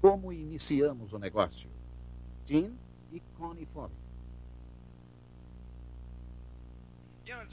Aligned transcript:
como 0.00 0.32
iniciamos 0.32 1.12
o 1.12 1.18
negócio. 1.18 1.68
Tim 2.44 2.76
e 3.12 3.20
Connie 3.36 3.66
Foley. 3.66 3.96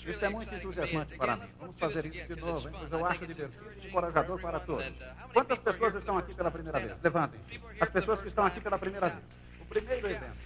Isto 0.07 0.25
é 0.25 0.29
muito 0.29 0.55
entusiasmante 0.55 1.17
para 1.17 1.35
mim. 1.35 1.47
Vamos 1.59 1.77
fazer 1.77 2.05
isso 2.05 2.33
de 2.33 2.39
novo, 2.39 2.67
hein? 2.67 2.75
pois 2.79 2.91
eu 2.91 3.05
acho 3.05 3.27
divertido 3.27 3.71
e 3.81 3.87
encorajador 3.87 4.39
para 4.39 4.59
todos. 4.59 4.85
Quantas 5.33 5.59
pessoas 5.59 5.95
estão 5.95 6.17
aqui 6.17 6.33
pela 6.33 6.49
primeira 6.49 6.79
vez? 6.79 7.01
Levantem-se. 7.03 7.61
As 7.81 7.89
pessoas 7.89 8.21
que 8.21 8.27
estão 8.29 8.45
aqui 8.45 8.61
pela 8.61 8.79
primeira 8.79 9.09
vez. 9.09 9.23
O 9.59 9.65
primeiro 9.65 10.07
evento. 10.07 10.37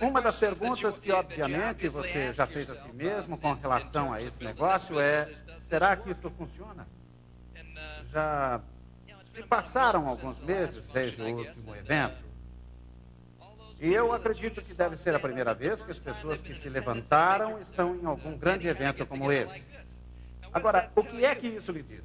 Uma 0.00 0.22
das 0.22 0.36
perguntas 0.36 0.98
que, 0.98 1.12
obviamente, 1.12 1.88
você 1.88 2.32
já 2.32 2.46
fez 2.46 2.70
a 2.70 2.74
si 2.74 2.92
mesmo 2.92 3.36
com 3.36 3.52
relação 3.52 4.12
a 4.12 4.22
esse 4.22 4.42
negócio 4.42 4.98
é: 4.98 5.28
será 5.58 5.94
que 5.96 6.10
isso 6.10 6.30
funciona? 6.30 6.86
Já 8.10 8.60
se 9.26 9.42
passaram 9.42 10.08
alguns 10.08 10.40
meses 10.40 10.86
desde 10.88 11.22
o 11.22 11.36
último 11.36 11.76
evento. 11.76 12.30
E 13.78 13.92
eu 13.92 14.12
acredito 14.12 14.60
que 14.60 14.74
deve 14.74 14.96
ser 14.96 15.14
a 15.14 15.18
primeira 15.18 15.54
vez 15.54 15.82
que 15.82 15.90
as 15.90 15.98
pessoas 15.98 16.40
que 16.40 16.54
se 16.54 16.68
levantaram 16.68 17.60
estão 17.60 17.94
em 17.94 18.04
algum 18.04 18.36
grande 18.36 18.68
evento 18.68 19.06
como 19.06 19.30
esse. 19.30 19.64
Agora, 20.52 20.90
o 20.94 21.02
que 21.02 21.24
é 21.24 21.34
que 21.34 21.46
isso 21.46 21.72
me 21.72 21.82
diz? 21.82 22.04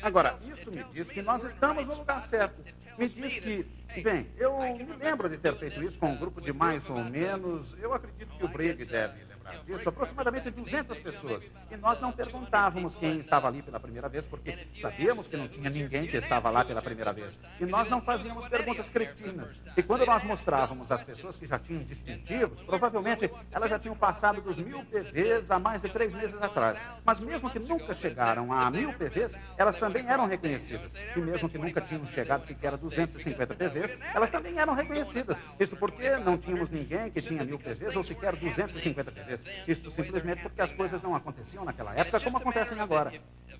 Agora, 0.00 0.36
isso 0.42 0.70
me 0.70 0.82
diz 0.84 1.08
que 1.08 1.22
nós 1.22 1.44
estamos 1.44 1.86
no 1.86 1.94
lugar 1.94 2.22
certo. 2.22 2.64
Me 3.02 3.08
diz 3.08 3.34
que 3.34 3.66
Bem, 4.00 4.26
eu 4.38 4.58
me 4.58 4.96
lembro 4.96 5.28
de 5.28 5.36
ter 5.36 5.54
feito 5.56 5.82
isso 5.82 5.98
com 5.98 6.12
um 6.12 6.16
grupo 6.16 6.40
de 6.40 6.52
mais 6.52 6.88
ou 6.88 7.04
menos. 7.04 7.66
Eu 7.78 7.92
acredito 7.92 8.30
que 8.38 8.44
o 8.44 8.48
Brigg 8.48 8.84
deve 8.86 9.31
disso, 9.66 9.88
aproximadamente 9.88 10.50
200 10.50 10.98
pessoas. 10.98 11.50
E 11.70 11.76
nós 11.76 12.00
não 12.00 12.12
perguntávamos 12.12 12.94
quem 12.96 13.18
estava 13.18 13.48
ali 13.48 13.62
pela 13.62 13.80
primeira 13.80 14.08
vez, 14.08 14.24
porque 14.26 14.66
sabíamos 14.80 15.26
que 15.26 15.36
não 15.36 15.48
tinha 15.48 15.70
ninguém 15.70 16.06
que 16.06 16.16
estava 16.16 16.50
lá 16.50 16.64
pela 16.64 16.82
primeira 16.82 17.12
vez. 17.12 17.38
E 17.60 17.64
nós 17.64 17.88
não 17.88 18.00
fazíamos 18.00 18.48
perguntas 18.48 18.88
cretinas. 18.90 19.60
E 19.76 19.82
quando 19.82 20.06
nós 20.06 20.22
mostrávamos 20.24 20.90
as 20.90 21.02
pessoas 21.02 21.36
que 21.36 21.46
já 21.46 21.58
tinham 21.58 21.82
distintivos, 21.84 22.60
provavelmente 22.62 23.30
elas 23.50 23.70
já 23.70 23.78
tinham 23.78 23.96
passado 23.96 24.40
dos 24.40 24.56
mil 24.56 24.84
PVs 24.86 25.50
há 25.50 25.58
mais 25.58 25.82
de 25.82 25.88
três 25.88 26.12
meses 26.12 26.40
atrás. 26.40 26.80
Mas 27.04 27.20
mesmo 27.20 27.50
que 27.50 27.58
nunca 27.58 27.94
chegaram 27.94 28.52
a 28.52 28.70
mil 28.70 28.92
PVs, 28.94 29.34
elas 29.56 29.76
também 29.78 30.06
eram 30.08 30.26
reconhecidas. 30.26 30.92
E 31.16 31.20
mesmo 31.20 31.48
que 31.48 31.58
nunca 31.58 31.80
tinham 31.80 32.06
chegado 32.06 32.46
sequer 32.46 32.74
a 32.74 32.76
250 32.76 33.54
PVs, 33.54 33.96
elas 34.14 34.30
também 34.30 34.58
eram 34.58 34.74
reconhecidas. 34.74 35.38
Isso 35.58 35.76
porque 35.76 36.16
não 36.18 36.38
tínhamos 36.38 36.70
ninguém 36.70 37.10
que 37.10 37.20
tinha 37.20 37.44
mil 37.44 37.58
PVs 37.58 37.96
ou 37.96 38.02
sequer 38.02 38.36
250 38.36 39.10
PVs. 39.10 39.41
Isto 39.66 39.90
simplesmente 39.90 40.42
porque 40.42 40.60
as 40.60 40.72
coisas 40.72 41.02
não 41.02 41.14
aconteciam 41.14 41.64
naquela 41.64 41.94
época 41.94 42.20
como 42.20 42.36
acontecem 42.38 42.78
agora. 42.80 43.12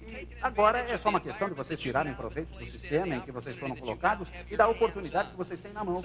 E 0.07 0.29
agora 0.41 0.79
é 0.81 0.97
só 0.99 1.09
uma 1.09 1.21
questão 1.21 1.49
de 1.49 1.55
vocês 1.55 1.79
tirarem 1.79 2.15
proveito 2.15 2.53
do 2.59 2.67
sistema 2.67 3.15
em 3.15 3.21
que 3.21 3.31
vocês 3.31 3.57
foram 3.57 3.77
colocados 3.77 4.31
e 4.51 4.57
da 4.57 4.67
oportunidade 4.69 5.31
que 5.31 5.37
vocês 5.37 5.61
têm 5.61 5.73
na 5.73 5.85
mão. 5.85 6.03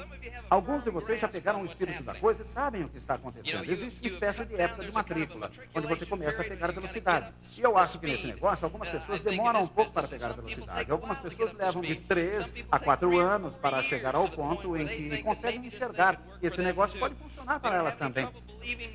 Alguns 0.50 0.84
de 0.84 0.90
vocês 0.90 1.20
já 1.20 1.28
pegaram 1.28 1.62
o 1.62 1.66
espírito 1.66 2.04
da 2.04 2.14
coisa 2.16 2.42
e 2.42 2.46
sabem 2.46 2.84
o 2.84 2.90
que 2.90 2.98
está 2.98 3.16
acontecendo. 3.16 3.70
Existe 3.70 4.00
uma 4.00 4.08
espécie 4.08 4.46
de 4.46 4.56
época 4.56 4.86
de 4.86 4.92
matrícula, 4.92 5.52
onde 5.74 5.88
você 5.88 6.06
começa 6.06 6.42
a 6.42 6.46
pegar 6.46 6.72
velocidade. 6.72 7.34
E 7.58 7.62
eu 7.62 7.78
acho 7.78 8.00
que 8.00 8.06
nesse 8.08 8.28
negócio, 8.28 8.66
algumas 8.66 8.90
pessoas 8.90 9.20
demoram 9.22 9.64
um 9.64 9.68
pouco 9.68 9.92
para 9.92 10.08
pegar 10.08 10.34
velocidade. 10.34 10.92
Algumas 10.92 11.18
pessoas 11.20 11.54
levam 11.54 11.82
de 11.82 11.96
3 11.96 12.54
a 12.72 12.80
4 12.80 13.20
anos 13.20 13.56
para 13.58 13.82
chegar 13.82 14.16
ao 14.16 14.30
ponto 14.30 14.78
em 14.78 14.88
que 14.88 15.24
conseguem 15.24 15.66
enxergar 15.66 16.22
que 16.40 16.48
esse 16.48 16.62
negócio 16.62 17.00
pode 17.00 17.16
funcionar 17.16 17.60
para 17.60 17.76
elas 17.76 17.96
também. 17.96 18.28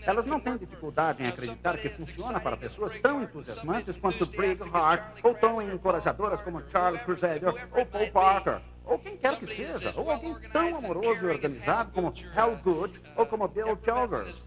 Elas 0.03 0.27
não 0.27 0.41
têm 0.41 0.57
dificuldade 0.57 1.23
em 1.23 1.27
acreditar 1.27 1.79
que 1.79 1.89
funciona 1.89 2.41
para 2.41 2.57
pessoas 2.57 2.99
tão 3.01 3.23
entusiasmantes 3.23 3.97
quanto 3.97 4.27
Brig 4.27 4.61
Hart, 4.73 5.21
ou 5.23 5.35
tão 5.35 5.63
encorajadoras 5.63 6.41
como 6.43 6.63
Charlie 6.69 7.03
Crusader 7.05 7.55
ou 7.73 7.87
Paul 7.87 8.11
Parker, 8.11 8.61
ou 8.85 8.99
quem 8.99 9.17
quer 9.17 9.39
que 9.39 9.47
seja, 9.47 9.93
ou 9.97 10.11
alguém 10.11 10.35
tão 10.51 10.77
amoroso 10.77 11.27
e 11.27 11.31
organizado 11.31 11.93
como 11.93 12.13
Hal 12.35 12.57
Good 12.57 13.01
ou 13.17 13.27
como 13.27 13.49
Bill 13.49 13.79
Chalmers. 13.85 14.43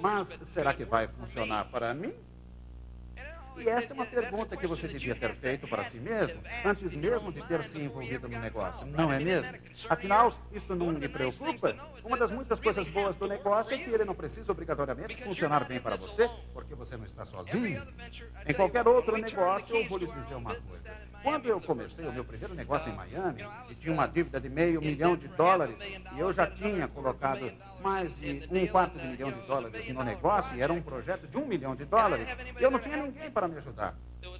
Mas 0.00 0.28
será 0.52 0.74
que 0.74 0.84
vai 0.84 1.08
funcionar 1.08 1.64
para 1.70 1.94
mim? 1.94 2.12
E 3.60 3.68
esta 3.68 3.92
é 3.92 3.94
uma 3.94 4.06
pergunta 4.06 4.56
que 4.56 4.66
você 4.66 4.86
devia 4.86 5.14
ter 5.14 5.34
feito 5.36 5.66
para 5.66 5.84
si 5.84 5.98
mesmo, 5.98 6.40
antes 6.64 6.94
mesmo 6.94 7.32
de 7.32 7.42
ter 7.42 7.64
se 7.64 7.78
envolvido 7.78 8.28
no 8.28 8.38
negócio, 8.38 8.86
não 8.86 9.12
é 9.12 9.18
mesmo? 9.18 9.52
Afinal, 9.88 10.32
isso 10.52 10.74
não 10.74 10.92
lhe 10.92 11.08
preocupa? 11.08 11.74
Uma 12.04 12.16
das 12.16 12.30
muitas 12.30 12.60
coisas 12.60 12.88
boas 12.88 13.16
do 13.16 13.26
negócio 13.26 13.74
é 13.74 13.78
que 13.78 13.90
ele 13.90 14.04
não 14.04 14.14
precisa 14.14 14.52
obrigatoriamente 14.52 15.22
funcionar 15.22 15.64
bem 15.64 15.80
para 15.80 15.96
você, 15.96 16.28
porque 16.52 16.74
você 16.74 16.96
não 16.96 17.04
está 17.04 17.24
sozinho. 17.24 17.82
Em 18.46 18.54
qualquer 18.54 18.86
outro 18.86 19.16
negócio, 19.16 19.76
eu 19.76 19.88
vou 19.88 19.98
lhes 19.98 20.12
dizer 20.14 20.34
uma 20.34 20.54
coisa. 20.54 21.07
Quando 21.22 21.46
eu 21.46 21.60
comecei 21.60 22.06
o 22.06 22.12
meu 22.12 22.24
primeiro 22.24 22.54
negócio 22.54 22.90
em 22.90 22.94
Miami, 22.94 23.44
e 23.68 23.74
tinha 23.74 23.92
uma 23.92 24.06
dívida 24.06 24.40
de 24.40 24.48
meio 24.48 24.80
milhão 24.80 25.16
de 25.16 25.28
dólares, 25.28 25.76
e 26.14 26.18
eu 26.18 26.32
já 26.32 26.46
tinha 26.46 26.86
colocado 26.88 27.50
mais 27.82 28.14
de 28.16 28.46
um 28.50 28.66
quarto 28.66 28.98
de 28.98 29.06
milhão 29.06 29.30
de 29.30 29.40
dólares 29.42 29.88
no 29.92 30.04
negócio, 30.04 30.56
e 30.56 30.62
era 30.62 30.72
um 30.72 30.82
projeto 30.82 31.26
de 31.26 31.36
um 31.36 31.46
milhão 31.46 31.74
de 31.74 31.84
dólares, 31.84 32.28
eu 32.58 32.70
não 32.70 32.78
tinha 32.78 32.96
ninguém 32.96 33.30
para 33.30 33.48
me 33.48 33.56
ajudar. 33.56 33.94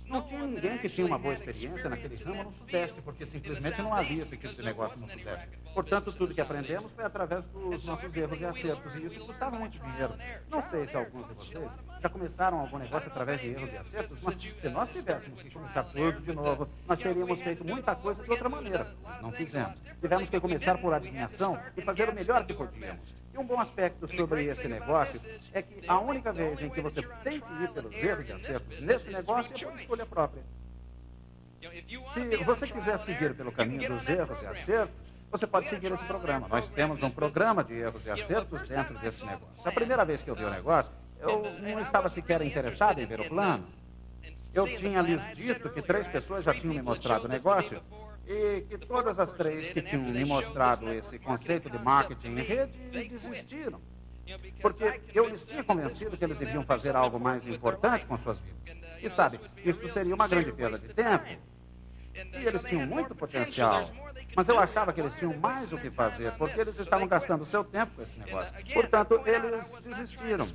Não 0.07 0.23
tinha 0.23 0.47
ninguém 0.47 0.79
que 0.79 0.89
tinha 0.89 1.07
uma 1.07 1.19
boa 1.19 1.35
experiência 1.35 1.89
naquele 1.89 2.17
ramo 2.17 2.45
no 2.45 2.53
Sudeste, 2.53 3.01
porque 3.03 3.27
simplesmente 3.27 3.81
não 3.83 3.93
havia 3.93 4.23
esse 4.23 4.37
tipo 4.37 4.55
de 4.55 4.63
negócio 4.63 4.99
no 4.99 5.09
Sudeste. 5.09 5.49
Portanto, 5.75 6.13
tudo 6.13 6.35
que 6.35 6.41
aprendemos 6.41 6.91
foi 6.93 7.05
através 7.05 7.45
dos 7.47 7.85
nossos 7.85 8.17
erros 8.17 8.41
e 8.41 8.45
acertos, 8.45 8.95
e 8.95 9.07
isso 9.07 9.27
custava 9.27 9.59
muito 9.59 9.79
dinheiro. 9.79 10.15
Não 10.49 10.63
sei 10.69 10.87
se 10.87 10.97
alguns 10.97 11.29
de 11.29 11.35
vocês 11.35 11.71
já 12.01 12.09
começaram 12.09 12.61
algum 12.61 12.79
negócio 12.79 13.09
através 13.09 13.41
de 13.41 13.49
erros 13.49 13.73
e 13.73 13.77
acertos, 13.77 14.19
mas 14.23 14.35
se 14.35 14.69
nós 14.69 14.91
tivéssemos 14.91 15.43
que 15.43 15.51
começar 15.51 15.85
tudo 15.85 16.21
de 16.21 16.33
novo, 16.33 16.69
nós 16.87 16.99
teríamos 16.99 17.41
feito 17.41 17.65
muita 17.65 17.95
coisa 17.95 18.23
de 18.23 18.31
outra 18.31 18.49
maneira, 18.49 18.97
mas 19.05 19.23
não 19.23 19.33
fizemos. 19.33 19.79
Tivemos 20.01 20.29
que 20.29 20.41
começar 20.41 20.79
por 20.79 20.95
adivinhação 20.95 21.61
e 21.77 21.83
fazer 21.83 22.09
o 22.09 22.15
melhor 22.15 22.47
que 22.47 22.55
podíamos. 22.55 23.15
E 23.39 23.41
um 23.41 23.45
bom 23.45 23.61
aspecto 23.61 24.09
sobre 24.17 24.47
este 24.47 24.67
negócio 24.67 25.21
é 25.53 25.63
que 25.63 25.89
a 25.89 25.97
única 26.01 26.33
vez 26.33 26.61
em 26.61 26.69
que 26.69 26.81
você 26.81 27.01
tem 27.23 27.41
que 27.41 27.53
ir 27.63 27.71
pelos 27.71 27.95
erros 28.03 28.29
e 28.29 28.33
acertos 28.33 28.81
nesse 28.81 29.11
negócio 29.11 29.55
é 29.55 29.65
por 29.65 29.79
escolha 29.79 30.05
própria. 30.05 30.43
Se 32.13 32.37
você 32.45 32.67
quiser 32.67 32.99
seguir 32.99 33.37
pelo 33.37 33.53
caminho 33.53 33.95
dos 33.95 34.09
erros 34.09 34.43
e 34.43 34.47
acertos, 34.47 34.97
você 35.31 35.47
pode 35.47 35.69
seguir 35.69 35.93
esse 35.93 36.03
programa. 36.05 36.49
Nós 36.49 36.69
temos 36.71 37.01
um 37.01 37.11
programa 37.11 37.63
de 37.63 37.75
erros 37.75 38.05
e 38.07 38.11
acertos 38.11 38.69
dentro 38.69 38.99
desse 38.99 39.25
negócio. 39.25 39.47
A 39.65 39.71
primeira 39.71 40.05
vez 40.05 40.21
que 40.21 40.31
eu 40.31 40.35
vi 40.35 40.43
o 40.43 40.51
negócio, 40.51 40.91
eu 41.21 41.45
não 41.61 41.79
estava 41.79 42.09
sequer 42.09 42.43
interessado 42.43 43.01
em 43.01 43.07
ver 43.07 43.21
o 43.21 43.29
plano. 43.29 43.69
Eu 44.53 44.67
tinha 44.77 45.01
lhes 45.01 45.23
dito 45.37 45.71
que 45.71 45.81
três 45.81 46.09
pessoas 46.09 46.45
já 46.45 46.53
tinham 46.53 46.75
me 46.75 46.83
mostrado 46.83 47.27
o 47.27 47.29
negócio 47.29 47.81
e 48.29 48.61
que 48.69 48.77
todas 48.77 49.19
as 49.19 49.33
três 49.33 49.71
que 49.71 49.81
tinham 49.81 50.05
me 50.05 50.23
mostrado 50.23 50.93
esse 50.93 51.19
conceito 51.19 51.71
de 51.71 51.79
marketing 51.79 52.29
em 52.29 52.43
rede 52.43 53.09
desistiram. 53.09 53.81
Porque 54.61 55.01
eu 55.15 55.27
lhes 55.27 55.43
tinha 55.43 55.65
convencido 55.65 56.15
que 56.15 56.23
eles 56.23 56.37
deviam 56.37 56.63
fazer 56.63 56.95
algo 56.95 57.19
mais 57.19 57.49
importante 57.49 58.05
com 58.05 58.19
suas 58.19 58.39
vidas. 58.39 58.87
E 59.03 59.09
sabe, 59.09 59.41
isto 59.65 59.89
seria 59.89 60.15
uma 60.15 60.29
grande 60.29 60.53
perda 60.53 60.79
de 60.79 60.93
tempo. 60.93 61.25
E 62.15 62.47
eles 62.47 62.63
tinham 62.65 62.87
muito 62.87 63.15
potencial. 63.15 63.91
Mas 64.37 64.49
eu 64.49 64.59
achava 64.59 64.93
que 64.93 65.01
eles 65.01 65.15
tinham 65.17 65.37
mais 65.37 65.73
o 65.73 65.79
que 65.79 65.91
fazer, 65.91 66.33
porque 66.33 66.61
eles 66.61 66.79
estavam 66.79 67.07
gastando 67.07 67.45
seu 67.45 67.65
tempo 67.65 67.93
com 67.97 68.03
esse 68.03 68.19
negócio. 68.19 68.55
Portanto, 68.73 69.21
eles 69.27 69.75
desistiram. 69.83 70.47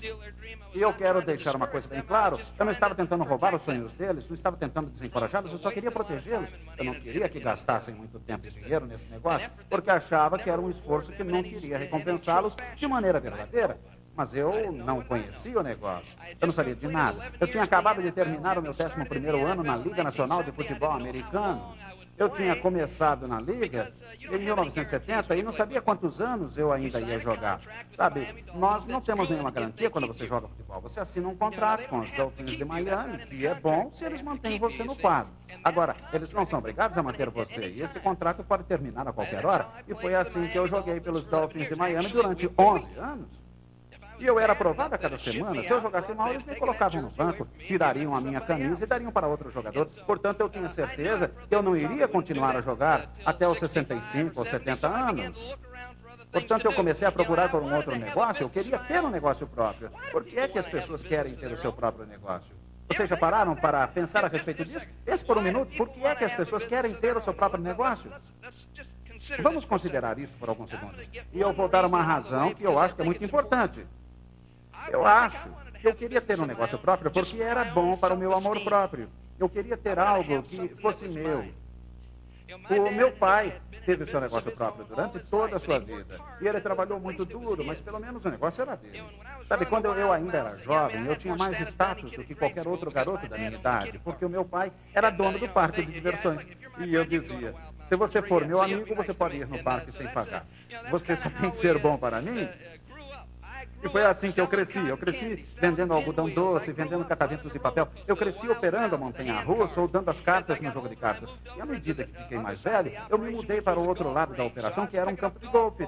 E 0.74 0.82
eu 0.82 0.94
quero 0.94 1.22
deixar 1.22 1.56
uma 1.56 1.68
coisa 1.68 1.88
bem 1.88 2.02
claro: 2.02 2.40
eu 2.58 2.66
não 2.66 2.72
estava 2.72 2.96
tentando 2.96 3.24
roubar 3.24 3.54
os 3.54 3.62
sonhos 3.62 3.92
deles, 3.94 4.28
não 4.28 4.36
estava 4.36 4.56
tentando 4.58 4.90
desencorajá-los, 4.90 5.52
eu 5.52 5.58
só 5.58 5.72
queria 5.72 5.92
protegê-los. 5.92 6.50
Eu 6.78 6.86
não 6.86 6.94
queria 6.94 7.28
que 7.28 7.40
gastassem 7.40 7.94
muito 7.94 8.20
tempo 8.20 8.48
e 8.48 8.52
dinheiro 8.52 8.86
nesse 8.86 9.06
negócio, 9.06 9.50
porque 9.70 9.90
achava 9.90 10.38
que 10.38 10.50
era 10.50 10.62
um 10.62 10.70
esforço 10.70 11.12
que 11.12 11.24
não 11.24 11.44
queria 11.44 11.78
recompensá-los 11.78 12.56
de 12.76 12.88
maneira 12.88 13.20
verdadeira. 13.20 13.78
Mas 14.16 14.36
eu 14.36 14.72
não 14.72 15.02
conhecia 15.02 15.60
o 15.60 15.64
negócio. 15.64 16.16
Eu 16.40 16.46
não 16.46 16.54
sabia 16.54 16.76
de 16.76 16.88
nada. 16.88 17.32
Eu 17.40 17.48
tinha 17.48 17.64
acabado 17.64 18.02
de 18.02 18.12
terminar 18.12 18.60
o 18.60 18.62
meu 18.62 18.72
11 18.72 19.42
ano 19.44 19.64
na 19.64 19.76
Liga 19.76 20.04
Nacional 20.04 20.44
de 20.44 20.52
Futebol 20.52 20.92
Americano. 20.92 21.76
Eu 22.16 22.30
tinha 22.30 22.56
começado 22.56 23.28
na 23.28 23.42
liga 23.42 23.92
em 24.22 24.38
1970 24.38 25.36
e 25.36 25.42
não 25.42 25.52
sabia 25.52 25.82
quantos 25.82 26.22
anos 26.22 26.58
eu 26.58 26.72
ainda 26.72 27.02
ia 27.02 27.18
jogar. 27.18 27.60
Sabe, 27.92 28.46
nós 28.54 28.86
não 28.86 29.02
temos 29.02 29.28
nenhuma 29.30 29.50
garantia 29.50 29.90
quando 29.90 30.08
você 30.08 30.26
joga 30.26 30.48
futebol. 30.48 30.80
Você 30.82 31.00
assina 31.00 31.28
um 31.28 31.36
contrato 31.36 31.90
com 31.90 32.00
os 32.00 32.12
Dolphins 32.12 32.52
de 32.52 32.64
Miami, 32.64 33.18
que 33.26 33.48
é 33.48 33.56
bom 33.56 33.92
se 33.94 34.06
eles 34.06 34.22
mantêm 34.22 34.60
você 34.60 34.84
no 34.84 34.96
quadro. 34.96 35.34
Agora, 35.64 35.96
eles 36.14 36.32
não 36.32 36.46
são 36.46 36.60
obrigados 36.60 36.98
a 36.98 37.04
manter 37.04 37.30
você 37.30 37.68
e 37.70 37.82
esse 37.82 38.00
contrato 38.00 38.44
pode 38.44 38.64
terminar 38.64 39.08
a 39.08 39.14
qualquer 39.14 39.46
hora. 39.46 39.68
E 39.88 39.96
foi 39.96 40.14
assim 40.14 40.48
que 40.48 40.58
eu 40.58 40.68
joguei 40.68 41.00
pelos 41.00 41.26
Dolphins 41.26 41.68
de 41.68 41.76
Miami 41.76 42.10
durante 42.10 42.50
11 42.58 42.96
anos. 42.96 43.43
E 44.24 44.26
eu 44.26 44.40
era 44.40 44.54
aprovado 44.54 44.96
a 44.96 44.98
cada 44.98 45.18
semana. 45.18 45.62
Se 45.62 45.70
eu 45.70 45.82
jogasse 45.82 46.14
mal, 46.14 46.30
eles 46.30 46.46
me 46.46 46.56
colocavam 46.56 47.02
no 47.02 47.10
banco, 47.10 47.46
tirariam 47.68 48.16
a 48.16 48.22
minha 48.22 48.40
camisa 48.40 48.82
e 48.82 48.88
dariam 48.88 49.12
para 49.12 49.28
outro 49.28 49.52
jogador. 49.52 49.86
Portanto, 50.08 50.40
eu 50.40 50.48
tinha 50.48 50.70
certeza 50.70 51.30
que 51.50 51.54
eu 51.54 51.62
não 51.62 51.76
iria 51.76 52.08
continuar 52.08 52.56
a 52.56 52.62
jogar 52.62 53.10
até 53.26 53.46
os 53.46 53.60
65 53.60 54.40
ou 54.40 54.46
70 54.46 54.88
anos. 54.88 55.58
Portanto, 56.32 56.64
eu 56.64 56.72
comecei 56.72 57.06
a 57.06 57.12
procurar 57.12 57.52
por 57.52 57.62
um 57.62 57.76
outro 57.76 57.94
negócio. 57.98 58.46
Eu 58.46 58.50
queria 58.50 58.80
ter 58.80 59.04
um 59.04 59.10
negócio 59.10 59.46
próprio. 59.46 59.92
Por 60.10 60.24
que 60.24 60.40
é 60.40 60.48
que 60.48 60.58
as 60.58 60.70
pessoas 60.70 61.04
querem 61.04 61.36
ter 61.36 61.52
o 61.52 61.58
seu 61.58 61.74
próprio 61.74 62.06
negócio? 62.06 62.56
Vocês 62.88 63.10
já 63.10 63.18
pararam 63.18 63.58
para 63.58 63.86
pensar 63.90 64.24
a 64.24 64.30
respeito 64.30 64.64
disso? 64.64 64.88
Pense 65.04 65.26
por 65.26 65.38
um 65.38 65.42
minuto. 65.42 65.76
Por 65.76 65.90
que 65.90 66.06
é 66.06 66.16
que 66.16 66.24
as 66.24 66.32
pessoas 66.32 66.64
querem 66.64 66.96
ter 66.96 67.18
o 67.18 67.22
seu 67.22 67.34
próprio 67.34 67.62
negócio? 67.62 68.10
Vamos 69.42 69.66
considerar 69.66 70.18
isso 70.18 70.34
por 70.40 70.48
alguns 70.48 70.70
segundos. 70.70 71.10
E 71.34 71.42
eu 71.42 71.52
vou 71.52 71.68
dar 71.68 71.84
uma 71.86 72.02
razão 72.02 72.54
que 72.54 72.64
eu 72.64 72.80
acho 72.80 72.96
que 72.96 73.02
é 73.02 73.06
muito 73.06 73.24
importante. 73.24 73.86
Eu 74.90 75.06
acho 75.06 75.50
que 75.80 75.88
eu 75.88 75.96
queria 75.96 76.22
ter 76.22 76.40
um 76.40 76.46
negócio 76.46 76.78
próprio 76.78 77.12
porque 77.12 77.42
era 77.42 77.66
bom 77.66 77.98
para 77.98 78.14
o 78.14 78.18
meu 78.18 78.34
amor 78.34 78.62
próprio. 78.62 79.10
Eu 79.40 79.50
queria 79.50 79.76
ter 79.76 80.00
algo 80.00 80.44
que 80.44 80.70
fosse 80.82 81.08
meu. 81.08 81.46
O 82.70 82.92
meu 82.92 83.12
pai 83.12 83.60
teve 83.86 84.04
o 84.04 84.08
seu 84.08 84.22
negócio 84.22 84.52
próprio 84.52 84.86
durante 84.86 85.20
toda 85.20 85.56
a 85.56 85.60
sua 85.60 85.80
vida. 85.80 86.20
E 86.40 86.48
ele 86.48 86.62
trabalhou 86.62 87.00
muito 87.00 87.26
duro, 87.26 87.64
mas 87.64 87.80
pelo 87.80 88.00
menos 88.00 88.24
o 88.24 88.30
negócio 88.30 88.62
era 88.62 88.76
dele. 88.76 89.04
Sabe, 89.46 89.66
quando 89.66 89.86
eu 89.86 90.12
ainda 90.12 90.38
era 90.38 90.58
jovem, 90.58 91.06
eu 91.06 91.16
tinha 91.16 91.36
mais 91.36 91.60
status 91.60 92.12
do 92.12 92.24
que 92.24 92.36
qualquer 92.36 92.68
outro 92.68 92.92
garoto 92.92 93.28
da 93.28 93.38
minha 93.38 93.52
idade, 93.52 94.00
porque 94.00 94.26
o 94.26 94.30
meu 94.30 94.46
pai 94.46 94.72
era 94.94 95.10
dono 95.10 95.40
do 95.40 95.50
parque 95.50 95.86
de 95.86 95.92
diversões. 95.92 96.46
E 96.80 96.94
eu 96.94 97.06
dizia: 97.06 97.54
se 97.86 97.96
você 97.96 98.22
for 98.22 98.46
meu 98.46 98.62
amigo, 98.62 98.96
você 98.96 99.14
pode 99.14 99.38
ir 99.38 99.48
no 99.48 99.62
parque 99.64 99.92
sem 99.92 100.08
pagar. 100.08 100.46
Você 100.92 101.16
só 101.16 101.30
tem 101.30 101.50
que 101.50 101.58
ser 101.58 101.78
bom 101.78 101.98
para 101.98 102.22
mim 102.22 102.48
e 103.84 103.90
foi 103.90 104.04
assim 104.06 104.32
que 104.32 104.40
eu 104.40 104.48
cresci. 104.48 104.80
Eu 104.80 104.98
cresci 104.98 105.46
vendendo 105.60 105.94
algodão 105.94 106.30
doce, 106.30 106.72
vendendo 106.72 107.04
cataventos 107.06 107.52
de 107.52 107.60
papel. 107.60 107.88
Eu 108.08 108.16
cresci 108.16 108.48
operando 108.48 108.96
a 108.96 108.98
montanha 108.98 109.42
russa 109.42 109.82
ou 109.82 109.88
dando 109.88 110.10
as 110.10 110.22
cartas 110.22 110.60
no 110.60 110.72
jogo 110.72 110.88
de 110.88 110.96
cartas. 110.96 111.34
E 111.56 111.62
à 111.62 111.66
medida 111.66 112.06
que 112.06 112.18
fiquei 112.24 112.38
mais 112.38 112.62
velho, 112.62 112.92
eu 113.10 113.18
me 113.18 113.30
mudei 113.30 113.62
para 113.62 113.80
o 113.80 113.88
outro 113.88 114.12
lado 114.12 114.34
da 114.34 114.44
operação, 114.44 114.88
que 114.88 114.98
era 114.98 115.10
um 115.10 115.16
campo 115.16 115.40
de 115.40 115.48
golfe. 115.48 115.86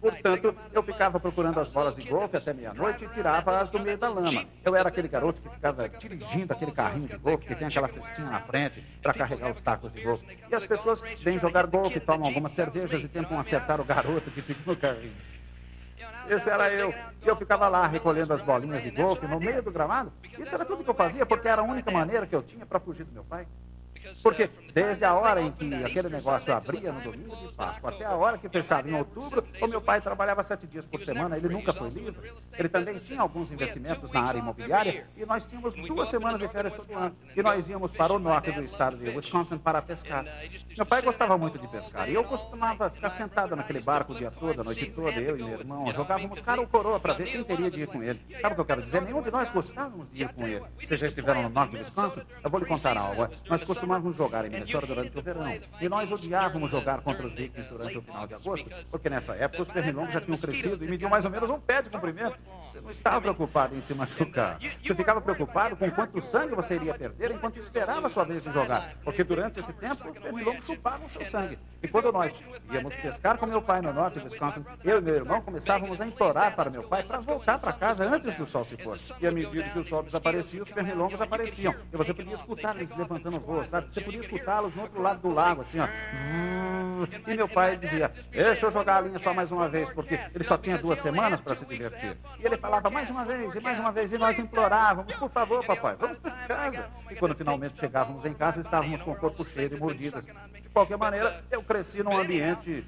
Portanto, 0.00 0.54
eu 0.72 0.82
ficava 0.82 1.18
procurando 1.18 1.58
as 1.60 1.68
bolas 1.68 1.96
de 1.96 2.02
golfe 2.02 2.36
até 2.36 2.52
meia-noite 2.52 3.04
e 3.04 3.08
tirava-as 3.08 3.70
do 3.70 3.80
meio 3.80 3.96
da 3.96 4.08
lama. 4.08 4.44
Eu 4.64 4.76
era 4.76 4.88
aquele 4.88 5.08
garoto 5.08 5.40
que 5.40 5.48
ficava 5.48 5.88
dirigindo 5.88 6.52
aquele 6.52 6.72
carrinho 6.72 7.08
de 7.08 7.16
golfe 7.16 7.46
que 7.46 7.54
tem 7.54 7.68
aquela 7.68 7.88
cestinha 7.88 8.28
na 8.28 8.40
frente 8.40 8.84
para 9.02 9.14
carregar 9.14 9.50
os 9.50 9.60
tacos 9.60 9.92
de 9.92 10.02
golfe. 10.02 10.24
E 10.50 10.54
as 10.54 10.66
pessoas 10.66 11.02
vêm 11.22 11.38
jogar 11.38 11.66
golfe, 11.66 11.98
tomam 12.00 12.28
algumas 12.28 12.52
cervejas 12.52 13.02
e 13.02 13.08
tentam 13.08 13.38
acertar 13.38 13.80
o 13.80 13.84
garoto 13.84 14.30
que 14.30 14.42
fica 14.42 14.60
no 14.66 14.76
carrinho. 14.76 15.14
Esse 16.28 16.50
era 16.50 16.70
eu. 16.70 16.92
Eu 17.22 17.36
ficava 17.36 17.68
lá 17.68 17.86
recolhendo 17.86 18.32
as 18.34 18.42
bolinhas 18.42 18.82
de 18.82 18.90
golfe 18.90 19.26
no 19.26 19.40
meio 19.40 19.62
do 19.62 19.70
gramado. 19.70 20.12
Isso 20.38 20.54
era 20.54 20.64
tudo 20.64 20.84
que 20.84 20.90
eu 20.90 20.94
fazia, 20.94 21.24
porque 21.24 21.48
era 21.48 21.62
a 21.62 21.64
única 21.64 21.90
maneira 21.90 22.26
que 22.26 22.34
eu 22.34 22.42
tinha 22.42 22.66
para 22.66 22.78
fugir 22.78 23.04
do 23.04 23.12
meu 23.12 23.24
pai. 23.24 23.46
Porque 24.22 24.50
desde 24.72 25.04
a 25.04 25.14
hora 25.14 25.40
em 25.40 25.50
que 25.52 25.74
aquele 25.84 26.08
negócio 26.08 26.52
abria 26.54 26.92
no 26.92 27.00
domingo 27.00 27.36
de 27.36 27.52
Páscoa 27.54 27.90
até 27.90 28.04
a 28.04 28.14
hora 28.14 28.38
que 28.38 28.48
fechava 28.48 28.88
em 28.88 28.94
outubro, 28.94 29.44
o 29.60 29.66
meu 29.66 29.80
pai 29.80 30.00
trabalhava 30.00 30.42
sete 30.42 30.66
dias 30.66 30.84
por 30.84 31.00
semana, 31.04 31.36
ele 31.36 31.48
nunca 31.48 31.72
foi 31.72 31.88
livre. 31.88 32.32
Ele 32.56 32.68
também 32.68 32.98
tinha 32.98 33.20
alguns 33.20 33.50
investimentos 33.50 34.10
na 34.10 34.20
área 34.20 34.38
imobiliária 34.38 35.06
e 35.16 35.24
nós 35.24 35.44
tínhamos 35.46 35.74
duas 35.74 36.08
semanas 36.08 36.40
de 36.40 36.48
férias 36.48 36.74
todo 36.74 36.92
ano. 36.94 37.16
E 37.36 37.42
nós 37.42 37.68
íamos 37.68 37.92
para 37.92 38.12
o 38.12 38.18
norte 38.18 38.52
do 38.52 38.62
estado 38.62 38.96
de 38.96 39.08
Wisconsin 39.08 39.58
para 39.58 39.80
pescar. 39.82 40.24
Meu 40.76 40.86
pai 40.86 41.02
gostava 41.02 41.36
muito 41.36 41.58
de 41.58 41.66
pescar 41.68 42.08
e 42.08 42.14
eu 42.14 42.24
costumava 42.24 42.90
ficar 42.90 43.10
sentado 43.10 43.56
naquele 43.56 43.80
barco 43.80 44.12
o 44.12 44.16
dia 44.16 44.30
todo, 44.30 44.60
a 44.60 44.64
noite 44.64 44.86
toda, 44.90 45.20
eu 45.20 45.38
e 45.38 45.42
meu 45.42 45.58
irmão. 45.58 45.90
Jogávamos 45.92 46.40
cara 46.40 46.60
ou 46.60 46.66
coroa 46.66 47.00
para 47.00 47.14
ver 47.14 47.26
quem 47.26 47.44
teria 47.44 47.70
de 47.70 47.82
ir 47.82 47.86
com 47.86 48.02
ele. 48.02 48.20
Sabe 48.40 48.52
o 48.52 48.54
que 48.56 48.60
eu 48.60 48.66
quero 48.66 48.82
dizer? 48.82 49.02
Nenhum 49.02 49.22
de 49.22 49.30
nós 49.30 49.50
gostávamos 49.50 50.10
de 50.12 50.22
ir 50.22 50.28
com 50.32 50.46
ele. 50.46 50.64
Vocês 50.84 51.00
já 51.00 51.06
estiveram 51.06 51.42
no 51.42 51.48
norte 51.48 51.72
de 51.72 51.78
Wisconsin? 51.78 52.22
Eu 52.42 52.50
vou 52.50 52.60
lhe 52.60 52.66
contar 52.66 52.96
algo. 52.96 53.28
Nós 53.48 53.64
costumávamos 53.64 54.07
costumávamos 54.08 54.16
jogar 54.16 54.44
em 54.44 54.50
Minnesota 54.50 54.86
durante 54.86 55.18
o 55.18 55.22
verão. 55.22 55.58
E 55.80 55.88
nós 55.88 56.10
odiávamos 56.10 56.70
jogar 56.70 57.00
contra 57.00 57.26
os 57.26 57.32
Vikings 57.32 57.68
durante 57.68 57.98
o 57.98 58.02
final 58.02 58.26
de 58.26 58.34
agosto, 58.34 58.70
porque 58.90 59.10
nessa 59.10 59.34
época 59.34 59.62
os 59.62 59.68
pernilongos 59.68 60.14
já 60.14 60.20
tinham 60.20 60.38
crescido 60.38 60.84
e 60.84 60.88
mediam 60.88 61.10
mais 61.10 61.24
ou 61.24 61.30
menos 61.30 61.50
um 61.50 61.60
pé 61.60 61.82
de 61.82 61.90
comprimento. 61.90 62.38
Você 62.72 62.80
não 62.80 62.90
estava 62.90 63.20
preocupado 63.20 63.76
em 63.76 63.80
se 63.80 63.94
machucar. 63.94 64.58
Você 64.82 64.94
ficava 64.94 65.20
preocupado 65.20 65.76
com 65.76 65.90
quanto 65.90 66.20
sangue 66.22 66.54
você 66.54 66.76
iria 66.76 66.94
perder 66.94 67.32
enquanto 67.32 67.58
esperava 67.58 68.06
a 68.06 68.10
sua 68.10 68.24
vez 68.24 68.42
de 68.42 68.52
jogar. 68.52 68.94
Porque 69.04 69.24
durante 69.24 69.60
esse 69.60 69.72
tempo 69.74 70.08
os 70.08 70.18
pernilongos 70.18 70.64
chupavam 70.64 71.08
seu 71.10 71.24
sangue. 71.26 71.58
E 71.82 71.88
quando 71.88 72.10
nós 72.12 72.32
íamos 72.72 72.94
pescar 72.96 73.38
com 73.38 73.46
meu 73.46 73.62
pai 73.62 73.80
no 73.80 73.92
norte 73.92 74.18
de 74.18 74.24
Wisconsin, 74.26 74.64
eu 74.84 74.98
e 74.98 75.00
meu 75.00 75.14
irmão 75.14 75.40
começávamos 75.40 76.00
a 76.00 76.06
implorar 76.06 76.54
para 76.54 76.70
meu 76.70 76.82
pai 76.82 77.02
para 77.02 77.18
voltar 77.20 77.58
para 77.58 77.72
casa 77.72 78.04
antes 78.04 78.34
do 78.34 78.46
sol 78.46 78.64
se 78.64 78.76
pôr. 78.76 78.98
E 79.20 79.26
à 79.26 79.30
medida 79.30 79.68
que 79.70 79.78
o 79.78 79.84
sol 79.84 80.02
desaparecia, 80.02 80.62
os 80.62 80.70
pernilongos 80.70 81.20
apareciam. 81.20 81.74
E 81.92 81.96
você 81.96 82.12
podia 82.12 82.34
escutar 82.34 82.76
eles 82.76 82.90
levantando 82.96 83.38
voo, 83.40 83.64
sabe? 83.64 83.88
Você 83.98 84.04
podia 84.04 84.20
escutá-los 84.20 84.74
no 84.74 84.82
outro 84.82 85.02
lado 85.02 85.20
do 85.20 85.32
lago, 85.32 85.62
assim, 85.62 85.80
ó. 85.80 85.88
E 87.26 87.34
meu 87.34 87.48
pai 87.48 87.76
dizia: 87.76 88.12
Deixa 88.30 88.66
eu 88.66 88.70
jogar 88.70 88.98
a 88.98 89.00
linha 89.00 89.18
só 89.18 89.34
mais 89.34 89.50
uma 89.50 89.68
vez, 89.68 89.88
porque 89.90 90.18
ele 90.34 90.44
só 90.44 90.56
tinha 90.56 90.78
duas 90.78 91.00
semanas 91.00 91.40
para 91.40 91.54
se 91.54 91.64
divertir. 91.64 92.16
E 92.38 92.46
ele 92.46 92.56
falava 92.56 92.88
mais 92.90 93.10
uma 93.10 93.24
vez 93.24 93.54
e 93.54 93.60
mais 93.60 93.78
uma 93.78 93.90
vez, 93.90 94.12
e 94.12 94.18
nós 94.18 94.38
implorávamos: 94.38 95.12
Por 95.14 95.30
favor, 95.30 95.64
papai, 95.64 95.96
vamos 95.96 96.18
para 96.18 96.30
casa. 96.46 96.88
E 97.10 97.16
quando 97.16 97.34
finalmente 97.34 97.78
chegávamos 97.78 98.24
em 98.24 98.34
casa, 98.34 98.60
estávamos 98.60 99.02
com 99.02 99.12
o 99.12 99.16
corpo 99.16 99.44
cheio 99.44 99.68
de 99.68 99.76
mordidas. 99.76 100.24
De 100.24 100.68
qualquer 100.68 100.96
maneira, 100.96 101.42
eu 101.50 101.62
cresci 101.62 102.02
num 102.02 102.16
ambiente 102.16 102.84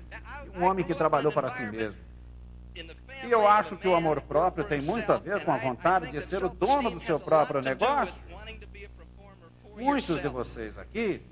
um 0.57 0.65
homem 0.65 0.85
que 0.85 0.95
trabalhou 0.95 1.33
para 1.33 1.51
si 1.51 1.65
mesmo. 1.65 1.99
E 3.25 3.31
eu 3.31 3.47
acho 3.47 3.77
que 3.77 3.89
o 3.89 3.95
amor 3.95 4.21
próprio 4.23 4.65
tem 4.65 4.81
muito 4.81 5.12
a 5.12 5.19
ver 5.19 5.45
com 5.45 5.53
a 5.53 5.57
vontade 5.57 6.11
de 6.11 6.23
ser 6.23 6.45
o 6.45 6.49
dono 6.49 6.91
do 6.91 7.01
seu 7.01 7.19
próprio 7.19 7.61
negócio. 7.61 8.15
Muitos 9.81 10.21
de 10.21 10.29
vocês 10.29 10.79
aqui 10.79 11.23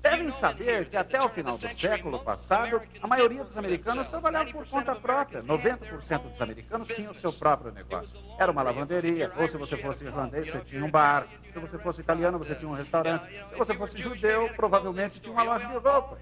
devem 0.00 0.30
saber 0.32 0.88
que 0.88 0.96
até 0.96 1.20
o 1.22 1.28
final 1.28 1.56
do 1.56 1.68
século 1.68 2.18
passado, 2.20 2.80
a 3.00 3.06
maioria 3.06 3.44
dos 3.44 3.56
americanos 3.56 4.08
trabalhava 4.08 4.50
por 4.50 4.66
conta 4.68 4.94
própria. 4.94 5.42
90% 5.42 6.22
dos 6.22 6.40
americanos 6.40 6.88
tinham 6.88 7.12
o 7.12 7.14
seu 7.14 7.32
próprio 7.32 7.70
negócio. 7.70 8.18
Era 8.38 8.50
uma 8.50 8.62
lavanderia, 8.62 9.30
ou 9.36 9.46
se 9.46 9.56
você 9.56 9.76
fosse 9.76 10.04
irlandês, 10.04 10.50
você 10.50 10.60
tinha 10.60 10.84
um 10.84 10.90
bar. 10.90 11.26
Se 11.52 11.58
você 11.58 11.78
fosse 11.78 12.00
italiano, 12.00 12.38
você 12.38 12.54
tinha 12.54 12.70
um 12.70 12.74
restaurante. 12.74 13.26
Se 13.48 13.54
você 13.54 13.74
fosse 13.74 13.98
judeu, 13.98 14.48
provavelmente 14.56 15.20
tinha 15.20 15.32
uma 15.32 15.42
loja 15.42 15.66
de 15.66 15.76
roupas. 15.76 16.18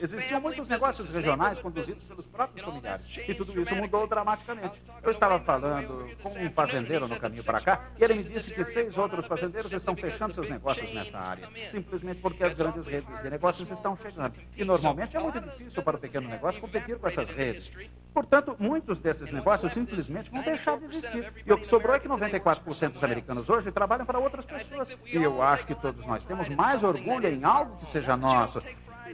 Existiam 0.00 0.40
muitos 0.40 0.66
negócios 0.66 1.08
regionais 1.10 1.60
conduzidos 1.60 2.04
pelos 2.04 2.26
próprios 2.26 2.64
familiares. 2.64 3.06
E 3.28 3.34
tudo 3.34 3.60
isso 3.60 3.74
mudou 3.76 4.06
dramaticamente. 4.06 4.80
Eu 5.02 5.10
estava 5.10 5.38
falando 5.40 6.08
com 6.22 6.30
um 6.30 6.50
fazendeiro 6.50 7.06
no 7.06 7.18
caminho 7.18 7.44
para 7.44 7.60
cá 7.60 7.84
e 7.98 8.04
ele 8.04 8.14
me 8.14 8.24
disse 8.24 8.52
que 8.52 8.64
seis 8.64 8.96
outros 8.96 9.26
fazendeiros 9.26 9.72
estão 9.72 9.94
fechando 9.94 10.34
seus 10.34 10.48
negócios 10.48 10.92
nesta 10.92 11.18
área, 11.18 11.48
simplesmente 11.70 12.20
porque 12.20 12.42
as 12.42 12.54
grandes 12.54 12.86
redes 12.86 13.20
de 13.20 13.30
negócios 13.30 13.70
estão 13.70 13.96
chegando. 13.96 14.34
E 14.56 14.64
normalmente 14.64 15.16
é 15.16 15.20
muito 15.20 15.40
difícil 15.40 15.82
para 15.82 15.96
o 15.96 16.00
pequeno 16.00 16.28
negócio 16.28 16.60
competir 16.60 16.98
com 16.98 17.06
essas 17.06 17.28
redes. 17.28 17.70
Portanto, 18.14 18.56
muitos 18.58 18.98
desses 18.98 19.30
negócios 19.32 19.72
simplesmente 19.72 20.30
vão 20.30 20.42
deixar 20.42 20.78
de 20.78 20.84
existir. 20.86 21.32
E 21.44 21.52
o 21.52 21.58
que 21.58 21.66
sobrou 21.66 21.94
é 21.94 22.00
que 22.00 22.08
94% 22.08 22.92
dos 22.92 23.04
americanos 23.04 23.50
hoje 23.50 23.70
trabalham 23.70 24.06
para 24.06 24.18
outras 24.18 24.44
pessoas. 24.44 24.90
E 25.04 25.16
eu 25.16 25.42
acho 25.42 25.66
que 25.66 25.74
todos 25.74 26.04
nós 26.06 26.24
temos 26.24 26.48
mais 26.48 26.82
orgulho 26.82 27.28
em 27.28 27.44
algo 27.44 27.76
que 27.76 27.86
seja 27.86 28.16
nosso. 28.16 28.62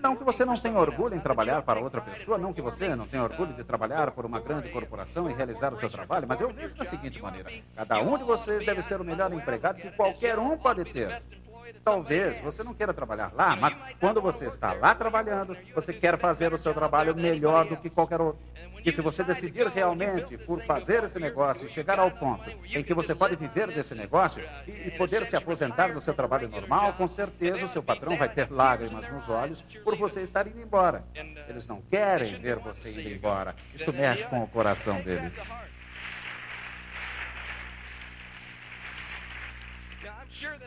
Não 0.03 0.17
que 0.17 0.25
você 0.25 0.45
não 0.45 0.59
tenha 0.59 0.79
orgulho 0.79 1.15
em 1.15 1.21
trabalhar 1.21 1.63
para 1.63 1.81
outra 1.81 2.01
pessoa, 2.01 2.39
não 2.39 2.53
que 2.53 2.61
você 2.61 2.95
não 2.95 3.07
tenha 3.07 3.23
orgulho 3.23 3.53
de 3.55 3.65
trabalhar 3.65 4.11
por 4.11 4.25
uma 4.25 4.41
grande 4.41 4.69
corporação 4.69 5.31
e 5.31 5.35
realizar 5.35 5.73
o 5.73 5.79
seu 5.79 5.91
trabalho, 5.91 6.27
mas 6.29 6.41
eu 6.41 6.51
vejo 6.51 6.75
da 6.75 6.85
seguinte 6.85 7.21
maneira: 7.21 7.51
cada 7.75 8.01
um 8.01 8.17
de 8.19 8.25
vocês 8.25 8.65
deve 8.65 8.83
ser 8.83 9.01
o 9.01 9.05
melhor 9.05 9.33
empregado 9.33 9.81
que 9.81 9.91
qualquer 9.93 10.39
um 10.39 10.57
pode 10.57 10.85
ter. 10.85 11.23
Talvez 11.85 12.41
você 12.43 12.63
não 12.63 12.75
queira 12.75 12.93
trabalhar 12.93 13.33
lá, 13.33 13.57
mas 13.57 13.77
quando 14.01 14.21
você 14.21 14.47
está 14.47 14.73
lá 14.73 14.95
trabalhando, 14.95 15.57
você 15.75 15.93
quer 15.93 16.19
fazer 16.19 16.53
o 16.53 16.59
seu 16.59 16.75
trabalho 16.75 17.15
melhor 17.15 17.67
do 17.67 17.77
que 17.77 17.89
qualquer 17.91 18.21
outro. 18.21 18.41
E 18.87 18.93
se 18.93 19.03
você 19.03 19.25
decidir 19.25 19.67
realmente 19.67 20.39
por 20.39 20.63
fazer 20.63 21.03
esse 21.03 21.19
negócio 21.19 21.67
e 21.67 21.69
chegar 21.69 21.99
ao 21.99 22.09
ponto 22.09 22.49
em 22.67 22.85
que 22.85 22.95
você 22.95 23.17
pode 23.17 23.35
viver 23.35 23.67
desse 23.67 23.97
negócio 23.97 24.41
e, 24.65 24.87
e 24.87 24.91
poder 24.93 25.27
se 25.27 25.35
aposentar 25.35 25.93
do 25.93 26.01
seu 26.01 26.15
trabalho 26.15 26.49
normal, 26.49 26.93
com 26.93 27.09
certeza 27.09 27.67
o 27.67 27.69
seu 27.69 27.83
patrão 27.83 28.17
vai 28.17 28.29
ter 28.29 28.49
lágrimas 28.49 29.11
nos 29.13 29.29
olhos 29.29 29.61
por 29.83 29.97
você 29.97 30.23
estar 30.23 30.47
indo 30.47 30.61
embora. 30.61 31.03
Eles 31.49 31.67
não 31.67 31.83
querem 31.83 32.39
ver 32.39 32.61
você 32.61 32.93
indo 32.93 33.09
embora. 33.09 33.57
Isto 33.75 33.93
mexe 33.93 34.25
com 34.27 34.45
o 34.45 34.47
coração 34.47 35.01
deles. 35.03 35.37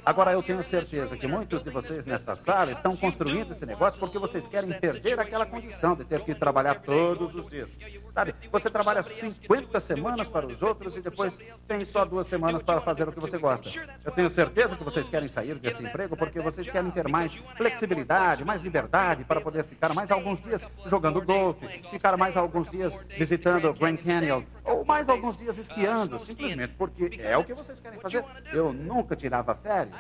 Agora, 0.10 0.34
eu 0.34 0.42
tenho 0.42 0.64
certeza 0.64 1.16
que 1.16 1.28
muitos 1.28 1.62
de 1.62 1.70
vocês 1.70 2.04
nesta 2.04 2.36
sala 2.36 2.72
estão 2.72 2.98
construindo 2.98 3.52
esse 3.52 3.64
negócio 3.64 4.00
porque 4.00 4.18
vocês 4.18 4.48
querem 4.48 4.72
perder 4.80 5.20
aquela 5.20 5.46
condição 5.46 5.96
de 5.96 6.04
ter 6.04 6.22
que 6.22 6.34
trabalhar 6.34 6.80
todos 6.82 7.36
os 7.36 7.48
dias. 7.48 7.70
Sabe, 8.12 8.34
você 8.52 8.72
trabalha 8.72 9.04
50 9.04 9.80
semanas 9.80 10.28
para 10.28 10.48
os 10.48 10.64
outros 10.64 10.96
e 10.96 11.02
depois 11.02 11.38
tem 11.68 11.86
só 11.86 12.06
duas 12.06 12.26
semanas 12.26 12.64
para 12.64 12.82
fazer 12.82 13.08
o 13.08 13.12
que 13.12 13.20
você 13.20 13.38
gosta. 13.38 13.70
Eu 14.04 14.12
tenho 14.12 14.32
certeza 14.32 14.76
que 14.76 14.84
vocês 14.84 15.08
querem 15.08 15.28
sair 15.28 15.54
deste 15.60 15.84
emprego 15.84 16.18
porque 16.18 16.40
vocês 16.40 16.68
querem 16.68 16.90
ter 16.90 17.08
mais 17.08 17.32
flexibilidade, 17.56 18.44
mais 18.44 18.64
liberdade 18.64 19.24
para 19.26 19.40
poder 19.40 19.64
ficar 19.64 19.94
mais 19.94 20.10
alguns 20.10 20.42
dias 20.42 20.60
jogando 20.88 21.22
golfe, 21.22 21.68
ficar 21.92 22.18
mais 22.18 22.36
alguns 22.36 22.68
dias 22.72 22.98
visitando 23.16 23.72
Grand 23.76 23.98
Canyon 23.98 24.42
Ou 24.70 24.86
mais 24.86 25.10
alguns 25.10 25.36
dias 25.36 25.58
esquiando, 25.58 26.20
simplesmente 26.20 26.74
porque 26.78 27.20
é 27.20 27.36
o 27.38 27.44
que 27.44 27.54
vocês 27.54 27.80
querem 27.80 28.00
fazer. 28.00 28.24
Eu 28.54 28.72
nunca 28.72 29.16
tirava 29.16 29.56
férias, 29.56 29.96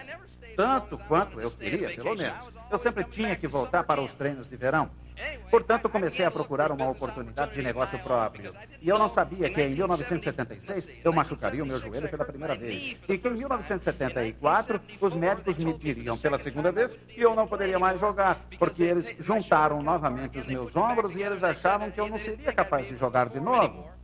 tanto 0.55 0.97
quanto 1.07 1.41
eu 1.41 1.49
queria, 1.49 1.95
pelo 1.95 2.15
menos. 2.15 2.37
Eu 2.69 2.77
sempre 2.77 3.03
tinha 3.05 3.35
que 3.35 3.47
voltar 3.47 3.83
para 3.83 3.99
os 3.99 4.13
treinos 4.13 4.47
de 4.47 4.55
verão. 4.55 4.91
Portanto, 5.49 5.89
comecei 5.89 6.23
a 6.23 6.31
procurar 6.31 6.71
uma 6.71 6.87
oportunidade 6.89 7.53
de 7.53 7.61
negócio 7.61 7.97
próprio. 7.99 8.53
E 8.81 8.87
eu 8.87 8.97
não 8.99 9.09
sabia 9.09 9.49
que 9.49 9.61
em 9.61 9.69
1976 9.75 10.87
eu 11.03 11.11
machucaria 11.11 11.63
o 11.63 11.65
meu 11.65 11.79
joelho 11.79 12.07
pela 12.07 12.23
primeira 12.23 12.55
vez. 12.55 12.95
E 13.07 13.17
que 13.17 13.27
em 13.27 13.33
1974 13.33 14.79
os 15.01 15.13
médicos 15.13 15.57
me 15.57 15.73
diriam 15.73 16.17
pela 16.17 16.37
segunda 16.37 16.71
vez 16.71 16.93
que 17.07 17.21
eu 17.21 17.35
não 17.35 17.47
poderia 17.47 17.79
mais 17.79 17.99
jogar, 17.99 18.39
porque 18.57 18.83
eles 18.83 19.13
juntaram 19.19 19.81
novamente 19.81 20.37
os 20.37 20.47
meus 20.47 20.75
ombros 20.75 21.15
e 21.15 21.21
eles 21.21 21.43
achavam 21.43 21.91
que 21.91 21.99
eu 21.99 22.07
não 22.07 22.19
seria 22.19 22.53
capaz 22.53 22.87
de 22.87 22.95
jogar 22.95 23.29
de 23.29 23.39
novo. 23.39 23.98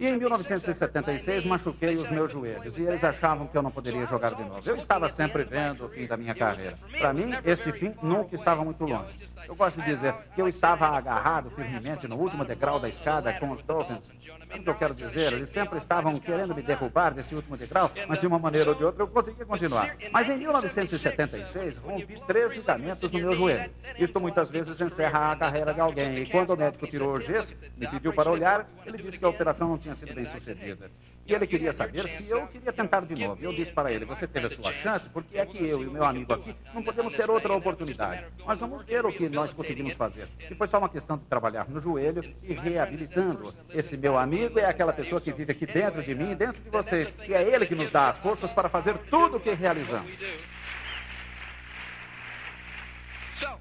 E 0.00 0.06
em 0.06 0.16
1976 0.16 1.44
machuquei 1.44 1.94
os 1.98 2.10
meus 2.10 2.32
joelhos 2.32 2.78
e 2.78 2.82
eles 2.84 3.04
achavam 3.04 3.46
que 3.46 3.54
eu 3.54 3.60
não 3.60 3.70
poderia 3.70 4.06
jogar 4.06 4.34
de 4.34 4.42
novo. 4.42 4.62
Eu 4.64 4.76
estava 4.76 5.10
sempre 5.10 5.44
vendo 5.44 5.84
o 5.84 5.88
fim 5.90 6.06
da 6.06 6.16
minha 6.16 6.34
carreira. 6.34 6.78
Para 6.98 7.12
mim, 7.12 7.34
este 7.44 7.70
fim 7.70 7.92
nunca 8.02 8.34
estava 8.34 8.64
muito 8.64 8.82
longe. 8.82 9.28
Eu 9.46 9.54
gosto 9.54 9.78
de 9.78 9.84
dizer 9.84 10.14
que 10.34 10.40
eu 10.40 10.48
estava 10.48 10.86
agarrado 10.86 11.50
firmemente 11.50 12.08
no 12.08 12.16
último 12.16 12.46
degrau 12.46 12.80
da 12.80 12.88
escada 12.88 13.30
com 13.34 13.50
os 13.50 13.62
Dolphins. 13.62 14.10
Sabe 14.48 14.60
o 14.60 14.62
que 14.62 14.70
eu 14.70 14.74
quero 14.74 14.94
dizer? 14.94 15.34
Eles 15.34 15.50
sempre 15.50 15.76
estavam 15.76 16.18
querendo 16.18 16.54
me 16.54 16.62
derrubar 16.62 17.12
desse 17.12 17.34
último 17.34 17.58
degrau, 17.58 17.90
mas 18.08 18.18
de 18.18 18.26
uma 18.26 18.38
maneira 18.38 18.70
ou 18.70 18.76
de 18.76 18.82
outra 18.82 19.02
eu 19.02 19.06
consegui 19.06 19.44
continuar. 19.44 19.96
Mas 20.10 20.30
em 20.30 20.38
1976 20.38 21.76
rompi 21.76 22.18
três 22.26 22.50
ligamentos 22.52 23.12
no 23.12 23.18
meu 23.18 23.34
joelho. 23.34 23.70
Isto 23.98 24.18
muitas 24.18 24.48
vezes 24.48 24.80
encerra 24.80 25.32
a 25.32 25.36
carreira 25.36 25.74
de 25.74 25.80
alguém. 25.80 26.16
E 26.20 26.26
quando 26.26 26.54
o 26.54 26.56
médico 26.56 26.86
tirou 26.86 27.12
o 27.12 27.20
gesso, 27.20 27.54
me 27.76 27.86
pediu 27.86 28.14
para 28.14 28.30
olhar, 28.30 28.66
ele 28.86 28.96
disse 28.96 29.18
que 29.18 29.24
a 29.26 29.28
operação 29.28 29.68
não 29.68 29.78
tinha 29.78 29.89
tinha 29.90 29.96
sido 29.96 30.14
bem 30.14 30.26
sucedida. 30.26 30.90
E 31.26 31.34
ele 31.34 31.46
queria 31.46 31.72
saber 31.72 32.08
se 32.08 32.28
eu 32.28 32.46
queria 32.48 32.72
tentar 32.72 33.00
de 33.00 33.14
novo. 33.14 33.42
Eu 33.42 33.52
disse 33.52 33.72
para 33.72 33.92
ele: 33.92 34.04
Você 34.04 34.26
teve 34.26 34.46
a 34.46 34.50
sua 34.50 34.72
chance, 34.72 35.08
porque 35.10 35.38
é 35.38 35.46
que 35.46 35.58
eu 35.58 35.82
e 35.82 35.86
o 35.86 35.90
meu 35.90 36.04
amigo 36.04 36.32
aqui 36.32 36.54
não 36.74 36.82
podemos 36.82 37.12
ter 37.12 37.30
outra 37.30 37.54
oportunidade. 37.54 38.24
Mas 38.44 38.58
vamos 38.58 38.84
ver 38.84 39.04
o 39.04 39.12
que 39.12 39.28
nós 39.28 39.52
conseguimos 39.52 39.92
fazer. 39.92 40.28
E 40.50 40.54
foi 40.54 40.66
só 40.68 40.78
uma 40.78 40.88
questão 40.88 41.16
de 41.16 41.24
trabalhar 41.24 41.68
no 41.68 41.80
joelho 41.80 42.22
e 42.42 42.52
reabilitando. 42.52 43.54
Esse 43.70 43.96
meu 43.96 44.18
amigo 44.18 44.58
é 44.58 44.64
aquela 44.64 44.92
pessoa 44.92 45.20
que 45.20 45.32
vive 45.32 45.52
aqui 45.52 45.66
dentro 45.66 46.02
de 46.02 46.14
mim, 46.14 46.34
dentro 46.34 46.60
de 46.60 46.70
vocês. 46.70 47.12
E 47.28 47.34
é 47.34 47.42
ele 47.42 47.66
que 47.66 47.74
nos 47.74 47.90
dá 47.90 48.10
as 48.10 48.18
forças 48.18 48.50
para 48.50 48.68
fazer 48.68 48.96
tudo 49.10 49.36
o 49.36 49.40
que 49.40 49.52
realizamos. 49.52 50.10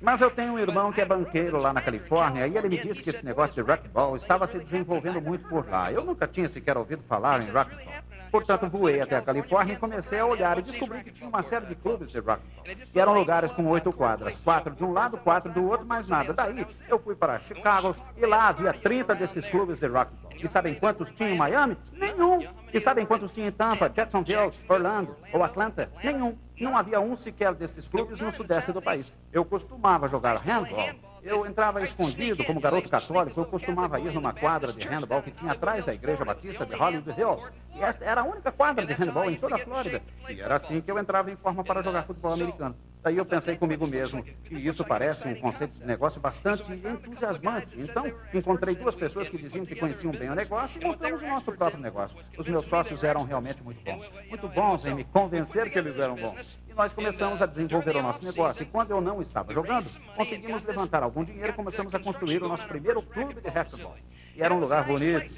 Mas 0.01 0.21
eu 0.21 0.29
tenho 0.29 0.53
um 0.53 0.59
irmão 0.59 0.91
que 0.91 1.01
é 1.01 1.05
banqueiro 1.05 1.57
lá 1.57 1.74
na 1.74 1.81
Califórnia 1.81 2.48
e 2.48 2.57
ele 2.57 2.69
me 2.69 2.77
disse 2.77 3.01
que 3.01 3.09
esse 3.09 3.24
negócio 3.25 3.55
de 3.55 3.62
racquetball 3.62 4.15
estava 4.15 4.48
se 4.48 4.59
desenvolvendo 4.59 5.21
muito 5.21 5.48
por 5.48 5.67
lá. 5.69 5.91
Eu 5.91 6.03
nunca 6.03 6.27
tinha 6.27 6.48
sequer 6.50 6.77
ouvido 6.77 7.03
falar 7.07 7.41
em 7.41 7.50
racquetball. 7.51 7.93
Portanto, 8.31 8.69
voei 8.69 9.01
até 9.01 9.17
a 9.17 9.21
Califórnia 9.21 9.74
e 9.74 9.77
comecei 9.77 10.19
a 10.19 10.25
olhar 10.25 10.57
e 10.59 10.62
descobri 10.62 11.03
que 11.03 11.12
tinha 11.12 11.27
uma 11.27 11.41
série 11.41 11.65
de 11.65 11.75
clubes 11.75 12.12
de 12.12 12.19
racquetball. 12.19 12.65
E 12.93 13.00
eram 13.00 13.13
lugares 13.13 13.51
com 13.51 13.65
oito 13.67 13.91
quadras, 13.91 14.36
quatro 14.41 14.75
de 14.75 14.83
um 14.83 14.91
lado, 14.91 15.17
quatro 15.17 15.51
do 15.51 15.67
outro, 15.67 15.86
mais 15.86 16.07
nada. 16.07 16.33
Daí, 16.33 16.65
eu 16.88 17.00
fui 17.00 17.15
para 17.15 17.39
Chicago 17.39 17.95
e 18.15 18.25
lá 18.25 18.50
havia 18.50 18.74
30 18.74 19.15
desses 19.15 19.48
clubes 19.48 19.79
de 19.79 19.88
racquetball. 19.88 20.28
E 20.41 20.48
sabem 20.48 20.75
quantos 20.75 21.10
tinha 21.12 21.29
em 21.29 21.38
Miami? 21.38 21.77
Nenhum. 21.91 22.48
E 22.74 22.79
sabem 22.79 23.05
quantos 23.05 23.31
tinha 23.31 23.48
em 23.48 23.51
Tampa, 23.51 23.89
Jacksonville, 23.89 24.51
Orlando 24.67 25.15
ou 25.34 25.43
Atlanta? 25.43 25.91
Nenhum. 26.03 26.38
Não 26.60 26.77
havia 26.77 27.00
um 27.00 27.15
sequer 27.17 27.53
desses 27.53 27.88
clubes 27.88 28.19
no 28.19 28.31
sudeste 28.31 28.72
do 28.72 28.81
país. 28.81 29.12
Eu 29.31 29.43
costumava 29.43 30.08
jogar 30.08 30.38
handball 30.38 30.89
eu 31.23 31.45
entrava 31.45 31.81
escondido 31.81 32.43
como 32.43 32.59
garoto 32.59 32.89
católico. 32.89 33.39
Eu 33.39 33.45
costumava 33.45 33.99
ir 33.99 34.13
numa 34.13 34.33
quadra 34.33 34.73
de 34.73 34.88
handball 34.88 35.21
que 35.21 35.31
tinha 35.31 35.51
atrás 35.51 35.85
da 35.85 35.93
Igreja 35.93 36.25
Batista 36.25 36.65
de 36.65 36.75
Hollywood 36.75 37.19
Hills. 37.19 37.51
E 37.75 37.81
esta 37.81 38.05
era 38.05 38.21
a 38.21 38.23
única 38.23 38.51
quadra 38.51 38.85
de 38.85 38.93
handball 38.93 39.29
em 39.29 39.35
toda 39.35 39.55
a 39.55 39.59
Flórida. 39.59 40.01
E 40.29 40.39
era 40.39 40.55
assim 40.55 40.81
que 40.81 40.91
eu 40.91 40.97
entrava 40.97 41.31
em 41.31 41.35
forma 41.35 41.63
para 41.63 41.81
jogar 41.81 42.03
futebol 42.03 42.33
americano. 42.33 42.75
Daí 43.01 43.15
eu 43.15 43.25
pensei 43.25 43.55
comigo 43.55 43.88
mesmo 43.88 44.21
que 44.21 44.55
isso 44.55 44.83
parece 44.83 45.25
um 45.25 45.35
conceito 45.35 45.71
de 45.79 45.85
negócio 45.85 46.19
bastante 46.19 46.63
entusiasmante. 46.69 47.79
Então, 47.79 48.11
encontrei 48.33 48.75
duas 48.75 48.93
pessoas 48.93 49.29
que 49.29 49.38
diziam 49.38 49.65
que 49.65 49.75
conheciam 49.75 50.11
bem 50.11 50.29
o 50.29 50.35
negócio 50.35 50.81
e 50.81 50.85
montamos 50.85 51.21
o 51.21 51.27
nosso 51.27 51.51
próprio 51.53 51.81
negócio. 51.81 52.17
Os 52.38 52.47
meus 52.47 52.65
sócios 52.65 53.03
eram 53.03 53.23
realmente 53.23 53.63
muito 53.63 53.81
bons. 53.83 54.11
Muito 54.27 54.47
bons 54.49 54.85
em 54.85 54.93
me 54.93 55.05
convencer 55.05 55.71
que 55.71 55.79
eles 55.79 55.97
eram 55.97 56.15
bons 56.15 56.68
nós 56.79 56.93
começamos 56.93 57.41
a 57.41 57.45
desenvolver 57.45 57.98
o 57.98 58.01
nosso 58.01 58.24
negócio. 58.24 58.63
E 58.63 58.65
quando 58.65 58.91
eu 58.91 59.01
não 59.01 59.21
estava 59.21 59.51
jogando, 59.53 59.89
conseguimos 60.15 60.63
levantar 60.63 61.03
algum 61.03 61.25
dinheiro 61.25 61.50
e 61.50 61.53
começamos 61.53 61.93
a 61.93 62.00
construir 62.00 62.41
o 62.41 62.48
nosso 62.48 62.65
primeiro 62.65 63.01
clube 63.01 63.33
de 63.33 63.50
racquetball. 63.50 63.98
E 64.33 64.41
era 64.41 64.53
um 64.53 64.59
lugar 64.62 64.86
bonito, 64.86 65.29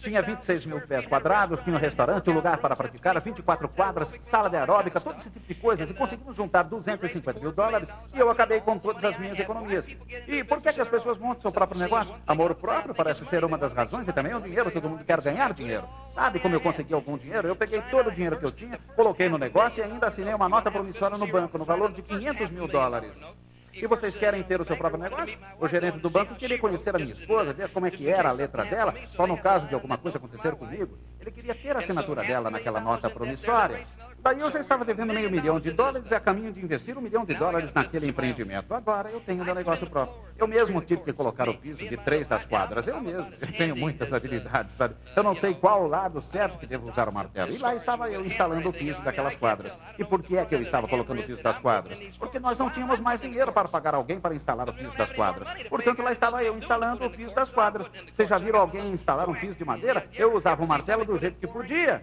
tinha 0.00 0.22
26 0.22 0.66
mil 0.66 0.80
pés 0.80 1.06
quadrados, 1.06 1.60
tinha 1.60 1.76
um 1.76 1.78
restaurante, 1.78 2.30
um 2.30 2.32
lugar 2.32 2.58
para 2.58 2.74
praticar, 2.74 3.20
24 3.20 3.68
quadras, 3.68 4.14
sala 4.22 4.48
de 4.48 4.56
aeróbica, 4.56 5.00
todo 5.00 5.16
esse 5.16 5.30
tipo 5.30 5.46
de 5.46 5.54
coisas. 5.54 5.88
E 5.88 5.94
conseguimos 5.94 6.36
juntar 6.36 6.62
250 6.64 7.40
mil 7.40 7.52
dólares 7.52 7.88
e 8.14 8.18
eu 8.18 8.30
acabei 8.30 8.60
com 8.60 8.78
todas 8.78 9.04
as 9.04 9.18
minhas 9.18 9.38
economias. 9.38 9.86
E 10.26 10.44
por 10.44 10.60
que, 10.60 10.72
que 10.72 10.80
as 10.80 10.88
pessoas 10.88 11.18
montam 11.18 11.42
seu 11.42 11.52
próprio 11.52 11.78
negócio? 11.78 12.14
Amor 12.26 12.54
próprio 12.54 12.94
parece 12.94 13.24
ser 13.26 13.44
uma 13.44 13.58
das 13.58 13.72
razões 13.72 14.08
e 14.08 14.12
também 14.12 14.32
é 14.32 14.36
o 14.36 14.40
dinheiro. 14.40 14.70
Todo 14.70 14.88
mundo 14.88 15.04
quer 15.04 15.20
ganhar 15.20 15.52
dinheiro. 15.52 15.88
Sabe 16.08 16.40
como 16.40 16.54
eu 16.54 16.60
consegui 16.60 16.94
algum 16.94 17.16
dinheiro? 17.16 17.48
Eu 17.48 17.56
peguei 17.56 17.82
todo 17.90 18.08
o 18.08 18.12
dinheiro 18.12 18.38
que 18.38 18.44
eu 18.44 18.52
tinha, 18.52 18.78
coloquei 18.96 19.28
no 19.28 19.38
negócio 19.38 19.80
e 19.80 19.84
ainda 19.84 20.06
assinei 20.06 20.34
uma 20.34 20.48
nota 20.48 20.70
promissória 20.70 21.16
no 21.16 21.26
banco 21.26 21.58
no 21.58 21.64
valor 21.64 21.92
de 21.92 22.02
500 22.02 22.50
mil 22.50 22.66
dólares. 22.66 23.20
E 23.72 23.86
vocês 23.86 24.16
querem 24.16 24.42
ter 24.42 24.60
o 24.60 24.64
seu 24.64 24.76
próprio 24.76 25.02
negócio? 25.02 25.38
O 25.58 25.68
gerente 25.68 25.98
do 25.98 26.10
banco 26.10 26.34
queria 26.34 26.58
conhecer 26.58 26.94
a 26.94 26.98
minha 26.98 27.12
esposa, 27.12 27.52
ver 27.52 27.70
como 27.70 27.86
é 27.86 27.90
que 27.90 28.08
era 28.08 28.28
a 28.28 28.32
letra 28.32 28.64
dela, 28.64 28.94
só 29.08 29.26
no 29.26 29.36
caso 29.38 29.66
de 29.68 29.74
alguma 29.74 29.96
coisa 29.96 30.18
acontecer 30.18 30.54
comigo. 30.56 30.98
Ele 31.20 31.30
queria 31.30 31.54
ter 31.54 31.74
a 31.74 31.78
assinatura 31.78 32.22
dela 32.22 32.50
naquela 32.50 32.80
nota 32.80 33.08
promissória. 33.08 33.86
Daí 34.22 34.38
eu 34.38 34.50
já 34.50 34.60
estava 34.60 34.84
devendo 34.84 35.14
meio 35.14 35.30
milhão 35.30 35.58
de 35.58 35.70
dólares 35.70 36.10
e 36.10 36.14
a 36.14 36.20
caminho 36.20 36.52
de 36.52 36.60
investir 36.60 36.96
um 36.96 37.00
milhão 37.00 37.24
de 37.24 37.34
dólares 37.34 37.72
naquele 37.72 38.06
empreendimento. 38.06 38.74
Agora 38.74 39.10
eu 39.10 39.20
tenho 39.20 39.42
meu 39.42 39.54
negócio 39.54 39.88
próprio. 39.88 40.20
Eu 40.36 40.46
mesmo 40.46 40.80
tive 40.82 41.02
que 41.02 41.12
colocar 41.12 41.48
o 41.48 41.54
piso 41.54 41.78
de 41.78 41.96
três 41.96 42.28
das 42.28 42.44
quadras. 42.44 42.86
Eu 42.86 43.00
mesmo. 43.00 43.32
Eu 43.40 43.52
tenho 43.56 43.74
muitas 43.74 44.12
habilidades, 44.12 44.74
sabe? 44.74 44.94
Eu 45.16 45.22
não 45.22 45.34
sei 45.34 45.54
qual 45.54 45.86
lado 45.86 46.20
certo 46.20 46.58
que 46.58 46.66
devo 46.66 46.90
usar 46.90 47.08
o 47.08 47.12
martelo. 47.12 47.50
E 47.50 47.56
lá 47.56 47.74
estava 47.74 48.10
eu 48.10 48.24
instalando 48.24 48.68
o 48.68 48.72
piso 48.72 49.00
daquelas 49.00 49.36
quadras. 49.36 49.72
E 49.98 50.04
por 50.04 50.22
que 50.22 50.36
é 50.36 50.44
que 50.44 50.54
eu 50.54 50.60
estava 50.60 50.86
colocando 50.86 51.20
o 51.20 51.24
piso 51.24 51.42
das 51.42 51.58
quadras? 51.58 51.98
Porque 52.18 52.38
nós 52.38 52.58
não 52.58 52.68
tínhamos 52.68 53.00
mais 53.00 53.22
dinheiro 53.22 53.50
para 53.52 53.68
pagar 53.68 53.94
alguém 53.94 54.20
para 54.20 54.34
instalar 54.34 54.68
o 54.68 54.72
piso 54.74 54.94
das 54.98 55.10
quadras. 55.12 55.48
Portanto, 55.68 56.02
lá 56.02 56.12
estava 56.12 56.44
eu 56.44 56.58
instalando 56.58 57.06
o 57.06 57.10
piso 57.10 57.34
das 57.34 57.50
quadras. 57.50 57.90
Vocês 58.12 58.28
já 58.28 58.36
viram 58.36 58.60
alguém 58.60 58.92
instalar 58.92 59.30
um 59.30 59.34
piso 59.34 59.54
de 59.54 59.64
madeira? 59.64 60.06
Eu 60.14 60.36
usava 60.36 60.62
o 60.62 60.68
martelo 60.68 61.06
do 61.06 61.16
jeito 61.16 61.38
que 61.38 61.46
podia 61.46 62.02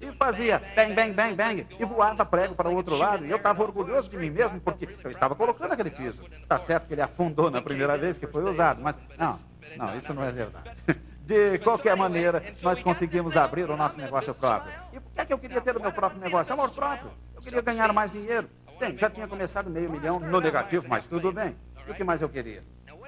e 0.00 0.12
fazia 0.12 0.60
bang, 0.74 0.94
bang, 0.94 1.12
bang, 1.12 1.34
bang, 1.34 1.66
e 1.78 1.84
voava 1.84 2.24
prego 2.24 2.54
para 2.54 2.68
o 2.68 2.74
outro 2.74 2.96
lado. 2.96 3.24
E 3.26 3.30
eu 3.30 3.36
estava 3.36 3.62
orgulhoso 3.62 4.08
de 4.08 4.16
mim 4.16 4.30
mesmo, 4.30 4.60
porque 4.60 4.88
eu 5.04 5.10
estava 5.10 5.34
colocando 5.34 5.72
aquele 5.72 5.90
piso. 5.90 6.22
Está 6.42 6.58
certo 6.58 6.86
que 6.86 6.94
ele 6.94 7.02
afundou 7.02 7.50
na 7.50 7.60
primeira 7.60 7.96
vez 7.98 8.18
que 8.18 8.26
foi 8.26 8.42
usado, 8.44 8.80
mas 8.80 8.96
não, 9.18 9.38
não, 9.76 9.96
isso 9.96 10.12
não 10.14 10.24
é 10.24 10.32
verdade. 10.32 10.70
De 11.30 11.58
qualquer 11.60 11.96
maneira, 11.96 12.42
nós 12.60 12.82
conseguimos 12.82 13.36
abrir 13.36 13.70
o 13.70 13.76
nosso 13.76 13.96
negócio 14.00 14.34
próprio. 14.34 14.72
E 14.92 14.98
por 14.98 15.12
que, 15.12 15.20
é 15.20 15.24
que 15.24 15.32
eu 15.32 15.38
queria 15.38 15.60
ter 15.60 15.76
o 15.76 15.80
meu 15.80 15.92
próprio 15.92 16.20
negócio? 16.20 16.52
Amor 16.52 16.70
próprio. 16.70 17.12
Eu 17.36 17.40
queria 17.40 17.60
ganhar 17.60 17.92
mais 17.92 18.10
dinheiro. 18.10 18.50
Bem, 18.80 18.98
já 18.98 19.08
tinha 19.08 19.28
começado 19.28 19.70
meio 19.70 19.88
milhão 19.88 20.18
no 20.18 20.40
negativo, 20.40 20.86
mas 20.88 21.04
tudo 21.04 21.30
bem. 21.30 21.54
O 21.88 21.94
que 21.94 22.02
mais 22.02 22.20
eu 22.20 22.28
queria? 22.28 22.64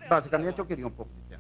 Basicamente, 0.09 0.59
eu 0.59 0.67
queria 0.67 0.87
um 0.87 0.91
pouco 0.91 1.11
de. 1.29 1.32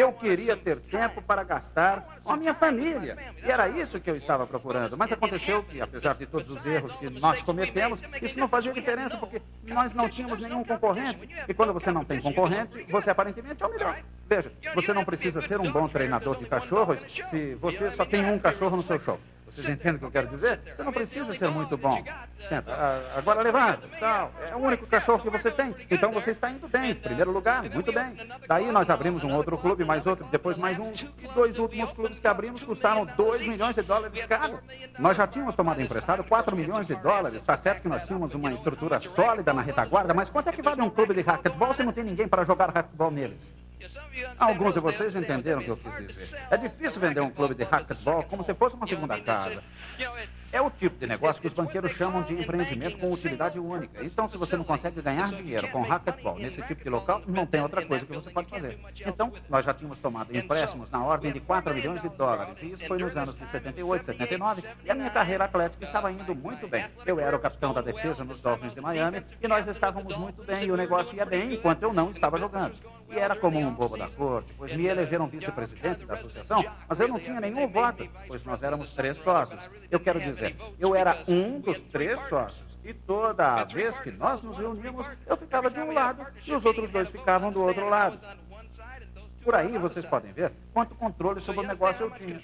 Eu 0.00 0.14
queria 0.14 0.56
ter 0.56 0.80
tempo 0.80 1.20
para 1.20 1.44
gastar 1.44 2.20
com 2.24 2.32
a 2.32 2.36
minha 2.36 2.54
família. 2.54 3.18
E 3.44 3.50
era 3.50 3.68
isso 3.68 4.00
que 4.00 4.08
eu 4.08 4.16
estava 4.16 4.46
procurando. 4.46 4.96
Mas 4.96 5.12
aconteceu 5.12 5.62
que, 5.62 5.78
apesar 5.78 6.14
de 6.14 6.24
todos 6.24 6.48
os 6.48 6.64
erros 6.64 6.94
que 6.94 7.10
nós 7.10 7.42
cometemos, 7.42 8.00
isso 8.22 8.40
não 8.40 8.48
fazia 8.48 8.72
diferença, 8.72 9.18
porque 9.18 9.42
nós 9.62 9.92
não 9.92 10.08
tínhamos 10.08 10.40
nenhum 10.40 10.64
concorrente. 10.64 11.28
E 11.46 11.52
quando 11.52 11.74
você 11.74 11.92
não 11.92 12.02
tem 12.02 12.18
concorrente, 12.18 12.82
você 12.90 13.10
aparentemente 13.10 13.62
é 13.62 13.66
o 13.66 13.70
melhor. 13.70 14.02
Veja, 14.26 14.50
você 14.74 14.94
não 14.94 15.04
precisa 15.04 15.42
ser 15.42 15.60
um 15.60 15.70
bom 15.70 15.86
treinador 15.86 16.38
de 16.38 16.46
cachorros 16.46 16.98
se 17.28 17.54
você 17.56 17.90
só 17.90 18.06
tem 18.06 18.24
um 18.24 18.38
cachorro 18.38 18.78
no 18.78 18.82
seu 18.82 18.98
show. 18.98 19.20
Vocês 19.50 19.68
entendem 19.68 19.96
o 19.96 19.98
que 19.98 20.04
eu 20.04 20.10
quero 20.10 20.28
dizer? 20.28 20.60
Você 20.64 20.82
não 20.82 20.92
precisa 20.92 21.34
ser 21.34 21.48
muito 21.50 21.76
bom. 21.76 22.02
Senta, 22.48 22.72
ah, 22.72 23.18
agora 23.18 23.42
levanta. 23.42 23.88
Tal. 23.98 24.32
É 24.48 24.54
o 24.54 24.58
único 24.58 24.86
cachorro 24.86 25.20
que 25.20 25.28
você 25.28 25.50
tem. 25.50 25.74
Então 25.90 26.12
você 26.12 26.30
está 26.30 26.50
indo 26.50 26.68
bem. 26.68 26.94
Primeiro 26.94 27.32
lugar, 27.32 27.62
muito 27.68 27.92
bem. 27.92 28.16
Daí 28.46 28.70
nós 28.70 28.88
abrimos 28.88 29.24
um 29.24 29.32
outro 29.34 29.58
clube, 29.58 29.84
mais 29.84 30.06
outro, 30.06 30.24
depois 30.30 30.56
mais 30.56 30.78
um. 30.78 30.92
Dois 31.34 31.58
últimos 31.58 31.90
clubes 31.92 32.18
que 32.18 32.26
abrimos 32.28 32.62
custaram 32.62 33.04
2 33.04 33.46
milhões 33.46 33.74
de 33.74 33.82
dólares 33.82 34.24
cada. 34.24 34.60
Nós 34.98 35.16
já 35.16 35.26
tínhamos 35.26 35.54
tomado 35.54 35.82
emprestado 35.82 36.22
4 36.24 36.56
milhões 36.56 36.86
de 36.86 36.94
dólares. 36.94 37.40
Está 37.40 37.56
certo 37.56 37.82
que 37.82 37.88
nós 37.88 38.04
tínhamos 38.04 38.34
uma 38.34 38.52
estrutura 38.52 39.00
sólida 39.00 39.52
na 39.52 39.62
retaguarda, 39.62 40.14
mas 40.14 40.30
quanto 40.30 40.48
é 40.48 40.52
que 40.52 40.62
vale 40.62 40.80
um 40.80 40.90
clube 40.90 41.14
de 41.14 41.22
racquetball 41.22 41.74
se 41.74 41.82
não 41.82 41.92
tem 41.92 42.04
ninguém 42.04 42.28
para 42.28 42.44
jogar 42.44 42.70
racquetball 42.70 43.10
neles? 43.10 43.69
Alguns 44.38 44.74
de 44.74 44.80
vocês 44.80 45.14
entenderam 45.16 45.60
o 45.60 45.64
que 45.64 45.70
eu 45.70 45.76
quis 45.76 46.06
dizer. 46.06 46.46
É 46.50 46.56
difícil 46.56 47.00
vender 47.00 47.20
um 47.20 47.30
clube 47.30 47.54
de 47.54 47.64
racquetball 47.64 48.22
como 48.24 48.42
se 48.42 48.54
fosse 48.54 48.76
uma 48.76 48.86
segunda 48.86 49.20
casa. 49.20 49.62
É 50.52 50.60
o 50.60 50.68
tipo 50.68 50.98
de 50.98 51.06
negócio 51.06 51.40
que 51.40 51.46
os 51.46 51.54
banqueiros 51.54 51.92
chamam 51.92 52.22
de 52.22 52.34
empreendimento 52.34 52.98
com 52.98 53.12
utilidade 53.12 53.58
única. 53.58 54.04
Então, 54.04 54.28
se 54.28 54.36
você 54.36 54.56
não 54.56 54.64
consegue 54.64 55.00
ganhar 55.00 55.30
dinheiro 55.30 55.68
com 55.68 55.82
racquetball 55.82 56.36
nesse 56.38 56.60
tipo 56.62 56.82
de 56.82 56.90
local, 56.90 57.22
não 57.26 57.46
tem 57.46 57.60
outra 57.60 57.86
coisa 57.86 58.04
que 58.04 58.12
você 58.12 58.30
pode 58.30 58.50
fazer. 58.50 58.78
Então, 59.06 59.32
nós 59.48 59.64
já 59.64 59.72
tínhamos 59.72 60.00
tomado 60.00 60.36
empréstimos 60.36 60.90
na 60.90 61.04
ordem 61.04 61.32
de 61.32 61.38
4 61.38 61.72
milhões 61.72 62.02
de 62.02 62.08
dólares. 62.08 62.60
E 62.62 62.72
isso 62.72 62.84
foi 62.86 62.98
nos 62.98 63.16
anos 63.16 63.36
de 63.36 63.46
78, 63.46 64.06
79. 64.06 64.64
E 64.84 64.90
a 64.90 64.94
minha 64.94 65.10
carreira 65.10 65.44
atlética 65.44 65.84
estava 65.84 66.10
indo 66.10 66.34
muito 66.34 66.66
bem. 66.66 66.86
Eu 67.06 67.20
era 67.20 67.36
o 67.36 67.40
capitão 67.40 67.72
da 67.72 67.80
defesa 67.80 68.24
nos 68.24 68.40
Dolphins 68.40 68.74
de 68.74 68.80
Miami 68.80 69.24
e 69.40 69.46
nós 69.46 69.68
estávamos 69.68 70.16
muito 70.16 70.42
bem. 70.42 70.64
E 70.64 70.72
o 70.72 70.76
negócio 70.76 71.16
ia 71.16 71.24
bem 71.24 71.54
enquanto 71.54 71.84
eu 71.84 71.92
não 71.92 72.10
estava 72.10 72.36
jogando. 72.38 72.74
E 73.10 73.18
era 73.18 73.34
como 73.34 73.58
um 73.58 73.74
bobo 73.74 73.96
da 73.96 74.08
corte, 74.08 74.54
pois 74.56 74.72
me 74.72 74.86
elegeram 74.86 75.26
vice-presidente 75.26 76.06
da 76.06 76.14
associação, 76.14 76.64
mas 76.88 77.00
eu 77.00 77.08
não 77.08 77.18
tinha 77.18 77.40
nenhum 77.40 77.66
voto, 77.66 78.08
pois 78.28 78.44
nós 78.44 78.62
éramos 78.62 78.90
três 78.92 79.16
sócios. 79.18 79.60
Eu 79.90 79.98
quero 79.98 80.20
dizer, 80.20 80.56
eu 80.78 80.94
era 80.94 81.18
um 81.26 81.60
dos 81.60 81.80
três 81.80 82.20
sócios. 82.28 82.70
E 82.84 82.94
toda 82.94 83.64
vez 83.64 83.98
que 83.98 84.10
nós 84.10 84.40
nos 84.42 84.56
reuníamos, 84.56 85.06
eu 85.26 85.36
ficava 85.36 85.70
de 85.70 85.80
um 85.80 85.92
lado 85.92 86.24
e 86.46 86.52
os 86.52 86.64
outros 86.64 86.90
dois 86.90 87.08
ficavam 87.08 87.52
do 87.52 87.62
outro 87.62 87.88
lado. 87.88 88.18
Por 89.42 89.54
aí 89.54 89.76
vocês 89.76 90.04
podem 90.04 90.32
ver 90.32 90.52
quanto 90.72 90.94
controle 90.94 91.40
sobre 91.40 91.64
o 91.64 91.68
negócio 91.68 92.06
eu 92.06 92.10
tinha. 92.12 92.40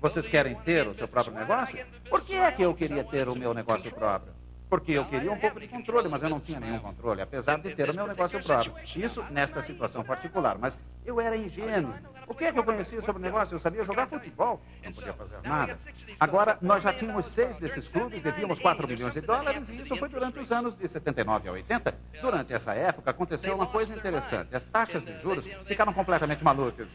Vocês 0.00 0.28
querem 0.28 0.54
ter 0.56 0.86
o 0.86 0.94
seu 0.94 1.08
próprio 1.08 1.34
negócio? 1.34 1.84
Por 2.08 2.22
que 2.22 2.34
é 2.34 2.50
que 2.52 2.62
eu 2.62 2.74
queria 2.74 3.02
ter 3.04 3.28
o 3.28 3.34
meu 3.34 3.52
negócio 3.52 3.90
próprio? 3.90 4.32
Porque 4.74 4.90
eu 4.90 5.04
queria 5.04 5.30
um 5.30 5.38
pouco 5.38 5.60
de 5.60 5.68
controle, 5.68 6.08
mas 6.08 6.20
eu 6.20 6.28
não 6.28 6.40
tinha 6.40 6.58
nenhum 6.58 6.80
controle, 6.80 7.22
apesar 7.22 7.60
de 7.60 7.72
ter 7.76 7.90
o 7.90 7.94
meu 7.94 8.08
negócio 8.08 8.42
próprio. 8.42 8.74
Isso 8.96 9.24
nesta 9.30 9.62
situação 9.62 10.02
particular, 10.02 10.58
mas 10.58 10.76
eu 11.06 11.20
era 11.20 11.36
ingênuo. 11.36 11.94
O 12.26 12.34
que 12.34 12.46
é 12.46 12.52
que 12.52 12.58
eu 12.58 12.64
conhecia 12.64 13.00
sobre 13.00 13.22
o 13.22 13.24
negócio? 13.24 13.54
Eu 13.54 13.60
sabia 13.60 13.84
jogar 13.84 14.08
futebol, 14.08 14.60
não 14.84 14.92
podia 14.92 15.12
fazer 15.12 15.36
nada. 15.44 15.78
Agora, 16.18 16.58
nós 16.60 16.82
já 16.82 16.92
tínhamos 16.92 17.26
seis 17.26 17.56
desses 17.56 17.88
clubes, 17.88 18.22
devíamos 18.22 18.58
4 18.60 18.86
milhões 18.86 19.14
de 19.14 19.20
dólares, 19.20 19.68
e 19.68 19.82
isso 19.82 19.96
foi 19.96 20.08
durante 20.08 20.38
os 20.38 20.50
anos 20.52 20.76
de 20.76 20.86
79 20.88 21.48
a 21.48 21.52
80. 21.52 21.94
Durante 22.20 22.52
essa 22.52 22.72
época, 22.74 23.10
aconteceu 23.10 23.54
uma 23.54 23.66
coisa 23.66 23.94
interessante. 23.94 24.54
As 24.54 24.64
taxas 24.64 25.04
de 25.04 25.18
juros 25.20 25.46
ficaram 25.66 25.92
completamente 25.92 26.42
malucas. 26.42 26.88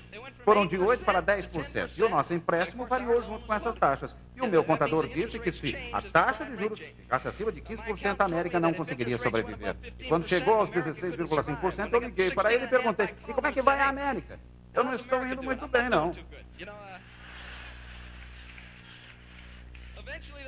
Foram 0.43 0.65
de 0.65 0.77
8% 0.77 1.03
para 1.03 1.21
10%, 1.21 1.91
e 1.97 2.03
o 2.03 2.09
nosso 2.09 2.33
empréstimo 2.33 2.85
variou 2.85 3.21
junto 3.21 3.45
com 3.45 3.53
essas 3.53 3.75
taxas. 3.75 4.15
E 4.35 4.41
o 4.41 4.47
meu 4.47 4.63
contador 4.63 5.07
disse 5.07 5.39
que 5.39 5.51
se 5.51 5.75
a 5.91 6.01
taxa 6.01 6.45
de 6.45 6.55
juros 6.55 6.79
ficasse 6.79 7.27
acima 7.27 7.51
de 7.51 7.61
15%, 7.61 8.15
a 8.19 8.25
América 8.25 8.59
não 8.59 8.73
conseguiria 8.73 9.17
sobreviver. 9.17 9.75
E 9.97 10.05
quando 10.05 10.27
chegou 10.27 10.55
aos 10.55 10.69
16,5%, 10.69 11.93
eu 11.93 11.99
liguei 11.99 12.31
para 12.31 12.53
ele 12.53 12.65
e 12.65 12.67
perguntei, 12.67 13.09
e 13.27 13.33
como 13.33 13.47
é 13.47 13.51
que 13.51 13.61
vai 13.61 13.79
a 13.79 13.89
América? 13.89 14.39
Eu 14.73 14.83
não 14.83 14.93
estou 14.93 15.25
indo 15.25 15.41
muito 15.41 15.67
bem, 15.67 15.89
não. 15.89 16.15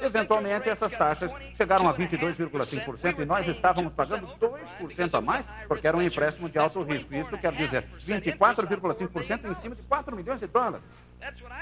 Eventualmente, 0.01 0.67
essas 0.67 0.91
taxas 0.93 1.31
chegaram 1.55 1.87
a 1.87 1.93
22,5% 1.93 3.19
e 3.19 3.25
nós 3.25 3.47
estávamos 3.47 3.93
pagando 3.93 4.27
2% 4.39 5.13
a 5.13 5.21
mais 5.21 5.45
porque 5.67 5.87
era 5.87 5.95
um 5.95 6.01
empréstimo 6.01 6.49
de 6.49 6.57
alto 6.57 6.81
risco. 6.81 7.13
Isso 7.13 7.37
quer 7.37 7.53
dizer 7.53 7.85
24,5% 8.05 9.49
em 9.49 9.53
cima 9.55 9.75
de 9.75 9.83
4 9.83 10.15
milhões 10.15 10.39
de 10.39 10.47
dólares. 10.47 10.83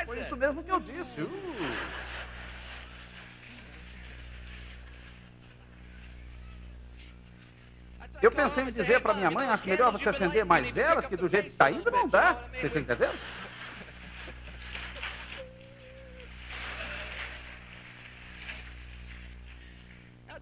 Foi 0.05 0.19
isso 0.19 0.37
mesmo 0.37 0.63
que 0.63 0.71
eu 0.71 0.79
disse. 0.79 1.21
Uh. 1.21 2.09
Eu 8.21 8.31
pensei 8.31 8.65
em 8.65 8.71
dizer 8.71 8.99
para 8.99 9.13
minha 9.13 9.31
mãe, 9.31 9.47
acho 9.47 9.67
melhor 9.67 9.91
você 9.91 10.09
acender 10.09 10.43
mais 10.45 10.69
velas, 10.69 11.05
que 11.05 11.15
do 11.15 11.29
jeito 11.29 11.45
que 11.45 11.51
está 11.51 11.71
indo 11.71 11.89
não 11.89 12.07
dá. 12.07 12.37
Vocês 12.51 12.75
entenderam? 12.75 13.13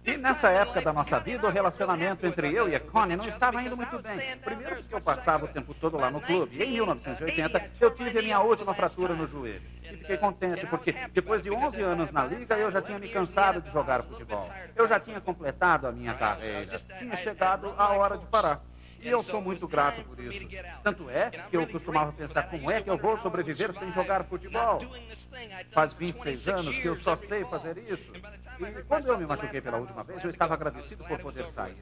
E 0.08 0.16
nessa 0.16 0.48
época 0.48 0.80
da 0.80 0.90
nossa 0.90 1.20
vida, 1.20 1.46
o 1.46 1.50
relacionamento 1.50 2.26
entre 2.26 2.50
eu 2.50 2.66
e 2.66 2.74
a 2.74 2.80
Connie 2.80 3.14
não 3.14 3.28
estava 3.28 3.60
indo 3.62 3.76
muito 3.76 3.98
bem. 3.98 4.38
Primeiro 4.38 4.76
porque 4.76 4.94
eu 4.94 5.00
passava 5.02 5.44
o 5.44 5.48
tempo 5.48 5.74
todo 5.74 5.98
lá 5.98 6.10
no 6.10 6.18
clube. 6.18 6.56
E 6.56 6.64
em 6.64 6.72
1980, 6.72 7.70
eu 7.78 7.90
tive 7.90 8.18
a 8.18 8.22
minha 8.22 8.40
última 8.40 8.72
fratura 8.72 9.12
no 9.12 9.26
joelho. 9.26 9.60
E 9.82 9.96
fiquei 9.98 10.16
contente, 10.16 10.66
porque 10.66 10.94
depois 11.12 11.42
de 11.42 11.50
11 11.50 11.82
anos 11.82 12.10
na 12.10 12.24
liga, 12.24 12.56
eu 12.56 12.70
já 12.70 12.80
tinha 12.80 12.98
me 12.98 13.10
cansado 13.10 13.60
de 13.60 13.70
jogar 13.70 14.02
futebol. 14.02 14.50
Eu 14.74 14.88
já 14.88 14.98
tinha 14.98 15.20
completado 15.20 15.86
a 15.86 15.92
minha 15.92 16.14
carreira. 16.14 16.80
Tinha 16.98 17.14
chegado 17.16 17.74
a 17.76 17.88
hora 17.90 18.16
de 18.16 18.24
parar. 18.28 18.62
E 19.00 19.08
eu 19.08 19.22
sou 19.22 19.40
muito 19.40 19.68
grato 19.68 20.02
por 20.04 20.18
isso. 20.18 20.48
Tanto 20.82 21.08
é 21.08 21.30
que 21.30 21.56
eu 21.56 21.66
costumava 21.66 22.12
pensar 22.12 22.44
como 22.44 22.70
é 22.70 22.80
que 22.80 22.90
eu 22.90 22.96
vou 22.96 23.16
sobreviver 23.18 23.72
sem 23.74 23.92
jogar 23.92 24.24
futebol. 24.24 24.80
Faz 25.70 25.92
26 25.92 26.48
anos 26.48 26.78
que 26.78 26.86
eu 26.86 26.96
só 26.96 27.14
sei 27.14 27.44
fazer 27.44 27.78
isso. 27.78 28.12
E 28.60 28.82
quando 28.82 29.06
eu 29.08 29.18
me 29.18 29.26
machuquei 29.26 29.60
pela 29.60 29.78
última 29.78 30.02
vez, 30.02 30.22
eu 30.24 30.30
estava 30.30 30.54
agradecido 30.54 31.04
por 31.04 31.18
poder 31.20 31.48
sair. 31.50 31.76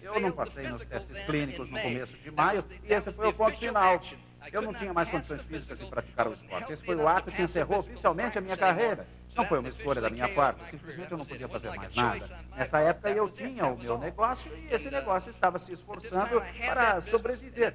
Eu 0.00 0.18
não 0.20 0.32
passei 0.32 0.66
nos 0.66 0.84
testes 0.84 1.20
clínicos 1.20 1.70
no 1.70 1.78
começo 1.78 2.16
de 2.16 2.30
maio 2.30 2.64
e 2.82 2.92
esse 2.92 3.12
foi 3.12 3.28
o 3.28 3.32
ponto 3.32 3.56
final. 3.58 4.02
Eu 4.50 4.62
não 4.62 4.74
tinha 4.74 4.92
mais 4.92 5.08
condições 5.08 5.42
físicas 5.42 5.80
em 5.80 5.88
praticar 5.88 6.26
o 6.26 6.32
esporte. 6.32 6.72
Esse 6.72 6.84
foi 6.84 6.96
o 6.96 7.06
ato 7.06 7.30
que 7.30 7.42
encerrou 7.42 7.78
oficialmente 7.80 8.38
a 8.38 8.40
minha 8.40 8.56
carreira. 8.56 9.06
Não 9.34 9.46
foi 9.46 9.60
uma 9.60 9.68
escolha 9.68 10.00
da 10.00 10.10
minha 10.10 10.28
parte, 10.28 10.62
simplesmente 10.70 11.10
eu 11.10 11.16
não 11.16 11.24
podia 11.24 11.48
fazer 11.48 11.70
mais 11.70 11.94
nada. 11.94 12.28
Nessa 12.54 12.80
época 12.80 13.10
eu 13.10 13.30
tinha 13.30 13.66
o 13.66 13.78
meu 13.78 13.96
negócio 13.96 14.52
e 14.54 14.74
esse 14.74 14.90
negócio 14.90 15.30
estava 15.30 15.58
se 15.58 15.72
esforçando 15.72 16.42
para 16.58 17.00
sobreviver. 17.02 17.74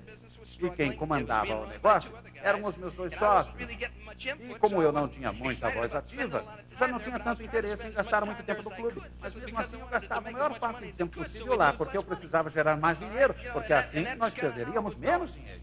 E 0.60 0.70
quem 0.72 0.92
comandava 0.94 1.56
o 1.56 1.68
negócio 1.68 2.12
eram 2.42 2.64
os 2.66 2.78
meus 2.78 2.94
dois 2.94 3.14
sócios. 3.14 3.56
E 3.60 4.56
como 4.60 4.82
eu 4.82 4.92
não 4.92 5.08
tinha 5.08 5.32
muita 5.32 5.70
voz 5.70 5.94
ativa, 5.94 6.44
já 6.78 6.88
não 6.88 7.00
tinha 7.00 7.20
tanto 7.20 7.44
interesse 7.44 7.86
em 7.86 7.92
gastar 7.92 8.26
muito 8.26 8.44
tempo 8.44 8.64
no 8.64 8.72
clube. 8.72 9.02
Mas 9.20 9.34
mesmo 9.36 9.60
assim 9.60 9.80
eu 9.80 9.88
gastava 9.88 10.30
a 10.30 10.32
maior 10.32 10.60
parte 10.60 10.86
do 10.86 10.94
tempo 10.94 11.18
possível 11.18 11.56
lá, 11.56 11.74
porque 11.74 11.98
eu 11.98 12.04
precisava 12.04 12.50
gerar 12.50 12.78
mais 12.78 12.98
dinheiro, 12.98 13.36
porque 13.54 13.74
assim 13.74 14.04
nós 14.16 14.34
perderíamos 14.34 14.96
menos 14.96 15.34
dinheiro. 15.34 15.62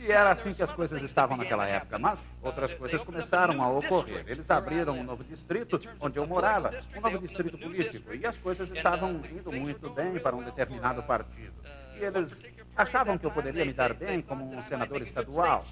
E 0.00 0.12
era 0.12 0.30
assim 0.30 0.54
que 0.54 0.62
as 0.62 0.72
coisas 0.72 1.02
estavam 1.02 1.36
naquela 1.36 1.66
época, 1.66 1.98
mas 1.98 2.22
outras 2.40 2.72
coisas 2.74 3.02
começaram 3.02 3.60
a 3.60 3.68
ocorrer. 3.68 4.24
Eles 4.28 4.48
abriram 4.48 4.96
um 4.96 5.02
novo 5.02 5.24
distrito 5.24 5.80
onde 6.00 6.18
eu 6.18 6.26
morava, 6.26 6.72
um 6.96 7.00
novo 7.00 7.18
distrito 7.18 7.58
político, 7.58 8.14
e 8.14 8.24
as 8.24 8.36
coisas 8.38 8.70
estavam 8.70 9.20
indo 9.30 9.50
muito 9.50 9.90
bem 9.90 10.18
para 10.20 10.36
um 10.36 10.42
determinado 10.42 11.02
partido. 11.02 11.52
E 11.96 12.04
eles 12.04 12.30
achavam 12.78 13.18
que 13.18 13.26
eu 13.26 13.30
poderia 13.30 13.64
me 13.64 13.72
dar 13.72 13.92
bem 13.92 14.22
como 14.22 14.56
um 14.56 14.62
senador 14.62 15.02
estadual. 15.02 15.66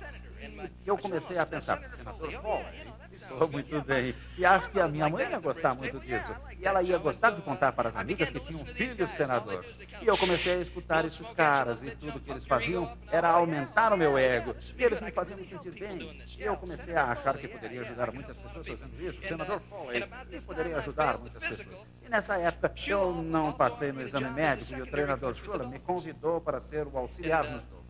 E 0.84 0.88
eu 0.88 0.98
comecei 0.98 1.38
a 1.38 1.46
pensar, 1.46 1.80
senador 1.88 2.32
Fowler, 2.32 2.86
Soou 3.28 3.48
muito 3.48 3.80
bem. 3.82 4.14
E 4.38 4.44
acho 4.44 4.70
que 4.70 4.80
a 4.80 4.88
minha 4.88 5.08
mãe 5.08 5.28
ia 5.28 5.38
gostar 5.38 5.74
muito 5.74 5.98
disso. 6.00 6.34
E 6.58 6.66
ela 6.66 6.82
ia 6.82 6.98
gostar 6.98 7.30
de 7.30 7.42
contar 7.42 7.72
para 7.72 7.88
as 7.88 7.96
amigas 7.96 8.30
que 8.30 8.40
tinham 8.40 8.64
filhos 8.64 9.10
senadores. 9.12 9.78
E 10.00 10.06
eu 10.06 10.16
comecei 10.16 10.54
a 10.54 10.60
escutar 10.60 11.04
esses 11.04 11.26
caras 11.32 11.82
e 11.82 11.90
tudo 11.90 12.20
que 12.20 12.30
eles 12.30 12.46
faziam 12.46 12.96
era 13.10 13.28
aumentar 13.28 13.92
o 13.92 13.96
meu 13.96 14.16
ego. 14.16 14.54
E 14.76 14.84
eles 14.84 15.00
me 15.00 15.10
faziam 15.10 15.38
me 15.38 15.44
sentir 15.44 15.72
bem. 15.72 16.20
E 16.38 16.42
eu 16.42 16.56
comecei 16.56 16.94
a 16.94 17.04
achar 17.12 17.36
que 17.36 17.48
poderia 17.48 17.80
ajudar 17.80 18.12
muitas 18.12 18.36
pessoas 18.36 18.66
fazendo 18.66 19.00
isso. 19.00 19.20
O 19.20 19.26
senador 19.26 19.60
Foley 19.68 20.08
poderia 20.46 20.76
ajudar 20.78 21.18
muitas 21.18 21.42
pessoas. 21.42 21.86
E 22.04 22.08
nessa 22.08 22.36
época 22.36 22.72
eu 22.86 23.12
não 23.12 23.52
passei 23.52 23.90
no 23.92 24.02
exame 24.02 24.30
médico 24.30 24.78
e 24.78 24.82
o 24.82 24.86
treinador 24.86 25.34
Schuller 25.34 25.66
me 25.66 25.78
convidou 25.78 26.40
para 26.40 26.60
ser 26.60 26.86
o 26.86 26.96
auxiliar 26.96 27.44
nos 27.44 27.64
duplos. 27.64 27.86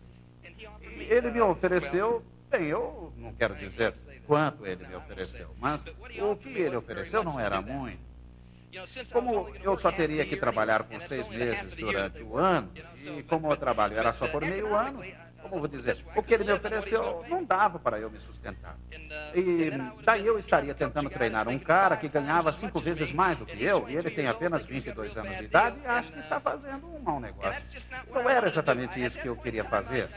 E 0.97 1.03
ele 1.03 1.29
me 1.31 1.41
ofereceu, 1.41 2.23
bem, 2.49 2.65
eu 2.65 3.13
não 3.15 3.33
quero 3.33 3.55
dizer 3.55 3.93
quanto 4.27 4.65
ele 4.65 4.85
me 4.85 4.95
ofereceu, 4.95 5.55
mas 5.57 5.83
o 6.19 6.35
que 6.35 6.49
ele 6.49 6.75
ofereceu 6.75 7.23
não 7.23 7.39
era 7.39 7.61
muito. 7.61 8.05
Como 9.11 9.55
eu 9.63 9.77
só 9.77 9.91
teria 9.91 10.25
que 10.25 10.35
trabalhar 10.35 10.83
por 10.83 11.01
seis 11.03 11.27
meses 11.29 11.73
durante 11.73 12.21
o 12.21 12.37
ano, 12.37 12.69
e 13.01 13.23
como 13.23 13.49
o 13.49 13.55
trabalho 13.57 13.97
era 13.97 14.11
só 14.11 14.27
por 14.27 14.41
meio 14.41 14.75
ano, 14.75 15.01
como 15.41 15.59
vou 15.59 15.67
dizer, 15.67 15.97
o 16.15 16.21
que 16.21 16.33
ele 16.33 16.43
me 16.43 16.51
ofereceu 16.51 17.23
não 17.29 17.43
dava 17.43 17.79
para 17.79 17.97
eu 17.97 18.09
me 18.09 18.19
sustentar. 18.19 18.75
E 19.33 19.71
daí 20.03 20.25
eu 20.25 20.37
estaria 20.37 20.73
tentando 20.75 21.09
treinar 21.09 21.47
um 21.47 21.57
cara 21.57 21.95
que 21.95 22.09
ganhava 22.09 22.51
cinco 22.51 22.79
vezes 22.81 23.13
mais 23.13 23.37
do 23.37 23.45
que 23.45 23.63
eu, 23.63 23.87
e 23.87 23.95
ele 23.95 24.11
tem 24.11 24.27
apenas 24.27 24.65
22 24.65 25.17
anos 25.17 25.37
de 25.37 25.45
idade 25.45 25.77
e 25.81 25.87
acho 25.87 26.11
que 26.11 26.19
está 26.19 26.39
fazendo 26.39 26.87
um 26.93 26.99
mau 26.99 27.19
negócio. 27.19 27.63
Não 28.13 28.29
era 28.29 28.47
exatamente 28.47 29.01
isso 29.01 29.19
que 29.19 29.27
eu 29.27 29.35
queria 29.37 29.63
fazer. 29.63 30.09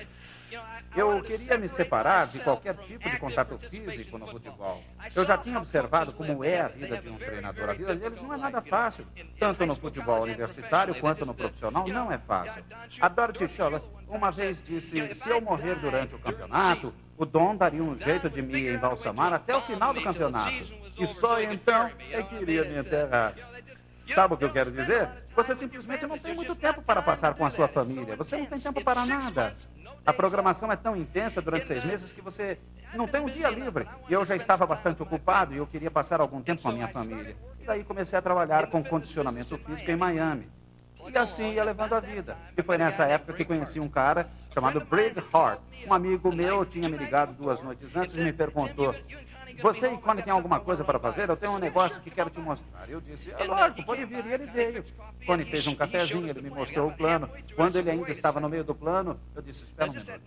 Eu 0.94 1.22
queria 1.22 1.56
me 1.56 1.68
separar 1.68 2.26
de 2.26 2.40
qualquer 2.40 2.74
tipo 2.76 3.08
de 3.08 3.16
contato 3.18 3.58
físico 3.58 4.18
no 4.18 4.26
futebol. 4.26 4.82
Eu 5.14 5.24
já 5.24 5.38
tinha 5.38 5.58
observado 5.58 6.12
como 6.12 6.44
é 6.44 6.60
a 6.60 6.68
vida 6.68 6.96
de 6.98 7.08
um 7.08 7.16
treinador. 7.16 7.70
A 7.70 7.72
vida 7.72 7.94
deles 7.94 8.20
não 8.20 8.34
é 8.34 8.36
nada 8.36 8.60
fácil. 8.60 9.06
Tanto 9.38 9.64
no 9.66 9.76
futebol 9.76 10.22
universitário 10.22 10.94
quanto 10.96 11.24
no 11.24 11.34
profissional, 11.34 11.86
não 11.86 12.10
é 12.10 12.18
fácil. 12.18 12.62
A 13.00 13.08
Dorothy 13.08 13.48
Scholler 13.48 13.80
uma 14.08 14.32
vez 14.32 14.62
disse: 14.64 15.14
se 15.14 15.28
eu 15.28 15.40
morrer 15.40 15.76
durante 15.76 16.14
o 16.14 16.18
campeonato, 16.18 16.92
o 17.16 17.24
Dom 17.24 17.54
daria 17.54 17.82
um 17.82 17.96
jeito 17.98 18.28
de 18.28 18.42
me 18.42 18.68
embalsamar 18.68 19.32
até 19.32 19.54
o 19.54 19.62
final 19.62 19.94
do 19.94 20.02
campeonato. 20.02 20.64
E 20.98 21.06
só 21.06 21.40
então 21.40 21.90
é 22.10 22.22
que 22.22 22.34
iria 22.36 22.64
me 22.64 22.78
enterrar. 22.78 23.34
Sabe 24.12 24.34
o 24.34 24.36
que 24.36 24.44
eu 24.44 24.52
quero 24.52 24.72
dizer? 24.72 25.08
Você 25.36 25.54
simplesmente 25.54 26.04
não 26.04 26.18
tem 26.18 26.34
muito 26.34 26.54
tempo 26.56 26.82
para 26.82 27.00
passar 27.00 27.34
com 27.34 27.46
a 27.46 27.50
sua 27.50 27.68
família. 27.68 28.16
Você 28.16 28.36
não 28.36 28.46
tem 28.46 28.58
tempo 28.58 28.82
para 28.82 29.06
nada. 29.06 29.56
A 30.04 30.12
programação 30.12 30.72
é 30.72 30.76
tão 30.76 30.96
intensa 30.96 31.42
durante 31.42 31.66
seis 31.66 31.84
meses 31.84 32.12
que 32.12 32.20
você 32.20 32.58
não 32.94 33.06
tem 33.06 33.20
um 33.20 33.26
dia 33.26 33.50
livre. 33.50 33.86
E 34.08 34.12
eu 34.12 34.24
já 34.24 34.34
estava 34.34 34.66
bastante 34.66 35.02
ocupado 35.02 35.54
e 35.54 35.58
eu 35.58 35.66
queria 35.66 35.90
passar 35.90 36.20
algum 36.20 36.40
tempo 36.40 36.62
com 36.62 36.68
a 36.68 36.72
minha 36.72 36.88
família. 36.88 37.36
E 37.60 37.64
daí 37.64 37.84
comecei 37.84 38.18
a 38.18 38.22
trabalhar 38.22 38.66
com 38.68 38.82
condicionamento 38.82 39.56
físico 39.58 39.90
em 39.90 39.96
Miami. 39.96 40.48
E 41.12 41.16
assim 41.16 41.52
ia 41.52 41.64
levando 41.64 41.94
a 41.94 42.00
vida. 42.00 42.36
E 42.56 42.62
foi 42.62 42.78
nessa 42.78 43.04
época 43.04 43.34
que 43.34 43.44
conheci 43.44 43.80
um 43.80 43.88
cara 43.88 44.28
chamado 44.52 44.80
Brig 44.80 45.22
Hart. 45.32 45.60
Um 45.86 45.94
amigo 45.94 46.34
meu 46.34 46.64
tinha 46.64 46.88
me 46.88 46.96
ligado 46.96 47.32
duas 47.32 47.62
noites 47.62 47.96
antes 47.96 48.16
e 48.16 48.20
me 48.20 48.32
perguntou: 48.32 48.94
você 49.60 49.92
e 49.92 49.98
Connie 49.98 50.22
tem 50.22 50.32
alguma 50.32 50.60
coisa 50.60 50.84
para 50.84 50.98
fazer? 50.98 51.28
Eu 51.28 51.36
tenho 51.36 51.52
um 51.52 51.58
negócio 51.58 52.00
que 52.00 52.10
quero 52.10 52.30
te 52.30 52.40
mostrar. 52.40 52.88
Eu 52.88 53.00
disse, 53.00 53.30
é 53.30 53.44
lógico, 53.44 53.84
pode 53.84 54.04
vir. 54.04 54.24
E 54.24 54.32
ele 54.32 54.46
veio. 54.46 54.84
Connie 55.26 55.44
fez 55.44 55.66
um 55.66 55.74
cafezinho, 55.74 56.28
ele 56.28 56.40
me 56.40 56.50
mostrou 56.50 56.88
o 56.88 56.96
plano. 56.96 57.30
Quando 57.54 57.76
ele 57.76 57.90
ainda 57.90 58.10
estava 58.10 58.40
no 58.40 58.48
meio 58.48 58.64
do 58.64 58.74
plano, 58.74 59.20
eu 59.34 59.42
disse, 59.42 59.64
espera 59.64 59.90
um 59.90 59.94
minuto. 59.94 60.20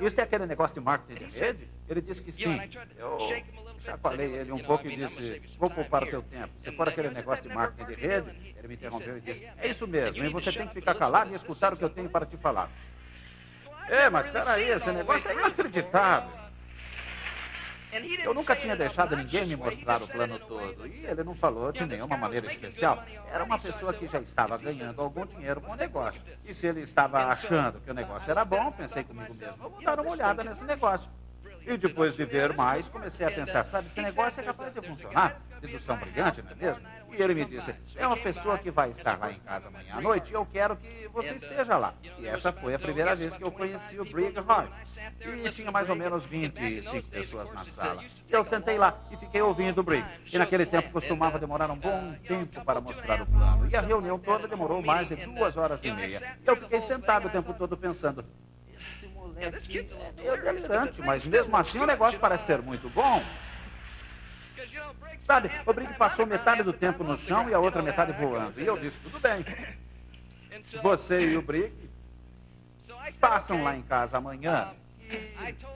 Isso 0.00 0.20
é 0.20 0.24
aquele 0.24 0.46
negócio 0.46 0.74
de 0.74 0.80
marketing 0.80 1.24
de 1.24 1.38
rede? 1.38 1.68
Ele 1.88 2.02
disse 2.02 2.22
que 2.22 2.30
sim. 2.30 2.60
Eu 2.98 3.18
chacoalhei 3.80 4.34
ele 4.34 4.52
um 4.52 4.58
pouco 4.58 4.86
e 4.86 4.96
disse, 4.96 5.42
vou 5.58 5.70
poupar 5.70 6.02
o 6.02 6.06
teu 6.06 6.22
tempo. 6.22 6.52
Se 6.60 6.72
for 6.72 6.88
aquele 6.88 7.10
negócio 7.10 7.48
de 7.48 7.54
marketing 7.54 7.94
de 7.94 7.94
rede, 7.94 8.54
ele 8.58 8.68
me 8.68 8.74
interrompeu 8.74 9.16
e 9.16 9.20
disse, 9.20 9.48
é 9.56 9.68
isso 9.68 9.86
mesmo, 9.86 10.24
e 10.24 10.28
você 10.28 10.52
tem 10.52 10.66
que 10.68 10.74
ficar 10.74 10.94
calado 10.94 11.32
e 11.32 11.36
escutar 11.36 11.72
o 11.72 11.76
que 11.76 11.84
eu 11.84 11.90
tenho 11.90 12.10
para 12.10 12.26
te 12.26 12.36
falar. 12.36 12.70
É, 13.88 14.10
mas 14.10 14.28
peraí, 14.30 14.68
esse 14.68 14.90
negócio 14.90 15.30
é 15.30 15.34
inacreditável. 15.34 16.45
Eu 18.24 18.34
nunca 18.34 18.56
tinha 18.56 18.76
deixado 18.76 19.16
ninguém 19.16 19.46
me 19.46 19.56
mostrar 19.56 20.02
o 20.02 20.08
plano 20.08 20.38
todo. 20.38 20.86
E 20.86 21.06
ele 21.06 21.22
não 21.24 21.34
falou 21.34 21.72
de 21.72 21.84
nenhuma 21.86 22.16
maneira 22.16 22.46
especial. 22.46 23.04
Era 23.32 23.44
uma 23.44 23.58
pessoa 23.58 23.92
que 23.92 24.06
já 24.06 24.20
estava 24.20 24.56
ganhando 24.58 25.00
algum 25.00 25.24
dinheiro 25.26 25.60
com 25.60 25.72
o 25.72 25.76
negócio. 25.76 26.20
E 26.44 26.54
se 26.54 26.66
ele 26.66 26.80
estava 26.80 27.24
achando 27.26 27.80
que 27.80 27.90
o 27.90 27.94
negócio 27.94 28.30
era 28.30 28.44
bom, 28.44 28.70
pensei 28.72 29.04
comigo 29.04 29.34
mesmo, 29.34 29.56
vou 29.56 29.82
dar 29.82 30.00
uma 30.00 30.10
olhada 30.10 30.44
nesse 30.44 30.64
negócio. 30.64 31.08
E 31.66 31.76
depois 31.76 32.14
de 32.14 32.24
ver 32.24 32.54
mais, 32.54 32.86
comecei 32.88 33.26
a 33.26 33.30
pensar, 33.30 33.64
sabe, 33.64 33.88
esse 33.88 34.00
negócio 34.00 34.40
é 34.40 34.44
capaz 34.44 34.72
de 34.72 34.80
funcionar? 34.80 35.40
Dedução 35.60 35.96
brilhante, 35.96 36.40
não 36.40 36.52
é 36.52 36.54
mesmo? 36.54 36.95
E 37.12 37.22
ele 37.22 37.34
me 37.34 37.44
disse, 37.44 37.74
é 37.94 38.06
uma 38.06 38.16
pessoa 38.16 38.58
que 38.58 38.70
vai 38.70 38.90
estar 38.90 39.18
lá 39.18 39.32
em 39.32 39.38
casa 39.40 39.68
amanhã 39.68 39.94
à 39.94 40.00
noite 40.00 40.30
e 40.30 40.34
eu 40.34 40.46
quero 40.46 40.76
que 40.76 41.08
você 41.08 41.34
esteja 41.34 41.76
lá. 41.76 41.94
E 42.18 42.26
essa 42.26 42.52
foi 42.52 42.74
a 42.74 42.78
primeira 42.78 43.14
vez 43.14 43.36
que 43.36 43.42
eu 43.42 43.50
conheci 43.50 43.98
o 43.98 44.04
Brig 44.04 44.34
Hart. 44.46 44.70
E 45.20 45.50
tinha 45.50 45.70
mais 45.70 45.88
ou 45.88 45.96
menos 45.96 46.24
25 46.26 47.08
pessoas 47.08 47.50
na 47.52 47.64
sala. 47.64 48.04
Eu 48.28 48.44
sentei 48.44 48.76
lá 48.76 48.98
e 49.10 49.16
fiquei 49.16 49.40
ouvindo 49.40 49.80
o 49.80 49.82
Brig. 49.82 50.04
E 50.32 50.38
naquele 50.38 50.66
tempo 50.66 50.90
costumava 50.90 51.38
demorar 51.38 51.70
um 51.70 51.76
bom 51.76 52.14
tempo 52.26 52.64
para 52.64 52.80
mostrar 52.80 53.22
o 53.22 53.26
plano. 53.26 53.68
E 53.70 53.76
a 53.76 53.80
reunião 53.80 54.18
toda 54.18 54.46
demorou 54.46 54.82
mais 54.82 55.08
de 55.08 55.16
duas 55.16 55.56
horas 55.56 55.82
e 55.82 55.90
meia. 55.90 56.36
Eu 56.44 56.56
fiquei 56.56 56.80
sentado 56.80 57.28
o 57.28 57.30
tempo 57.30 57.54
todo 57.54 57.76
pensando, 57.76 58.24
esse 58.76 59.06
moleque 59.08 59.88
é 60.18 60.36
delirante, 60.36 61.00
mas 61.00 61.24
mesmo 61.24 61.56
assim 61.56 61.78
o 61.78 61.86
negócio 61.86 62.20
parece 62.20 62.44
ser 62.44 62.60
muito 62.60 62.90
bom. 62.90 63.22
Sabe, 65.26 65.50
o 65.66 65.72
Brig 65.72 65.92
passou 65.94 66.24
metade 66.24 66.62
do 66.62 66.72
tempo 66.72 67.02
no 67.02 67.16
chão 67.16 67.50
e 67.50 67.54
a 67.54 67.58
outra 67.58 67.82
metade 67.82 68.12
voando. 68.12 68.60
E 68.60 68.66
eu 68.66 68.78
disse, 68.78 68.96
tudo 68.98 69.18
bem. 69.18 69.44
Você 70.82 71.20
e 71.20 71.36
o 71.36 71.42
Brig 71.42 71.72
passam 73.20 73.62
lá 73.62 73.76
em 73.76 73.82
casa 73.82 74.16
amanhã 74.16 74.72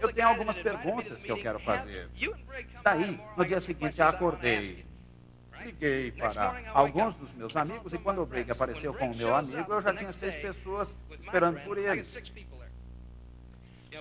eu 0.00 0.12
tenho 0.12 0.28
algumas 0.28 0.56
perguntas 0.58 1.20
que 1.20 1.30
eu 1.30 1.36
quero 1.36 1.58
fazer. 1.60 2.08
Daí, 2.82 3.20
no 3.36 3.44
dia 3.44 3.60
seguinte, 3.60 4.00
acordei. 4.02 4.84
Liguei 5.62 6.10
para 6.12 6.62
alguns 6.72 7.14
dos 7.14 7.32
meus 7.34 7.54
amigos 7.54 7.92
e 7.92 7.98
quando 7.98 8.22
o 8.22 8.26
Brig 8.26 8.50
apareceu 8.50 8.94
com 8.94 9.10
o 9.10 9.16
meu 9.16 9.34
amigo, 9.34 9.72
eu 9.72 9.80
já 9.80 9.92
tinha 9.92 10.12
seis 10.12 10.34
pessoas 10.36 10.96
esperando 11.10 11.60
por 11.60 11.76
eles. 11.76 12.32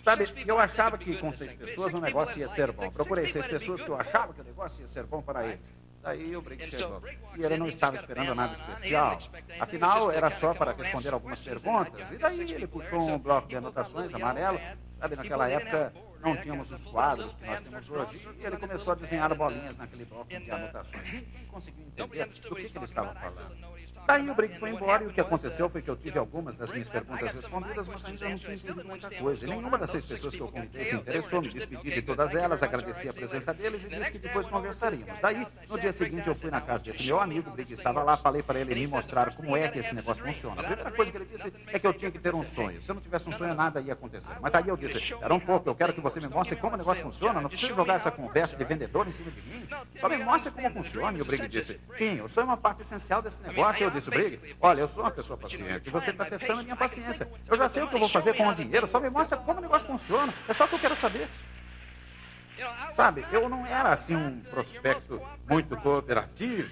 Sabe, 0.03 0.31
eu 0.45 0.59
achava 0.59 0.97
que 0.97 1.17
com 1.17 1.33
seis 1.33 1.53
pessoas 1.53 1.93
o 1.93 1.99
negócio 1.99 2.37
ia 2.37 2.47
ser 2.49 2.71
bom. 2.71 2.91
Procurei 2.91 3.27
seis 3.27 3.45
pessoas 3.45 3.81
que 3.81 3.89
eu 3.89 3.99
achava 3.99 4.33
que 4.33 4.41
o 4.41 4.43
negócio 4.43 4.79
ia 4.81 4.87
ser 4.87 5.03
bom 5.05 5.21
para 5.21 5.45
eles. 5.45 5.73
Daí 6.01 6.35
o 6.35 6.41
Brick 6.41 6.65
chegou. 6.65 7.01
E 7.35 7.43
ele 7.43 7.57
não 7.57 7.67
estava 7.67 7.97
esperando 7.97 8.33
nada 8.33 8.55
especial. 8.55 9.19
Afinal, 9.59 10.11
era 10.11 10.29
só 10.31 10.53
para 10.53 10.71
responder 10.71 11.13
algumas 11.13 11.39
perguntas. 11.39 12.09
E 12.11 12.17
daí 12.17 12.53
ele 12.53 12.67
puxou 12.67 13.09
um 13.09 13.17
bloco 13.17 13.47
de 13.47 13.57
anotações 13.57 14.13
amarelo. 14.13 14.59
Sabe, 14.99 15.15
naquela 15.15 15.49
época 15.49 15.93
não 16.21 16.35
tínhamos 16.37 16.71
os 16.71 16.83
quadros 16.83 17.33
que 17.33 17.45
nós 17.45 17.59
temos 17.61 17.89
hoje. 17.89 18.27
E 18.39 18.45
ele 18.45 18.57
começou 18.57 18.93
a 18.93 18.95
desenhar 18.95 19.33
bolinhas 19.35 19.77
naquele 19.77 20.05
bloco 20.05 20.27
de 20.27 20.51
anotações. 20.51 21.03
Ninguém 21.11 21.45
conseguiu 21.47 21.85
entender 21.87 22.25
do 22.25 22.55
que, 22.55 22.69
que 22.69 22.77
ele 22.77 22.85
estava 22.85 23.13
falando. 23.15 23.78
Daí 24.09 24.27
o 24.27 24.33
Brick 24.33 24.57
foi 24.57 24.71
embora 24.71 25.03
e 25.03 25.05
o 25.05 25.11
que 25.11 25.21
aconteceu 25.21 25.69
foi 25.69 25.83
que 25.83 25.87
eu 25.87 25.95
tive 25.95 26.17
algumas 26.17 26.55
das 26.55 26.71
minhas 26.71 26.89
perguntas 26.89 27.31
respondidas, 27.31 27.87
mas 27.87 28.03
ainda 28.03 28.27
não 28.27 28.39
tinha 28.39 28.55
entendido 28.55 28.83
muita 28.83 29.11
coisa. 29.11 29.45
E 29.45 29.47
nenhuma 29.47 29.77
das 29.77 29.91
seis 29.91 30.03
pessoas 30.03 30.33
que 30.33 30.41
eu 30.41 30.47
convidei 30.47 30.83
se 30.83 30.95
interessou, 30.95 31.43
me 31.43 31.49
despedi 31.49 31.91
de 31.91 32.01
todas 32.01 32.33
elas, 32.33 32.63
agradeci 32.63 33.07
a 33.07 33.13
presença 33.13 33.53
deles 33.53 33.85
e 33.85 33.89
disse 33.89 34.11
que 34.11 34.17
depois 34.17 34.47
conversaríamos. 34.47 35.13
Daí, 35.21 35.45
no 35.69 35.79
dia 35.79 35.91
seguinte, 35.91 36.27
eu 36.27 36.33
fui 36.33 36.49
na 36.49 36.59
casa 36.59 36.85
desse 36.85 37.05
meu 37.05 37.19
amigo, 37.19 37.51
o 37.51 37.53
Brick 37.53 37.71
estava 37.71 38.01
lá, 38.01 38.17
falei 38.17 38.41
para 38.41 38.59
ele 38.59 38.73
me 38.73 38.87
mostrar 38.87 39.35
como 39.35 39.55
é 39.55 39.67
que 39.67 39.77
esse 39.77 39.93
negócio 39.93 40.23
funciona. 40.23 40.59
A 40.59 40.63
primeira 40.63 40.89
coisa 40.89 41.11
que 41.11 41.17
ele 41.19 41.25
disse 41.25 41.53
é 41.67 41.77
que 41.77 41.85
eu 41.85 41.93
tinha 41.93 42.09
que 42.09 42.17
ter 42.17 42.33
um 42.33 42.41
sonho. 42.41 42.81
Se 42.81 42.89
eu 42.89 42.95
não 42.95 43.01
tivesse 43.03 43.29
um 43.29 43.33
sonho, 43.33 43.53
nada 43.53 43.79
ia 43.79 43.93
acontecer. 43.93 44.33
Mas 44.41 44.51
daí 44.51 44.69
eu 44.69 44.75
disse, 44.75 45.13
era 45.21 45.35
um 45.35 45.39
pouco, 45.39 45.69
eu 45.69 45.75
quero 45.75 45.93
que 45.93 46.01
você 46.01 46.19
me 46.19 46.27
mostre 46.27 46.55
como 46.55 46.73
o 46.73 46.77
negócio 46.79 47.03
funciona, 47.03 47.39
não 47.39 47.47
precisa 47.49 47.75
jogar 47.75 47.93
essa 47.93 48.09
conversa 48.09 48.57
de 48.57 48.63
vendedor 48.63 49.07
em 49.07 49.11
cima 49.11 49.29
de 49.29 49.41
mim. 49.43 49.67
Só 49.99 50.09
me 50.09 50.17
mostre 50.17 50.49
como 50.49 50.67
funciona. 50.71 51.15
E 51.15 51.21
o 51.21 51.25
Brick 51.25 51.47
disse, 51.47 51.79
sim, 51.95 52.27
sonho 52.27 52.45
é 52.45 52.47
uma 52.47 52.57
parte 52.57 52.81
essencial 52.81 53.21
desse 53.21 53.43
negócio. 53.43 53.83
Eu 53.83 53.91
disse, 53.91 53.98
Olha, 54.07 54.39
Olha, 54.61 54.81
eu 54.81 54.87
sou 54.87 55.03
uma 55.03 55.11
pessoa 55.11 55.37
paciente. 55.37 55.89
Você 55.89 56.11
está 56.11 56.25
testando 56.25 56.59
a 56.59 56.63
minha 56.63 56.75
paciência. 56.75 57.29
Eu 57.47 57.57
já 57.57 57.67
sei 57.67 57.83
o 57.83 57.87
que 57.87 57.95
eu 57.95 57.99
vou 57.99 58.09
fazer 58.09 58.33
com 58.35 58.47
o 58.47 58.53
dinheiro. 58.53 58.87
Só 58.87 58.99
me 58.99 59.09
mostra 59.09 59.37
como 59.37 59.59
o 59.59 59.61
negócio 59.61 59.87
funciona. 59.87 60.33
É 60.47 60.53
só 60.53 60.65
o 60.65 60.67
que 60.67 60.75
eu 60.75 60.79
quero 60.79 60.95
saber. 60.95 61.27
Sabe, 62.91 63.25
eu 63.31 63.47
não 63.47 63.65
era 63.65 63.93
assim 63.93 64.15
um 64.15 64.41
prospecto 64.41 65.21
muito 65.49 65.77
cooperativo. 65.77 66.69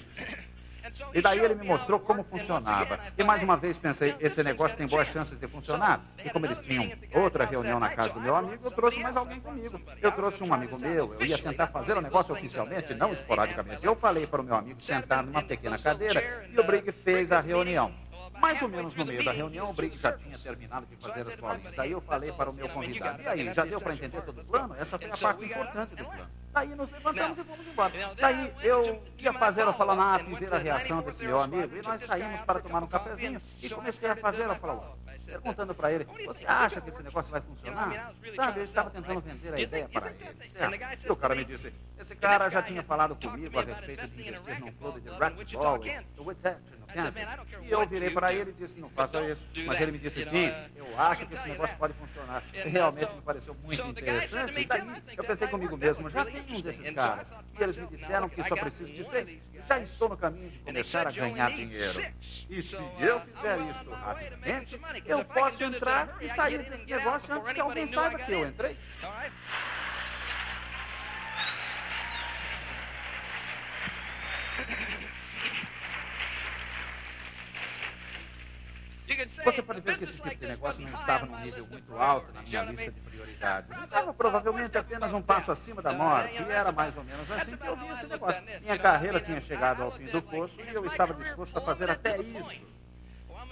E 1.13 1.21
daí 1.21 1.39
ele 1.39 1.55
me 1.55 1.65
mostrou 1.65 1.99
como 1.99 2.23
funcionava. 2.23 2.99
E 3.17 3.23
mais 3.23 3.43
uma 3.43 3.57
vez 3.57 3.77
pensei, 3.77 4.15
esse 4.19 4.43
negócio 4.43 4.77
tem 4.77 4.88
boas 4.88 5.07
chances 5.07 5.38
de 5.39 5.47
funcionar. 5.47 6.01
E 6.23 6.29
como 6.29 6.45
eles 6.45 6.60
tinham 6.60 6.91
outra 7.13 7.45
reunião 7.45 7.79
na 7.79 7.89
casa 7.89 8.13
do 8.13 8.21
meu 8.21 8.36
amigo, 8.36 8.65
eu 8.65 8.71
trouxe 8.71 8.99
mais 8.99 9.15
alguém 9.15 9.39
comigo. 9.39 9.79
Eu 10.01 10.12
trouxe 10.12 10.43
um 10.43 10.53
amigo 10.53 10.77
meu, 10.77 11.15
eu 11.19 11.25
ia 11.25 11.38
tentar 11.38 11.67
fazer 11.67 11.97
o 11.97 12.01
negócio 12.01 12.33
oficialmente, 12.33 12.93
não 12.93 13.12
esporadicamente. 13.12 13.86
Eu 13.86 13.95
falei 13.95 14.27
para 14.27 14.41
o 14.41 14.43
meu 14.43 14.55
amigo 14.55 14.81
sentar 14.81 15.23
numa 15.23 15.43
pequena 15.43 15.77
cadeira 15.77 16.47
e 16.51 16.60
o 16.60 16.63
Brig 16.63 16.91
fez 16.91 17.31
a 17.31 17.39
reunião. 17.39 17.91
Mais 18.39 18.62
ou 18.62 18.69
menos 18.69 18.93
no 18.95 19.06
meio 19.06 19.23
da 19.23 19.32
reunião, 19.32 19.69
o 19.69 19.73
Brig 19.73 19.97
já 19.97 20.12
tinha 20.13 20.38
terminado 20.38 20.86
de 20.86 20.95
fazer 20.97 21.28
as 21.28 21.36
bolinhas. 21.36 21.76
Daí 21.76 21.91
eu 21.91 22.02
falei 22.02 22.32
para 22.32 22.50
o 22.50 22.54
meu 22.54 22.69
convidado, 22.69 23.21
e 23.21 23.28
aí, 23.28 23.54
já 23.54 23.65
deu 23.65 23.82
para 23.82 23.93
entender 23.93 24.21
todo 24.21 24.41
o 24.41 24.45
plano? 24.45 24.76
Essa 24.76 24.97
foi 24.97 25.10
a 25.10 25.17
parte 25.17 25.45
importante 25.45 25.95
do 25.95 26.06
plano. 26.06 26.30
Daí 26.54 26.69
nos 26.69 26.91
levantamos 26.91 27.38
e 27.39 27.43
fomos 27.43 27.67
embora. 27.67 28.15
Daí 28.15 28.54
eu 28.62 29.04
ia 29.17 29.34
fazer 29.34 29.67
o 29.67 29.73
Falanap 29.73 30.28
e 30.28 30.36
ver 30.36 30.54
a 30.54 30.58
reação 30.58 31.02
desse 31.02 31.23
meu 31.23 31.39
amigo, 31.39 31.76
e 31.76 31.82
nós 31.82 32.02
saímos 32.02 32.41
para 32.41 32.60
tomar 32.60 32.84
um 32.84 32.88
cafezinho, 32.88 33.41
e 33.62 33.69
comecei 33.69 34.10
a 34.10 34.15
fazer 34.15 34.50
o 34.50 34.56
Falanap 34.56 34.97
perguntando 35.28 35.76
para 35.76 35.91
ele, 35.91 36.06
você 36.26 36.45
acha 36.47 36.80
que 36.80 36.89
esse 36.89 37.04
negócio 37.04 37.30
vai 37.30 37.41
funcionar? 37.41 38.13
Sabe, 38.34 38.62
eu 38.62 38.63
estava 38.63 38.89
tentando 38.89 39.19
vender 39.19 39.54
a 39.54 39.60
ideia 39.60 39.89
para 39.89 40.10
ele, 40.12 40.50
certo? 40.50 41.06
E 41.06 41.12
o 41.12 41.15
cara 41.15 41.36
me 41.36 41.43
disse, 41.43 41.73
esse 42.00 42.15
cara 42.15 42.50
já 42.50 42.63
tinha 42.63 42.82
falado 42.82 43.15
comigo 43.15 43.60
a 43.60 43.63
respeito 43.63 44.08
de 44.08 44.21
investir 44.21 44.60
num 44.62 44.71
clube 44.71 45.02
de 45.02 45.10
racquetball 45.10 45.80
Whitehaven, 46.17 46.76
no 46.76 46.76
Kansas. 46.88 47.28
E 47.62 47.71
eu 47.71 47.86
virei 47.88 48.10
para 48.10 48.34
ele 48.34 48.52
e 48.52 48.54
disse, 48.54 48.80
não 48.80 48.89
faça 48.89 49.21
isso. 49.30 49.41
Mas 49.65 49.80
ele 49.80 49.91
me 49.91 50.00
disse, 50.00 50.26
Tim, 50.26 50.52
eu 50.76 51.00
acho 51.00 51.26
que 51.26 51.34
esse 51.34 51.47
negócio 51.47 51.76
pode 51.78 51.93
funcionar. 51.93 52.43
E 52.54 52.69
realmente 52.69 53.13
me 53.13 53.21
pareceu 53.21 53.56
muito 53.63 53.82
interessante. 53.84 54.60
E 54.60 54.65
daí 54.65 55.04
eu 55.15 55.23
pensei 55.23 55.47
comigo 55.47 55.78
mesmo, 55.78 56.10
já 56.10 56.26
tem 56.26 56.43
um 56.50 56.62
desses 56.62 56.89
caras. 56.91 57.32
E 57.60 57.63
eles 57.63 57.78
me 57.78 57.88
disseram 57.88 58.30
que 58.30 58.43
só 58.43 58.56
preciso 58.56 58.91
de 58.91 59.04
seis. 59.06 59.39
Já 59.67 59.80
estou 59.80 60.10
no 60.10 60.17
caminho 60.17 60.50
de 60.50 60.60
começar 60.60 61.08
a 61.08 61.12
ganhar 61.12 61.52
dinheiro. 61.52 62.04
E 62.50 62.62
se 62.62 62.76
eu 62.76 63.19
fizer 63.21 63.60
isso 63.60 63.89
rapidamente, 63.91 64.82
eu 65.06 65.26
posso 65.26 65.63
entrar 65.63 66.17
e 66.21 66.30
sair 66.30 66.63
desse 66.69 66.86
negócio 66.86 67.34
antes 67.34 67.52
que 67.52 67.60
alguém 67.60 67.86
saiba 67.88 68.19
que 68.19 68.32
eu 68.32 68.47
entrei. 68.47 68.78
Você 79.45 79.61
pode 79.61 79.79
ver 79.81 79.97
que 79.97 80.03
esse 80.03 80.13
tipo 80.13 80.35
de 80.35 80.47
negócio 80.47 80.81
não 80.81 80.93
estava 80.93 81.25
num 81.25 81.39
nível 81.39 81.65
muito 81.67 81.95
alto 81.97 82.33
na 82.33 82.41
minha 82.41 82.63
lista 82.63 82.91
de 82.91 82.99
prioridades. 82.99 83.77
Estava 83.83 84.13
provavelmente 84.13 84.77
apenas 84.77 85.13
um 85.13 85.21
passo 85.21 85.51
acima 85.51 85.81
da 85.81 85.93
morte. 85.93 86.43
E 86.43 86.51
era 86.51 86.71
mais 86.71 86.95
ou 86.97 87.03
menos 87.03 87.31
assim 87.31 87.55
que 87.55 87.67
eu 87.67 87.75
vi 87.77 87.87
esse 87.89 88.07
negócio. 88.07 88.43
Minha 88.61 88.77
carreira 88.77 89.19
tinha 89.21 89.39
chegado 89.39 89.83
ao 89.83 89.91
fim 89.91 90.07
do 90.07 90.21
poço 90.21 90.55
e 90.59 90.73
eu 90.73 90.85
estava 90.85 91.13
disposto 91.13 91.57
a 91.57 91.61
fazer 91.61 91.89
até 91.89 92.19
isso. 92.21 92.67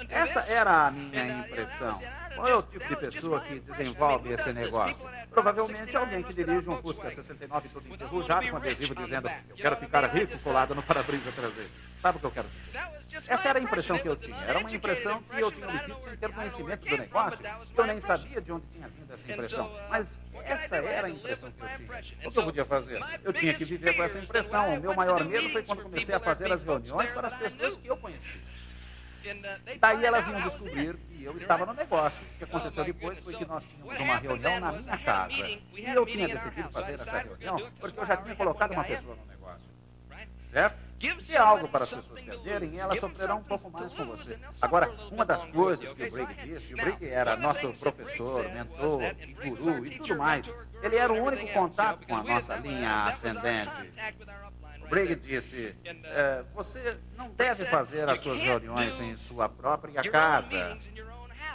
Essa 0.09 0.41
era 0.41 0.87
a 0.87 0.91
minha 0.91 1.39
impressão. 1.39 2.01
Qual 2.35 2.47
é 2.47 2.55
o 2.55 2.61
tipo 2.61 2.85
de 2.85 2.95
pessoa 2.97 3.39
que 3.41 3.61
desenvolve 3.61 4.33
esse 4.33 4.51
negócio? 4.51 5.09
Provavelmente 5.29 5.95
alguém 5.95 6.21
que 6.21 6.33
dirige 6.33 6.69
um 6.69 6.81
Fusca 6.81 7.09
69 7.09 7.69
todo 7.69 7.87
enferrujado 7.87 8.49
com 8.49 8.57
adesivo 8.57 8.93
dizendo 8.93 9.29
eu 9.49 9.55
quero 9.55 9.77
ficar 9.77 10.05
rico 10.13 10.37
colado 10.39 10.75
no 10.75 10.83
para-brisa 10.83 11.31
traseiro. 11.31 11.71
Sabe 12.01 12.17
o 12.17 12.19
que 12.19 12.25
eu 12.25 12.31
quero 12.31 12.49
dizer? 12.49 13.04
Essa 13.27 13.49
era 13.49 13.59
a 13.59 13.61
impressão 13.61 13.97
que 13.97 14.07
eu 14.07 14.15
tinha. 14.15 14.37
Era 14.37 14.59
uma 14.59 14.71
impressão 14.71 15.21
que 15.23 15.39
eu 15.39 15.51
tinha 15.51 15.67
obtido 15.67 16.01
sem 16.03 16.17
ter 16.17 16.31
conhecimento 16.31 16.85
do 16.85 16.97
negócio. 16.97 17.39
Eu 17.77 17.85
nem 17.85 17.99
sabia 17.99 18.41
de 18.41 18.51
onde 18.51 18.65
tinha 18.67 18.87
vindo 18.87 19.13
essa 19.13 19.31
impressão. 19.31 19.71
Mas 19.89 20.19
essa 20.43 20.75
era 20.77 21.07
a 21.07 21.09
impressão 21.09 21.51
que 21.51 21.61
eu 21.61 21.67
tinha. 21.75 22.27
O 22.27 22.31
que 22.31 22.39
eu 22.39 22.43
podia 22.43 22.65
fazer? 22.65 23.01
Eu 23.23 23.33
tinha 23.33 23.53
que 23.53 23.65
viver 23.65 23.93
com 23.93 24.03
essa 24.03 24.19
impressão. 24.19 24.75
O 24.75 24.81
meu 24.81 24.93
maior 24.93 25.23
medo 25.23 25.49
foi 25.49 25.63
quando 25.63 25.83
comecei 25.83 26.13
a 26.13 26.19
fazer 26.19 26.51
as 26.51 26.63
reuniões 26.63 27.09
para 27.11 27.27
as 27.27 27.35
pessoas 27.35 27.75
que 27.75 27.87
eu 27.87 27.97
conhecia. 27.97 28.41
Daí 29.79 30.05
elas 30.05 30.27
iam 30.27 30.39
descobrir 30.41 30.95
que 30.97 31.23
eu 31.23 31.35
estava 31.37 31.65
no 31.65 31.73
negócio. 31.73 32.23
O 32.23 32.37
que 32.37 32.43
aconteceu 32.43 32.83
depois 32.85 33.17
foi 33.19 33.33
que 33.33 33.45
nós 33.45 33.63
tínhamos 33.65 33.99
uma 33.99 34.17
reunião 34.17 34.59
na 34.59 34.71
minha 34.73 34.97
casa. 34.99 35.47
E 35.47 35.61
eu 35.83 36.05
tinha 36.05 36.27
decidido 36.27 36.69
fazer 36.69 36.99
essa 36.99 37.17
reunião 37.19 37.71
porque 37.79 37.99
eu 37.99 38.05
já 38.05 38.17
tinha 38.17 38.35
colocado 38.35 38.71
uma 38.71 38.83
pessoa 38.83 39.15
no 39.15 39.25
negócio. 39.25 39.34
Certo? 40.55 40.77
Dê 41.27 41.35
algo 41.35 41.67
para 41.67 41.83
as 41.83 41.89
pessoas 41.89 42.21
perderem 42.21 42.75
e 42.75 42.79
elas 42.79 42.97
sofrerão 42.97 43.39
um 43.39 43.43
pouco 43.43 43.69
mais 43.69 43.93
com 43.93 44.05
você. 44.05 44.39
Agora, 44.61 44.89
uma 45.11 45.25
das 45.25 45.43
coisas 45.47 45.91
que 45.91 46.03
o 46.05 46.11
Brigg 46.11 46.33
disse, 46.45 46.73
o 46.73 46.77
Brigg 46.77 47.09
era 47.09 47.35
nosso 47.35 47.73
professor, 47.73 48.49
mentor, 48.53 49.01
guru 49.43 49.85
e 49.85 49.97
tudo 49.97 50.15
mais. 50.15 50.49
Ele 50.81 50.95
era 50.95 51.11
o 51.11 51.21
único 51.21 51.45
contato 51.51 52.07
com 52.07 52.15
a 52.15 52.23
nossa 52.23 52.55
linha 52.55 53.03
ascendente. 53.07 53.93
Brigg 54.89 55.15
disse: 55.15 55.75
é, 55.83 56.45
Você 56.53 56.97
não 57.17 57.29
deve 57.31 57.65
fazer 57.65 58.07
as 58.07 58.21
suas 58.21 58.39
reuniões 58.39 58.97
em 59.01 59.17
sua 59.17 59.49
própria 59.49 60.09
casa. 60.09 60.77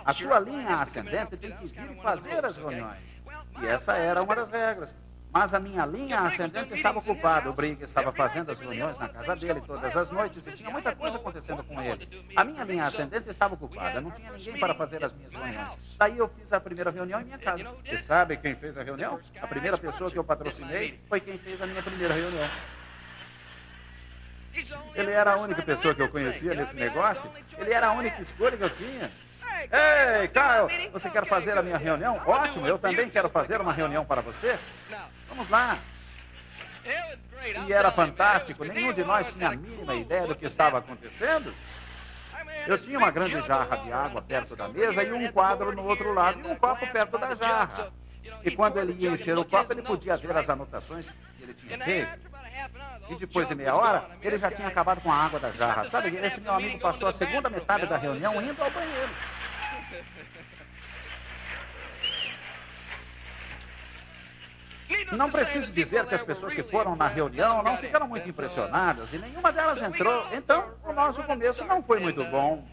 A 0.05 0.13
sua 0.13 0.39
linha 0.41 0.77
ascendente 0.77 1.39
tem 1.39 1.57
que 1.57 1.69
vir 1.69 2.03
fazer 2.03 2.45
as 2.45 2.59
reuniões. 2.59 3.17
E 3.63 3.67
essa 3.67 3.97
era 3.97 4.23
uma 4.23 4.37
das 4.37 4.51
regras. 4.51 4.95
Mas 5.33 5.55
a 5.55 5.61
minha 5.61 5.87
linha 5.87 6.21
ascendente 6.21 6.75
estava 6.75 6.99
ocupada. 6.99 7.49
O 7.49 7.53
Brigg 7.53 7.83
estava 7.85 8.13
fazendo 8.13 8.51
as 8.51 8.59
reuniões 8.59 8.99
na 8.99 9.09
casa 9.09 9.37
dele 9.37 9.61
todas 9.65 9.97
as 9.97 10.11
noites 10.11 10.45
e 10.47 10.53
tinha 10.53 10.71
muita 10.71 10.95
coisa 10.95 11.19
acontecendo 11.19 11.63
com 11.63 11.81
ele. 11.81 12.27
A 12.35 12.43
minha 12.45 12.65
linha 12.65 12.87
ascendente 12.87 13.31
estava 13.31 13.55
ocupada. 13.55 14.01
Não 14.01 14.11
tinha 14.11 14.33
ninguém 14.33 14.59
para 14.59 14.75
fazer 14.75 15.05
as 15.05 15.13
minhas 15.13 15.33
reuniões. 15.33 15.79
Daí 15.97 16.19
eu 16.19 16.29
fiz 16.29 16.53
a 16.53 16.61
primeira 16.61 16.91
reunião 16.91 17.21
em 17.21 17.25
minha 17.25 17.39
casa. 17.39 17.65
E 17.85 17.99
sabe 17.99 18.37
quem 18.39 18.57
fez 18.57 18.77
a 18.77 18.83
reunião? 18.83 19.21
A 19.41 19.47
primeira 19.47 19.79
pessoa 19.79 20.11
que 20.11 20.19
eu 20.19 20.25
patrocinei 20.25 21.01
foi 21.09 21.21
quem 21.21 21.39
fez 21.39 21.63
a 21.63 21.67
minha 21.67 21.83
primeira 21.83 22.15
reunião. 22.15 22.51
Ele 24.95 25.13
era 25.13 25.35
a 25.35 25.37
única 25.37 25.63
pessoa 25.63 25.95
que 25.95 26.03
eu 26.03 26.09
conhecia 26.09 26.55
nesse 26.55 26.75
negócio. 26.75 27.31
Ele 27.57 27.73
era 27.73 27.87
a 27.87 27.93
única 27.93 28.21
escolha 28.21 28.57
que 28.57 28.65
eu 28.65 28.71
tinha. 28.71 29.13
Ei, 29.63 30.29
Kyle, 30.29 30.91
você 30.91 31.11
quer 31.11 31.27
fazer 31.27 31.57
a 31.57 31.63
minha 31.63 31.77
reunião? 31.77 32.21
Ótimo, 32.27 32.67
eu 32.67 32.79
também 32.79 33.11
quero 33.11 33.29
fazer 33.29 33.61
uma 33.61 33.73
reunião 33.73 34.05
para 34.05 34.23
você. 34.23 34.59
Vamos 35.31 35.49
lá. 35.49 35.79
E 37.67 37.73
era 37.73 37.91
fantástico, 37.91 38.65
nenhum 38.65 38.93
de 38.93 39.05
nós 39.05 39.33
tinha 39.33 39.49
a 39.49 39.57
mínima 39.57 39.95
ideia 39.95 40.27
do 40.27 40.35
que 40.35 40.45
estava 40.45 40.79
acontecendo. 40.79 41.55
Eu 42.67 42.77
tinha 42.79 42.99
uma 42.99 43.11
grande 43.11 43.41
jarra 43.43 43.77
de 43.79 43.93
água 43.93 44.21
perto 44.21 44.55
da 44.55 44.69
mesa 44.69 45.03
e 45.03 45.13
um 45.13 45.31
quadro 45.33 45.75
no 45.75 45.85
outro 45.85 46.13
lado 46.13 46.41
e 46.41 46.47
um 46.51 46.57
copo 46.57 46.87
perto 46.89 47.17
da 47.17 47.35
jarra. 47.35 47.93
E 48.45 48.51
quando 48.51 48.79
ele 48.79 48.93
ia 48.93 49.11
encher 49.11 49.39
o 49.39 49.45
copo, 49.45 49.73
ele 49.73 49.83
podia 49.83 50.17
ver 50.17 50.37
as 50.37 50.51
anotações 50.51 51.09
que 51.09 51.43
ele 51.43 51.55
tinha 51.55 51.79
feito. 51.79 52.31
E 53.09 53.15
depois 53.17 53.49
de 53.49 53.55
meia 53.55 53.75
hora, 53.75 54.07
ele 54.21 54.37
já 54.37 54.51
tinha 54.51 54.69
acabado 54.69 55.01
com 55.01 55.11
a 55.11 55.17
água 55.17 55.41
da 55.41 55.51
jarra. 55.53 55.85
Sabe, 55.85 56.15
esse 56.17 56.41
meu 56.41 56.53
amigo 56.53 56.79
passou 56.81 57.09
a 57.09 57.13
segunda 57.13 57.49
metade 57.49 57.87
da 57.87 57.97
reunião 57.97 58.41
indo 58.43 58.63
ao 58.63 58.71
banheiro. 58.71 59.11
Não 65.13 65.31
preciso 65.31 65.73
dizer 65.73 66.07
que 66.07 66.15
as 66.15 66.23
pessoas 66.23 66.55
que 66.55 66.63
foram 66.63 66.97
na 66.97 67.07
reunião 67.07 67.63
não 67.63 67.77
ficaram 67.79 68.09
muito 68.09 68.29
impressionadas 68.29 69.13
e 69.13 69.19
nenhuma 69.19 69.53
delas 69.53 69.81
entrou. 69.83 70.27
Então, 70.33 70.73
o 70.85 70.93
nosso 70.93 71.23
começo 71.23 71.65
não 71.65 71.83
foi 71.83 72.01
muito 72.01 72.25
bom. 72.25 72.65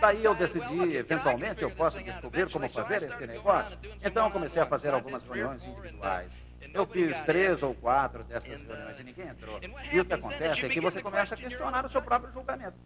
Daí 0.00 0.24
eu 0.24 0.34
decidi, 0.34 0.96
eventualmente, 0.96 1.62
eu 1.62 1.70
posso 1.70 2.02
descobrir 2.02 2.50
como 2.50 2.68
fazer 2.70 3.02
este 3.02 3.26
negócio. 3.26 3.78
Então, 4.02 4.26
eu 4.26 4.30
comecei 4.30 4.60
a 4.62 4.66
fazer 4.66 4.94
algumas 4.94 5.22
reuniões 5.22 5.64
individuais. 5.64 6.36
Eu 6.72 6.86
fiz 6.86 7.18
três 7.20 7.62
ou 7.62 7.74
quatro 7.74 8.22
dessas 8.24 8.60
reuniões 8.62 8.98
e 8.98 9.04
ninguém 9.04 9.28
entrou. 9.28 9.60
E 9.92 10.00
o 10.00 10.04
que 10.04 10.12
acontece 10.12 10.66
é 10.66 10.68
que 10.68 10.80
você 10.80 11.02
começa 11.02 11.34
a 11.34 11.38
questionar 11.38 11.84
o 11.84 11.88
seu 11.88 12.02
próprio 12.02 12.32
julgamento. 12.32 12.76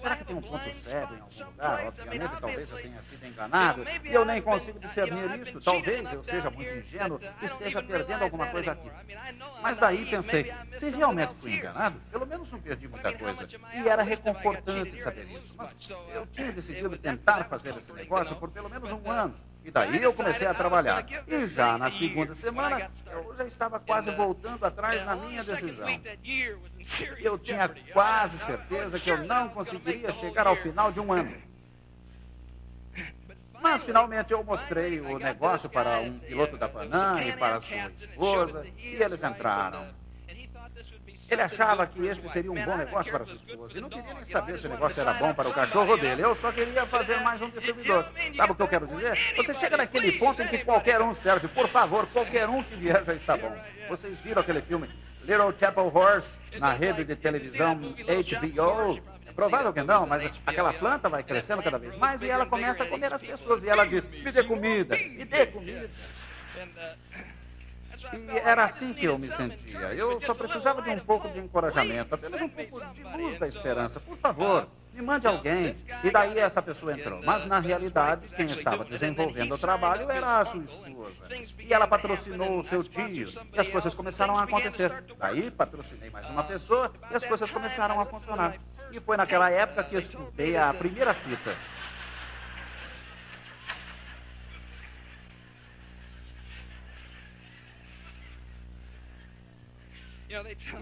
Será 0.00 0.16
que 0.16 0.24
tem 0.24 0.36
um 0.36 0.40
ponto 0.40 0.74
cego 0.76 1.14
em 1.14 1.20
algum 1.20 1.44
lugar? 1.44 1.86
Obviamente, 1.86 2.40
talvez 2.40 2.70
eu 2.70 2.78
tenha 2.78 3.02
sido 3.02 3.26
enganado 3.26 3.84
e 4.04 4.14
eu 4.14 4.24
nem 4.24 4.40
consigo 4.40 4.78
discernir 4.78 5.40
isto. 5.40 5.60
Talvez 5.60 6.12
eu 6.12 6.24
seja 6.24 6.50
muito 6.50 6.74
ingênuo 6.74 7.20
e 7.42 7.44
esteja 7.44 7.82
perdendo 7.82 8.22
alguma 8.22 8.46
coisa 8.46 8.72
aqui. 8.72 8.90
Mas 9.62 9.78
daí 9.78 10.06
pensei, 10.06 10.52
se 10.72 10.88
realmente 10.90 11.34
fui 11.34 11.54
enganado, 11.54 12.00
pelo 12.10 12.26
menos 12.26 12.50
não 12.50 12.60
perdi 12.60 12.88
muita 12.88 13.12
coisa. 13.12 13.46
E 13.74 13.88
era 13.88 14.02
reconfortante 14.02 15.00
saber 15.00 15.24
isso. 15.30 15.54
Mas 15.56 15.74
eu 16.14 16.26
tinha 16.26 16.52
decidido 16.52 16.96
tentar 16.96 17.44
fazer 17.44 17.76
esse 17.76 17.92
negócio 17.92 18.34
por 18.36 18.50
pelo 18.50 18.70
menos 18.70 18.90
um 18.92 19.10
ano. 19.10 19.34
E 19.66 19.70
daí 19.72 20.00
eu 20.00 20.14
comecei 20.14 20.46
a 20.46 20.54
trabalhar. 20.54 21.04
E 21.26 21.46
já 21.48 21.76
na 21.76 21.90
segunda 21.90 22.36
semana, 22.36 22.88
eu 23.10 23.34
já 23.36 23.44
estava 23.46 23.80
quase 23.80 24.12
voltando 24.12 24.64
atrás 24.64 25.04
na 25.04 25.16
minha 25.16 25.42
decisão. 25.42 25.88
Eu 27.18 27.36
tinha 27.36 27.68
quase 27.92 28.38
certeza 28.38 29.00
que 29.00 29.10
eu 29.10 29.24
não 29.24 29.48
conseguiria 29.48 30.12
chegar 30.12 30.46
ao 30.46 30.54
final 30.54 30.92
de 30.92 31.00
um 31.00 31.12
ano. 31.12 31.36
Mas 33.60 33.82
finalmente 33.82 34.32
eu 34.32 34.44
mostrei 34.44 35.00
o 35.00 35.18
negócio 35.18 35.68
para 35.68 35.98
um 35.98 36.16
piloto 36.20 36.56
da 36.56 36.68
Panam 36.68 37.18
e 37.20 37.32
para 37.32 37.60
sua 37.60 37.90
esposa, 37.98 38.64
e 38.78 39.02
eles 39.02 39.20
entraram. 39.20 39.88
Ele 41.28 41.42
achava 41.42 41.86
que 41.86 42.06
este 42.06 42.28
seria 42.28 42.52
um 42.52 42.64
bom 42.64 42.76
negócio 42.76 43.10
para 43.10 43.24
sua 43.24 43.34
esposa. 43.34 43.78
E 43.78 43.80
não 43.80 43.88
queria 43.88 44.14
nem 44.14 44.24
saber 44.24 44.58
se 44.58 44.66
o 44.66 44.70
negócio 44.70 45.00
era 45.00 45.12
bom 45.14 45.34
para 45.34 45.48
o 45.48 45.52
cachorro 45.52 45.96
dele. 45.96 46.22
Eu 46.22 46.34
só 46.36 46.52
queria 46.52 46.86
fazer 46.86 47.20
mais 47.20 47.42
um 47.42 47.50
distribuidor. 47.50 48.06
Sabe 48.36 48.52
o 48.52 48.54
que 48.54 48.62
eu 48.62 48.68
quero 48.68 48.86
dizer? 48.86 49.18
Você 49.36 49.54
chega 49.54 49.76
naquele 49.76 50.12
ponto 50.12 50.40
em 50.40 50.46
que 50.46 50.58
qualquer 50.58 51.02
um 51.02 51.14
serve. 51.14 51.48
Por 51.48 51.68
favor, 51.68 52.06
qualquer 52.06 52.48
um 52.48 52.62
que 52.62 52.76
vier 52.76 53.04
já 53.04 53.14
está 53.14 53.36
bom. 53.36 53.52
Vocês 53.88 54.18
viram 54.20 54.40
aquele 54.40 54.62
filme 54.62 54.88
Little 55.22 55.52
Chapel 55.58 55.90
Horse 55.92 56.28
na 56.58 56.72
rede 56.72 57.04
de 57.04 57.16
televisão 57.16 57.74
HBO? 57.76 59.00
É 59.26 59.32
provável 59.32 59.72
que 59.72 59.82
não, 59.82 60.06
mas 60.06 60.30
aquela 60.46 60.72
planta 60.72 61.08
vai 61.08 61.24
crescendo 61.24 61.62
cada 61.62 61.78
vez 61.78 61.96
mais 61.98 62.22
e 62.22 62.30
ela 62.30 62.46
começa 62.46 62.84
a 62.84 62.86
comer 62.86 63.12
as 63.12 63.20
pessoas. 63.20 63.64
E 63.64 63.68
ela 63.68 63.84
diz: 63.84 64.08
me 64.08 64.30
dê 64.30 64.44
comida, 64.44 64.96
me 64.96 65.24
dê 65.24 65.46
comida. 65.46 65.90
E 68.12 68.38
era 68.38 68.64
assim 68.64 68.92
que 68.92 69.06
eu 69.06 69.18
me 69.18 69.30
sentia. 69.30 69.94
Eu 69.94 70.20
só 70.20 70.34
precisava 70.34 70.82
de 70.82 70.90
um 70.90 70.98
pouco 70.98 71.28
de 71.28 71.38
encorajamento, 71.38 72.14
apenas 72.14 72.40
um 72.40 72.48
pouco 72.48 72.80
de 72.92 73.02
luz 73.02 73.38
da 73.38 73.48
esperança. 73.48 74.00
Por 74.00 74.16
favor, 74.18 74.68
me 74.92 75.02
mande 75.02 75.26
alguém. 75.26 75.76
E 76.02 76.10
daí 76.10 76.38
essa 76.38 76.62
pessoa 76.62 76.92
entrou. 76.92 77.20
Mas 77.22 77.44
na 77.44 77.58
realidade, 77.58 78.28
quem 78.28 78.50
estava 78.50 78.84
desenvolvendo 78.84 79.54
o 79.54 79.58
trabalho 79.58 80.10
era 80.10 80.40
a 80.40 80.46
sua 80.46 80.62
esposa. 80.62 81.28
E 81.58 81.72
ela 81.72 81.86
patrocinou 81.86 82.60
o 82.60 82.64
seu 82.64 82.82
tio. 82.82 83.28
E 83.52 83.58
as 83.58 83.68
coisas 83.68 83.94
começaram 83.94 84.38
a 84.38 84.44
acontecer. 84.44 85.04
Daí 85.18 85.50
patrocinei 85.50 86.10
mais 86.10 86.28
uma 86.30 86.44
pessoa 86.44 86.92
e 87.10 87.14
as 87.14 87.24
coisas 87.24 87.50
começaram 87.50 88.00
a 88.00 88.06
funcionar. 88.06 88.54
E 88.90 89.00
foi 89.00 89.16
naquela 89.16 89.50
época 89.50 89.84
que 89.84 89.96
escutei 89.96 90.56
a 90.56 90.72
primeira 90.72 91.12
fita. 91.12 91.56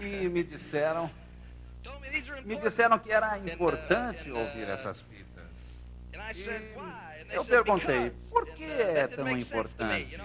E 0.01 0.29
me 0.29 0.43
disseram, 0.43 1.09
me 2.43 2.57
disseram 2.57 2.99
que 2.99 3.11
era 3.11 3.37
importante 3.37 4.29
ouvir 4.31 4.67
essas 4.67 5.01
fitas. 5.01 5.85
E 6.35 7.33
eu 7.33 7.45
perguntei, 7.45 8.11
por 8.29 8.45
que 8.47 8.65
é 8.65 9.07
tão 9.07 9.29
importante? 9.37 10.19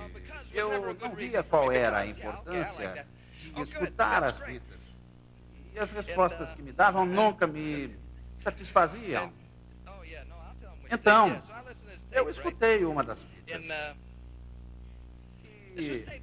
Eu 0.53 0.95
não 0.95 1.15
via 1.15 1.43
qual 1.43 1.71
era 1.71 1.99
a 1.99 2.07
importância 2.07 3.07
de 3.55 3.63
escutar 3.63 4.25
as 4.25 4.39
fitas. 4.39 4.81
E 5.73 5.79
as 5.79 5.91
respostas 5.93 6.53
que 6.53 6.63
me 6.63 6.73
davam 6.73 7.07
nunca 7.07 7.47
me 7.47 7.97
satisfaziam. 8.37 9.33
Então, 10.91 11.41
eu 12.11 12.29
escutei 12.29 12.85
uma 12.85 13.05
das 13.05 13.23
fitas. 13.23 13.65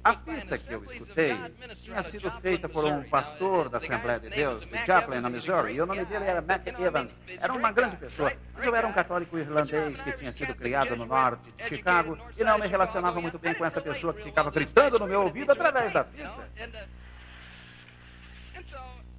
A 0.04 0.14
fita 0.14 0.58
que 0.58 0.72
eu 0.72 0.84
escutei 0.84 1.36
tinha 1.82 2.02
sido 2.02 2.30
feita 2.40 2.68
por 2.68 2.84
um 2.84 3.02
pastor 3.04 3.68
da 3.68 3.78
Assembleia 3.78 4.20
de 4.20 4.28
Deus, 4.30 4.64
de 4.66 4.86
Joplin, 4.86 5.20
na 5.20 5.30
Missouri, 5.30 5.74
e 5.74 5.80
o 5.80 5.86
nome 5.86 6.04
dele 6.04 6.24
era 6.24 6.40
Matt 6.40 6.66
Evans. 6.66 7.14
Era 7.40 7.52
uma 7.52 7.72
grande 7.72 7.96
pessoa, 7.96 8.32
mas 8.54 8.64
eu 8.64 8.74
era 8.74 8.86
um 8.86 8.92
católico 8.92 9.38
irlandês 9.38 10.00
que 10.00 10.12
tinha 10.12 10.32
sido 10.32 10.54
criado 10.54 10.94
no 10.96 11.06
norte 11.06 11.50
de 11.56 11.64
Chicago 11.64 12.18
e 12.36 12.44
não 12.44 12.58
me 12.58 12.66
relacionava 12.66 13.20
muito 13.20 13.38
bem 13.38 13.54
com 13.54 13.64
essa 13.64 13.80
pessoa 13.80 14.12
que 14.14 14.22
ficava 14.22 14.50
gritando 14.50 14.98
no 14.98 15.06
meu 15.06 15.22
ouvido 15.22 15.50
através 15.50 15.92
da 15.92 16.04
fita. 16.04 16.48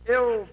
Eu 0.05 0.47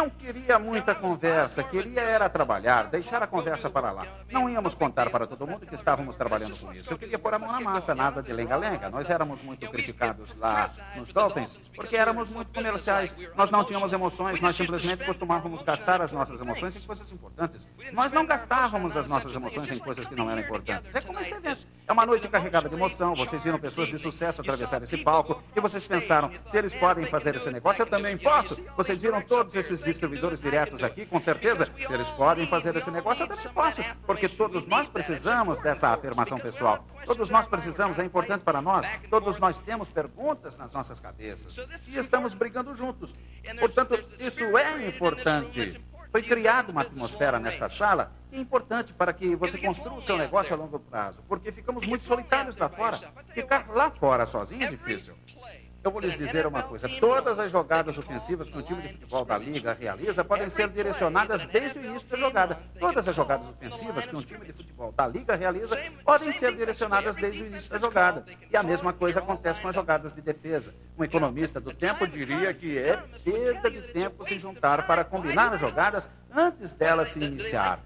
Não 0.00 0.08
queria 0.08 0.58
muita 0.58 0.94
conversa, 0.94 1.62
queria 1.62 2.00
era 2.00 2.26
trabalhar, 2.26 2.84
deixar 2.84 3.22
a 3.22 3.26
conversa 3.26 3.68
para 3.68 3.90
lá. 3.90 4.06
Não 4.30 4.48
íamos 4.48 4.74
contar 4.74 5.10
para 5.10 5.26
todo 5.26 5.46
mundo 5.46 5.66
que 5.66 5.74
estávamos 5.74 6.16
trabalhando 6.16 6.56
com 6.56 6.72
isso. 6.72 6.90
Eu 6.90 6.96
queria 6.96 7.18
pôr 7.18 7.34
a 7.34 7.38
mão 7.38 7.52
na 7.52 7.60
massa, 7.60 7.94
nada 7.94 8.22
de 8.22 8.32
lenga-lenga. 8.32 8.88
Nós 8.88 9.10
éramos 9.10 9.42
muito 9.42 9.68
criticados 9.68 10.34
lá 10.38 10.70
nos 10.96 11.12
Dolphins, 11.12 11.50
porque 11.74 11.96
éramos 11.96 12.28
muito 12.28 12.52
comerciais. 12.52 13.16
Nós 13.36 13.50
não 13.50 13.64
tínhamos 13.64 13.92
emoções, 13.92 14.40
nós 14.40 14.56
simplesmente 14.56 15.04
costumávamos 15.04 15.62
gastar 15.62 16.00
as 16.00 16.12
nossas 16.12 16.40
emoções 16.40 16.76
em 16.76 16.80
coisas 16.80 17.10
importantes. 17.12 17.68
Nós 17.92 18.12
não 18.12 18.26
gastávamos 18.26 18.96
as 18.96 19.06
nossas 19.06 19.34
emoções 19.34 19.70
em 19.70 19.78
coisas 19.78 20.06
que 20.06 20.14
não 20.14 20.30
eram 20.30 20.42
importantes. 20.42 20.94
É 20.94 21.00
como 21.00 21.18
esse 21.20 21.32
evento. 21.32 21.66
É 21.86 21.92
uma 21.92 22.06
noite 22.06 22.28
carregada 22.28 22.68
de 22.68 22.74
emoção. 22.74 23.14
Vocês 23.14 23.42
viram 23.42 23.58
pessoas 23.58 23.88
de 23.88 23.98
sucesso 23.98 24.40
atravessar 24.40 24.82
esse 24.82 24.98
palco 24.98 25.42
e 25.56 25.60
vocês 25.60 25.86
pensaram, 25.86 26.30
se 26.48 26.56
eles 26.56 26.72
podem 26.74 27.06
fazer 27.06 27.34
esse 27.36 27.50
negócio, 27.50 27.82
eu 27.82 27.86
também 27.86 28.16
posso. 28.16 28.56
Vocês 28.76 29.00
viram 29.00 29.20
todos 29.22 29.54
esses 29.54 29.82
distribuidores 29.82 30.40
diretos 30.40 30.82
aqui, 30.82 31.06
com 31.06 31.20
certeza. 31.20 31.68
Se 31.76 31.92
eles 31.92 32.08
podem 32.10 32.46
fazer 32.46 32.76
esse 32.76 32.90
negócio, 32.90 33.24
eu 33.24 33.28
também 33.28 33.48
posso. 33.48 33.82
Porque 34.06 34.28
todos 34.28 34.66
nós 34.66 34.88
precisamos 34.88 35.60
dessa 35.60 35.88
afirmação 35.88 36.38
pessoal. 36.38 36.84
Todos 37.04 37.30
nós 37.30 37.46
precisamos, 37.46 37.98
é 37.98 38.04
importante 38.04 38.42
para 38.42 38.60
nós. 38.60 38.86
Todos 39.08 39.38
nós 39.38 39.58
temos 39.58 39.88
perguntas 39.88 40.56
nas 40.56 40.72
nossas 40.72 41.00
cabeças. 41.00 41.56
E 41.86 41.98
estamos 41.98 42.34
brigando 42.34 42.74
juntos. 42.74 43.14
Portanto, 43.58 43.98
isso 44.18 44.56
é 44.56 44.88
importante. 44.88 45.80
Foi 46.10 46.22
criada 46.22 46.72
uma 46.72 46.82
atmosfera 46.82 47.38
nesta 47.38 47.68
sala 47.68 48.12
que 48.28 48.36
é 48.36 48.40
importante 48.40 48.92
para 48.92 49.12
que 49.12 49.36
você 49.36 49.58
construa 49.58 49.94
o 49.94 50.02
seu 50.02 50.16
negócio 50.16 50.54
a 50.54 50.58
longo 50.58 50.78
prazo, 50.78 51.22
porque 51.28 51.52
ficamos 51.52 51.86
muito 51.86 52.04
solitários 52.04 52.56
lá 52.56 52.68
fora. 52.68 53.00
Ficar 53.32 53.68
lá 53.68 53.90
fora 53.90 54.26
sozinho 54.26 54.64
é 54.64 54.70
difícil. 54.70 55.14
Eu 55.82 55.90
vou 55.90 56.00
lhes 56.00 56.16
dizer 56.16 56.46
uma 56.46 56.62
coisa: 56.62 56.88
todas 57.00 57.38
as 57.38 57.50
jogadas 57.50 57.96
ofensivas 57.96 58.50
que 58.50 58.58
o 58.58 58.62
time 58.62 58.82
de 58.82 58.88
futebol 58.88 59.24
da 59.24 59.38
Liga 59.38 59.72
realiza 59.72 60.22
podem 60.22 60.50
ser 60.50 60.68
direcionadas 60.68 61.44
desde 61.44 61.78
o 61.78 61.84
início 61.84 62.06
da 62.08 62.16
jogada. 62.18 62.58
Todas 62.78 63.08
as 63.08 63.16
jogadas 63.16 63.48
ofensivas 63.48 64.06
que 64.06 64.14
um 64.14 64.22
time 64.22 64.44
de 64.44 64.52
futebol 64.52 64.92
da 64.92 65.06
Liga 65.06 65.34
realiza 65.34 65.78
podem 66.04 66.32
ser 66.32 66.54
direcionadas 66.54 67.16
desde 67.16 67.42
o 67.42 67.46
início 67.46 67.70
da 67.70 67.78
jogada. 67.78 68.26
E 68.50 68.56
a 68.56 68.62
mesma 68.62 68.92
coisa 68.92 69.20
acontece 69.20 69.60
com 69.60 69.68
as 69.68 69.74
jogadas 69.74 70.14
de 70.14 70.20
defesa. 70.20 70.74
Um 70.98 71.04
economista 71.04 71.58
do 71.58 71.72
tempo 71.72 72.06
diria 72.06 72.52
que 72.52 72.76
é 72.76 72.98
perda 73.24 73.70
de 73.70 73.80
tempo 73.92 74.26
se 74.26 74.38
juntar 74.38 74.86
para 74.86 75.02
combinar 75.02 75.54
as 75.54 75.60
jogadas 75.60 76.10
antes 76.30 76.74
delas 76.74 77.08
se 77.08 77.24
iniciar. 77.24 77.80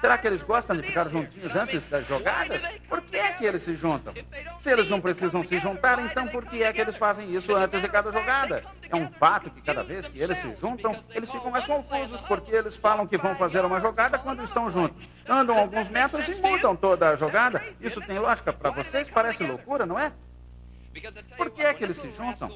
Será 0.00 0.16
que 0.16 0.26
eles 0.26 0.42
gostam 0.42 0.76
de 0.76 0.82
ficar 0.82 1.08
juntinhos 1.08 1.54
antes 1.56 1.84
das 1.86 2.06
jogadas? 2.06 2.64
Por 2.88 3.02
que 3.02 3.16
é 3.16 3.32
que 3.32 3.44
eles 3.44 3.62
se 3.62 3.74
juntam? 3.74 4.14
Se 4.58 4.70
eles 4.70 4.88
não 4.88 5.00
precisam 5.00 5.42
se 5.42 5.58
juntar, 5.58 5.98
então 5.98 6.28
por 6.28 6.46
que 6.46 6.62
é 6.62 6.72
que 6.72 6.80
eles 6.80 6.96
fazem 6.96 7.34
isso 7.34 7.54
antes 7.54 7.80
de 7.80 7.88
cada 7.88 8.12
jogada? 8.12 8.62
É 8.88 8.94
um 8.94 9.10
fato 9.10 9.50
que 9.50 9.60
cada 9.60 9.82
vez 9.82 10.06
que 10.06 10.20
eles 10.20 10.38
se 10.38 10.54
juntam, 10.54 11.02
eles 11.10 11.30
ficam 11.30 11.50
mais 11.50 11.64
confusos, 11.66 12.20
porque 12.22 12.54
eles 12.54 12.76
falam 12.76 13.06
que 13.06 13.18
vão 13.18 13.34
fazer 13.34 13.64
uma 13.64 13.80
jogada 13.80 14.18
quando 14.18 14.44
estão 14.44 14.70
juntos. 14.70 15.08
Andam 15.28 15.58
alguns 15.58 15.88
metros 15.88 16.28
e 16.28 16.34
mudam 16.36 16.76
toda 16.76 17.10
a 17.10 17.16
jogada. 17.16 17.62
Isso 17.80 18.00
tem 18.00 18.18
lógica 18.18 18.52
para 18.52 18.70
vocês? 18.70 19.08
Parece 19.10 19.42
loucura, 19.42 19.84
não 19.84 19.98
é? 19.98 20.12
Por 21.36 21.50
que 21.50 21.62
é 21.62 21.74
que 21.74 21.84
eles 21.84 21.96
se 21.96 22.10
juntam? 22.10 22.48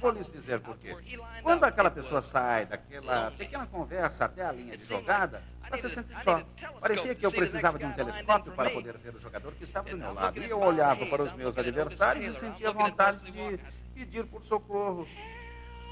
Vou 0.00 0.10
lhes 0.10 0.28
dizer 0.28 0.60
por 0.60 0.76
quê. 0.78 0.96
Quando 1.42 1.64
aquela 1.64 1.90
pessoa 1.90 2.22
sai 2.22 2.66
daquela 2.66 3.30
pequena 3.32 3.66
conversa 3.66 4.24
até 4.24 4.44
a 4.44 4.52
linha 4.52 4.76
de 4.76 4.84
jogada, 4.84 5.42
sente 5.88 6.14
só. 6.22 6.42
Parecia 6.80 7.14
que 7.14 7.26
eu 7.26 7.32
precisava 7.32 7.78
de 7.78 7.84
um 7.84 7.92
telescópio 7.92 8.52
para 8.52 8.70
poder 8.70 8.98
ver 8.98 9.14
o 9.14 9.20
jogador 9.20 9.52
que 9.52 9.64
estava 9.64 9.90
do 9.90 9.96
meu 9.96 10.12
lado. 10.14 10.38
E 10.38 10.50
eu 10.50 10.60
olhava 10.60 11.06
para 11.06 11.22
os 11.22 11.32
meus 11.34 11.56
adversários 11.56 12.26
e 12.26 12.34
sentia 12.34 12.72
vontade 12.72 13.30
de 13.30 13.58
pedir 13.94 14.24
por 14.26 14.42
socorro. 14.44 15.06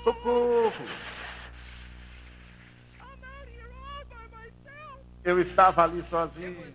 Socorro! 0.05 0.73
Eu 5.25 5.41
estava 5.41 5.83
ali 5.85 6.03
sozinho. 6.05 6.75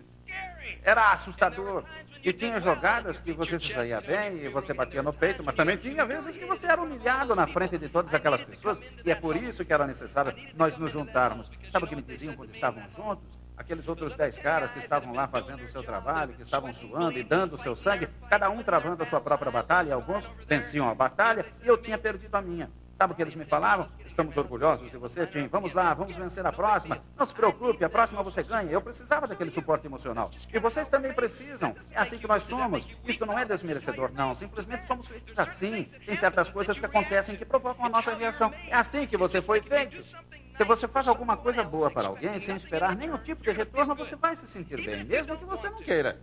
Era 0.82 1.12
assustador. 1.12 1.84
E 2.22 2.32
tinha 2.34 2.60
jogadas 2.60 3.18
que 3.18 3.32
você 3.32 3.58
se 3.58 3.72
saía 3.72 4.00
bem 4.00 4.44
e 4.44 4.48
você 4.48 4.74
batia 4.74 5.02
no 5.02 5.12
peito, 5.12 5.42
mas 5.42 5.54
também 5.54 5.78
tinha 5.78 6.04
vezes 6.04 6.36
que 6.36 6.44
você 6.44 6.66
era 6.66 6.80
humilhado 6.80 7.34
na 7.34 7.46
frente 7.46 7.78
de 7.78 7.88
todas 7.88 8.12
aquelas 8.12 8.42
pessoas. 8.42 8.80
E 9.04 9.10
é 9.10 9.14
por 9.14 9.36
isso 9.36 9.64
que 9.64 9.72
era 9.72 9.86
necessário 9.86 10.34
nós 10.54 10.76
nos 10.76 10.92
juntarmos. 10.92 11.50
Sabe 11.70 11.86
o 11.86 11.88
que 11.88 11.96
me 11.96 12.02
diziam 12.02 12.34
quando 12.36 12.54
estavam 12.54 12.82
juntos? 12.94 13.40
Aqueles 13.56 13.88
outros 13.88 14.14
dez 14.14 14.38
caras 14.38 14.70
que 14.70 14.78
estavam 14.78 15.14
lá 15.14 15.28
fazendo 15.28 15.64
o 15.64 15.72
seu 15.72 15.82
trabalho, 15.82 16.34
que 16.34 16.42
estavam 16.42 16.72
suando 16.72 17.18
e 17.18 17.22
dando 17.22 17.54
o 17.54 17.58
seu 17.58 17.74
sangue, 17.76 18.08
cada 18.28 18.48
um 18.50 18.62
travando 18.62 19.02
a 19.02 19.06
sua 19.06 19.20
própria 19.20 19.50
batalha. 19.50 19.94
Alguns 19.94 20.30
venciam 20.46 20.88
a 20.88 20.94
batalha 20.94 21.46
e 21.62 21.68
eu 21.68 21.76
tinha 21.78 21.96
perdido 21.96 22.34
a 22.34 22.42
minha. 22.42 22.70
Sabe 23.00 23.14
o 23.14 23.16
que 23.16 23.22
eles 23.22 23.34
me 23.34 23.46
falavam? 23.46 23.88
Estamos 24.04 24.36
orgulhosos 24.36 24.90
de 24.90 24.98
você, 24.98 25.26
Tim. 25.26 25.46
Vamos 25.46 25.72
lá, 25.72 25.94
vamos 25.94 26.14
vencer 26.14 26.44
a 26.44 26.52
próxima. 26.52 27.00
Não 27.16 27.24
se 27.24 27.32
preocupe, 27.32 27.82
a 27.82 27.88
próxima 27.88 28.22
você 28.22 28.42
ganha. 28.42 28.70
Eu 28.70 28.82
precisava 28.82 29.26
daquele 29.26 29.50
suporte 29.50 29.86
emocional. 29.86 30.30
E 30.52 30.58
vocês 30.58 30.86
também 30.86 31.10
precisam. 31.14 31.74
É 31.92 31.98
assim 31.98 32.18
que 32.18 32.28
nós 32.28 32.42
somos. 32.42 32.86
Isto 33.06 33.24
não 33.24 33.38
é 33.38 33.46
desmerecedor, 33.46 34.12
não. 34.12 34.34
Simplesmente 34.34 34.86
somos 34.86 35.08
feitos 35.08 35.38
assim. 35.38 35.84
Tem 36.04 36.14
certas 36.14 36.50
coisas 36.50 36.78
que 36.78 36.84
acontecem 36.84 37.36
que 37.36 37.44
provocam 37.46 37.86
a 37.86 37.88
nossa 37.88 38.14
reação. 38.14 38.52
É 38.68 38.74
assim 38.74 39.06
que 39.06 39.16
você 39.16 39.40
foi 39.40 39.62
feito. 39.62 40.04
Se 40.52 40.62
você 40.62 40.86
faz 40.86 41.08
alguma 41.08 41.38
coisa 41.38 41.64
boa 41.64 41.90
para 41.90 42.08
alguém 42.08 42.38
sem 42.38 42.54
esperar 42.54 42.94
nenhum 42.94 43.16
tipo 43.16 43.42
de 43.42 43.50
retorno, 43.50 43.94
você 43.94 44.14
vai 44.14 44.36
se 44.36 44.46
sentir 44.46 44.76
bem, 44.84 45.04
mesmo 45.04 45.38
que 45.38 45.46
você 45.46 45.70
não 45.70 45.78
queira. 45.78 46.20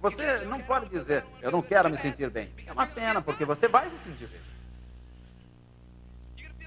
Você 0.00 0.38
não 0.38 0.60
pode 0.60 0.88
dizer, 0.88 1.24
eu 1.40 1.52
não 1.52 1.62
quero 1.62 1.88
me 1.88 1.98
sentir 1.98 2.30
bem. 2.30 2.52
É 2.66 2.72
uma 2.72 2.88
pena, 2.88 3.22
porque 3.22 3.44
você 3.44 3.68
vai 3.68 3.88
se 3.90 3.98
sentir 3.98 4.26
bem. 4.26 4.49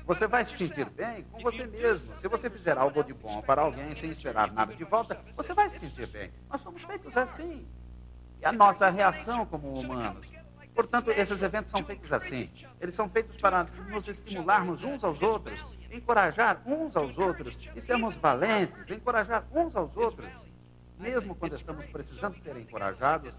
Você 0.05 0.27
vai 0.27 0.43
se 0.43 0.57
sentir 0.57 0.89
bem 0.89 1.23
com 1.31 1.41
você 1.41 1.65
mesmo. 1.65 2.13
Se 2.17 2.27
você 2.27 2.49
fizer 2.49 2.77
algo 2.77 3.03
de 3.03 3.13
bom 3.13 3.41
para 3.41 3.61
alguém 3.61 3.95
sem 3.95 4.09
esperar 4.09 4.51
nada 4.51 4.75
de 4.75 4.83
volta, 4.83 5.17
você 5.35 5.53
vai 5.53 5.69
se 5.69 5.79
sentir 5.79 6.07
bem. 6.07 6.29
Nós 6.49 6.61
somos 6.61 6.83
feitos 6.83 7.15
assim. 7.15 7.65
E 8.41 8.45
a 8.45 8.51
nossa 8.51 8.89
reação 8.89 9.45
como 9.45 9.79
humanos. 9.79 10.29
Portanto, 10.75 11.09
esses 11.11 11.41
eventos 11.41 11.71
são 11.71 11.83
feitos 11.85 12.11
assim. 12.11 12.49
Eles 12.81 12.95
são 12.95 13.07
feitos 13.07 13.37
para 13.37 13.63
nos 13.89 14.07
estimularmos 14.07 14.83
uns 14.83 15.03
aos 15.03 15.21
outros, 15.21 15.63
encorajar 15.89 16.61
uns 16.65 16.97
aos 16.97 17.17
outros 17.17 17.57
e 17.73 17.79
sermos 17.79 18.15
valentes, 18.15 18.89
encorajar 18.89 19.45
uns 19.53 19.73
aos 19.73 19.95
outros, 19.95 20.27
mesmo 20.99 21.33
quando 21.35 21.55
estamos 21.55 21.85
precisando 21.85 22.37
ser 22.43 22.57
encorajados 22.57 23.33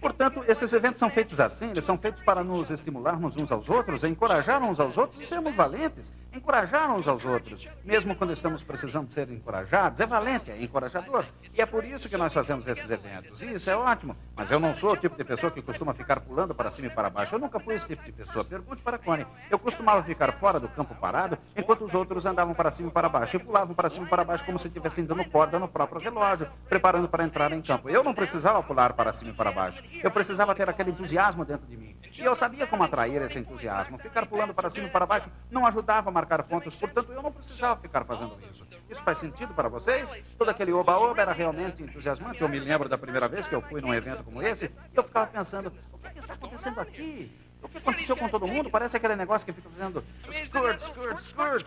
Portanto, 0.00 0.44
esses 0.46 0.72
eventos 0.72 0.98
são 0.98 1.10
feitos 1.10 1.40
assim, 1.40 1.70
eles 1.70 1.84
são 1.84 1.96
feitos 1.96 2.22
para 2.22 2.44
nos 2.44 2.70
estimularmos 2.70 3.36
uns 3.36 3.50
aos 3.50 3.68
outros, 3.68 4.04
encorajar 4.04 4.62
uns 4.62 4.78
aos 4.78 4.96
outros 4.96 5.20
e 5.20 5.26
sermos 5.26 5.54
valentes, 5.54 6.12
encorajar 6.36 6.94
uns 6.94 7.08
aos 7.08 7.24
outros, 7.24 7.68
mesmo 7.84 8.14
quando 8.14 8.32
estamos 8.32 8.62
precisando 8.62 9.10
ser 9.10 9.30
encorajados, 9.30 9.98
é 10.00 10.06
valente, 10.06 10.50
é 10.50 10.62
encorajador. 10.62 11.24
E 11.52 11.60
é 11.60 11.66
por 11.66 11.84
isso 11.84 12.08
que 12.08 12.16
nós 12.16 12.32
fazemos 12.32 12.66
esses 12.66 12.90
eventos. 12.90 13.42
Isso 13.42 13.70
é 13.70 13.76
ótimo, 13.76 14.16
mas 14.34 14.50
eu 14.50 14.60
não 14.60 14.74
sou 14.74 14.92
o 14.92 14.96
tipo 14.96 15.16
de 15.16 15.24
pessoa 15.24 15.50
que 15.50 15.62
costuma 15.62 15.94
ficar 15.94 16.20
pulando 16.20 16.54
para 16.54 16.70
cima 16.70 16.88
e 16.88 16.90
para 16.90 17.10
baixo. 17.10 17.34
Eu 17.34 17.38
nunca 17.38 17.58
fui 17.58 17.74
esse 17.74 17.86
tipo 17.86 18.04
de 18.04 18.12
pessoa. 18.12 18.44
Pergunte 18.44 18.82
para 18.82 18.96
a 18.96 18.98
Connie. 18.98 19.26
Eu 19.50 19.58
costumava 19.58 20.02
ficar 20.02 20.32
fora 20.32 20.60
do 20.60 20.68
campo 20.68 20.94
parado, 20.94 21.38
enquanto 21.56 21.84
os 21.84 21.94
outros 21.94 22.26
andavam 22.26 22.54
para 22.54 22.70
cima 22.70 22.88
e 22.88 22.92
para 22.92 23.08
baixo, 23.08 23.36
e 23.36 23.40
pulavam 23.40 23.74
para 23.74 23.88
cima 23.88 24.06
e 24.06 24.08
para 24.08 24.24
baixo 24.24 24.44
como 24.44 24.58
se 24.58 24.68
estivessem 24.68 25.04
dando 25.04 25.24
corda 25.30 25.58
no 25.58 25.68
próprio 25.68 26.00
relógio, 26.00 26.48
preparando 26.68 27.08
para 27.08 27.24
entrar 27.24 27.52
em 27.52 27.62
campo. 27.62 27.88
Eu 27.88 28.04
não 28.04 28.14
precisava 28.14 28.62
pular 28.62 28.92
para 28.92 29.12
cima 29.12 29.30
e 29.30 29.34
para 29.34 29.50
baixo. 29.50 29.82
Eu 30.02 30.10
precisava 30.10 30.54
ter 30.54 30.68
aquele 30.68 30.90
entusiasmo 30.90 31.44
dentro 31.44 31.66
de 31.66 31.76
mim. 31.76 31.96
E 32.18 32.24
eu 32.24 32.34
sabia 32.34 32.66
como 32.66 32.82
atrair 32.82 33.22
esse 33.22 33.38
entusiasmo. 33.38 33.98
Ficar 33.98 34.26
pulando 34.26 34.54
para 34.54 34.68
cima 34.70 34.86
e 34.88 34.90
para 34.90 35.06
baixo 35.06 35.30
não 35.50 35.66
ajudava 35.66 36.08
a 36.10 36.12
marcar 36.12 36.25
pontos, 36.42 36.74
portanto 36.76 37.12
eu 37.12 37.22
não 37.22 37.32
precisava 37.32 37.80
ficar 37.80 38.04
fazendo 38.04 38.36
isso. 38.50 38.66
Isso 38.90 39.02
faz 39.02 39.18
sentido 39.18 39.54
para 39.54 39.68
vocês? 39.68 40.14
Todo 40.38 40.48
aquele 40.48 40.72
oba-oba 40.72 41.20
era 41.20 41.32
realmente 41.32 41.82
entusiasmante. 41.82 42.40
Eu 42.40 42.48
me 42.48 42.58
lembro 42.58 42.88
da 42.88 42.98
primeira 42.98 43.28
vez 43.28 43.46
que 43.46 43.54
eu 43.54 43.62
fui 43.62 43.80
num 43.80 43.94
evento 43.94 44.24
como 44.24 44.42
esse 44.42 44.70
eu 44.94 45.02
ficava 45.02 45.26
pensando: 45.26 45.72
o 45.92 45.98
que, 45.98 46.08
é 46.08 46.10
que 46.10 46.18
está 46.18 46.34
acontecendo 46.34 46.80
aqui? 46.80 47.32
O 47.62 47.68
que 47.68 47.78
aconteceu 47.78 48.16
com 48.16 48.28
todo 48.28 48.46
mundo? 48.46 48.70
Parece 48.70 48.96
aquele 48.96 49.16
negócio 49.16 49.44
que 49.44 49.52
fica 49.52 49.68
fazendo 49.70 50.04
skirt, 50.30 50.80
skirt, 50.80 51.18
skirt. 51.18 51.66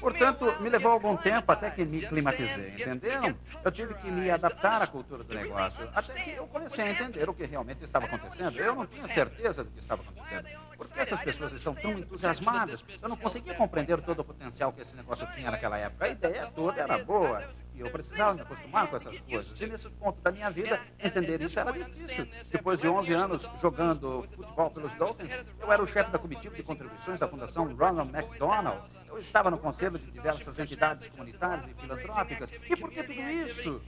Portanto, 0.00 0.54
me 0.60 0.68
levou 0.68 0.92
algum 0.92 1.16
tempo 1.16 1.50
até 1.50 1.70
que 1.70 1.84
me 1.84 2.06
climatizei, 2.06 2.74
entenderam? 2.78 3.36
Eu 3.64 3.72
tive 3.72 3.94
que 3.94 4.10
me 4.10 4.30
adaptar 4.30 4.80
à 4.82 4.86
cultura 4.86 5.24
do 5.24 5.34
negócio, 5.34 5.88
até 5.94 6.14
que 6.14 6.30
eu 6.30 6.46
comecei 6.46 6.84
a 6.84 6.90
entender 6.90 7.28
o 7.28 7.34
que 7.34 7.44
realmente 7.44 7.82
estava 7.84 8.06
acontecendo. 8.06 8.58
Eu 8.58 8.74
não 8.74 8.86
tinha 8.86 9.06
certeza 9.08 9.64
do 9.64 9.70
que 9.70 9.80
estava 9.80 10.02
acontecendo. 10.02 10.46
Por 10.76 10.88
que 10.88 11.00
essas 11.00 11.20
pessoas 11.20 11.52
estão 11.52 11.74
tão 11.74 11.92
entusiasmadas? 11.92 12.84
Eu 13.02 13.08
não 13.08 13.16
conseguia 13.16 13.54
compreender 13.54 14.00
todo 14.02 14.20
o 14.20 14.24
potencial 14.24 14.72
que 14.72 14.82
esse 14.82 14.94
negócio 14.94 15.26
tinha 15.32 15.50
naquela 15.50 15.76
época. 15.76 16.04
A 16.04 16.08
ideia 16.08 16.46
toda 16.54 16.80
era 16.80 16.98
boa. 16.98 17.42
E 17.74 17.80
eu 17.80 17.90
precisava 17.90 18.34
me 18.34 18.40
acostumar 18.40 18.88
com 18.88 18.96
essas 18.96 19.20
coisas. 19.20 19.60
E 19.60 19.66
nesse 19.66 19.88
ponto 19.90 20.20
da 20.20 20.32
minha 20.32 20.50
vida, 20.50 20.80
entender 20.98 21.40
isso 21.40 21.60
era 21.60 21.72
difícil. 21.72 22.28
Depois 22.50 22.80
de 22.80 22.88
11 22.88 23.12
anos 23.12 23.48
jogando 23.60 24.28
futebol 24.34 24.70
pelos 24.70 24.92
Dolphins, 24.94 25.32
eu 25.60 25.72
era 25.72 25.80
o 25.80 25.86
chefe 25.86 26.10
da 26.10 26.18
comitiva 26.18 26.56
de 26.56 26.62
contribuições 26.64 27.20
da 27.20 27.28
Fundação 27.28 27.72
Ronald 27.74 28.10
McDonald. 28.12 28.82
Estava 29.18 29.50
no 29.50 29.58
conselho 29.58 29.98
de 29.98 30.10
diversas 30.10 30.58
entidades 30.58 31.08
comunitárias 31.08 31.70
e 31.70 31.74
filantrópicas. 31.74 32.50
E 32.52 32.76
por 32.76 32.90
que 32.90 33.02
tudo 33.02 33.20
isso? 33.20 33.82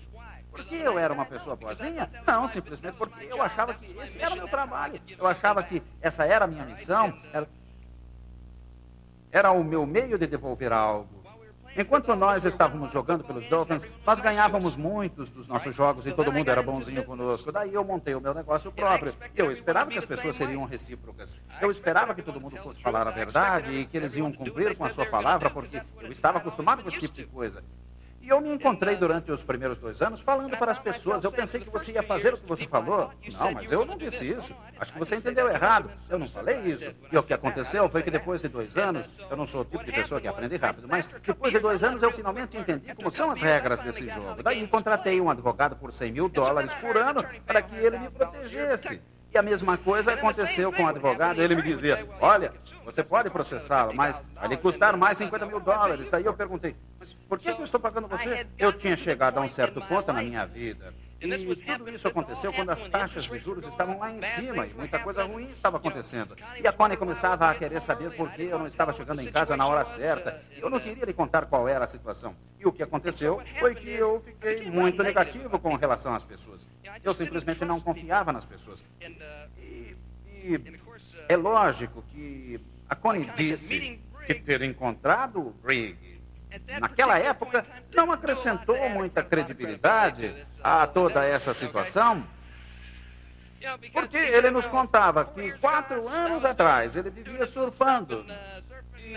Porque 0.51 0.74
eu 0.74 0.99
era 0.99 1.12
uma 1.12 1.24
pessoa 1.24 1.55
boazinha? 1.55 2.11
Não, 2.26 2.49
simplesmente 2.49 2.97
porque 2.97 3.24
eu 3.24 3.41
achava 3.41 3.74
que 3.74 3.97
esse 3.99 4.20
era 4.20 4.35
o 4.35 4.37
meu 4.37 4.49
trabalho. 4.49 5.01
Eu 5.16 5.26
achava 5.26 5.62
que 5.62 5.83
essa 6.01 6.24
era 6.24 6.45
a 6.45 6.49
minha 6.49 6.64
missão. 6.64 7.16
Era, 7.33 7.49
era 9.31 9.53
o 9.53 9.62
meu 9.62 9.87
meio 9.87 10.18
de 10.18 10.26
devolver 10.26 10.72
algo. 10.72 11.20
Enquanto 11.77 12.14
nós 12.16 12.45
estávamos 12.45 12.91
jogando 12.93 13.23
pelos 13.25 13.47
Dolphins, 13.47 13.87
nós 14.05 14.18
ganhávamos 14.18 14.77
muitos 14.77 15.29
dos 15.29 15.47
nossos 15.47 15.75
jogos 15.75 16.07
e 16.07 16.12
todo 16.12 16.33
mundo 16.33 16.51
era 16.51 16.62
bonzinho 16.62 17.05
conosco. 17.05 17.53
Daí 17.53 17.73
eu 17.73 17.85
montei 17.85 18.14
o 18.14 18.21
meu 18.21 18.35
negócio 18.35 18.73
próprio. 18.73 19.14
Eu 19.35 19.53
esperava 19.53 19.91
que 19.91 19.99
as 19.99 20.05
pessoas 20.05 20.37
seriam 20.37 20.64
recíprocas. 20.64 21.39
Eu 21.61 21.71
esperava 21.71 22.14
que 22.14 22.23
todo 22.23 22.41
mundo 22.41 22.57
fosse 22.57 22.83
falar 22.83 23.07
a 23.07 23.11
verdade 23.11 23.73
e 23.73 23.87
que 23.87 23.97
eles 23.97 24.16
iam 24.16 24.33
cumprir 24.33 24.77
com 24.77 24.85
a 24.85 24.91
sua 24.91 25.07
palavra, 25.07 25.51
porque 25.51 25.81
eu 26.01 26.11
estava 26.11 26.39
acostumado 26.39 26.83
com 26.83 26.89
esse 26.89 26.99
tipo 26.99 27.14
de 27.14 27.27
coisa. 27.27 27.62
E 28.21 28.29
eu 28.29 28.41
me 28.41 28.53
encontrei 28.53 28.97
durante 28.97 29.33
os 29.33 29.43
primeiros 29.43 29.79
dois 29.79 30.01
anos 30.03 30.21
falando 30.21 30.57
para 30.57 30.73
as 30.73 30.79
pessoas. 30.79 31.25
Eu 31.25 31.33
pensei 31.33 31.61
que 31.61 31.71
você 31.71 31.93
ia 31.93 32.03
fazer 32.03 32.35
o 32.35 32.39
que 32.39 32.47
você 32.47 32.66
falou. 32.66 33.11
Não, 33.33 33.53
mas 33.53 33.73
eu 33.73 33.85
não 33.87 33.97
disse 33.97 34.29
isso. 34.29 34.55
Acho 34.79 34.93
que 34.93 34.99
você 34.99 35.16
entendeu 35.16 35.49
errado. 35.49 35.91
Eu 36.09 36.18
não 36.18 36.29
falei 36.29 36.59
isso. 36.61 36.95
E 37.11 37.16
o 37.16 37.23
que 37.23 37.33
aconteceu 37.33 37.89
foi 37.89 38.03
que 38.03 38.11
depois 38.11 38.43
de 38.43 38.49
dois 38.49 38.77
anos, 38.77 39.09
eu 39.31 39.37
não 39.37 39.47
sou 39.47 39.62
o 39.62 39.64
tipo 39.64 39.83
de 39.83 39.93
pessoa 39.93 40.21
que 40.21 40.29
aprende 40.29 40.57
rápido, 40.57 40.87
mas 40.87 41.07
depois 41.07 41.53
de 41.53 41.59
dois 41.59 41.83
anos 41.83 42.03
eu 42.03 42.12
finalmente 42.12 42.57
entendi 42.57 42.95
como 42.95 43.11
são 43.11 43.31
as 43.31 43.41
regras 43.41 43.81
desse 43.81 44.07
jogo. 44.09 44.43
Daí 44.43 44.66
contratei 44.68 45.21
um 45.21 45.31
advogado 45.31 45.77
por 45.77 45.93
100 45.93 46.12
mil 46.12 46.29
dólares 46.29 46.75
por 46.75 46.97
ano 46.97 47.25
para 47.47 47.62
que 47.62 47.75
ele 47.75 47.99
me 47.99 48.11
protegesse. 48.11 49.01
E 49.33 49.39
a 49.39 49.43
mesma 49.43 49.78
coisa 49.78 50.12
aconteceu 50.12 50.72
com 50.72 50.83
o 50.83 50.89
advogado. 50.89 51.41
Ele 51.41 51.55
me 51.55 51.62
dizia: 51.62 52.07
Olha, 52.20 52.53
você 52.85 53.03
pode 53.03 53.31
processá-lo, 53.31 53.95
mas 53.95 54.20
vai 54.35 54.57
custar 54.57 54.97
mais 54.97 55.18
50 55.18 55.47
mil 55.47 55.61
dólares. 55.61 56.11
Daí 56.11 56.24
eu 56.24 56.35
perguntei: 56.35 56.74
Mas 56.99 57.12
por 57.28 57.39
que 57.39 57.49
eu 57.49 57.62
estou 57.62 57.78
pagando 57.78 58.09
você? 58.09 58.47
Eu 58.59 58.72
tinha 58.72 58.97
chegado 58.97 59.39
a 59.39 59.41
um 59.41 59.49
certo 59.49 59.81
ponto 59.83 60.12
na 60.12 60.22
minha 60.22 60.45
vida 60.45 60.93
e 61.21 61.57
tudo 61.57 61.91
isso 61.91 62.09
aconteceu 62.09 62.53
quando 62.53 62.71
as 62.71 62.83
taxas 62.85 63.25
de 63.25 63.37
juros 63.37 63.66
estavam 63.66 63.99
lá 63.99 64.11
em 64.11 64.23
cima 64.23 64.66
e 64.66 64.73
muita 64.73 64.99
coisa 64.99 65.23
ruim 65.25 65.51
estava 65.51 65.77
acontecendo. 65.77 66.35
E 66.59 66.66
a 66.66 66.73
Connie 66.73 66.97
começava 66.97 67.51
a 67.51 67.55
querer 67.55 67.83
saber 67.83 68.11
por 68.16 68.31
que 68.33 68.45
eu 68.45 68.59
não 68.59 68.66
estava 68.66 68.93
chegando 68.93 69.21
em 69.21 69.31
casa 69.31 69.57
na 69.57 69.66
hora 69.66 69.85
certa. 69.85 70.43
Eu 70.57 70.71
não 70.71 70.81
queria 70.81 71.05
lhe 71.05 71.12
contar 71.12 71.45
qual 71.47 71.68
era 71.68 71.85
a 71.85 71.87
situação. 71.87 72.35
E 72.59 72.66
o 72.66 72.73
que 72.73 72.83
aconteceu 72.83 73.43
foi 73.59 73.75
que 73.75 73.91
eu 73.91 74.23
fiquei 74.25 74.71
muito 74.71 75.03
negativo 75.03 75.59
com 75.59 75.75
relação 75.75 76.14
às 76.14 76.25
pessoas. 76.25 76.66
Eu 77.05 77.12
simplesmente 77.12 77.64
não 77.64 77.81
confiava 77.81 78.33
nas 78.33 78.47
pessoas. 78.47 78.83
E, 79.59 79.97
e 80.27 80.81
é 81.29 81.37
lógico 81.37 82.03
que 82.11 82.59
a 82.89 82.97
Connie 82.97 83.31
disse 83.37 84.01
que 84.27 84.35
ter 84.35 84.62
encontrado 84.62 85.41
o 85.41 85.51
Briggs 85.51 86.10
naquela 86.81 87.19
época, 87.19 87.65
não 87.95 88.11
acrescentou 88.13 88.89
muita 88.91 89.23
credibilidade 89.23 90.35
a 90.63 90.87
toda 90.87 91.25
essa 91.25 91.55
situação, 91.55 92.25
porque 93.93 94.17
ele 94.17 94.51
nos 94.51 94.67
contava 94.67 95.25
que 95.25 95.53
quatro 95.59 96.09
anos 96.09 96.45
atrás 96.45 96.97
ele 96.97 97.11
vivia 97.11 97.47
surfando. 97.47 98.25
E 98.97 99.15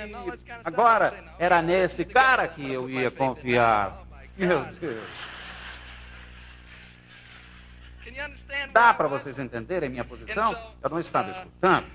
agora 0.63 1.23
era 1.37 1.61
nesse 1.61 2.03
cara 2.03 2.47
que 2.47 2.71
eu 2.71 2.89
ia 2.89 3.11
confiar. 3.11 4.03
Meu 4.35 4.65
Deus. 4.65 5.09
Dá 8.71 8.93
para 8.93 9.07
vocês 9.07 9.39
entenderem 9.39 9.89
minha 9.89 10.03
posição? 10.03 10.55
Eu 10.81 10.89
não 10.89 10.99
estava 10.99 11.31
escutando. 11.31 11.87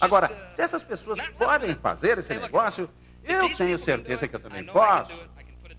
Agora, 0.00 0.48
se 0.50 0.62
essas 0.62 0.82
pessoas 0.82 1.20
podem 1.38 1.74
fazer 1.74 2.18
esse 2.18 2.34
negócio, 2.34 2.88
eu 3.24 3.56
tenho 3.56 3.78
certeza 3.78 4.28
que 4.28 4.36
eu 4.36 4.40
também 4.40 4.64
posso. 4.64 5.12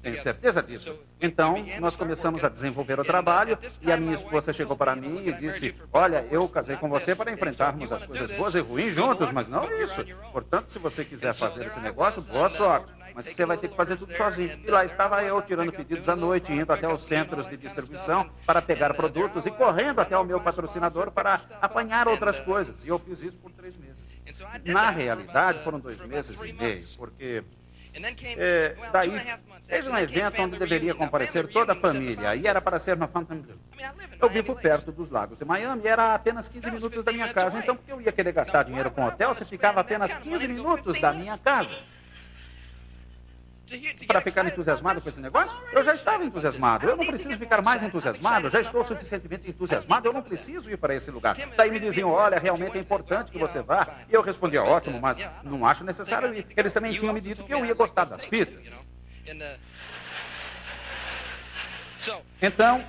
Tenho 0.03 0.21
certeza 0.21 0.61
disso. 0.61 0.99
Então, 1.21 1.55
nós 1.79 1.95
começamos 1.95 2.43
a 2.43 2.49
desenvolver 2.49 2.99
o 2.99 3.05
trabalho 3.05 3.57
e 3.81 3.89
a 3.89 3.95
minha 3.95 4.15
esposa 4.15 4.51
chegou 4.51 4.75
para 4.75 4.93
mim 4.97 5.25
e 5.25 5.31
disse: 5.31 5.73
Olha, 5.93 6.27
eu 6.29 6.47
casei 6.49 6.75
com 6.75 6.89
você 6.89 7.15
para 7.15 7.31
enfrentarmos 7.31 7.89
as 7.89 8.05
coisas 8.05 8.29
boas 8.35 8.53
e 8.53 8.59
ruins 8.59 8.93
juntos, 8.93 9.31
mas 9.31 9.47
não 9.47 9.63
isso. 9.81 10.03
Portanto, 10.33 10.73
se 10.73 10.77
você 10.77 11.05
quiser 11.05 11.33
fazer 11.33 11.67
esse 11.67 11.79
negócio, 11.79 12.21
boa 12.21 12.49
sorte. 12.49 12.91
Mas 13.15 13.27
você 13.27 13.45
vai 13.45 13.57
ter 13.57 13.69
que 13.69 13.75
fazer 13.75 13.95
tudo 13.95 14.13
sozinho. 14.15 14.59
E 14.65 14.71
lá 14.71 14.83
estava 14.83 15.23
eu 15.23 15.41
tirando 15.41 15.71
pedidos 15.71 16.09
à 16.09 16.15
noite, 16.15 16.51
indo 16.51 16.73
até 16.73 16.91
os 16.91 17.03
centros 17.03 17.47
de 17.47 17.55
distribuição 17.55 18.29
para 18.45 18.61
pegar 18.61 18.93
produtos 18.95 19.45
e 19.45 19.51
correndo 19.51 20.01
até 20.01 20.17
o 20.17 20.23
meu 20.23 20.41
patrocinador 20.41 21.11
para 21.11 21.39
apanhar 21.61 22.07
outras 22.07 22.39
coisas. 22.39 22.83
E 22.83 22.89
eu 22.89 22.97
fiz 22.99 23.21
isso 23.21 23.37
por 23.37 23.51
três 23.51 23.77
meses. 23.77 23.92
Na 24.65 24.89
realidade, 24.89 25.63
foram 25.63 25.79
dois 25.79 25.99
meses 26.05 26.39
e 26.41 26.53
meio, 26.53 26.85
porque 26.97 27.43
é, 28.37 28.75
daí 28.91 29.21
teve 29.67 29.89
um 29.89 29.97
evento 29.97 30.41
onde 30.41 30.57
deveria 30.57 30.95
comparecer 30.95 31.47
toda 31.47 31.73
a 31.73 31.75
família 31.75 32.35
e 32.35 32.47
era 32.47 32.59
para 32.59 32.79
ser 32.79 32.97
na 32.97 33.07
Fontainebleau. 33.07 33.57
Eu 34.19 34.29
vivo 34.29 34.55
perto 34.55 34.91
dos 34.91 35.11
lagos 35.11 35.37
de 35.37 35.45
Miami 35.45 35.87
era 35.87 36.15
apenas 36.15 36.47
15 36.47 36.71
minutos 36.71 37.03
da 37.03 37.11
minha 37.11 37.31
casa, 37.33 37.59
então 37.59 37.75
por 37.75 37.85
que 37.85 37.91
eu 37.91 38.01
ia 38.01 38.11
querer 38.11 38.31
gastar 38.31 38.63
dinheiro 38.63 38.89
com 38.89 39.05
hotel 39.05 39.33
se 39.33 39.45
ficava 39.45 39.81
apenas 39.81 40.13
15 40.15 40.47
minutos 40.47 40.99
da 40.99 41.13
minha 41.13 41.37
casa? 41.37 41.75
Para 44.07 44.21
ficar 44.21 44.45
entusiasmado 44.45 45.01
com 45.01 45.09
esse 45.09 45.19
negócio? 45.19 45.55
Eu 45.71 45.83
já 45.83 45.93
estava 45.93 46.23
entusiasmado. 46.23 46.87
Eu 46.87 46.97
não 46.97 47.05
preciso 47.05 47.37
ficar 47.37 47.61
mais 47.61 47.81
entusiasmado. 47.81 48.49
Já 48.49 48.61
estou 48.61 48.83
suficientemente 48.83 49.49
entusiasmado. 49.49 50.07
Eu 50.07 50.13
não 50.13 50.21
preciso 50.21 50.69
ir 50.69 50.77
para 50.77 50.93
esse 50.95 51.09
lugar. 51.09 51.37
Daí 51.55 51.71
me 51.71 51.79
diziam: 51.79 52.09
olha, 52.09 52.37
realmente 52.39 52.77
é 52.77 52.81
importante 52.81 53.31
que 53.31 53.37
você 53.37 53.61
vá. 53.61 53.87
E 54.09 54.13
eu 54.13 54.21
respondia: 54.21 54.63
ótimo, 54.63 54.99
mas 54.99 55.17
não 55.43 55.65
acho 55.65 55.83
necessário 55.83 56.33
ir. 56.33 56.45
Eles 56.55 56.73
também 56.73 56.93
tinham 56.97 57.13
me 57.13 57.21
dito 57.21 57.43
que 57.43 57.53
eu 57.53 57.65
ia 57.65 57.73
gostar 57.73 58.05
das 58.05 58.23
fitas. 58.25 58.85
Então, 62.41 62.83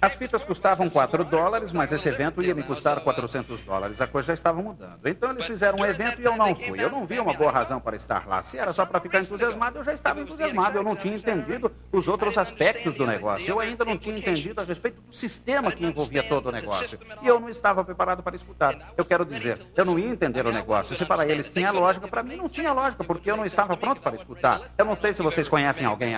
as 0.00 0.14
fitas 0.14 0.44
custavam 0.44 0.88
4 0.88 1.24
dólares, 1.24 1.72
mas 1.72 1.92
esse 1.92 2.08
evento 2.08 2.42
ia 2.42 2.54
me 2.54 2.62
custar 2.62 3.00
400 3.00 3.60
dólares. 3.62 4.00
A 4.00 4.06
coisa 4.06 4.28
já 4.28 4.34
estava 4.34 4.62
mudando. 4.62 5.06
Então 5.06 5.30
eles 5.30 5.44
fizeram 5.44 5.78
um 5.78 5.84
evento 5.84 6.20
e 6.20 6.24
eu 6.24 6.36
não 6.36 6.54
fui. 6.54 6.82
Eu 6.82 6.90
não 6.90 7.06
vi 7.06 7.18
uma 7.18 7.34
boa 7.34 7.50
razão 7.50 7.80
para 7.80 7.96
estar 7.96 8.26
lá. 8.26 8.42
Se 8.42 8.58
era 8.58 8.72
só 8.72 8.84
para 8.86 9.00
ficar 9.00 9.20
entusiasmado, 9.20 9.78
eu 9.78 9.84
já 9.84 9.92
estava 9.92 10.20
entusiasmado. 10.20 10.78
Eu 10.78 10.82
não 10.82 10.96
tinha 10.96 11.16
entendido 11.16 11.72
os 11.92 12.08
outros 12.08 12.36
aspectos 12.38 12.94
do 12.94 13.06
negócio. 13.06 13.48
Eu 13.50 13.60
ainda 13.60 13.84
não 13.84 13.96
tinha 13.96 14.16
entendido 14.16 14.60
a 14.60 14.64
respeito 14.64 15.00
do 15.00 15.12
sistema 15.12 15.72
que 15.72 15.84
envolvia 15.84 16.22
todo 16.22 16.48
o 16.48 16.52
negócio. 16.52 16.98
E 17.22 17.26
eu 17.26 17.40
não 17.40 17.48
estava 17.48 17.84
preparado 17.84 18.22
para 18.22 18.36
escutar. 18.36 18.92
Eu 18.96 19.04
quero 19.04 19.24
dizer, 19.24 19.60
eu 19.76 19.84
não 19.84 19.98
ia 19.98 20.08
entender 20.08 20.46
o 20.46 20.52
negócio. 20.52 20.94
Se 20.96 21.04
para 21.04 21.26
eles 21.26 21.48
tinha 21.48 21.70
lógica, 21.70 22.08
para 22.08 22.22
mim 22.22 22.36
não 22.36 22.48
tinha 22.48 22.72
lógica, 22.72 23.04
porque 23.04 23.30
eu 23.30 23.36
não 23.36 23.44
estava 23.44 23.76
pronto 23.76 24.00
para 24.00 24.16
escutar. 24.16 24.72
Eu 24.76 24.84
não 24.84 24.94
sei 24.94 25.12
se 25.12 25.22
vocês 25.22 25.48
conhecem 25.48 25.86
alguém. 25.86 26.16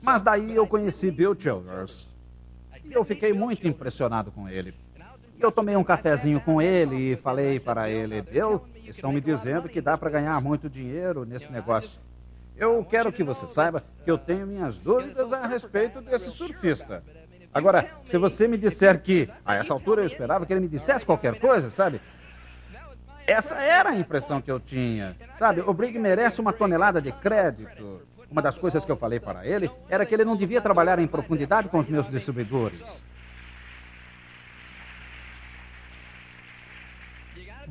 Mas 0.00 0.20
daí 0.20 0.54
eu 0.54 0.66
conheci 0.66 1.10
Bill 1.10 1.36
Childers. 1.38 2.11
Eu 2.92 3.04
fiquei 3.04 3.32
muito 3.32 3.66
impressionado 3.66 4.30
com 4.30 4.48
ele. 4.48 4.74
Eu 5.40 5.50
tomei 5.50 5.74
um 5.74 5.82
cafezinho 5.82 6.40
com 6.40 6.60
ele 6.60 7.12
e 7.12 7.16
falei 7.16 7.58
para 7.58 7.90
ele: 7.90 8.22
Eu, 8.30 8.64
estão 8.84 9.12
me 9.12 9.20
dizendo 9.20 9.68
que 9.68 9.80
dá 9.80 9.96
para 9.96 10.10
ganhar 10.10 10.40
muito 10.40 10.68
dinheiro 10.68 11.24
nesse 11.24 11.50
negócio. 11.50 11.90
Eu 12.56 12.84
quero 12.84 13.10
que 13.10 13.24
você 13.24 13.48
saiba 13.48 13.82
que 14.04 14.10
eu 14.10 14.18
tenho 14.18 14.46
minhas 14.46 14.78
dúvidas 14.78 15.32
a 15.32 15.46
respeito 15.46 16.00
desse 16.00 16.30
surfista. 16.30 17.02
Agora, 17.52 17.90
se 18.04 18.16
você 18.18 18.46
me 18.46 18.56
disser 18.56 19.02
que, 19.02 19.28
a 19.44 19.56
essa 19.56 19.72
altura 19.72 20.02
eu 20.02 20.06
esperava 20.06 20.46
que 20.46 20.52
ele 20.52 20.60
me 20.60 20.68
dissesse 20.68 21.04
qualquer 21.04 21.38
coisa, 21.38 21.70
sabe? 21.70 22.00
Essa 23.26 23.56
era 23.56 23.90
a 23.90 23.96
impressão 23.96 24.40
que 24.40 24.50
eu 24.50 24.60
tinha. 24.60 25.16
Sabe, 25.36 25.60
o 25.60 25.72
Brig 25.72 25.98
merece 25.98 26.40
uma 26.40 26.52
tonelada 26.52 27.00
de 27.00 27.12
crédito. 27.12 28.02
Uma 28.32 28.40
das 28.40 28.56
coisas 28.56 28.82
que 28.82 28.90
eu 28.90 28.96
falei 28.96 29.20
para 29.20 29.46
ele 29.46 29.70
era 29.90 30.06
que 30.06 30.14
ele 30.14 30.24
não 30.24 30.34
devia 30.34 30.58
trabalhar 30.58 30.98
em 30.98 31.06
profundidade 31.06 31.68
com 31.68 31.78
os 31.78 31.86
meus 31.86 32.08
distribuidores. 32.08 32.80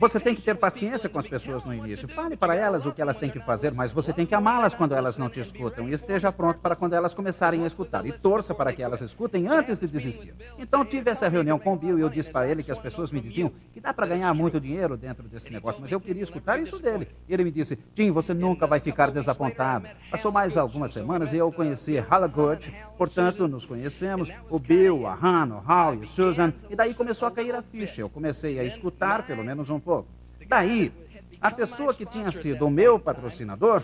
Você 0.02 0.20
tem 0.20 0.34
que 0.34 0.42
ter 0.42 0.56
paciência 0.56 1.08
com 1.08 1.20
as 1.20 1.28
pessoas 1.28 1.64
no 1.64 1.72
início. 1.72 2.08
Fale 2.08 2.36
para 2.36 2.56
elas 2.56 2.88
o 2.88 2.92
que 2.92 3.00
elas 3.00 3.18
têm 3.18 3.30
que 3.30 3.40
fazer, 3.40 3.72
mas 3.72 3.92
você 3.92 4.12
tem 4.12 4.26
que 4.26 4.34
amá-las 4.34 4.74
quando 4.74 4.96
elas 4.96 5.16
não 5.16 5.30
te 5.30 5.40
escutam. 5.40 5.88
E 5.88 5.94
esteja 5.94 6.32
pronto 6.32 6.60
para 6.60 6.76
quando 6.76 6.94
elas 6.94 7.14
começarem 7.14 7.64
a 7.64 7.68
escutar. 7.68 8.04
E 8.04 8.12
torça 8.12 8.56
para 8.56 8.74
que 8.74 8.82
elas 8.82 9.00
escutem 9.02 9.48
antes 9.48 9.78
de 9.78 9.86
desistir. 9.86 10.34
Então 10.58 10.84
tive 10.84 11.12
essa 11.12 11.28
reunião 11.28 11.60
com 11.60 11.74
o 11.74 11.76
Bill 11.76 12.00
e 12.00 12.02
eu 12.02 12.10
disse 12.10 12.32
para 12.32 12.48
ele 12.48 12.64
que 12.64 12.72
as 12.72 12.80
pessoas 12.80 13.12
me 13.12 13.22
diziam 13.22 13.52
que 13.72 13.80
dá 13.80 13.94
para 13.94 14.08
ganhar 14.08 14.34
muito 14.34 14.60
dinheiro 14.60 14.98
dentro 14.98 15.28
desse 15.28 15.52
negócio, 15.52 15.80
mas 15.80 15.92
eu 15.92 16.02
queria 16.02 16.24
escutar 16.24 16.60
isso 16.60 16.80
dele. 16.80 17.08
Ele 17.30 17.44
me 17.44 17.52
disse: 17.52 17.76
Tim, 17.94 18.10
você 18.10 18.34
nunca 18.34 18.66
vai 18.66 18.80
ficar 18.80 19.12
desapontado. 19.12 19.88
Passou 20.10 20.32
mais 20.32 20.58
algumas 20.58 20.90
semanas 20.90 21.32
e 21.32 21.38
eu 21.38 21.52
conheci 21.52 22.00
Halagut, 22.00 22.74
portanto, 22.98 23.48
nos 23.48 23.68
conhecemos, 23.68 24.32
o 24.50 24.58
Bill, 24.58 25.06
a 25.06 25.14
Hannah, 25.14 25.58
o 25.58 25.64
Hal 25.72 25.94
e 25.94 25.98
o 26.00 26.08
Susan, 26.08 26.52
e 26.72 26.76
daí 26.76 26.96
começou 26.96 27.28
a 27.28 27.32
cair 27.32 27.54
a 27.54 27.62
ficha. 27.62 28.02
Eu 28.02 28.10
comecei 28.10 28.58
a 28.58 28.64
escutar 28.64 29.28
pelo 29.28 29.44
menos 29.44 29.70
um 29.70 29.80
pouco 29.80 29.91
Daí, 30.48 30.92
a 31.40 31.50
pessoa 31.52 31.94
que 31.94 32.06
tinha 32.06 32.32
sido 32.32 32.68
o 32.68 32.72
meu 32.72 33.00
patrocinador 33.00 33.84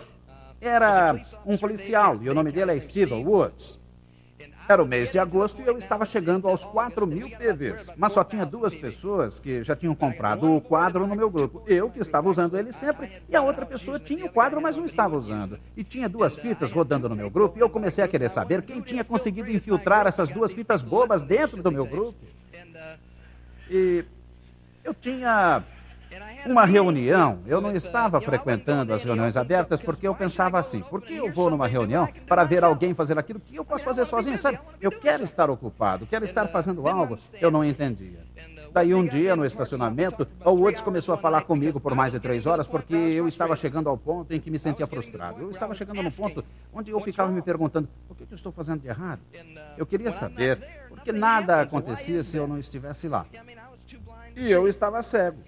era 0.60 1.16
um 1.46 1.56
policial, 1.56 2.18
e 2.22 2.28
o 2.28 2.34
nome 2.34 2.52
dele 2.52 2.76
é 2.76 2.80
Steve 2.80 3.14
Woods. 3.14 3.78
Era 4.68 4.82
o 4.82 4.86
mês 4.86 5.10
de 5.10 5.18
agosto 5.18 5.62
e 5.62 5.66
eu 5.66 5.78
estava 5.78 6.04
chegando 6.04 6.46
aos 6.46 6.62
4 6.62 7.06
mil 7.06 7.30
PVs. 7.30 7.90
Mas 7.96 8.12
só 8.12 8.22
tinha 8.22 8.44
duas 8.44 8.74
pessoas 8.74 9.38
que 9.38 9.64
já 9.64 9.74
tinham 9.74 9.94
comprado 9.94 10.54
o 10.54 10.60
quadro 10.60 11.06
no 11.06 11.16
meu 11.16 11.30
grupo. 11.30 11.62
Eu, 11.66 11.88
que 11.88 12.00
estava 12.00 12.28
usando 12.28 12.58
ele 12.58 12.70
sempre, 12.70 13.22
e 13.26 13.34
a 13.34 13.40
outra 13.40 13.64
pessoa 13.64 13.98
tinha 13.98 14.26
o 14.26 14.30
quadro, 14.30 14.60
mas 14.60 14.76
não 14.76 14.84
estava 14.84 15.16
usando. 15.16 15.58
E 15.74 15.82
tinha 15.82 16.06
duas 16.06 16.36
fitas 16.36 16.70
rodando 16.70 17.08
no 17.08 17.16
meu 17.16 17.30
grupo 17.30 17.56
e 17.58 17.62
eu 17.62 17.70
comecei 17.70 18.04
a 18.04 18.08
querer 18.08 18.28
saber 18.28 18.60
quem 18.60 18.82
tinha 18.82 19.02
conseguido 19.02 19.50
infiltrar 19.50 20.06
essas 20.06 20.28
duas 20.28 20.52
fitas 20.52 20.82
bobas 20.82 21.22
dentro 21.22 21.62
do 21.62 21.72
meu 21.72 21.86
grupo. 21.86 22.18
E 23.70 24.04
eu 24.84 24.92
tinha 24.92 25.64
uma 26.46 26.64
reunião. 26.64 27.40
Eu 27.46 27.60
não 27.60 27.74
estava 27.74 28.20
frequentando 28.20 28.92
as 28.92 29.02
reuniões 29.02 29.36
abertas 29.36 29.80
porque 29.80 30.06
eu 30.06 30.14
pensava 30.14 30.58
assim: 30.58 30.80
por 30.80 31.02
que 31.02 31.14
eu 31.14 31.32
vou 31.32 31.50
numa 31.50 31.66
reunião 31.66 32.08
para 32.26 32.44
ver 32.44 32.64
alguém 32.64 32.94
fazer 32.94 33.18
aquilo 33.18 33.40
que 33.40 33.56
eu 33.56 33.64
posso 33.64 33.84
fazer 33.84 34.04
sozinho? 34.06 34.38
Sabe? 34.38 34.58
Eu 34.80 34.90
quero 34.90 35.24
estar 35.24 35.50
ocupado, 35.50 36.06
quero 36.06 36.24
estar 36.24 36.46
fazendo 36.48 36.88
algo. 36.88 37.18
Eu 37.40 37.50
não 37.50 37.64
entendia. 37.64 38.26
Daí 38.72 38.94
um 38.94 39.06
dia, 39.06 39.34
no 39.34 39.46
estacionamento, 39.46 40.28
o 40.44 40.50
Woods 40.50 40.82
começou 40.82 41.14
a 41.14 41.18
falar 41.18 41.42
comigo 41.42 41.80
por 41.80 41.94
mais 41.94 42.12
de 42.12 42.20
três 42.20 42.46
horas 42.46 42.68
porque 42.68 42.94
eu 42.94 43.26
estava 43.26 43.56
chegando 43.56 43.88
ao 43.88 43.96
ponto 43.96 44.32
em 44.32 44.40
que 44.40 44.50
me 44.50 44.58
sentia 44.58 44.86
frustrado. 44.86 45.40
Eu 45.40 45.50
estava 45.50 45.74
chegando 45.74 46.02
no 46.02 46.12
ponto 46.12 46.44
onde 46.72 46.90
eu 46.90 47.00
ficava 47.00 47.30
me 47.30 47.42
perguntando: 47.42 47.88
o 48.08 48.14
que 48.14 48.22
eu 48.22 48.34
estou 48.34 48.52
fazendo 48.52 48.80
de 48.80 48.88
errado? 48.88 49.20
Eu 49.76 49.86
queria 49.86 50.12
saber, 50.12 50.58
porque 50.88 51.12
nada 51.12 51.62
acontecia 51.62 52.22
se 52.22 52.36
eu 52.36 52.46
não 52.46 52.58
estivesse 52.58 53.08
lá. 53.08 53.26
E 54.36 54.50
eu 54.50 54.68
estava 54.68 55.02
cego 55.02 55.38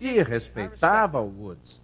e 0.00 0.22
respeitava 0.22 1.20
o 1.20 1.28
Woods, 1.28 1.82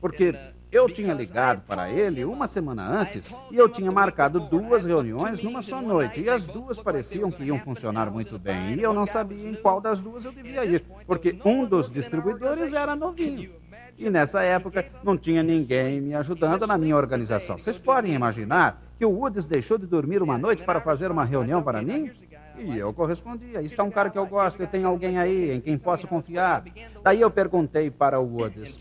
porque 0.00 0.34
eu 0.72 0.88
tinha 0.88 1.12
ligado 1.12 1.62
para 1.66 1.90
ele 1.90 2.24
uma 2.24 2.46
semana 2.46 2.86
antes 2.86 3.32
e 3.50 3.56
eu 3.56 3.68
tinha 3.68 3.90
marcado 3.90 4.38
duas 4.38 4.84
reuniões 4.84 5.42
numa 5.42 5.60
só 5.60 5.82
noite. 5.82 6.20
E 6.20 6.30
as 6.30 6.46
duas 6.46 6.78
pareciam 6.78 7.30
que 7.30 7.42
iam 7.42 7.58
funcionar 7.58 8.10
muito 8.10 8.38
bem. 8.38 8.74
E 8.74 8.82
eu 8.82 8.94
não 8.94 9.04
sabia 9.04 9.50
em 9.50 9.54
qual 9.54 9.80
das 9.80 10.00
duas 10.00 10.24
eu 10.24 10.32
devia 10.32 10.64
ir, 10.64 10.84
porque 11.06 11.36
um 11.44 11.64
dos 11.64 11.90
distribuidores 11.90 12.72
era 12.72 12.94
novinho. 12.94 13.50
E 13.98 14.08
nessa 14.08 14.42
época 14.42 14.86
não 15.02 15.18
tinha 15.18 15.42
ninguém 15.42 16.00
me 16.00 16.14
ajudando 16.14 16.66
na 16.66 16.78
minha 16.78 16.96
organização. 16.96 17.58
Vocês 17.58 17.78
podem 17.78 18.14
imaginar 18.14 18.80
que 18.96 19.04
o 19.04 19.10
Woods 19.10 19.46
deixou 19.46 19.76
de 19.76 19.86
dormir 19.86 20.22
uma 20.22 20.38
noite 20.38 20.62
para 20.62 20.80
fazer 20.80 21.10
uma 21.10 21.24
reunião 21.24 21.62
para 21.62 21.82
mim? 21.82 22.10
E 22.58 22.78
eu 22.78 22.92
correspondi. 22.92 23.56
Aí 23.56 23.66
está 23.66 23.82
um 23.82 23.90
cara 23.90 24.10
que 24.10 24.18
eu 24.18 24.26
gosto, 24.26 24.60
eu 24.60 24.66
tenho 24.66 24.86
alguém 24.86 25.18
aí 25.18 25.50
em 25.52 25.60
quem 25.60 25.78
posso 25.78 26.06
confiar. 26.06 26.64
Daí 27.02 27.20
eu 27.20 27.30
perguntei 27.30 27.90
para 27.90 28.18
o 28.20 28.24
Woods. 28.24 28.78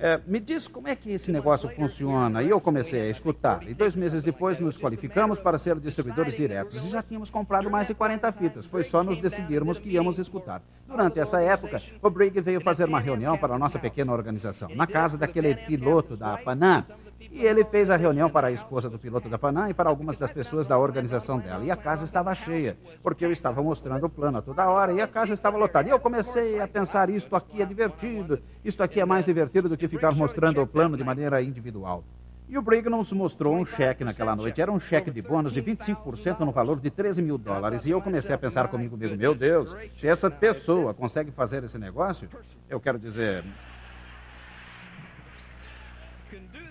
É, 0.00 0.20
me 0.26 0.38
diz 0.38 0.68
como 0.68 0.86
é 0.86 0.94
que 0.94 1.10
esse 1.10 1.32
negócio 1.32 1.68
funciona. 1.70 2.42
E 2.42 2.50
eu 2.50 2.60
comecei 2.60 3.00
a 3.00 3.10
escutar. 3.10 3.68
E 3.68 3.74
dois 3.74 3.96
meses 3.96 4.22
depois 4.22 4.58
nos 4.60 4.78
qualificamos 4.78 5.40
para 5.40 5.58
ser 5.58 5.78
distribuidores 5.80 6.36
diretos. 6.36 6.84
E 6.84 6.88
já 6.88 7.02
tínhamos 7.02 7.30
comprado 7.30 7.68
mais 7.68 7.86
de 7.86 7.94
40 7.94 8.30
fitas. 8.32 8.66
Foi 8.66 8.84
só 8.84 9.02
nos 9.02 9.18
decidirmos 9.18 9.78
que 9.78 9.90
íamos 9.90 10.18
escutar. 10.18 10.62
Durante 10.86 11.18
essa 11.18 11.40
época, 11.40 11.82
o 12.00 12.10
Brigg 12.10 12.40
veio 12.40 12.60
fazer 12.60 12.84
uma 12.84 13.00
reunião 13.00 13.36
para 13.36 13.54
a 13.54 13.58
nossa 13.58 13.78
pequena 13.78 14.12
organização, 14.12 14.68
na 14.74 14.86
casa 14.86 15.18
daquele 15.18 15.54
piloto 15.54 16.16
da 16.16 16.36
Panam. 16.38 16.84
E 17.30 17.44
ele 17.44 17.64
fez 17.64 17.90
a 17.90 17.96
reunião 17.96 18.30
para 18.30 18.48
a 18.48 18.52
esposa 18.52 18.88
do 18.88 18.98
piloto 18.98 19.28
da 19.28 19.38
Panam 19.38 19.68
e 19.68 19.74
para 19.74 19.88
algumas 19.88 20.16
das 20.16 20.30
pessoas 20.30 20.66
da 20.66 20.78
organização 20.78 21.38
dela. 21.38 21.64
E 21.64 21.70
a 21.70 21.76
casa 21.76 22.04
estava 22.04 22.34
cheia, 22.34 22.76
porque 23.02 23.24
eu 23.24 23.30
estava 23.30 23.62
mostrando 23.62 24.06
o 24.06 24.08
plano 24.08 24.38
a 24.38 24.42
toda 24.42 24.68
hora 24.68 24.92
e 24.92 25.00
a 25.00 25.06
casa 25.06 25.34
estava 25.34 25.56
lotada. 25.56 25.88
E 25.88 25.92
eu 25.92 26.00
comecei 26.00 26.58
a 26.58 26.66
pensar: 26.66 27.10
isto 27.10 27.36
aqui 27.36 27.60
é 27.60 27.66
divertido, 27.66 28.40
isto 28.64 28.82
aqui 28.82 29.00
é 29.00 29.04
mais 29.04 29.26
divertido 29.26 29.68
do 29.68 29.76
que 29.76 29.86
ficar 29.86 30.12
mostrando 30.12 30.62
o 30.62 30.66
plano 30.66 30.96
de 30.96 31.04
maneira 31.04 31.42
individual. 31.42 32.02
E 32.48 32.56
o 32.56 32.62
Brigg 32.62 32.88
nos 32.88 33.12
mostrou 33.12 33.54
um 33.54 33.64
cheque 33.64 34.02
naquela 34.02 34.34
noite. 34.34 34.62
Era 34.62 34.72
um 34.72 34.80
cheque 34.80 35.10
de 35.10 35.20
bônus 35.20 35.52
de 35.52 35.60
25% 35.60 36.40
no 36.40 36.50
valor 36.50 36.80
de 36.80 36.90
13 36.90 37.20
mil 37.20 37.36
dólares. 37.36 37.84
E 37.84 37.90
eu 37.90 38.00
comecei 38.00 38.34
a 38.34 38.38
pensar 38.38 38.68
comigo 38.68 38.96
mesmo: 38.96 39.18
meu 39.18 39.34
Deus, 39.34 39.76
se 39.94 40.08
essa 40.08 40.30
pessoa 40.30 40.94
consegue 40.94 41.30
fazer 41.30 41.62
esse 41.62 41.78
negócio, 41.78 42.26
eu 42.70 42.80
quero 42.80 42.98
dizer, 42.98 43.44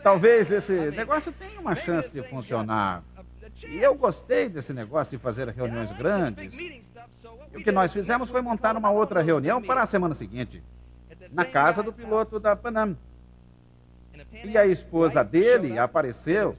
talvez 0.03 0.51
esse 0.51 0.73
negócio 0.91 1.31
tenha 1.31 1.59
uma 1.59 1.75
chance 1.75 2.09
de 2.09 2.21
funcionar. 2.23 3.03
E 3.67 3.77
eu 3.77 3.95
gostei 3.95 4.49
desse 4.49 4.73
negócio 4.73 5.11
de 5.11 5.21
fazer 5.21 5.49
reuniões 5.49 5.91
grandes. 5.91 6.57
E 6.59 6.83
o 7.55 7.63
que 7.63 7.71
nós 7.71 7.91
fizemos 7.91 8.29
foi 8.29 8.41
montar 8.41 8.75
uma 8.77 8.91
outra 8.91 9.21
reunião 9.21 9.61
para 9.61 9.81
a 9.81 9.85
semana 9.85 10.13
seguinte, 10.13 10.61
na 11.31 11.45
casa 11.45 11.81
do 11.81 11.91
piloto 11.91 12.39
da 12.39 12.55
Panam. 12.55 12.95
E 14.43 14.57
a 14.57 14.65
esposa 14.65 15.23
dele 15.23 15.77
apareceu. 15.77 16.55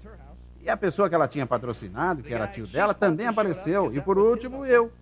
E 0.60 0.68
a 0.68 0.76
pessoa 0.76 1.08
que 1.08 1.14
ela 1.14 1.28
tinha 1.28 1.46
patrocinado, 1.46 2.22
que 2.22 2.34
era 2.34 2.46
tio 2.46 2.66
dela, 2.66 2.92
também 2.92 3.26
apareceu. 3.26 3.94
E 3.94 4.00
por 4.00 4.18
último, 4.18 4.66
eu. 4.66 4.92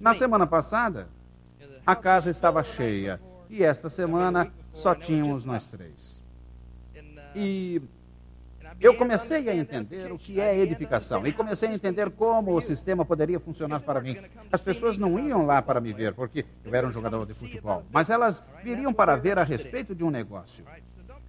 Na 0.00 0.14
semana 0.14 0.46
passada, 0.46 1.08
a 1.86 1.96
casa 1.96 2.30
estava 2.30 2.62
cheia. 2.62 3.20
E 3.50 3.62
esta 3.62 3.88
semana 3.88 4.50
só 4.72 4.94
tínhamos 4.94 5.44
nós 5.44 5.66
três. 5.66 6.22
E 7.34 7.82
eu 8.80 8.96
comecei 8.96 9.48
a 9.48 9.54
entender 9.54 10.10
o 10.10 10.18
que 10.18 10.40
é 10.40 10.56
edificação 10.58 11.26
e 11.26 11.32
comecei 11.32 11.68
a 11.68 11.74
entender 11.74 12.10
como 12.10 12.54
o 12.54 12.60
sistema 12.60 13.04
poderia 13.04 13.38
funcionar 13.38 13.80
para 13.80 14.00
mim. 14.00 14.16
As 14.50 14.60
pessoas 14.60 14.98
não 14.98 15.18
iam 15.18 15.46
lá 15.46 15.62
para 15.62 15.80
me 15.80 15.92
ver 15.92 16.14
porque 16.14 16.44
eu 16.64 16.74
era 16.74 16.86
um 16.86 16.92
jogador 16.92 17.26
de 17.26 17.34
futebol, 17.34 17.84
mas 17.90 18.10
elas 18.10 18.44
viriam 18.62 18.92
para 18.92 19.16
ver 19.16 19.38
a 19.38 19.44
respeito 19.44 19.94
de 19.94 20.04
um 20.04 20.10
negócio. 20.10 20.64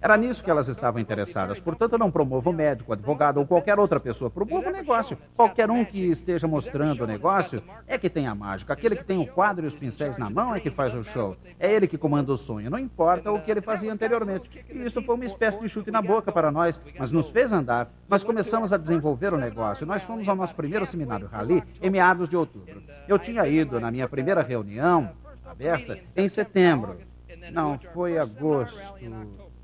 Era 0.00 0.16
nisso 0.16 0.44
que 0.44 0.50
elas 0.50 0.68
estavam 0.68 1.00
interessadas. 1.00 1.58
Portanto, 1.58 1.98
não 1.98 2.10
promovo 2.10 2.52
médico, 2.52 2.92
advogado 2.92 3.38
ou 3.38 3.46
qualquer 3.46 3.78
outra 3.78 3.98
pessoa. 3.98 4.30
Promova 4.30 4.68
o 4.68 4.72
negócio. 4.72 5.16
Qualquer 5.34 5.70
um 5.70 5.84
que 5.84 5.98
esteja 6.10 6.46
mostrando 6.46 7.04
o 7.04 7.06
negócio 7.06 7.62
é 7.86 7.98
que 7.98 8.10
tem 8.10 8.26
a 8.26 8.34
mágica. 8.34 8.72
Aquele 8.72 8.96
que 8.96 9.04
tem 9.04 9.18
o 9.18 9.26
quadro 9.26 9.64
e 9.64 9.68
os 9.68 9.74
pincéis 9.74 10.18
na 10.18 10.28
mão 10.28 10.54
é 10.54 10.60
que 10.60 10.70
faz 10.70 10.94
o 10.94 11.02
show. 11.02 11.36
É 11.58 11.72
ele 11.72 11.86
que 11.86 11.98
comanda 11.98 12.32
o 12.32 12.36
sonho. 12.36 12.70
Não 12.70 12.78
importa 12.78 13.32
o 13.32 13.40
que 13.40 13.50
ele 13.50 13.60
fazia 13.60 13.92
anteriormente. 13.92 14.50
E 14.70 14.84
isso 14.84 15.02
foi 15.02 15.14
uma 15.14 15.24
espécie 15.24 15.58
de 15.60 15.68
chute 15.68 15.90
na 15.90 16.02
boca 16.02 16.30
para 16.30 16.52
nós, 16.52 16.80
mas 16.98 17.10
nos 17.10 17.28
fez 17.30 17.52
andar. 17.52 17.90
Nós 18.08 18.22
começamos 18.22 18.72
a 18.72 18.76
desenvolver 18.76 19.32
o 19.32 19.38
negócio. 19.38 19.86
Nós 19.86 20.02
fomos 20.02 20.28
ao 20.28 20.36
nosso 20.36 20.54
primeiro 20.54 20.86
seminário 20.86 21.26
Rally 21.26 21.62
em 21.80 21.90
meados 21.90 22.28
de 22.28 22.36
outubro. 22.36 22.82
Eu 23.08 23.18
tinha 23.18 23.46
ido 23.46 23.80
na 23.80 23.90
minha 23.90 24.08
primeira 24.08 24.42
reunião 24.42 25.10
aberta 25.44 25.98
em 26.14 26.28
setembro. 26.28 26.98
Não, 27.52 27.78
foi 27.94 28.18
agosto 28.18 28.94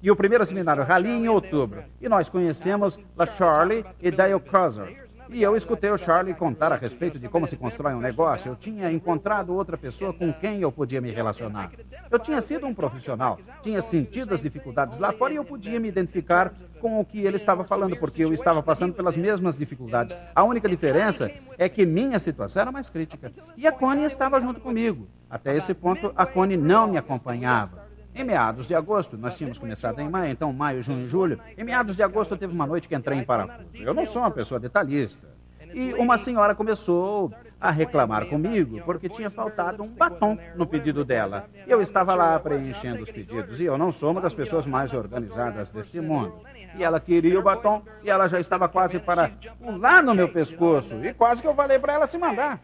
e 0.03 0.11
o 0.11 0.17
primeiro 0.17 0.45
seminário 0.45 0.83
Rally 0.83 1.11
em 1.11 1.29
outubro. 1.29 1.85
E 2.01 2.09
nós 2.09 2.29
conhecemos 2.29 2.99
La 3.17 3.25
Charlie 3.25 3.85
e 4.01 4.11
Dale 4.11 4.39
Crosser. 4.41 5.03
E 5.31 5.43
eu 5.43 5.57
escutei 5.57 5.91
o 5.91 5.97
Charlie 5.97 6.35
contar 6.35 6.73
a 6.73 6.77
respeito 6.77 7.19
de 7.19 7.27
como 7.27 7.47
se 7.47 7.57
constrói 7.57 7.95
um 7.95 8.01
negócio. 8.01 8.51
Eu 8.51 8.57
tinha 8.57 8.91
encontrado 8.93 9.55
outra 9.55 9.79
pessoa 9.79 10.13
com 10.13 10.31
quem 10.31 10.61
eu 10.61 10.71
podia 10.71 11.01
me 11.01 11.11
relacionar. 11.11 11.71
Eu 12.11 12.19
tinha 12.19 12.41
sido 12.43 12.67
um 12.67 12.75
profissional, 12.75 13.39
tinha 13.63 13.81
sentido 13.81 14.35
as 14.35 14.43
dificuldades 14.43 14.99
lá 14.99 15.11
fora 15.13 15.33
e 15.33 15.37
eu 15.37 15.45
podia 15.45 15.81
me 15.81 15.89
identificar 15.89 16.53
com 16.81 17.01
o 17.01 17.05
que 17.05 17.21
ele 17.25 17.37
estava 17.37 17.65
falando, 17.65 17.97
porque 17.97 18.23
eu 18.23 18.35
estava 18.35 18.63
passando 18.63 18.93
pelas 18.93 19.17
mesmas 19.17 19.57
dificuldades. 19.57 20.15
A 20.35 20.43
única 20.43 20.69
diferença 20.69 21.31
é 21.57 21.69
que 21.69 21.87
minha 21.87 22.19
situação 22.19 22.61
era 22.61 22.73
mais 22.73 22.91
crítica. 22.91 23.33
E 23.57 23.67
a 23.67 23.73
Connie 23.73 24.05
estava 24.05 24.41
junto 24.41 24.61
comigo. 24.61 25.07
Até 25.31 25.57
esse 25.57 25.73
ponto, 25.73 26.13
a 26.15 26.27
Connie 26.27 26.59
não 26.59 26.89
me 26.89 26.99
acompanhava. 26.99 27.92
Em 28.15 28.25
meados 28.25 28.67
de 28.67 28.75
agosto, 28.75 29.17
nós 29.17 29.37
tínhamos 29.37 29.59
começado 29.59 29.99
em 30.01 30.09
maio, 30.09 30.31
então 30.31 30.53
maio, 30.53 30.83
junho 30.83 31.05
e 31.05 31.07
julho. 31.07 31.41
Em 31.57 31.65
meados 31.65 31.97
de 31.97 32.03
agosto, 32.03 32.37
teve 32.37 32.53
uma 32.53 32.67
noite 32.67 32.87
que 32.87 32.95
entrei 32.95 33.19
em 33.19 33.25
parafuso. 33.25 33.69
Eu 33.75 33.95
não 33.95 34.05
sou 34.05 34.23
uma 34.23 34.31
pessoa 34.31 34.61
detalhista. 34.61 35.27
E 35.75 35.95
uma 35.95 36.19
senhora 36.19 36.55
começou 36.55 37.33
a 37.59 37.71
reclamar 37.71 38.27
comigo 38.27 38.83
porque 38.85 39.09
tinha 39.09 39.31
faltado 39.31 39.83
um 39.83 39.89
batom 39.89 40.37
no 40.55 40.67
pedido 40.67 41.05
dela. 41.05 41.49
Eu 41.67 41.81
estava 41.81 42.15
lá 42.15 42.39
preenchendo 42.39 43.03
os 43.03 43.11
pedidos 43.11 43.61
e 43.61 43.65
eu 43.65 43.79
não 43.79 43.91
sou 43.91 44.11
uma 44.11 44.21
das 44.21 44.35
pessoas 44.35 44.67
mais 44.67 44.93
organizadas 44.93 45.71
deste 45.71 45.99
mundo. 45.99 46.35
E 46.77 46.85
ela 46.85 47.01
queria 47.01 47.39
o 47.39 47.43
batom 47.43 47.83
e 48.03 48.11
ela 48.11 48.27
já 48.29 48.39
estava 48.39 48.69
quase 48.69 48.99
para 48.99 49.31
pular 49.59 50.03
no 50.03 50.15
meu 50.15 50.29
pescoço 50.29 51.03
e 51.03 51.15
quase 51.15 51.41
que 51.41 51.49
eu 51.49 51.55
falei 51.55 51.79
para 51.79 51.95
ela 51.95 52.07
se 52.07 52.19
mandar. 52.19 52.61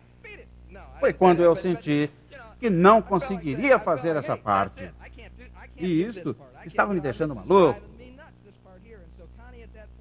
Foi 1.01 1.13
quando 1.15 1.43
eu 1.43 1.57
senti 1.57 2.11
que 2.59 2.69
não 2.69 3.01
conseguiria 3.01 3.79
fazer 3.79 4.17
essa 4.17 4.37
parte. 4.37 4.91
E 5.79 6.03
isto 6.03 6.37
estava 6.65 6.93
me 6.93 7.01
deixando 7.01 7.35
maluco. 7.35 7.81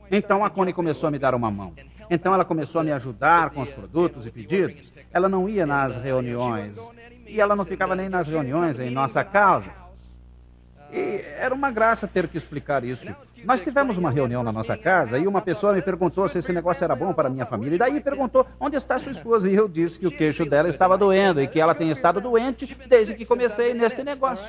Então 0.09 0.43
a 0.43 0.49
Connie 0.49 0.73
começou 0.73 1.07
a 1.07 1.11
me 1.11 1.19
dar 1.19 1.35
uma 1.35 1.51
mão. 1.51 1.73
Então 2.09 2.33
ela 2.33 2.45
começou 2.45 2.81
a 2.81 2.83
me 2.83 2.91
ajudar 2.91 3.49
com 3.49 3.61
os 3.61 3.69
produtos 3.69 4.25
e 4.25 4.31
pedidos. 4.31 4.93
Ela 5.11 5.27
não 5.27 5.49
ia 5.49 5.65
nas 5.65 5.97
reuniões. 5.97 6.79
E 7.25 7.41
ela 7.41 7.55
não 7.55 7.65
ficava 7.65 7.95
nem 7.95 8.07
nas 8.07 8.27
reuniões 8.27 8.79
em 8.79 8.89
nossa 8.89 9.23
casa. 9.23 9.69
E 10.91 11.21
era 11.37 11.53
uma 11.53 11.69
graça 11.69 12.07
ter 12.07 12.29
que 12.29 12.37
explicar 12.37 12.83
isso. 12.83 13.13
Nós 13.43 13.61
tivemos 13.61 13.97
uma 13.97 14.09
reunião 14.09 14.41
na 14.41 14.53
nossa 14.53 14.77
casa 14.77 15.17
e 15.17 15.27
uma 15.27 15.41
pessoa 15.41 15.73
me 15.73 15.81
perguntou 15.81 16.27
se 16.29 16.37
esse 16.37 16.53
negócio 16.53 16.83
era 16.83 16.95
bom 16.95 17.13
para 17.13 17.29
minha 17.29 17.45
família. 17.45 17.75
E 17.75 17.77
daí 17.77 17.99
perguntou 17.99 18.47
onde 18.57 18.77
está 18.77 18.97
sua 18.97 19.11
esposa. 19.11 19.51
E 19.51 19.55
eu 19.55 19.67
disse 19.67 19.99
que 19.99 20.07
o 20.07 20.11
queixo 20.11 20.45
dela 20.45 20.69
estava 20.69 20.97
doendo 20.97 21.41
e 21.41 21.47
que 21.47 21.59
ela 21.59 21.75
tem 21.75 21.91
estado 21.91 22.21
doente 22.21 22.77
desde 22.87 23.13
que 23.13 23.25
comecei 23.25 23.73
neste 23.73 24.01
negócio. 24.01 24.47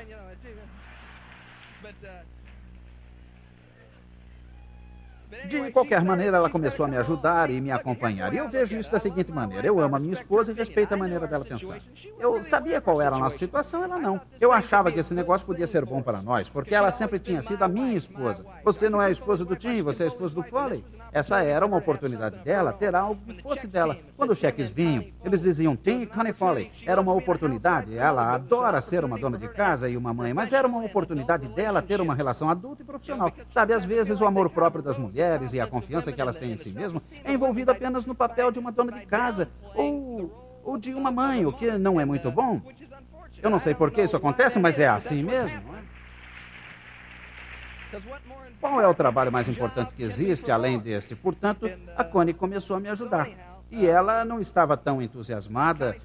De 5.46 5.70
qualquer 5.72 6.02
maneira, 6.02 6.38
ela 6.38 6.48
começou 6.48 6.86
a 6.86 6.88
me 6.88 6.96
ajudar 6.96 7.50
e 7.50 7.60
me 7.60 7.70
acompanhar. 7.70 8.32
E 8.32 8.38
eu 8.38 8.48
vejo 8.48 8.76
isso 8.78 8.90
da 8.90 8.98
seguinte 8.98 9.30
maneira: 9.30 9.66
eu 9.66 9.78
amo 9.80 9.96
a 9.96 9.98
minha 9.98 10.14
esposa 10.14 10.52
e 10.52 10.54
respeito 10.54 10.92
a 10.94 10.96
maneira 10.96 11.26
dela 11.26 11.44
pensar. 11.44 11.78
Eu 12.18 12.42
sabia 12.42 12.80
qual 12.80 13.00
era 13.02 13.14
a 13.14 13.18
nossa 13.18 13.36
situação, 13.36 13.84
ela 13.84 13.98
não. 13.98 14.20
Eu 14.40 14.52
achava 14.52 14.90
que 14.90 14.98
esse 14.98 15.12
negócio 15.12 15.46
podia 15.46 15.66
ser 15.66 15.84
bom 15.84 16.02
para 16.02 16.22
nós, 16.22 16.48
porque 16.48 16.74
ela 16.74 16.90
sempre 16.90 17.18
tinha 17.18 17.42
sido 17.42 17.62
a 17.62 17.68
minha 17.68 17.94
esposa. 17.94 18.44
Você 18.64 18.88
não 18.88 19.02
é 19.02 19.06
a 19.06 19.10
esposa 19.10 19.44
do 19.44 19.54
Tim, 19.54 19.82
você 19.82 20.04
é 20.04 20.06
a 20.06 20.08
esposa 20.08 20.34
do 20.34 20.42
Foley. 20.42 20.84
Essa 21.12 21.42
era 21.42 21.64
uma 21.64 21.76
oportunidade 21.76 22.38
dela 22.38 22.72
ter 22.72 22.94
algo 22.94 23.20
que 23.26 23.42
fosse 23.42 23.66
dela. 23.66 23.96
Quando 24.16 24.30
os 24.30 24.38
cheques 24.38 24.68
vinham, 24.68 25.04
eles 25.24 25.42
diziam 25.42 25.76
Tim 25.76 26.02
e 26.02 26.06
Connie 26.06 26.32
Foley. 26.32 26.70
Era 26.86 27.00
uma 27.00 27.12
oportunidade. 27.12 27.96
Ela 27.96 28.34
adora 28.34 28.80
ser 28.80 29.04
uma 29.04 29.18
dona 29.18 29.38
de 29.38 29.48
casa 29.48 29.88
e 29.88 29.96
uma 29.96 30.12
mãe, 30.14 30.32
mas 30.32 30.52
era 30.52 30.66
uma 30.66 30.84
oportunidade 30.84 31.48
dela 31.48 31.82
ter 31.82 32.00
uma 32.00 32.14
relação 32.14 32.48
adulta 32.48 32.82
e 32.82 32.84
profissional. 32.84 33.32
Sabe, 33.48 33.72
às 33.72 33.84
vezes 33.84 34.20
o 34.20 34.26
amor 34.26 34.50
próprio 34.50 34.82
das 34.82 34.98
mulheres 34.98 35.17
e 35.52 35.60
a 35.60 35.66
confiança 35.66 36.12
que 36.12 36.20
elas 36.20 36.36
têm 36.36 36.52
em 36.52 36.56
si 36.56 36.70
mesmas 36.70 37.02
é 37.24 37.32
envolvido 37.32 37.72
apenas 37.72 38.06
no 38.06 38.14
papel 38.14 38.52
de 38.52 38.58
uma 38.60 38.70
dona 38.70 38.92
de 38.92 39.04
casa 39.06 39.48
ou, 39.74 40.60
ou 40.64 40.78
de 40.78 40.94
uma 40.94 41.10
mãe, 41.10 41.44
o 41.44 41.52
que 41.52 41.72
não 41.72 42.00
é 42.00 42.04
muito 42.04 42.30
bom. 42.30 42.60
Eu 43.42 43.50
não 43.50 43.58
sei 43.58 43.74
por 43.74 43.90
que 43.90 44.02
isso 44.02 44.16
acontece, 44.16 44.58
mas 44.58 44.78
é 44.78 44.88
assim 44.88 45.22
mesmo. 45.22 45.60
É? 47.92 48.00
Qual 48.60 48.80
é 48.80 48.86
o 48.86 48.94
trabalho 48.94 49.32
mais 49.32 49.48
importante 49.48 49.92
que 49.94 50.02
existe 50.02 50.50
além 50.50 50.78
deste? 50.78 51.16
Portanto, 51.16 51.68
a 51.96 52.04
Connie 52.04 52.34
começou 52.34 52.76
a 52.76 52.80
me 52.80 52.88
ajudar. 52.88 53.28
E 53.70 53.86
ela 53.86 54.24
não 54.24 54.40
estava 54.40 54.76
tão 54.76 55.02
entusiasmada 55.02 55.96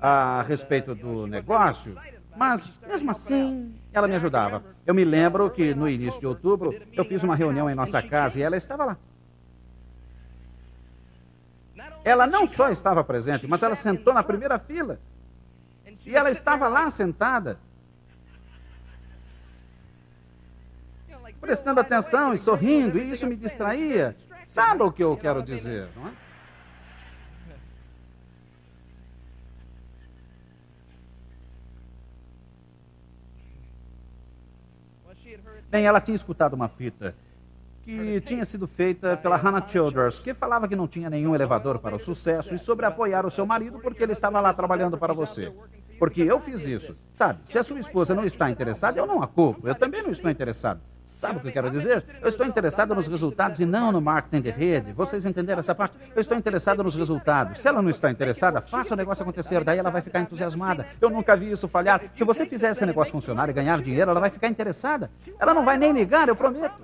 a 0.00 0.42
respeito 0.46 0.94
do 0.94 1.26
negócio, 1.26 1.96
mas 2.36 2.68
mesmo 2.86 3.10
assim 3.10 3.74
ela 3.92 4.08
me 4.08 4.14
ajudava. 4.16 4.62
Eu 4.86 4.94
me 4.94 5.04
lembro 5.04 5.50
que 5.50 5.74
no 5.74 5.88
início 5.88 6.20
de 6.20 6.26
outubro 6.26 6.74
eu 6.92 7.04
fiz 7.04 7.22
uma 7.22 7.36
reunião 7.36 7.68
em 7.70 7.74
nossa 7.74 8.02
casa 8.02 8.38
e 8.38 8.42
ela 8.42 8.56
estava 8.56 8.84
lá. 8.84 8.96
Ela 12.04 12.26
não 12.26 12.46
só 12.46 12.70
estava 12.70 13.04
presente, 13.04 13.46
mas 13.46 13.62
ela 13.62 13.74
sentou 13.74 14.14
na 14.14 14.22
primeira 14.22 14.58
fila. 14.58 14.98
E 16.06 16.14
ela 16.14 16.30
estava 16.30 16.68
lá 16.68 16.88
sentada. 16.90 17.58
prestando 21.40 21.80
atenção 21.80 22.34
e 22.34 22.38
sorrindo, 22.38 22.98
e 22.98 23.10
isso 23.10 23.26
me 23.26 23.34
distraía. 23.34 24.14
Sabe 24.44 24.82
o 24.82 24.92
que 24.92 25.02
eu 25.02 25.16
quero 25.16 25.42
dizer, 25.42 25.88
não 25.96 26.08
é? 26.08 26.10
Bem, 35.70 35.86
ela 35.86 36.00
tinha 36.00 36.16
escutado 36.16 36.54
uma 36.54 36.68
fita 36.68 37.14
que 37.84 38.20
tinha 38.22 38.44
sido 38.44 38.66
feita 38.66 39.16
pela 39.16 39.36
Hannah 39.36 39.66
Childers, 39.66 40.18
que 40.18 40.34
falava 40.34 40.66
que 40.66 40.74
não 40.74 40.88
tinha 40.88 41.08
nenhum 41.08 41.32
elevador 41.32 41.78
para 41.78 41.94
o 41.94 41.98
sucesso 41.98 42.54
e 42.54 42.58
sobre 42.58 42.84
apoiar 42.86 43.24
o 43.24 43.30
seu 43.30 43.46
marido 43.46 43.78
porque 43.78 44.02
ele 44.02 44.12
estava 44.12 44.40
lá 44.40 44.52
trabalhando 44.52 44.98
para 44.98 45.12
você. 45.12 45.52
Porque 45.98 46.22
eu 46.22 46.40
fiz 46.40 46.66
isso. 46.66 46.96
Sabe, 47.12 47.40
se 47.44 47.56
a 47.56 47.62
sua 47.62 47.78
esposa 47.78 48.14
não 48.14 48.24
está 48.24 48.50
interessada, 48.50 48.98
eu 48.98 49.06
não 49.06 49.22
a 49.22 49.28
culpo. 49.28 49.68
Eu 49.68 49.74
também 49.76 50.02
não 50.02 50.10
estou 50.10 50.30
interessado. 50.30 50.80
Sabe 51.20 51.36
o 51.36 51.40
que 51.42 51.48
eu 51.48 51.52
quero 51.52 51.70
dizer? 51.70 52.02
Eu 52.22 52.30
estou 52.30 52.46
interessado 52.46 52.94
nos 52.94 53.06
resultados 53.06 53.60
e 53.60 53.66
não 53.66 53.92
no 53.92 54.00
marketing 54.00 54.40
de 54.40 54.50
rede. 54.50 54.90
Vocês 54.92 55.26
entenderam 55.26 55.60
essa 55.60 55.74
parte? 55.74 55.94
Eu 56.14 56.20
estou 56.22 56.34
interessado 56.34 56.82
nos 56.82 56.94
resultados. 56.94 57.58
Se 57.58 57.68
ela 57.68 57.82
não 57.82 57.90
está 57.90 58.10
interessada, 58.10 58.62
faça 58.62 58.94
o 58.94 58.96
negócio 58.96 59.20
acontecer, 59.20 59.62
daí 59.62 59.78
ela 59.78 59.90
vai 59.90 60.00
ficar 60.00 60.20
entusiasmada. 60.20 60.88
Eu 60.98 61.10
nunca 61.10 61.36
vi 61.36 61.50
isso 61.50 61.68
falhar. 61.68 62.00
Se 62.14 62.24
você 62.24 62.46
fizer 62.46 62.70
esse 62.70 62.86
negócio 62.86 63.12
funcionar 63.12 63.50
e 63.50 63.52
ganhar 63.52 63.82
dinheiro, 63.82 64.10
ela 64.10 64.18
vai 64.18 64.30
ficar 64.30 64.48
interessada. 64.48 65.10
Ela 65.38 65.52
não 65.52 65.62
vai 65.62 65.76
nem 65.76 65.92
ligar, 65.92 66.26
eu 66.26 66.34
prometo. 66.34 66.80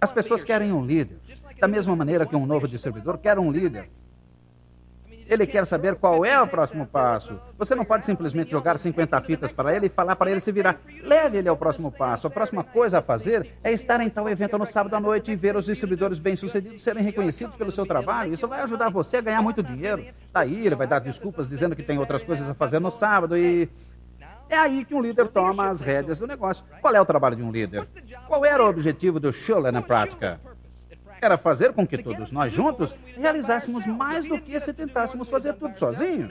As 0.00 0.10
pessoas 0.10 0.42
querem 0.42 0.72
um 0.72 0.84
líder. 0.84 1.16
Da 1.60 1.68
mesma 1.68 1.94
maneira 1.94 2.26
que 2.26 2.34
um 2.34 2.44
novo 2.44 2.66
distribuidor 2.66 3.18
quer 3.18 3.38
um 3.38 3.52
líder. 3.52 3.88
Ele 5.30 5.46
quer 5.46 5.64
saber 5.64 5.94
qual 5.94 6.24
é 6.24 6.42
o 6.42 6.46
próximo 6.48 6.84
passo. 6.84 7.38
Você 7.56 7.72
não 7.76 7.84
pode 7.84 8.04
simplesmente 8.04 8.50
jogar 8.50 8.76
50 8.76 9.20
fitas 9.20 9.52
para 9.52 9.72
ele 9.76 9.86
e 9.86 9.88
falar 9.88 10.16
para 10.16 10.28
ele 10.28 10.40
se 10.40 10.50
virar. 10.50 10.80
Leve 11.04 11.38
ele 11.38 11.48
ao 11.48 11.56
próximo 11.56 11.92
passo. 11.92 12.26
A 12.26 12.30
próxima 12.30 12.64
coisa 12.64 12.98
a 12.98 13.02
fazer 13.02 13.54
é 13.62 13.72
estar 13.72 14.00
em 14.00 14.10
tal 14.10 14.28
evento 14.28 14.58
no 14.58 14.66
sábado 14.66 14.96
à 14.96 14.98
noite 14.98 15.30
e 15.30 15.36
ver 15.36 15.54
os 15.54 15.66
distribuidores 15.66 16.18
bem-sucedidos 16.18 16.82
serem 16.82 17.04
reconhecidos 17.04 17.54
pelo 17.54 17.70
seu 17.70 17.86
trabalho. 17.86 18.34
Isso 18.34 18.48
vai 18.48 18.60
ajudar 18.62 18.90
você 18.90 19.18
a 19.18 19.20
ganhar 19.20 19.40
muito 19.40 19.62
dinheiro. 19.62 20.04
Daí 20.32 20.66
ele 20.66 20.74
vai 20.74 20.88
dar 20.88 20.98
desculpas 20.98 21.48
dizendo 21.48 21.76
que 21.76 21.82
tem 21.84 21.96
outras 21.96 22.24
coisas 22.24 22.50
a 22.50 22.54
fazer 22.54 22.80
no 22.80 22.90
sábado 22.90 23.38
e. 23.38 23.68
É 24.48 24.58
aí 24.58 24.84
que 24.84 24.96
um 24.96 25.00
líder 25.00 25.28
toma 25.28 25.68
as 25.68 25.80
rédeas 25.80 26.18
do 26.18 26.26
negócio. 26.26 26.64
Qual 26.80 26.92
é 26.92 27.00
o 27.00 27.06
trabalho 27.06 27.36
de 27.36 27.42
um 27.44 27.52
líder? 27.52 27.86
Qual 28.26 28.44
era 28.44 28.64
o 28.64 28.68
objetivo 28.68 29.20
do 29.20 29.32
Schuller 29.32 29.70
na 29.70 29.80
prática? 29.80 30.40
Era 31.20 31.38
fazer 31.38 31.72
com 31.72 31.86
que 31.86 31.98
todos 31.98 32.30
nós 32.30 32.52
juntos 32.52 32.94
realizássemos 33.16 33.86
mais 33.86 34.26
do 34.26 34.40
que 34.40 34.58
se 34.58 34.72
tentássemos 34.72 35.28
fazer 35.28 35.54
tudo 35.54 35.78
sozinho. 35.78 36.28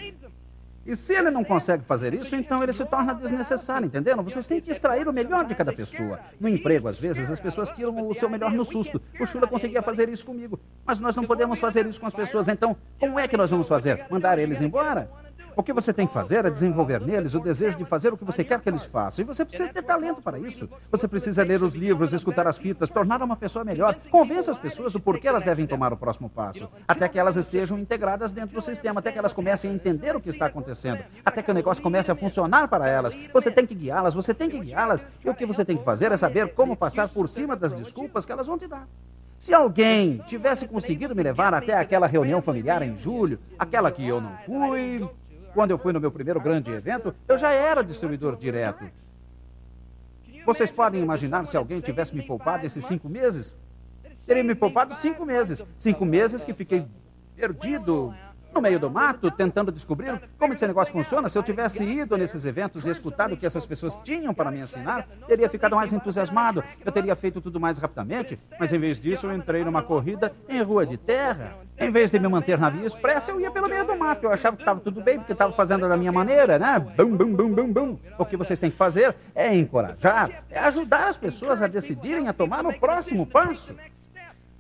E 0.86 0.96
se 0.96 1.14
ele 1.14 1.30
não 1.30 1.44
consegue 1.44 1.84
fazer 1.84 2.14
isso, 2.16 2.36
então 2.36 2.64
ele 2.64 2.74
se 2.74 2.84
torna 2.84 3.14
desnecessário, 3.14 3.86
entenderam? 3.86 4.24
Vocês 4.24 4.48
têm 4.48 4.60
que 4.60 4.72
extrair 4.72 5.08
o 5.08 5.14
melhor 5.14 5.46
de 5.46 5.54
cada 5.54 5.72
pessoa. 5.72 6.20
No 6.40 6.50
emprego, 6.50 6.88
às 6.88 6.98
vezes, 6.98 7.30
as 7.30 7.40
pessoas 7.40 7.70
tiram 7.70 8.08
o 8.08 8.14
seu 8.14 8.28
melhor 8.28 8.52
no 8.52 8.66
susto. 8.66 9.00
O 9.20 9.26
Chula 9.26 9.46
conseguia 9.46 9.84
fazer 9.84 10.10
isso 10.10 10.26
comigo. 10.26 10.60
Mas 10.84 11.00
nós 11.00 11.16
não 11.16 11.26
podemos 11.26 11.60
fazer 11.60 11.86
isso 11.86 12.00
com 12.00 12.08
as 12.08 12.14
pessoas. 12.14 12.48
Então, 12.48 12.76
como 13.00 13.20
é 13.20 13.28
que 13.28 13.38
nós 13.38 13.52
vamos 13.52 13.68
fazer? 13.68 14.06
Mandar 14.10 14.40
eles 14.40 14.62
embora? 14.62 15.12
O 15.60 15.62
que 15.62 15.74
você 15.74 15.92
tem 15.92 16.08
que 16.08 16.14
fazer 16.14 16.46
é 16.46 16.50
desenvolver 16.50 17.02
neles 17.02 17.34
o 17.34 17.40
desejo 17.42 17.78
de 17.78 17.84
fazer 17.84 18.14
o 18.14 18.18
que 18.18 18.24
você 18.24 18.46
quer 18.46 18.62
que 18.62 18.70
eles 18.70 18.86
façam. 18.86 19.22
E 19.22 19.28
você 19.28 19.44
precisa 19.44 19.68
ter 19.68 19.84
talento 19.84 20.22
para 20.22 20.40
isso. 20.40 20.70
Você 20.90 21.06
precisa 21.06 21.44
ler 21.44 21.62
os 21.62 21.76
livros, 21.76 22.14
escutar 22.14 22.48
as 22.48 22.58
fitas, 22.58 22.88
tornar 22.88 23.22
uma 23.22 23.36
pessoa 23.36 23.66
melhor. 23.66 23.94
Convença 24.10 24.52
as 24.52 24.58
pessoas 24.58 24.94
do 24.94 25.02
porquê 25.02 25.28
elas 25.28 25.44
devem 25.44 25.68
tomar 25.68 25.92
o 25.92 25.98
próximo 25.98 26.30
passo. 26.30 26.70
Até 26.88 27.10
que 27.10 27.20
elas 27.20 27.36
estejam 27.36 27.78
integradas 27.78 28.32
dentro 28.32 28.56
do 28.56 28.62
sistema, 28.62 29.02
até 29.02 29.12
que 29.12 29.20
elas 29.20 29.34
comecem 29.34 29.70
a 29.70 29.74
entender 29.74 30.16
o 30.16 30.22
que 30.22 30.30
está 30.30 30.46
acontecendo, 30.46 31.04
até 31.26 31.44
que 31.44 31.52
o 31.52 31.54
negócio 31.54 31.84
comece 31.84 32.10
a 32.10 32.16
funcionar 32.16 32.70
para 32.70 32.88
elas. 32.88 33.14
Você 33.34 33.52
tem 33.52 33.68
que 33.68 33.76
guiá-las, 33.76 34.14
você 34.14 34.34
tem 34.34 34.50
que 34.50 34.60
guiá-las. 34.60 35.06
E 35.26 35.30
o 35.30 35.36
que 35.36 35.46
você 35.46 35.66
tem 35.66 35.76
que 35.76 35.84
fazer 35.84 36.10
é 36.14 36.16
saber 36.16 36.54
como 36.54 36.78
passar 36.78 37.10
por 37.10 37.28
cima 37.28 37.58
das 37.58 37.74
desculpas 37.74 38.26
que 38.26 38.32
elas 38.32 38.48
vão 38.48 38.58
te 38.58 38.66
dar. 38.66 38.88
Se 39.38 39.54
alguém 39.54 40.20
tivesse 40.26 40.66
conseguido 40.66 41.14
me 41.14 41.24
levar 41.24 41.54
até 41.54 41.74
aquela 41.74 42.08
reunião 42.08 42.42
familiar 42.42 42.82
em 42.82 42.96
julho, 42.96 43.40
aquela 43.58 43.92
que 43.92 44.08
eu 44.08 44.22
não 44.22 44.38
fui, 44.46 45.06
quando 45.54 45.72
eu 45.72 45.78
fui 45.78 45.94
no 45.94 46.00
meu 46.00 46.12
primeiro 46.12 46.40
grande 46.40 46.72
evento, 46.72 47.14
eu 47.28 47.38
já 47.38 47.52
era 47.52 47.84
distribuidor 47.84 48.36
direto. 48.36 48.86
Vocês 50.46 50.72
podem 50.72 51.02
imaginar 51.02 51.46
se 51.46 51.58
alguém 51.58 51.80
tivesse 51.82 52.16
me 52.16 52.24
poupado 52.24 52.66
esses 52.66 52.86
cinco 52.86 53.10
meses? 53.10 53.58
Teria 54.26 54.44
me 54.44 54.56
poupado 54.56 54.96
cinco 54.96 55.26
meses. 55.26 55.64
Cinco 55.78 56.06
meses 56.06 56.44
que 56.44 56.54
fiquei 56.54 56.86
perdido, 57.36 58.14
no 58.54 58.62
meio 58.62 58.80
do 58.80 58.90
mato, 58.90 59.30
tentando 59.32 59.72
descobrir 59.72 60.20
como 60.38 60.54
esse 60.54 60.66
negócio 60.66 60.92
funciona. 60.92 61.30
Se 61.30 61.38
eu 61.38 61.44
tivesse 61.44 61.84
ido 61.84 62.18
nesses 62.18 62.46
eventos 62.46 62.86
e 62.86 62.90
escutado 62.90 63.34
o 63.34 63.38
que 63.38 63.46
essas 63.46 63.66
pessoas 63.66 63.96
tinham 64.04 64.34
para 64.34 64.52
me 64.52 64.60
ensinar, 64.60 65.08
teria 65.28 65.50
ficado 65.50 65.76
mais 65.76 65.94
entusiasmado. 65.94 66.64
Eu 66.84 66.92
teria 66.92 67.16
feito 67.16 67.42
tudo 67.42 67.60
mais 67.60 67.78
rapidamente, 67.78 68.40
mas 68.60 68.74
em 68.74 68.80
vez 68.80 69.00
disso 69.00 69.28
eu 69.28 69.36
entrei 69.36 69.64
numa 69.64 69.82
corrida 69.82 70.34
em 70.48 70.62
rua 70.62 70.86
de 70.86 70.98
terra. 70.98 71.58
Em 71.78 71.90
vez 71.92 72.12
de 72.12 72.20
me 72.20 72.28
manter 72.28 72.58
na 72.58 72.70
via 72.70 72.86
expressa, 72.86 73.32
eu 73.32 73.40
ia 73.40 73.52
pelo 73.52 73.70
meio 73.70 73.86
do 73.86 73.96
mato. 73.98 74.24
Eu 74.26 74.32
achava 74.32 74.56
que 74.56 74.64
estava 74.64 74.80
tudo 74.80 75.02
bem, 75.02 75.18
porque 75.18 75.32
estava 75.32 75.54
fazendo 75.54 75.88
da 75.88 75.96
minha 75.96 76.12
maneira, 76.12 76.60
né? 76.60 76.78
Bum, 76.80 77.16
bum, 77.16 77.34
bum, 77.34 77.54
bum, 77.54 77.72
bum. 77.72 77.98
O 78.18 78.26
que 78.26 78.36
vocês 78.36 78.60
têm 78.60 78.70
que 78.70 78.78
fazer 78.78 79.16
é 79.34 79.56
encorajar, 79.56 80.44
é 80.50 80.60
ajudar 80.60 81.08
as 81.08 81.18
pessoas 81.18 81.62
a 81.62 81.68
decidirem 81.68 82.28
a 82.28 82.34
tomar 82.34 82.66
o 82.66 82.78
próximo 82.78 83.26
passo. 83.26 83.74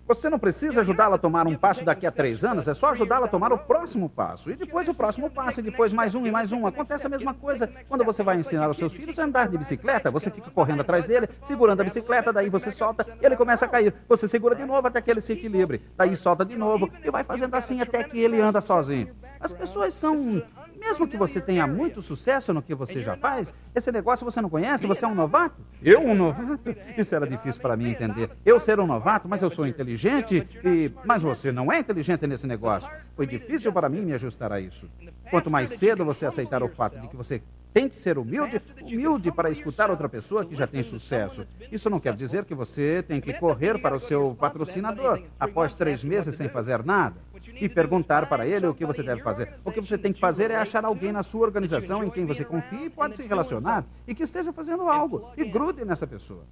Você 0.10 0.28
não 0.28 0.40
precisa 0.40 0.82
ajudá-la 0.82 1.18
a 1.18 1.20
tomar 1.20 1.46
um 1.46 1.56
passo 1.56 1.86
daqui 1.86 2.08
a 2.08 2.12
três 2.12 2.44
anos, 2.44 2.68
é 2.68 2.74
só 2.74 2.90
ajudá-la 2.90 3.28
a 3.28 3.30
tomar 3.30 3.54
o 3.54 3.60
próximo 3.60 4.10
passo. 4.10 4.50
E 4.50 4.56
depois 4.56 4.88
o 4.90 4.94
próximo 4.96 5.30
passo, 5.30 5.60
e 5.60 5.64
depois 5.64 5.94
mais 5.94 6.16
um 6.16 6.26
e 6.26 6.32
mais 6.32 6.52
um. 6.52 6.66
Acontece 6.66 7.06
a 7.06 7.10
mesma 7.10 7.32
coisa 7.32 7.70
quando 7.88 8.04
você 8.04 8.24
vai 8.24 8.40
ensinar 8.40 8.68
os 8.72 8.78
seus 8.78 8.92
filhos 8.92 9.20
a 9.20 9.26
andar 9.26 9.48
de 9.50 9.56
bicicleta. 9.56 10.10
Você 10.10 10.32
fica 10.32 10.50
correndo 10.50 10.82
atrás 10.82 11.06
dele, 11.06 11.30
segurando 11.46 11.82
a 11.82 11.84
bicicleta, 11.84 12.34
daí 12.34 12.50
você 12.50 12.72
solta, 12.72 13.06
ele 13.22 13.36
começa 13.36 13.66
a 13.66 13.68
cair. 13.68 13.94
Você 14.08 14.28
segura 14.28 14.56
de 14.56 14.66
novo 14.66 14.88
até 14.88 15.00
que 15.00 15.12
ele 15.12 15.22
se 15.22 15.34
equilibre. 15.34 15.80
Daí 15.96 16.16
solta 16.16 16.44
de 16.44 16.58
novo 16.58 16.90
e 17.06 17.12
vai 17.12 17.24
fazendo 17.24 17.54
assim 17.54 17.80
até 17.80 18.04
que 18.04 18.20
ele 18.20 18.42
anda 18.42 18.62
sozinho. 18.62 19.14
As 19.40 19.52
pessoas 19.52 19.94
são 19.94 20.42
mesmo 20.80 21.08
que 21.08 21.18
você 21.18 21.42
tenha 21.42 21.68
muito 21.68 22.02
sucesso 22.02 22.54
no 22.54 22.62
que 22.62 22.74
você 22.74 23.02
já 23.02 23.16
faz, 23.16 23.54
esse 23.76 23.92
negócio 23.92 24.26
você 24.26 24.42
não 24.42 24.50
conhece, 24.50 24.88
você 24.88 25.06
é 25.06 25.08
um 25.08 25.14
novato? 25.14 25.62
Eu 25.84 26.02
um 26.02 26.16
novato? 26.16 26.76
Isso 26.98 27.14
era 27.14 27.28
difícil 27.28 27.62
para 27.62 27.76
mim 27.76 27.92
entender. 27.92 28.32
Eu 28.46 28.60
ser 28.60 28.80
um 28.80 28.88
novato, 28.88 29.28
mas 29.28 29.42
eu 29.42 29.50
sou 29.50 29.68
inteligente 29.68 30.48
e 30.64 30.92
mas 31.04 31.22
você 31.22 31.52
não 31.52 31.72
é 31.72 31.80
inteligente 31.80 32.26
nesse 32.26 32.48
negócio. 32.48 32.90
Foi 33.16 33.28
difícil 33.28 33.72
para 33.74 33.90
mim 33.90 34.02
me 34.02 34.14
ajustar 34.14 34.52
a 34.52 34.60
isso. 34.60 34.90
Quanto 35.30 35.52
mais 35.52 35.72
cedo 35.72 36.06
você 36.06 36.26
aceitar 36.26 36.64
o 36.64 36.70
fato 36.70 37.00
de 37.00 37.08
que 37.08 37.16
você 37.16 37.42
tem 37.74 37.88
que 37.88 37.96
ser 37.96 38.18
humilde, 38.18 38.62
humilde 38.82 39.32
para 39.32 39.52
escutar 39.52 39.92
outra 39.92 40.10
pessoa 40.10 40.44
que 40.44 40.56
já 40.56 40.66
tem 40.66 40.82
sucesso. 40.82 41.46
Isso 41.72 41.90
não 41.90 42.00
quer 42.00 42.16
dizer 42.16 42.46
que 42.46 42.56
você 42.56 43.04
tem 43.08 43.22
que 43.22 43.34
correr 43.34 43.80
para 43.80 43.96
o 43.96 44.00
seu 44.00 44.36
patrocinador 44.40 45.22
após 45.40 45.76
três 45.76 46.04
meses 46.04 46.36
sem 46.36 46.50
fazer 46.50 46.84
nada 46.84 47.16
e 47.54 47.68
perguntar 47.68 48.28
para 48.28 48.48
ele 48.48 48.68
o 48.68 48.74
que 48.74 48.86
você 48.86 49.04
deve 49.04 49.22
fazer. 49.22 49.54
O 49.64 49.72
que 49.72 49.82
você 49.82 49.98
tem 49.98 50.14
que 50.14 50.20
fazer 50.20 50.52
é 50.52 50.56
achar 50.56 50.86
alguém 50.86 51.12
na 51.12 51.24
sua 51.24 51.42
organização 51.42 52.04
em 52.04 52.10
quem 52.10 52.26
você 52.26 52.46
confie 52.46 52.86
e 52.86 52.90
pode 52.90 53.18
se 53.18 53.24
relacionar 53.24 53.86
e 54.08 54.16
que 54.16 54.24
esteja 54.24 54.52
fazendo 54.54 54.90
algo 54.90 55.30
e 55.38 55.44
grude 55.44 55.84
nessa 55.86 56.08
pessoa. 56.08 56.44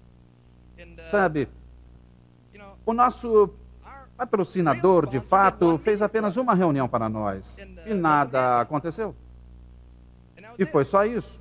Sabe, 1.10 1.48
o 2.86 2.94
nosso 2.94 3.54
patrocinador, 4.16 5.08
de 5.08 5.20
fato, 5.20 5.78
fez 5.80 6.02
apenas 6.02 6.38
uma 6.38 6.56
reunião 6.56 6.88
para 6.88 7.08
nós 7.08 7.58
e 7.86 7.94
nada 7.94 8.62
aconteceu. 8.62 9.16
E 10.58 10.66
foi 10.66 10.84
só 10.86 11.06
isso. 11.06 11.40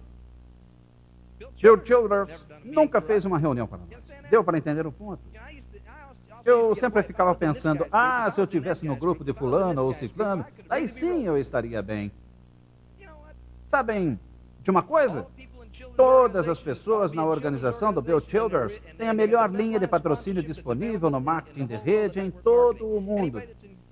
Bill 1.61 1.81
Childers 1.85 2.31
nunca 2.65 3.01
fez 3.01 3.25
uma 3.25 3.39
reunião 3.39 3.67
para 3.67 3.79
nós. 3.79 3.89
Deu 4.31 4.45
para 4.45 4.59
entender 4.59 4.87
o 4.87 4.93
ponto? 4.93 5.23
Eu 6.47 6.77
sempre 6.77 7.03
ficava 7.03 7.35
pensando, 7.35 7.85
ah, 7.91 8.31
se 8.31 8.41
eu 8.41 8.47
tivesse 8.47 8.87
no 8.87 8.95
grupo 8.95 9.25
de 9.25 9.33
fulano 9.33 9.83
ou 9.83 9.93
ciclano, 9.93 10.47
aí 10.71 10.87
sim 10.87 11.27
eu 11.27 11.37
estaria 11.37 11.83
bem. 11.83 12.13
Sabem 13.69 14.17
de 14.63 14.71
uma 14.71 14.81
coisa? 14.81 15.27
Todas 15.97 16.49
as 16.49 16.61
pessoas 16.61 17.13
na 17.13 17.25
organização 17.25 17.93
do 17.93 18.01
Bill 18.01 18.21
Childers 18.21 18.81
têm 18.97 19.09
a 19.09 19.13
melhor 19.13 19.51
linha 19.51 19.81
de 19.81 19.89
patrocínio 19.89 20.41
disponível 20.41 21.11
no 21.11 21.21
marketing 21.21 21.67
de 21.67 21.75
rede 21.75 22.21
em 22.21 22.31
todo 22.31 22.87
o 22.87 23.01
mundo. 23.01 23.43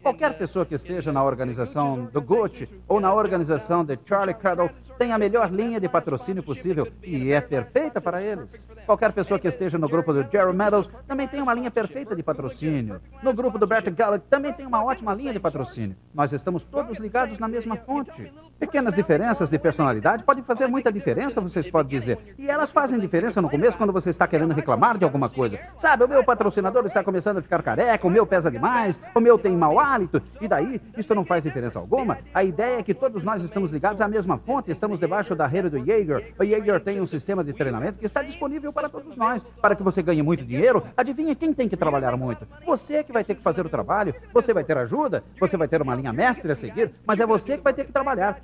Qualquer 0.01 0.39
pessoa 0.39 0.65
que 0.65 0.77
esteja 0.77 1.11
na 1.11 1.25
organização 1.25 2.05
do 2.05 2.23
Gucci 2.23 2.69
ou 2.87 3.01
na 3.01 3.13
organização 3.13 3.85
de 3.85 3.99
Charlie 4.05 4.35
Cuddle 4.35 4.71
tem 4.99 5.13
a 5.13 5.19
melhor 5.19 5.51
linha 5.51 5.81
de 5.81 5.89
patrocínio 5.89 6.43
possível 6.43 6.89
e 7.03 7.33
é 7.33 7.41
perfeita 7.41 8.01
para 8.01 8.23
eles. 8.23 8.69
Qualquer 8.87 9.13
pessoa 9.13 9.39
que 9.39 9.49
esteja 9.49 9.79
no 9.79 9.89
grupo 9.89 10.13
do 10.13 10.23
Jerry 10.31 10.55
Meadows 10.55 10.89
também 11.07 11.29
tem 11.29 11.41
uma 11.41 11.55
linha 11.55 11.71
perfeita 11.71 12.15
de 12.15 12.23
patrocínio. 12.23 13.01
No 13.23 13.33
grupo 13.33 13.59
do 13.59 13.67
Bert 13.67 13.89
Gallagher 13.91 14.25
também 14.31 14.53
tem 14.53 14.67
uma 14.67 14.85
ótima 14.85 15.15
linha 15.15 15.33
de 15.33 15.41
patrocínio. 15.41 15.97
Nós 16.15 16.33
estamos 16.33 16.65
todos 16.65 16.99
ligados 16.99 17.39
na 17.39 17.49
mesma 17.49 17.77
fonte. 17.77 18.33
Pequenas 18.65 18.95
diferenças 18.95 19.51
de 19.51 19.59
personalidade 19.59 20.25
podem 20.25 20.43
fazer 20.43 20.67
muita 20.67 20.91
diferença, 20.91 21.39
vocês 21.39 21.71
podem 21.71 21.99
dizer. 21.99 22.19
E 22.39 22.49
elas 22.49 22.71
fazem 22.71 22.99
diferença 22.99 23.43
no 23.43 23.51
começo 23.51 23.77
quando 23.77 23.93
você 23.93 24.09
está 24.09 24.27
querendo 24.27 24.55
reclamar 24.55 24.97
de 24.97 25.05
alguma 25.05 25.29
coisa. 25.29 25.59
Sabe, 25.77 26.03
o 26.05 26.09
meu 26.09 26.25
patrocinador 26.25 26.87
está 26.87 27.05
começando 27.05 27.37
a 27.37 27.43
ficar 27.43 27.63
careca, 27.63 28.07
o 28.07 28.11
meu 28.11 28.27
pesa 28.27 28.51
demais, 28.51 28.99
o 29.15 29.21
meu 29.21 29.37
tem 29.37 29.55
mau 29.55 29.79
hálito. 29.79 30.23
E 30.41 30.49
daí, 30.49 30.81
isso 30.97 31.15
não 31.15 31.27
faz 31.27 31.45
diferença 31.45 31.79
alguma. 31.79 32.17
A 32.33 32.43
ideia 32.43 32.79
é 32.79 32.83
que 32.83 32.95
todos 32.95 33.23
nós 33.23 33.43
estamos 33.43 33.71
ligados 33.71 34.01
à 34.01 34.09
mesma 34.09 34.39
fonte, 34.39 34.71
estamos 34.71 34.99
debaixo 34.99 35.35
da 35.37 35.47
rede 35.47 35.69
do 35.69 35.85
Jaeger. 35.85 36.33
O 36.41 36.43
Jaeger 36.43 36.81
tem 36.81 37.03
um 37.03 37.07
sistema 37.07 37.45
de 37.45 37.53
treinamento 37.53 37.99
que 37.99 38.07
está 38.07 38.23
disponível 38.23 38.73
para 38.73 38.89
todos 38.89 39.15
nós. 39.15 39.45
Para 39.61 39.77
que 39.77 39.83
você 39.83 40.03
ganhe 40.03 40.23
muito 40.23 40.43
dinheiro, 40.43 40.83
adivinha 40.97 41.35
quem 41.35 41.53
tem 41.53 41.69
que 41.69 41.77
trabalhar 41.77 42.17
muito? 42.17 42.49
Você 42.65 43.05
que 43.05 43.13
vai 43.13 43.25
ter 43.25 43.35
que 43.35 43.43
fazer 43.43 43.67
o 43.67 43.69
trabalho, 43.69 44.15
você 44.33 44.55
vai 44.55 44.65
ter 44.65 44.79
ajuda, 44.79 45.23
você 45.39 45.55
vai 45.55 45.69
ter 45.69 45.83
uma 45.83 45.95
linha 45.95 46.15
mestre 46.15 46.51
a 46.51 46.55
seguir, 46.55 46.91
mas 47.07 47.21
é 47.21 47.27
você 47.27 47.59
que 47.59 47.63
vai 47.63 47.75
ter 47.75 47.85
que 47.85 47.93
trabalhar. 47.93 48.41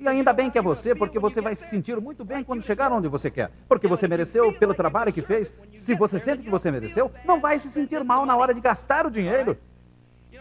E 0.00 0.08
ainda 0.08 0.32
bem 0.32 0.50
que 0.50 0.58
é 0.58 0.62
você, 0.62 0.94
porque 0.94 1.18
você 1.18 1.42
vai 1.42 1.54
se 1.54 1.68
sentir 1.68 2.00
muito 2.00 2.24
bem 2.24 2.42
quando 2.42 2.62
chegar 2.62 2.90
onde 2.90 3.06
você 3.06 3.30
quer. 3.30 3.50
Porque 3.68 3.86
você 3.86 4.08
mereceu 4.08 4.50
pelo 4.54 4.72
trabalho 4.72 5.12
que 5.12 5.20
fez. 5.20 5.52
Se 5.74 5.94
você 5.94 6.18
sente 6.18 6.42
que 6.42 6.48
você 6.48 6.70
mereceu, 6.70 7.12
não 7.22 7.38
vai 7.38 7.58
se 7.58 7.68
sentir 7.68 8.02
mal 8.02 8.24
na 8.24 8.34
hora 8.34 8.54
de 8.54 8.62
gastar 8.62 9.04
o 9.04 9.10
dinheiro. 9.10 9.58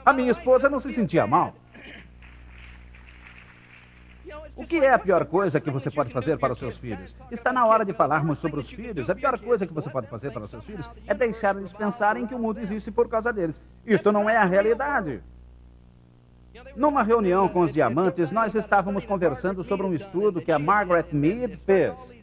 A 0.05 0.13
minha 0.13 0.31
esposa 0.31 0.69
não 0.69 0.79
se 0.79 0.93
sentia 0.93 1.27
mal. 1.27 1.53
O 4.55 4.65
que 4.65 4.77
é 4.77 4.93
a 4.93 4.99
pior 4.99 5.25
coisa 5.25 5.59
que 5.59 5.69
você 5.69 5.91
pode 5.91 6.13
fazer 6.13 6.37
para 6.37 6.53
os 6.53 6.59
seus 6.59 6.77
filhos? 6.77 7.13
Está 7.29 7.51
na 7.51 7.65
hora 7.65 7.83
de 7.83 7.91
falarmos 7.91 8.39
sobre 8.39 8.61
os 8.61 8.69
filhos. 8.69 9.09
A 9.09 9.15
pior 9.15 9.37
coisa 9.39 9.67
que 9.67 9.73
você 9.73 9.89
pode 9.89 10.07
fazer 10.07 10.31
para 10.31 10.43
os 10.45 10.51
seus 10.51 10.63
filhos 10.63 10.89
é 11.05 11.13
deixar 11.13 11.57
eles 11.57 11.73
pensarem 11.73 12.25
que 12.25 12.35
o 12.35 12.39
mundo 12.39 12.61
existe 12.61 12.91
por 12.91 13.09
causa 13.09 13.33
deles. 13.33 13.61
Isto 13.85 14.09
não 14.09 14.29
é 14.29 14.37
a 14.37 14.45
realidade. 14.45 15.21
Numa 16.79 17.03
reunião 17.03 17.49
com 17.49 17.59
os 17.59 17.73
diamantes, 17.73 18.31
nós 18.31 18.55
estávamos 18.55 19.03
conversando 19.03 19.61
sobre 19.65 19.85
um 19.85 19.93
estudo 19.93 20.39
que 20.39 20.49
a 20.49 20.57
Margaret 20.57 21.07
Mead 21.11 21.57
fez. 21.65 22.15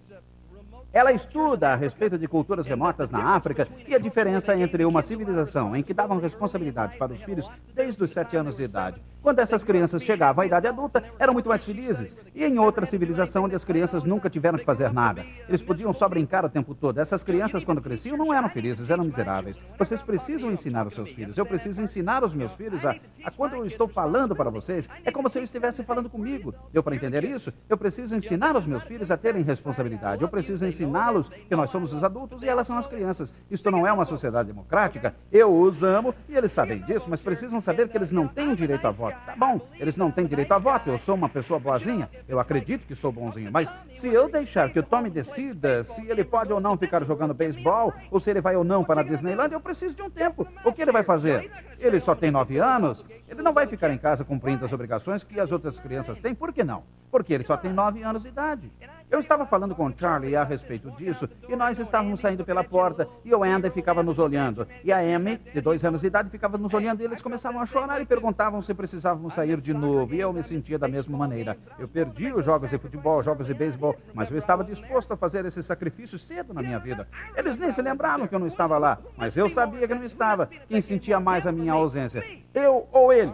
Ela 0.90 1.12
estuda 1.12 1.74
a 1.74 1.76
respeito 1.76 2.16
de 2.16 2.26
culturas 2.26 2.66
remotas 2.66 3.10
na 3.10 3.36
África 3.36 3.68
e 3.86 3.94
a 3.94 3.98
diferença 3.98 4.56
entre 4.56 4.86
uma 4.86 5.02
civilização 5.02 5.76
em 5.76 5.82
que 5.82 5.92
davam 5.92 6.18
responsabilidades 6.18 6.96
para 6.96 7.12
os 7.12 7.22
filhos 7.22 7.46
desde 7.74 8.02
os 8.02 8.10
sete 8.10 8.34
anos 8.34 8.56
de 8.56 8.62
idade 8.62 8.98
quando 9.26 9.40
essas 9.40 9.64
crianças 9.64 10.04
chegavam 10.04 10.44
à 10.44 10.46
idade 10.46 10.68
adulta, 10.68 11.02
eram 11.18 11.32
muito 11.32 11.48
mais 11.48 11.64
felizes. 11.64 12.16
E 12.32 12.44
em 12.44 12.60
outra 12.60 12.86
civilização 12.86 13.42
onde 13.42 13.56
as 13.56 13.64
crianças 13.64 14.04
nunca 14.04 14.30
tiveram 14.30 14.56
que 14.56 14.64
fazer 14.64 14.92
nada. 14.92 15.26
Eles 15.48 15.60
podiam 15.60 15.92
só 15.92 16.08
brincar 16.08 16.44
o 16.44 16.48
tempo 16.48 16.76
todo. 16.76 17.00
Essas 17.00 17.24
crianças, 17.24 17.64
quando 17.64 17.80
cresciam, 17.80 18.16
não 18.16 18.32
eram 18.32 18.48
felizes, 18.48 18.88
eram 18.88 19.02
miseráveis. 19.02 19.56
Vocês 19.76 20.00
precisam 20.00 20.52
ensinar 20.52 20.86
os 20.86 20.94
seus 20.94 21.10
filhos. 21.10 21.36
Eu 21.36 21.44
preciso 21.44 21.82
ensinar 21.82 22.22
os 22.22 22.34
meus 22.34 22.52
filhos 22.52 22.86
a, 22.86 22.94
a 23.24 23.30
quando 23.32 23.56
eu 23.56 23.66
estou 23.66 23.88
falando 23.88 24.36
para 24.36 24.48
vocês, 24.48 24.88
é 25.04 25.10
como 25.10 25.28
se 25.28 25.40
eu 25.40 25.42
estivesse 25.42 25.82
falando 25.82 26.08
comigo. 26.08 26.54
Deu 26.72 26.80
para 26.80 26.94
entender 26.94 27.24
isso? 27.24 27.52
Eu 27.68 27.76
preciso 27.76 28.14
ensinar 28.14 28.56
os 28.56 28.64
meus 28.64 28.84
filhos 28.84 29.10
a 29.10 29.16
terem 29.16 29.42
responsabilidade. 29.42 30.22
Eu 30.22 30.28
preciso 30.28 30.64
ensiná-los 30.64 31.28
que 31.30 31.56
nós 31.56 31.70
somos 31.70 31.92
os 31.92 32.04
adultos 32.04 32.44
e 32.44 32.48
elas 32.48 32.68
são 32.68 32.78
as 32.78 32.86
crianças. 32.86 33.34
Isto 33.50 33.72
não 33.72 33.84
é 33.84 33.92
uma 33.92 34.04
sociedade 34.04 34.46
democrática. 34.46 35.16
Eu 35.32 35.52
os 35.52 35.82
amo 35.82 36.14
e 36.28 36.36
eles 36.36 36.52
sabem 36.52 36.78
disso, 36.82 37.06
mas 37.08 37.20
precisam 37.20 37.60
saber 37.60 37.88
que 37.88 37.98
eles 37.98 38.12
não 38.12 38.28
têm 38.28 38.54
direito 38.54 38.86
a 38.86 38.92
voto. 38.92 39.15
Tá 39.24 39.34
bom, 39.36 39.60
eles 39.78 39.96
não 39.96 40.10
têm 40.10 40.26
direito 40.26 40.52
a 40.52 40.58
voto. 40.58 40.90
Eu 40.90 40.98
sou 40.98 41.14
uma 41.14 41.28
pessoa 41.28 41.58
boazinha. 41.58 42.08
Eu 42.28 42.38
acredito 42.38 42.86
que 42.86 42.94
sou 42.94 43.10
bonzinho. 43.10 43.50
Mas 43.50 43.74
se 43.94 44.08
eu 44.08 44.28
deixar 44.28 44.70
que 44.70 44.78
o 44.78 44.82
Tommy 44.82 45.10
decida 45.10 45.82
se 45.84 46.06
ele 46.08 46.24
pode 46.24 46.52
ou 46.52 46.60
não 46.60 46.76
ficar 46.76 47.04
jogando 47.04 47.34
beisebol, 47.34 47.92
ou 48.10 48.20
se 48.20 48.30
ele 48.30 48.40
vai 48.40 48.56
ou 48.56 48.64
não 48.64 48.84
para 48.84 49.00
a 49.00 49.04
Disneyland, 49.04 49.52
eu 49.52 49.60
preciso 49.60 49.94
de 49.94 50.02
um 50.02 50.10
tempo. 50.10 50.46
O 50.64 50.72
que 50.72 50.82
ele 50.82 50.92
vai 50.92 51.02
fazer? 51.02 51.50
Ele 51.78 52.00
só 52.00 52.14
tem 52.14 52.30
nove 52.30 52.58
anos. 52.58 53.04
Ele 53.28 53.42
não 53.42 53.52
vai 53.52 53.66
ficar 53.66 53.90
em 53.90 53.98
casa 53.98 54.24
cumprindo 54.24 54.64
as 54.64 54.72
obrigações 54.72 55.22
que 55.22 55.38
as 55.38 55.52
outras 55.52 55.78
crianças 55.78 56.18
têm. 56.20 56.34
Por 56.34 56.52
que 56.52 56.64
não? 56.64 56.84
Porque 57.10 57.32
ele 57.32 57.44
só 57.44 57.56
tem 57.56 57.72
nove 57.72 58.02
anos 58.02 58.22
de 58.22 58.28
idade. 58.28 58.70
Eu 59.08 59.20
estava 59.20 59.46
falando 59.46 59.74
com 59.74 59.92
Charlie 59.96 60.34
a 60.34 60.42
respeito 60.42 60.90
disso 60.90 61.28
e 61.48 61.54
nós 61.54 61.78
estávamos 61.78 62.18
saindo 62.18 62.44
pela 62.44 62.64
porta 62.64 63.08
e 63.24 63.32
o 63.32 63.44
Andy 63.44 63.70
ficava 63.70 64.02
nos 64.02 64.18
olhando. 64.18 64.66
E 64.82 64.92
a 64.92 64.98
Amy, 64.98 65.36
de 65.36 65.60
dois 65.60 65.84
anos 65.84 66.00
de 66.00 66.08
idade, 66.08 66.28
ficava 66.28 66.58
nos 66.58 66.74
olhando 66.74 67.00
e 67.00 67.04
eles 67.04 67.22
começavam 67.22 67.60
a 67.60 67.66
chorar 67.66 68.00
e 68.00 68.06
perguntavam 68.06 68.60
se 68.60 68.74
precisávamos 68.74 69.34
sair 69.34 69.60
de 69.60 69.72
novo. 69.72 70.12
E 70.12 70.20
eu 70.20 70.32
me 70.32 70.42
sentia 70.42 70.76
da 70.76 70.88
mesma 70.88 71.16
maneira. 71.16 71.56
Eu 71.78 71.86
perdi 71.86 72.32
os 72.32 72.44
jogos 72.44 72.68
de 72.68 72.78
futebol, 72.78 73.22
jogos 73.22 73.46
de 73.46 73.54
beisebol, 73.54 73.94
mas 74.12 74.30
eu 74.30 74.38
estava 74.38 74.64
disposto 74.64 75.12
a 75.12 75.16
fazer 75.16 75.44
esse 75.44 75.62
sacrifício 75.62 76.18
cedo 76.18 76.52
na 76.52 76.60
minha 76.60 76.78
vida. 76.78 77.06
Eles 77.36 77.56
nem 77.56 77.70
se 77.70 77.80
lembravam 77.80 78.26
que 78.26 78.34
eu 78.34 78.40
não 78.40 78.48
estava 78.48 78.76
lá, 78.76 78.98
mas 79.16 79.36
eu 79.36 79.48
sabia 79.48 79.86
que 79.86 79.94
não 79.94 80.04
estava. 80.04 80.50
Quem 80.68 80.80
sentia 80.80 81.20
mais 81.20 81.46
a 81.46 81.52
minha 81.52 81.65
ausência? 81.74 82.24
Eu 82.54 82.88
ou 82.92 83.12
ele? 83.12 83.32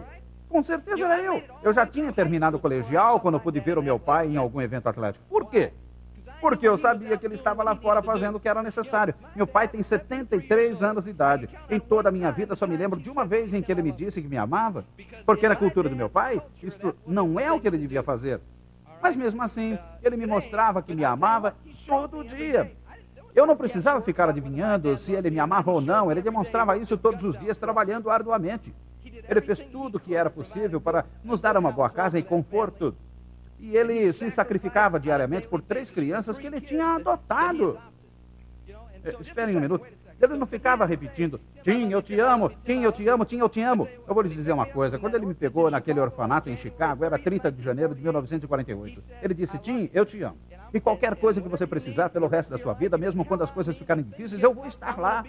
Com 0.49 0.61
certeza 0.61 1.05
era 1.05 1.21
eu. 1.21 1.41
Eu 1.63 1.73
já 1.73 1.85
tinha 1.85 2.11
terminado 2.11 2.57
o 2.57 2.59
colegial 2.59 3.19
quando 3.19 3.39
pude 3.39 3.59
ver 3.59 3.77
o 3.77 3.81
meu 3.81 3.97
pai 3.97 4.27
em 4.27 4.37
algum 4.37 4.61
evento 4.61 4.87
atlético. 4.87 5.25
Por 5.27 5.49
quê? 5.49 5.71
Porque 6.39 6.67
eu 6.67 6.77
sabia 6.77 7.17
que 7.17 7.25
ele 7.25 7.35
estava 7.35 7.63
lá 7.63 7.73
fora 7.73 8.03
fazendo 8.03 8.35
o 8.35 8.39
que 8.39 8.49
era 8.49 8.61
necessário. 8.61 9.15
Meu 9.33 9.47
pai 9.47 9.67
tem 9.67 9.81
73 9.81 10.83
anos 10.83 11.05
de 11.05 11.09
idade. 11.09 11.49
Em 11.69 11.79
toda 11.79 12.09
a 12.09 12.11
minha 12.11 12.31
vida 12.31 12.53
só 12.53 12.67
me 12.67 12.75
lembro 12.75 12.99
de 12.99 13.09
uma 13.09 13.25
vez 13.25 13.53
em 13.53 13.61
que 13.61 13.71
ele 13.71 13.81
me 13.81 13.93
disse 13.93 14.21
que 14.21 14.27
me 14.27 14.37
amava. 14.37 14.83
Porque 15.25 15.47
na 15.47 15.55
cultura 15.55 15.87
do 15.87 15.95
meu 15.95 16.09
pai, 16.09 16.41
isto 16.61 16.93
não 17.07 17.39
é 17.39 17.49
o 17.51 17.61
que 17.61 17.67
ele 17.67 17.77
devia 17.77 18.03
fazer. 18.03 18.41
Mas 19.01 19.15
mesmo 19.15 19.41
assim, 19.41 19.79
ele 20.03 20.17
me 20.17 20.25
mostrava 20.25 20.81
que 20.81 20.93
me 20.93 21.05
amava 21.05 21.55
todo 21.87 22.23
dia. 22.25 22.73
Eu 23.35 23.47
não 23.47 23.57
precisava 23.57 24.01
ficar 24.01 24.29
adivinhando 24.29 24.97
se 24.97 25.13
ele 25.13 25.29
me 25.29 25.39
amava 25.39 25.71
ou 25.71 25.81
não. 25.81 26.11
Ele 26.11 26.21
demonstrava 26.21 26.77
isso 26.77 26.97
todos 26.97 27.23
os 27.23 27.37
dias, 27.39 27.57
trabalhando 27.57 28.09
arduamente. 28.09 28.73
Ele 29.27 29.41
fez 29.41 29.59
tudo 29.59 29.95
o 29.95 29.99
que 29.99 30.15
era 30.15 30.29
possível 30.29 30.79
para 30.79 31.05
nos 31.23 31.41
dar 31.41 31.57
uma 31.57 31.71
boa 31.71 31.89
casa 31.89 32.19
e 32.19 32.23
conforto. 32.23 32.95
E 33.59 33.75
ele 33.75 34.11
se 34.13 34.29
sacrificava 34.29 34.99
diariamente 34.99 35.47
por 35.47 35.61
três 35.61 35.89
crianças 35.89 36.37
que 36.37 36.45
ele 36.45 36.61
tinha 36.61 36.95
adotado. 36.95 37.79
É, 39.03 39.15
esperem 39.19 39.57
um 39.57 39.61
minuto. 39.61 39.85
Ele 40.21 40.37
não 40.37 40.47
ficava 40.47 40.85
repetindo, 40.85 41.39
Tim, 41.63 41.89
eu 41.89 42.01
te 42.01 42.17
amo, 42.19 42.49
Tim, 42.63 42.81
eu 42.81 42.91
te 42.91 43.05
amo, 43.07 43.25
Tim, 43.25 43.39
eu 43.39 43.49
te 43.49 43.61
amo. 43.61 43.89
Eu 44.07 44.13
vou 44.13 44.23
lhes 44.23 44.31
dizer 44.33 44.53
uma 44.53 44.65
coisa. 44.65 44.97
Quando 44.97 45.15
ele 45.15 45.25
me 45.25 45.33
pegou 45.33 45.69
naquele 45.69 45.99
orfanato 45.99 46.49
em 46.49 46.55
Chicago, 46.55 47.03
era 47.03 47.19
30 47.19 47.51
de 47.51 47.61
janeiro 47.61 47.93
de 47.93 48.01
1948. 48.01 49.03
Ele 49.21 49.33
disse, 49.33 49.57
Tim, 49.57 49.89
eu 49.93 50.05
te 50.05 50.21
amo. 50.21 50.37
E 50.73 50.79
qualquer 50.79 51.15
coisa 51.15 51.39
que 51.39 51.47
você 51.47 51.67
precisar 51.67 52.09
pelo 52.09 52.27
resto 52.27 52.49
da 52.49 52.57
sua 52.57 52.73
vida, 52.73 52.97
mesmo 52.97 53.23
quando 53.23 53.43
as 53.43 53.51
coisas 53.51 53.77
ficarem 53.77 54.03
difíceis, 54.03 54.41
eu 54.41 54.53
vou 54.53 54.65
estar 54.65 54.99
lá. 54.99 55.23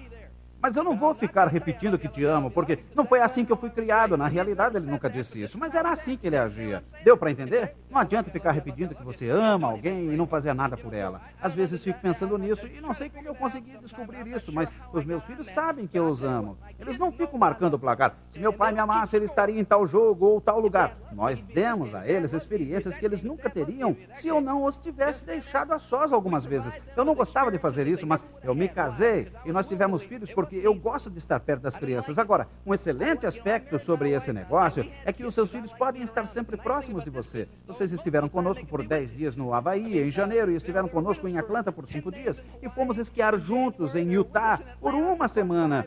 Mas 0.65 0.77
eu 0.77 0.83
não 0.83 0.97
vou 0.97 1.15
ficar 1.15 1.47
repetindo 1.47 1.99
que 1.99 2.09
te 2.09 2.25
amo, 2.25 2.51
porque 2.51 2.79
não 2.95 3.05
foi 3.05 3.21
assim 3.21 3.45
que 3.45 3.53
eu 3.53 3.57
fui 3.59 3.69
criado. 3.69 4.17
Na 4.17 4.29
realidade, 4.29 4.79
ele 4.79 4.91
nunca 4.91 5.11
disse 5.11 5.43
isso, 5.43 5.59
mas 5.59 5.75
era 5.75 5.93
assim 5.93 6.17
que 6.17 6.27
ele 6.27 6.39
agia. 6.39 6.83
Deu 7.05 7.19
para 7.19 7.31
entender? 7.31 7.77
Não 7.91 7.99
adianta 7.99 8.31
ficar 8.31 8.53
repetindo 8.53 8.95
que 8.95 9.05
você 9.05 9.29
ama 9.29 9.69
alguém 9.69 10.11
e 10.11 10.17
não 10.17 10.27
fazer 10.27 10.55
nada 10.55 10.75
por 10.75 10.95
ela. 10.95 11.21
Às 11.39 11.53
vezes 11.53 11.85
fico 11.85 12.01
pensando 12.01 12.39
nisso 12.39 12.67
e 12.67 12.81
não 12.81 12.95
sei 12.95 13.11
como 13.11 13.29
eu 13.29 13.35
consegui 13.35 13.77
descobrir 13.77 14.27
isso, 14.27 14.51
mas 14.51 14.73
os 14.91 15.05
meus 15.05 15.23
filhos 15.25 15.49
sabem 15.49 15.87
que 15.87 15.99
eu 15.99 16.07
os 16.07 16.25
amo. 16.25 16.57
Eles 16.81 16.97
não 16.97 17.13
ficam 17.13 17.39
marcando 17.39 17.75
o 17.75 17.79
placar. 17.79 18.15
Se 18.31 18.39
meu 18.39 18.53
pai 18.53 18.73
me 18.73 18.79
amasse, 18.79 19.15
ele 19.15 19.27
estaria 19.27 19.61
em 19.61 19.65
tal 19.67 19.87
jogo 19.87 20.25
ou 20.25 20.41
tal 20.41 20.61
lugar. 20.61 20.97
Nós 21.13 21.43
demos 21.43 21.95
a 21.95 22.09
eles 22.09 22.33
experiências 22.33 22.97
que 22.97 23.05
eles 23.05 23.23
nunca 23.23 23.51
teriam 23.51 23.95
se 24.15 24.29
eu 24.29 24.41
não 24.41 24.65
os 24.65 24.79
tivesse 24.79 25.27
deixado 25.27 25.75
a 25.75 25.79
sós 25.79 26.11
algumas 26.11 26.47
vezes. 26.47 26.75
Eu 26.97 27.05
não 27.05 27.15
gostava 27.15 27.53
de 27.53 27.59
fazer 27.59 27.87
isso, 27.87 28.07
mas 28.07 28.25
eu 28.43 28.55
me 28.55 28.67
casei 28.67 29.31
e 29.45 29.53
nós 29.53 29.67
tivemos 29.67 30.03
filhos 30.03 30.33
porque 30.33 30.54
eu 30.59 30.75
gosto 30.75 31.11
de 31.11 31.19
estar 31.19 31.41
perto 31.41 31.63
das 31.63 31.77
crianças. 31.77 32.19
Agora, 32.19 32.49
um 32.65 32.75
excelente 32.75 33.27
aspecto 33.27 33.79
sobre 33.79 34.11
esse 34.11 34.33
negócio 34.33 34.89
é 35.05 35.13
que 35.13 35.25
os 35.25 35.35
seus 35.35 35.51
filhos 35.51 35.73
podem 35.73 36.03
estar 36.03 36.27
sempre 36.27 36.57
próximos 36.57 37.05
de 37.05 37.11
você. 37.11 37.49
Vocês 37.67 37.93
estiveram 37.93 38.29
conosco 38.29 38.67
por 38.67 38.87
10 38.87 39.13
dias 39.17 39.37
no 39.37 39.53
Havaí, 39.53 39.99
em 39.99 40.11
janeiro, 40.11 40.51
e 40.51 40.57
estiveram 40.57 40.89
conosco 40.89 41.27
em 41.27 41.39
Atlanta 41.39 41.73
por 41.73 41.87
5 41.87 42.11
dias. 42.11 42.43
E 42.63 42.69
fomos 42.69 42.99
esquiar 42.99 43.39
juntos 43.39 43.95
em 43.95 44.13
Utah 44.13 44.61
por 44.81 44.95
uma 44.95 45.29
semana. 45.29 45.87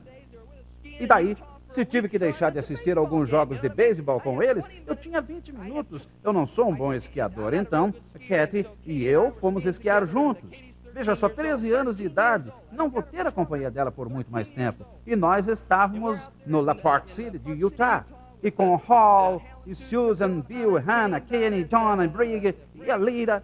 E 0.83 1.05
daí, 1.05 1.37
se 1.69 1.85
tive 1.85 2.09
que 2.09 2.17
deixar 2.17 2.51
de 2.51 2.59
assistir 2.59 2.97
alguns 2.97 3.29
jogos 3.29 3.61
de 3.61 3.69
beisebol 3.69 4.19
com 4.19 4.41
eles, 4.41 4.65
eu 4.85 4.95
tinha 4.95 5.21
20 5.21 5.53
minutos. 5.53 6.07
Eu 6.23 6.33
não 6.33 6.47
sou 6.47 6.69
um 6.69 6.75
bom 6.75 6.93
esquiador, 6.93 7.53
então, 7.53 7.93
Kathy 8.27 8.65
e 8.85 9.03
eu 9.05 9.31
fomos 9.39 9.65
esquiar 9.65 10.05
juntos. 10.05 10.67
Veja 10.97 11.13
só, 11.13 11.29
13 11.29 11.71
anos 11.71 11.95
de 11.95 12.05
idade, 12.05 12.51
não 12.71 12.89
vou 12.89 13.03
ter 13.03 13.27
a 13.27 13.31
companhia 13.31 13.69
dela 13.69 13.91
por 13.91 14.09
muito 14.09 14.31
mais 14.31 14.49
tempo. 14.49 14.83
E 15.05 15.15
nós 15.15 15.47
estávamos 15.47 16.19
no 16.43 16.59
La 16.59 16.73
Park 16.73 17.09
City 17.09 17.37
de 17.37 17.51
Utah. 17.51 18.03
E 18.41 18.49
com 18.49 18.75
Hall, 18.75 19.39
e 19.67 19.75
Susan, 19.75 20.39
Bill, 20.39 20.75
Hannah, 20.77 21.19
Kenny, 21.19 21.59
e 21.59 22.07
Brigg, 22.07 22.55
e 22.73 22.89
a 22.89 22.97
Lira. 22.97 23.43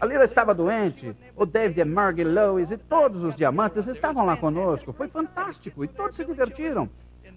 A 0.00 0.06
Lira 0.06 0.24
estava 0.24 0.54
doente, 0.54 1.14
o 1.36 1.44
David, 1.44 1.84
Margie, 1.84 2.24
Lois 2.24 2.70
e 2.70 2.78
todos 2.78 3.22
os 3.22 3.36
diamantes 3.36 3.86
estavam 3.86 4.24
lá 4.24 4.38
conosco. 4.38 4.90
Foi 4.94 5.08
fantástico 5.08 5.84
e 5.84 5.88
todos 5.88 6.16
se 6.16 6.24
divertiram. 6.24 6.88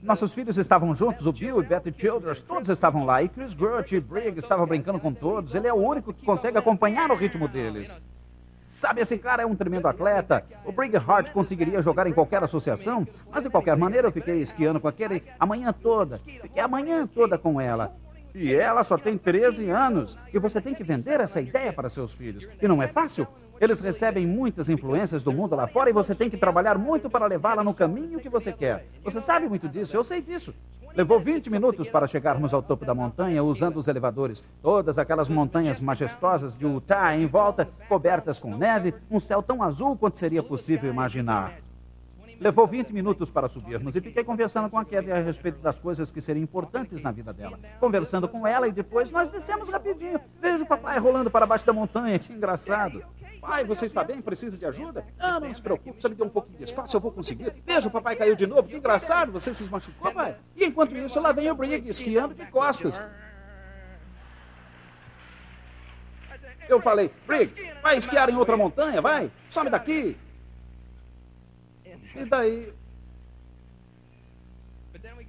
Nossos 0.01 0.33
filhos 0.33 0.57
estavam 0.57 0.95
juntos, 0.95 1.25
o 1.27 1.33
Bill 1.33 1.61
e 1.61 1.65
Betty 1.65 1.93
Childers, 1.97 2.41
todos 2.41 2.69
estavam 2.69 3.03
lá. 3.03 3.21
E 3.21 3.27
Chris 3.27 3.51
Gert 3.51 3.91
e 3.91 3.99
Brigg 3.99 4.39
estavam 4.39 4.65
brincando 4.65 4.99
com 4.99 5.13
todos. 5.13 5.53
Ele 5.53 5.67
é 5.67 5.73
o 5.73 5.77
único 5.77 6.13
que 6.13 6.25
consegue 6.25 6.57
acompanhar 6.57 7.11
o 7.11 7.15
ritmo 7.15 7.49
deles. 7.49 7.93
Sabe, 8.81 8.99
esse 8.99 9.15
cara 9.15 9.43
é 9.43 9.45
um 9.45 9.55
tremendo 9.55 9.87
atleta. 9.87 10.43
O 10.65 10.71
Brigg 10.71 10.97
Hart 10.97 11.31
conseguiria 11.31 11.83
jogar 11.83 12.07
em 12.07 12.13
qualquer 12.13 12.43
associação, 12.43 13.07
mas 13.31 13.43
de 13.43 13.49
qualquer 13.51 13.77
maneira 13.77 14.07
eu 14.07 14.11
fiquei 14.11 14.41
esquiando 14.41 14.79
com 14.79 14.87
aquele 14.87 15.21
a 15.39 15.45
manhã 15.45 15.71
toda. 15.71 16.17
Fiquei 16.17 16.63
a 16.63 16.67
manhã 16.67 17.05
toda 17.05 17.37
com 17.37 17.61
ela. 17.61 17.93
E 18.33 18.51
ela 18.51 18.83
só 18.83 18.97
tem 18.97 19.19
13 19.19 19.69
anos. 19.69 20.17
E 20.33 20.39
você 20.39 20.59
tem 20.59 20.73
que 20.73 20.83
vender 20.83 21.19
essa 21.19 21.39
ideia 21.39 21.71
para 21.71 21.89
seus 21.89 22.11
filhos. 22.11 22.49
E 22.59 22.67
não 22.67 22.81
é 22.81 22.87
fácil. 22.87 23.27
Eles 23.61 23.79
recebem 23.79 24.25
muitas 24.25 24.69
influências 24.69 25.21
do 25.21 25.31
mundo 25.31 25.55
lá 25.55 25.67
fora 25.67 25.87
e 25.87 25.93
você 25.93 26.15
tem 26.15 26.31
que 26.31 26.35
trabalhar 26.35 26.79
muito 26.79 27.11
para 27.11 27.27
levá-la 27.27 27.63
no 27.63 27.75
caminho 27.75 28.19
que 28.19 28.27
você 28.27 28.51
quer. 28.51 28.87
Você 29.03 29.21
sabe 29.21 29.47
muito 29.47 29.69
disso, 29.69 29.95
eu 29.95 30.03
sei 30.03 30.19
disso. 30.19 30.51
Levou 30.95 31.19
20 31.19 31.47
minutos 31.51 31.87
para 31.87 32.07
chegarmos 32.07 32.55
ao 32.55 32.63
topo 32.63 32.83
da 32.83 32.95
montanha 32.95 33.43
usando 33.43 33.77
os 33.77 33.87
elevadores. 33.87 34.43
Todas 34.63 34.97
aquelas 34.97 35.29
montanhas 35.29 35.79
majestosas 35.79 36.57
de 36.57 36.65
Utah 36.65 37.15
em 37.15 37.27
volta, 37.27 37.69
cobertas 37.87 38.39
com 38.39 38.57
neve, 38.57 38.95
um 39.11 39.19
céu 39.19 39.43
tão 39.43 39.61
azul 39.61 39.95
quanto 39.95 40.17
seria 40.17 40.41
possível 40.41 40.89
imaginar. 40.89 41.53
Levou 42.41 42.65
20 42.65 42.91
minutos 42.91 43.29
para 43.29 43.47
subirmos 43.47 43.95
e 43.95 44.01
fiquei 44.01 44.23
conversando 44.23 44.67
com 44.67 44.79
a 44.79 44.83
Kevin 44.83 45.11
a 45.11 45.19
respeito 45.19 45.59
das 45.59 45.77
coisas 45.77 46.09
que 46.09 46.19
seriam 46.19 46.41
importantes 46.41 46.99
na 46.99 47.11
vida 47.11 47.31
dela. 47.31 47.59
Conversando 47.79 48.27
com 48.27 48.47
ela 48.47 48.67
e 48.67 48.71
depois 48.71 49.11
nós 49.11 49.29
descemos 49.29 49.69
rapidinho. 49.69 50.19
Vejo 50.41 50.63
o 50.63 50.67
papai 50.67 50.97
rolando 50.97 51.29
para 51.29 51.45
baixo 51.45 51.63
da 51.63 51.71
montanha, 51.71 52.17
que 52.17 52.33
engraçado. 52.33 53.03
Pai, 53.41 53.65
você 53.65 53.87
está 53.87 54.03
bem? 54.03 54.21
Precisa 54.21 54.55
de 54.55 54.63
ajuda? 54.67 55.03
Ah, 55.19 55.39
não 55.39 55.51
se 55.51 55.59
preocupe, 55.59 55.99
só 55.99 56.07
me 56.07 56.13
dê 56.13 56.23
um 56.23 56.29
pouquinho 56.29 56.59
de 56.59 56.65
espaço, 56.65 56.95
eu 56.95 57.01
vou 57.01 57.11
conseguir. 57.11 57.51
Veja, 57.65 57.87
o 57.87 57.91
papai 57.91 58.15
caiu 58.15 58.35
de 58.35 58.45
novo, 58.45 58.67
que 58.67 58.75
engraçado, 58.75 59.31
você 59.31 59.51
se 59.51 59.63
machucou, 59.63 60.11
pai. 60.13 60.37
E 60.55 60.65
enquanto 60.65 60.95
isso, 60.95 61.19
lá 61.19 61.31
vem 61.31 61.49
o 61.49 61.55
Brigg 61.55 61.89
esquiando 61.89 62.35
de 62.35 62.45
costas. 62.45 63.01
Eu 66.69 66.79
falei, 66.79 67.11
Brigg, 67.25 67.51
vai 67.81 67.97
esquiar 67.97 68.29
em 68.29 68.35
outra 68.35 68.55
montanha, 68.55 69.01
vai, 69.01 69.31
some 69.49 69.71
daqui. 69.71 70.15
E 72.15 72.25
daí, 72.25 72.71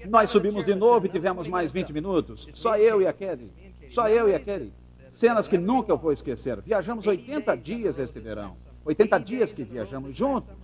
nós 0.05 0.31
subimos 0.31 0.67
de 0.67 0.75
novo 0.75 1.07
e 1.07 1.09
tivemos 1.09 1.49
mais 1.49 1.73
20 1.73 1.95
minutos. 1.95 2.47
Só 2.53 2.77
eu 2.77 3.01
e 3.01 3.07
a 3.07 3.13
Kelly. 3.13 3.51
Só 3.89 4.07
eu 4.09 4.29
e 4.29 4.35
a 4.35 4.41
Kelly. 4.41 4.71
Cenas 5.13 5.47
que 5.47 5.59
nunca 5.59 5.95
vou 5.95 6.13
esquecer. 6.13 6.61
Viajamos 6.63 7.07
80 7.07 7.57
dias 7.57 7.99
este 7.99 8.19
verão. 8.19 8.57
80 8.85 9.19
dias 9.21 9.53
que 9.53 9.63
viajamos 9.63 10.17
juntos. 10.17 10.55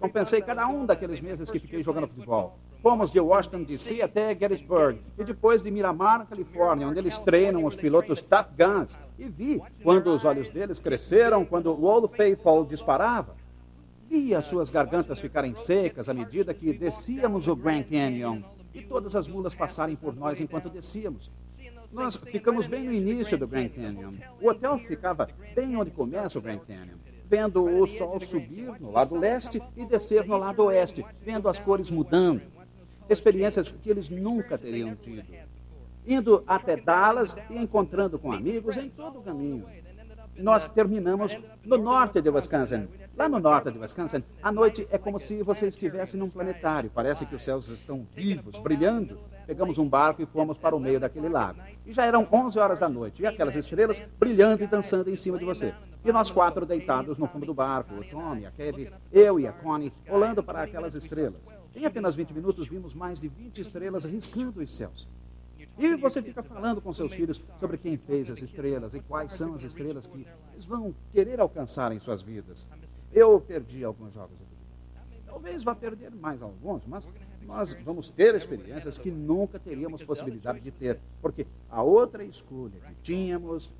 Compensei 0.00 0.40
cada 0.42 0.66
um 0.66 0.86
daqueles 0.86 1.20
meses 1.20 1.50
que 1.50 1.58
fiquei 1.58 1.82
jogando 1.82 2.08
futebol. 2.08 2.58
Fomos 2.82 3.10
de 3.10 3.20
Washington 3.20 3.62
DC 3.62 4.02
até 4.02 4.34
Gettysburg 4.34 5.00
e 5.18 5.24
depois 5.24 5.62
de 5.62 5.70
Miramar, 5.70 6.26
Califórnia, 6.26 6.86
onde 6.86 6.98
eles 6.98 7.18
treinam 7.18 7.64
os 7.64 7.76
pilotos 7.76 8.20
Top 8.20 8.50
Guns. 8.58 8.98
E 9.18 9.24
vi 9.24 9.62
quando 9.82 10.08
os 10.14 10.24
olhos 10.24 10.48
deles 10.48 10.78
cresceram, 10.80 11.44
quando 11.44 11.70
o 11.70 11.84
Old 11.84 12.14
Faithful 12.16 12.64
disparava. 12.64 13.36
Vi 14.08 14.34
as 14.34 14.46
suas 14.46 14.70
gargantas 14.70 15.20
ficarem 15.20 15.54
secas 15.54 16.08
à 16.08 16.14
medida 16.14 16.52
que 16.52 16.72
descíamos 16.72 17.48
o 17.48 17.56
Grand 17.56 17.84
Canyon 17.84 18.42
e 18.74 18.82
todas 18.82 19.14
as 19.14 19.28
mulas 19.28 19.54
passarem 19.54 19.96
por 19.96 20.14
nós 20.14 20.40
enquanto 20.40 20.68
descíamos. 20.68 21.30
Nós 21.94 22.16
ficamos 22.16 22.66
bem 22.66 22.82
no 22.82 22.92
início 22.92 23.38
do 23.38 23.46
Grand 23.46 23.68
Canyon. 23.68 24.14
O 24.40 24.48
hotel 24.48 24.78
ficava 24.80 25.28
bem 25.54 25.76
onde 25.76 25.92
começa 25.92 26.36
o 26.36 26.42
Grand 26.42 26.58
Canyon, 26.58 26.96
vendo 27.24 27.64
o 27.64 27.86
sol 27.86 28.18
subir 28.18 28.72
no 28.80 28.90
lado 28.90 29.16
leste 29.16 29.62
e 29.76 29.86
descer 29.86 30.26
no 30.26 30.36
lado 30.36 30.64
oeste, 30.64 31.06
vendo 31.22 31.48
as 31.48 31.60
cores 31.60 31.92
mudando. 31.92 32.42
Experiências 33.08 33.68
que 33.68 33.88
eles 33.88 34.08
nunca 34.08 34.58
teriam 34.58 34.96
tido. 34.96 35.24
Indo 36.04 36.42
até 36.48 36.76
Dallas 36.76 37.36
e 37.48 37.56
encontrando 37.56 38.18
com 38.18 38.32
amigos 38.32 38.76
em 38.76 38.90
todo 38.90 39.20
o 39.20 39.22
caminho. 39.22 39.64
Nós 40.36 40.66
terminamos 40.66 41.38
no 41.64 41.78
norte 41.78 42.20
de 42.20 42.28
Wisconsin. 42.28 42.88
Lá 43.16 43.28
no 43.28 43.38
norte 43.38 43.70
de 43.70 43.78
Wisconsin, 43.78 44.24
a 44.42 44.50
noite 44.50 44.88
é 44.90 44.98
como 44.98 45.20
se 45.20 45.44
você 45.44 45.68
estivesse 45.68 46.16
num 46.16 46.28
planetário. 46.28 46.90
Parece 46.92 47.24
que 47.24 47.36
os 47.36 47.44
céus 47.44 47.68
estão 47.68 48.04
vivos, 48.16 48.58
brilhando 48.58 49.16
pegamos 49.46 49.78
um 49.78 49.88
barco 49.88 50.22
e 50.22 50.26
fomos 50.26 50.58
para 50.58 50.74
o 50.74 50.80
meio 50.80 50.98
daquele 50.98 51.28
lago. 51.28 51.60
E 51.86 51.92
já 51.92 52.04
eram 52.04 52.26
11 52.32 52.58
horas 52.58 52.78
da 52.78 52.88
noite, 52.88 53.22
e 53.22 53.26
aquelas 53.26 53.54
estrelas 53.54 54.02
brilhando 54.18 54.62
e 54.62 54.66
dançando 54.66 55.10
em 55.10 55.16
cima 55.16 55.38
de 55.38 55.44
você. 55.44 55.74
E 56.04 56.12
nós 56.12 56.30
quatro 56.30 56.66
deitados 56.66 57.18
no 57.18 57.26
fundo 57.26 57.46
do 57.46 57.54
barco, 57.54 57.94
o 57.94 58.04
Tommy, 58.04 58.46
a 58.46 58.50
Kelly, 58.50 58.90
eu 59.12 59.38
e 59.38 59.46
a 59.46 59.52
Connie, 59.52 59.92
olhando 60.08 60.42
para 60.42 60.62
aquelas 60.62 60.94
estrelas. 60.94 61.40
Em 61.74 61.84
apenas 61.84 62.14
20 62.14 62.32
minutos 62.32 62.68
vimos 62.68 62.94
mais 62.94 63.20
de 63.20 63.28
20 63.28 63.60
estrelas 63.60 64.04
riscando 64.04 64.60
os 64.60 64.70
céus. 64.74 65.08
E 65.76 65.94
você 65.96 66.22
fica 66.22 66.42
falando 66.42 66.80
com 66.80 66.92
seus 66.94 67.12
filhos 67.12 67.42
sobre 67.58 67.78
quem 67.78 67.96
fez 67.96 68.30
as 68.30 68.40
estrelas 68.40 68.94
e 68.94 69.00
quais 69.00 69.32
são 69.32 69.54
as 69.54 69.62
estrelas 69.62 70.06
que 70.06 70.26
eles 70.52 70.64
vão 70.64 70.94
querer 71.12 71.40
alcançar 71.40 71.90
em 71.90 71.98
suas 71.98 72.22
vidas. 72.22 72.68
Eu 73.12 73.40
perdi 73.40 73.82
alguns 73.84 74.12
jogos 74.12 74.38
Talvez 75.34 75.64
vá 75.64 75.74
perder 75.74 76.12
mais 76.12 76.40
alguns, 76.40 76.86
mas 76.86 77.08
nós 77.46 77.72
vamos 77.84 78.10
ter 78.10 78.34
experiências 78.34 78.98
que 78.98 79.10
nunca 79.10 79.58
teríamos 79.58 80.02
possibilidade 80.02 80.60
de 80.60 80.70
ter, 80.70 80.98
porque 81.20 81.46
a 81.70 81.82
outra 81.82 82.24
escolha 82.24 82.80
que 82.80 82.94
tínhamos 83.02 83.72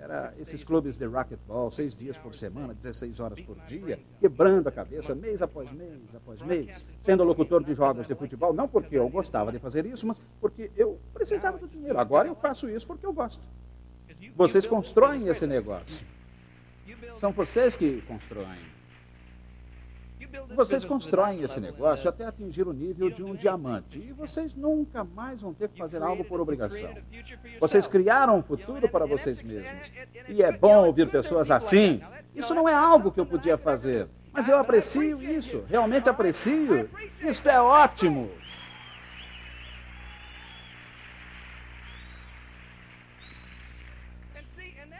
era 0.00 0.32
esses 0.38 0.64
clubes 0.64 0.96
de 0.96 1.06
racquetball, 1.06 1.70
seis 1.70 1.94
dias 1.94 2.16
por 2.16 2.34
semana, 2.34 2.72
16 2.72 3.20
horas 3.20 3.40
por 3.42 3.56
dia, 3.66 3.98
quebrando 4.18 4.66
a 4.66 4.72
cabeça 4.72 5.14
mês 5.14 5.42
após 5.42 5.70
mês, 5.70 6.00
após 6.14 6.40
mês, 6.40 6.86
sendo 7.02 7.22
locutor 7.22 7.62
de 7.62 7.74
jogos 7.74 8.06
de 8.06 8.14
futebol, 8.14 8.54
não 8.54 8.66
porque 8.66 8.96
eu 8.96 9.06
gostava 9.10 9.52
de 9.52 9.58
fazer 9.58 9.84
isso, 9.84 10.06
mas 10.06 10.20
porque 10.40 10.70
eu 10.74 10.98
precisava 11.12 11.58
do 11.58 11.68
dinheiro. 11.68 11.98
Agora 11.98 12.26
eu 12.26 12.34
faço 12.34 12.68
isso 12.68 12.86
porque 12.86 13.04
eu 13.04 13.12
gosto. 13.12 13.46
Vocês 14.34 14.66
constroem 14.66 15.28
esse 15.28 15.46
negócio. 15.46 16.04
São 17.18 17.32
vocês 17.32 17.76
que 17.76 18.00
constroem. 18.02 18.79
Vocês 20.54 20.84
constroem 20.84 21.42
esse 21.42 21.60
negócio 21.60 22.08
até 22.08 22.24
atingir 22.24 22.66
o 22.66 22.72
nível 22.72 23.10
de 23.10 23.22
um 23.22 23.34
diamante 23.34 23.98
e 23.98 24.12
vocês 24.12 24.54
nunca 24.54 25.04
mais 25.04 25.40
vão 25.40 25.54
ter 25.54 25.68
que 25.68 25.78
fazer 25.78 26.02
algo 26.02 26.24
por 26.24 26.40
obrigação. 26.40 26.90
Vocês 27.58 27.86
criaram 27.86 28.38
um 28.38 28.42
futuro 28.42 28.88
para 28.88 29.06
vocês 29.06 29.42
mesmos. 29.42 29.92
E 30.28 30.42
é 30.42 30.52
bom 30.52 30.86
ouvir 30.86 31.10
pessoas 31.10 31.50
assim. 31.50 32.00
Isso 32.34 32.54
não 32.54 32.68
é 32.68 32.74
algo 32.74 33.10
que 33.10 33.20
eu 33.20 33.26
podia 33.26 33.58
fazer, 33.58 34.08
mas 34.32 34.48
eu 34.48 34.58
aprecio 34.58 35.22
isso, 35.22 35.64
realmente 35.68 36.08
aprecio. 36.08 36.88
Isso 37.20 37.48
é 37.48 37.60
ótimo. 37.60 38.30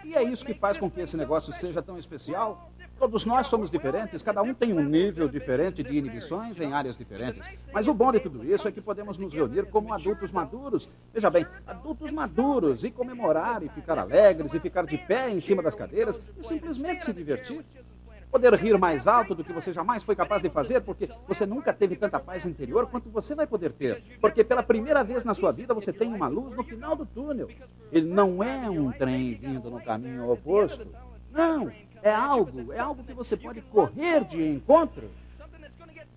E 0.04 0.14
é 0.16 0.24
isso 0.24 0.44
que 0.44 0.54
faz 0.54 0.76
com 0.76 0.90
que 0.90 1.00
esse 1.00 1.16
negócio 1.16 1.52
seja 1.52 1.80
tão 1.80 1.96
especial. 1.96 2.72
Todos 3.00 3.24
nós 3.24 3.46
somos 3.46 3.70
diferentes, 3.70 4.22
cada 4.22 4.42
um 4.42 4.52
tem 4.52 4.74
um 4.74 4.84
nível 4.84 5.26
diferente 5.26 5.82
de 5.82 5.96
inibições 5.96 6.60
em 6.60 6.74
áreas 6.74 6.98
diferentes. 6.98 7.40
Mas 7.72 7.88
o 7.88 7.94
bom 7.94 8.12
de 8.12 8.20
tudo 8.20 8.44
isso 8.44 8.68
é 8.68 8.70
que 8.70 8.82
podemos 8.82 9.16
nos 9.16 9.32
reunir 9.32 9.64
como 9.70 9.94
adultos 9.94 10.30
maduros. 10.30 10.86
Veja 11.10 11.30
bem, 11.30 11.46
adultos 11.66 12.12
maduros 12.12 12.84
e 12.84 12.90
comemorar 12.90 13.62
e 13.62 13.70
ficar 13.70 13.98
alegres 13.98 14.52
e 14.52 14.60
ficar 14.60 14.84
de 14.84 14.98
pé 14.98 15.30
em 15.30 15.40
cima 15.40 15.62
das 15.62 15.74
cadeiras 15.74 16.20
e 16.38 16.46
simplesmente 16.46 17.02
se 17.02 17.14
divertir. 17.14 17.64
Poder 18.30 18.52
rir 18.52 18.76
mais 18.76 19.08
alto 19.08 19.34
do 19.34 19.42
que 19.42 19.52
você 19.52 19.72
jamais 19.72 20.02
foi 20.02 20.14
capaz 20.14 20.42
de 20.42 20.50
fazer, 20.50 20.82
porque 20.82 21.08
você 21.26 21.46
nunca 21.46 21.72
teve 21.72 21.96
tanta 21.96 22.20
paz 22.20 22.44
interior 22.44 22.86
quanto 22.86 23.08
você 23.08 23.34
vai 23.34 23.46
poder 23.46 23.72
ter. 23.72 24.04
Porque 24.20 24.44
pela 24.44 24.62
primeira 24.62 25.02
vez 25.02 25.24
na 25.24 25.32
sua 25.32 25.52
vida 25.52 25.72
você 25.72 25.90
tem 25.90 26.12
uma 26.12 26.28
luz 26.28 26.54
no 26.54 26.62
final 26.62 26.94
do 26.94 27.06
túnel. 27.06 27.48
Ele 27.90 28.06
não 28.06 28.44
é 28.44 28.68
um 28.68 28.92
trem 28.92 29.36
vindo 29.36 29.70
no 29.70 29.80
caminho 29.80 30.30
oposto. 30.30 30.86
Não, 31.32 31.70
é 32.02 32.14
algo, 32.14 32.72
é 32.72 32.78
algo 32.78 33.02
que 33.04 33.12
você 33.12 33.36
pode 33.36 33.60
correr 33.62 34.24
de 34.24 34.42
encontro. 34.42 35.10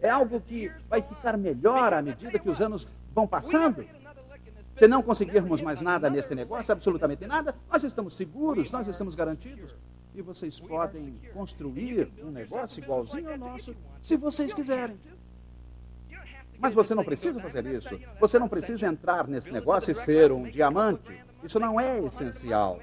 É 0.02 0.10
algo 0.10 0.42
que 0.42 0.72
vai 0.90 1.02
ficar 1.02 1.38
melhor 1.38 1.94
à 1.94 2.02
medida 2.02 2.38
que 2.38 2.50
os 2.50 2.62
anos 2.62 2.88
vão 3.14 3.28
passando. 3.28 3.86
Se 4.76 4.88
não 4.88 5.04
conseguirmos 5.04 5.62
mais 5.62 5.80
nada 5.82 6.10
neste 6.10 6.34
negócio, 6.34 6.72
absolutamente 6.72 7.26
nada, 7.28 7.56
nós 7.72 7.84
estamos 7.84 8.16
seguros, 8.16 8.72
nós 8.72 8.88
estamos 8.88 9.16
garantidos. 9.16 9.74
E 10.16 10.22
vocês 10.22 10.60
podem 10.60 11.20
construir 11.34 12.12
um 12.24 12.32
negócio 12.32 12.84
igualzinho 12.84 13.32
ao 13.32 13.38
nosso, 13.38 13.76
se 14.02 14.16
vocês 14.16 14.54
quiserem. 14.54 14.98
Mas 16.60 16.74
você 16.74 16.96
não 16.96 17.04
precisa 17.04 17.42
fazer 17.42 17.66
isso. 17.66 18.00
Você 18.20 18.40
não 18.40 18.48
precisa 18.48 18.88
entrar 18.88 19.28
nesse 19.28 19.52
negócio 19.52 19.92
e 19.92 19.96
ser 19.96 20.32
um 20.32 20.44
diamante. 20.44 21.24
Isso 21.44 21.60
não 21.60 21.80
é 21.80 22.00
essencial. 22.00 22.80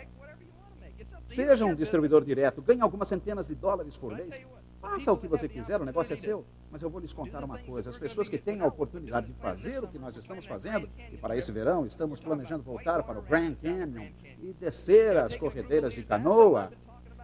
Seja 1.31 1.65
um 1.65 1.77
distribuidor 1.77 2.25
direto, 2.25 2.61
ganhe 2.61 2.81
algumas 2.81 3.07
centenas 3.07 3.47
de 3.47 3.55
dólares 3.55 3.97
por 3.97 4.13
mês. 4.13 4.41
Faça 4.81 5.13
o 5.13 5.17
que 5.17 5.29
você 5.29 5.49
quiser, 5.49 5.81
o 5.81 5.85
negócio 5.85 6.13
é 6.13 6.17
seu. 6.17 6.45
Mas 6.71 6.83
eu 6.83 6.91
vou 6.91 7.01
lhes 7.01 7.13
contar 7.13 7.45
uma 7.45 7.57
coisa: 7.59 7.91
as 7.91 7.97
pessoas 7.97 8.29
que 8.29 8.37
têm 8.37 8.61
a 8.61 8.67
oportunidade 8.67 9.29
de 9.29 9.35
fazer 9.35 9.83
o 9.83 9.87
que 9.87 9.99
nós 9.99 10.17
estamos 10.17 10.45
fazendo, 10.45 10.89
e 11.13 11.17
para 11.17 11.37
esse 11.37 11.53
verão 11.53 11.87
estamos 11.87 12.21
planejando 12.21 12.65
voltar 12.65 13.05
para 13.05 13.19
o 13.19 13.23
Grand 13.23 13.55
Canyon 13.55 14.09
e 14.43 14.53
descer 14.59 15.17
as 15.19 15.37
corredeiras 15.37 15.95
de 15.95 16.03
canoa, 16.03 16.73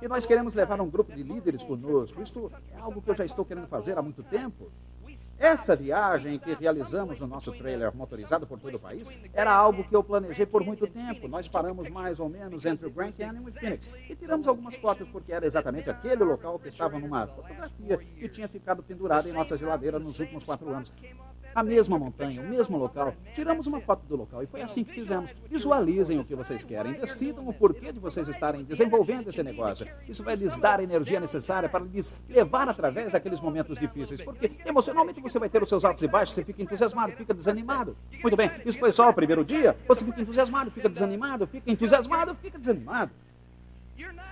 e 0.00 0.06
nós 0.06 0.24
queremos 0.24 0.54
levar 0.54 0.80
um 0.80 0.88
grupo 0.88 1.12
de 1.12 1.24
líderes 1.24 1.64
conosco. 1.64 2.22
Isto 2.22 2.52
é 2.70 2.78
algo 2.78 3.02
que 3.02 3.10
eu 3.10 3.14
já 3.16 3.24
estou 3.24 3.44
querendo 3.44 3.66
fazer 3.66 3.98
há 3.98 4.02
muito 4.02 4.22
tempo. 4.22 4.70
Essa 5.38 5.76
viagem 5.76 6.38
que 6.38 6.54
realizamos 6.54 7.20
no 7.20 7.26
nosso 7.26 7.52
trailer 7.52 7.94
motorizado 7.94 8.46
por 8.46 8.58
todo 8.58 8.76
o 8.76 8.80
país 8.80 9.08
era 9.34 9.52
algo 9.52 9.84
que 9.84 9.94
eu 9.94 10.02
planejei 10.02 10.46
por 10.46 10.64
muito 10.64 10.86
tempo. 10.86 11.28
Nós 11.28 11.46
paramos 11.46 11.88
mais 11.90 12.18
ou 12.18 12.28
menos 12.28 12.64
entre 12.64 12.86
o 12.86 12.90
Grand 12.90 13.12
Canyon 13.12 13.48
e 13.48 13.52
Phoenix 13.52 13.90
e 14.08 14.16
tiramos 14.16 14.48
algumas 14.48 14.74
fotos 14.76 15.06
porque 15.08 15.32
era 15.32 15.46
exatamente 15.46 15.90
aquele 15.90 16.24
local 16.24 16.58
que 16.58 16.68
estava 16.68 16.98
numa 16.98 17.26
fotografia 17.26 17.98
que 17.98 18.28
tinha 18.30 18.48
ficado 18.48 18.82
pendurada 18.82 19.28
em 19.28 19.32
nossa 19.32 19.58
geladeira 19.58 19.98
nos 19.98 20.18
últimos 20.18 20.42
quatro 20.42 20.70
anos 20.70 20.90
a 21.56 21.62
mesma 21.62 21.98
montanha, 21.98 22.42
o 22.42 22.46
mesmo 22.46 22.76
local. 22.76 23.14
Tiramos 23.34 23.66
uma 23.66 23.80
foto 23.80 24.04
do 24.06 24.14
local 24.14 24.42
e 24.42 24.46
foi 24.46 24.60
assim 24.60 24.84
que 24.84 24.92
fizemos. 24.92 25.30
Visualizem 25.48 26.20
o 26.20 26.24
que 26.24 26.34
vocês 26.34 26.66
querem, 26.66 26.92
decidam 26.92 27.48
o 27.48 27.52
porquê 27.52 27.90
de 27.90 27.98
vocês 27.98 28.28
estarem 28.28 28.62
desenvolvendo 28.62 29.30
esse 29.30 29.42
negócio. 29.42 29.88
Isso 30.06 30.22
vai 30.22 30.36
lhes 30.36 30.54
dar 30.58 30.80
a 30.80 30.82
energia 30.82 31.18
necessária 31.18 31.66
para 31.66 31.82
lhes 31.82 32.12
levar 32.28 32.68
através 32.68 33.14
daqueles 33.14 33.40
momentos 33.40 33.78
difíceis, 33.78 34.20
porque 34.20 34.52
emocionalmente 34.66 35.18
você 35.18 35.38
vai 35.38 35.48
ter 35.48 35.62
os 35.62 35.68
seus 35.70 35.82
altos 35.82 36.02
e 36.02 36.08
baixos, 36.08 36.34
você 36.34 36.44
fica 36.44 36.60
entusiasmado, 36.60 37.12
fica 37.12 37.32
desanimado. 37.32 37.96
Muito 38.22 38.36
bem, 38.36 38.50
isso 38.66 38.78
foi 38.78 38.92
só 38.92 39.08
o 39.08 39.14
primeiro 39.14 39.42
dia, 39.42 39.74
você 39.88 40.04
fica 40.04 40.20
entusiasmado, 40.20 40.70
fica 40.70 40.90
desanimado, 40.90 41.46
fica 41.46 41.70
entusiasmado, 41.70 42.34
fica 42.34 42.58
desanimado. 42.58 43.10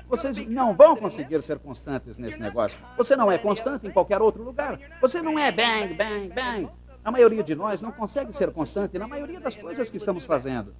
Vocês 0.07 0.47
não 0.47 0.75
vão 0.75 0.95
conseguir 0.95 1.43
ser 1.43 1.59
constantes 1.59 2.19
nesse 2.19 2.39
negócio. 2.39 2.79
Você 2.99 3.17
não 3.17 3.33
é 3.33 3.39
constante 3.39 3.87
em 3.87 3.91
qualquer 3.91 4.21
outro 4.21 4.43
lugar. 4.43 4.79
Você 5.01 5.23
não 5.23 5.39
é 5.39 5.51
bang, 5.51 5.95
bang, 5.95 6.29
bang. 6.29 6.69
A 7.05 7.11
maioria 7.11 7.43
de 7.43 7.55
nós 7.55 7.83
não 7.83 7.93
consegue 7.93 8.35
ser 8.35 8.51
constante 8.51 8.99
na 8.99 9.07
maioria 9.07 9.39
das 9.39 9.55
coisas 9.55 9.91
que 9.91 9.99
estamos 9.99 10.25
fazendo. 10.25 10.75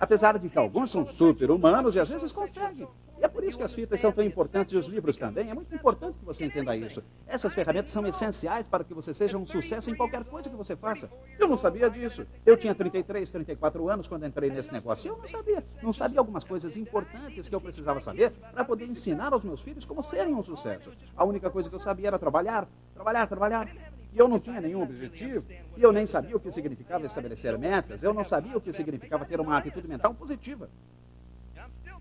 Apesar 0.00 0.38
de 0.38 0.48
que 0.48 0.58
alguns 0.58 0.90
são 0.90 1.04
super-humanos 1.04 1.94
e 1.94 2.00
às 2.00 2.08
vezes 2.08 2.32
conseguem. 2.32 2.88
E 3.18 3.24
é 3.24 3.28
por 3.28 3.44
isso 3.44 3.58
que 3.58 3.64
as 3.64 3.74
fitas 3.74 4.00
são 4.00 4.10
tão 4.10 4.24
importantes 4.24 4.72
e 4.72 4.76
os 4.78 4.86
livros 4.86 5.18
também. 5.18 5.50
É 5.50 5.54
muito 5.54 5.74
importante 5.74 6.18
que 6.18 6.24
você 6.24 6.46
entenda 6.46 6.74
isso. 6.74 7.02
Essas 7.26 7.52
ferramentas 7.52 7.90
são 7.90 8.06
essenciais 8.06 8.66
para 8.66 8.84
que 8.84 8.94
você 8.94 9.12
seja 9.12 9.36
um 9.36 9.46
sucesso 9.46 9.90
em 9.90 9.94
qualquer 9.94 10.24
coisa 10.24 10.48
que 10.48 10.56
você 10.56 10.74
faça. 10.74 11.10
Eu 11.38 11.46
não 11.46 11.58
sabia 11.58 11.90
disso. 11.90 12.26
Eu 12.44 12.56
tinha 12.56 12.74
33, 12.74 13.28
34 13.28 13.88
anos 13.90 14.08
quando 14.08 14.24
entrei 14.26 14.50
nesse 14.50 14.72
negócio. 14.72 15.10
Eu 15.10 15.18
não 15.18 15.28
sabia. 15.28 15.64
Não 15.82 15.92
sabia 15.92 16.20
algumas 16.20 16.44
coisas 16.44 16.74
importantes 16.78 17.50
que 17.50 17.54
eu 17.54 17.60
precisava 17.60 18.00
saber 18.00 18.32
para 18.52 18.64
poder 18.64 18.86
ensinar 18.86 19.32
aos 19.32 19.44
meus 19.44 19.60
filhos 19.60 19.84
como 19.84 20.02
serem 20.02 20.34
um 20.34 20.42
sucesso. 20.42 20.90
A 21.14 21.24
única 21.24 21.50
coisa 21.50 21.68
que 21.68 21.74
eu 21.74 21.80
sabia 21.80 22.08
era 22.08 22.18
trabalhar, 22.18 22.66
trabalhar, 22.94 23.26
trabalhar. 23.26 23.68
E 24.16 24.18
eu 24.18 24.28
não 24.28 24.40
tinha 24.40 24.58
nenhum 24.62 24.82
objetivo, 24.82 25.44
e 25.76 25.82
eu 25.82 25.92
nem 25.92 26.06
sabia 26.06 26.36
o 26.36 26.40
que 26.40 26.50
significava 26.50 27.04
estabelecer 27.06 27.56
metas, 27.58 28.02
eu 28.02 28.14
não 28.14 28.24
sabia 28.24 28.56
o 28.56 28.60
que 28.60 28.72
significava 28.72 29.24
ter 29.24 29.40
uma 29.40 29.58
atitude 29.58 29.86
mental 29.86 30.14
positiva. 30.14 30.68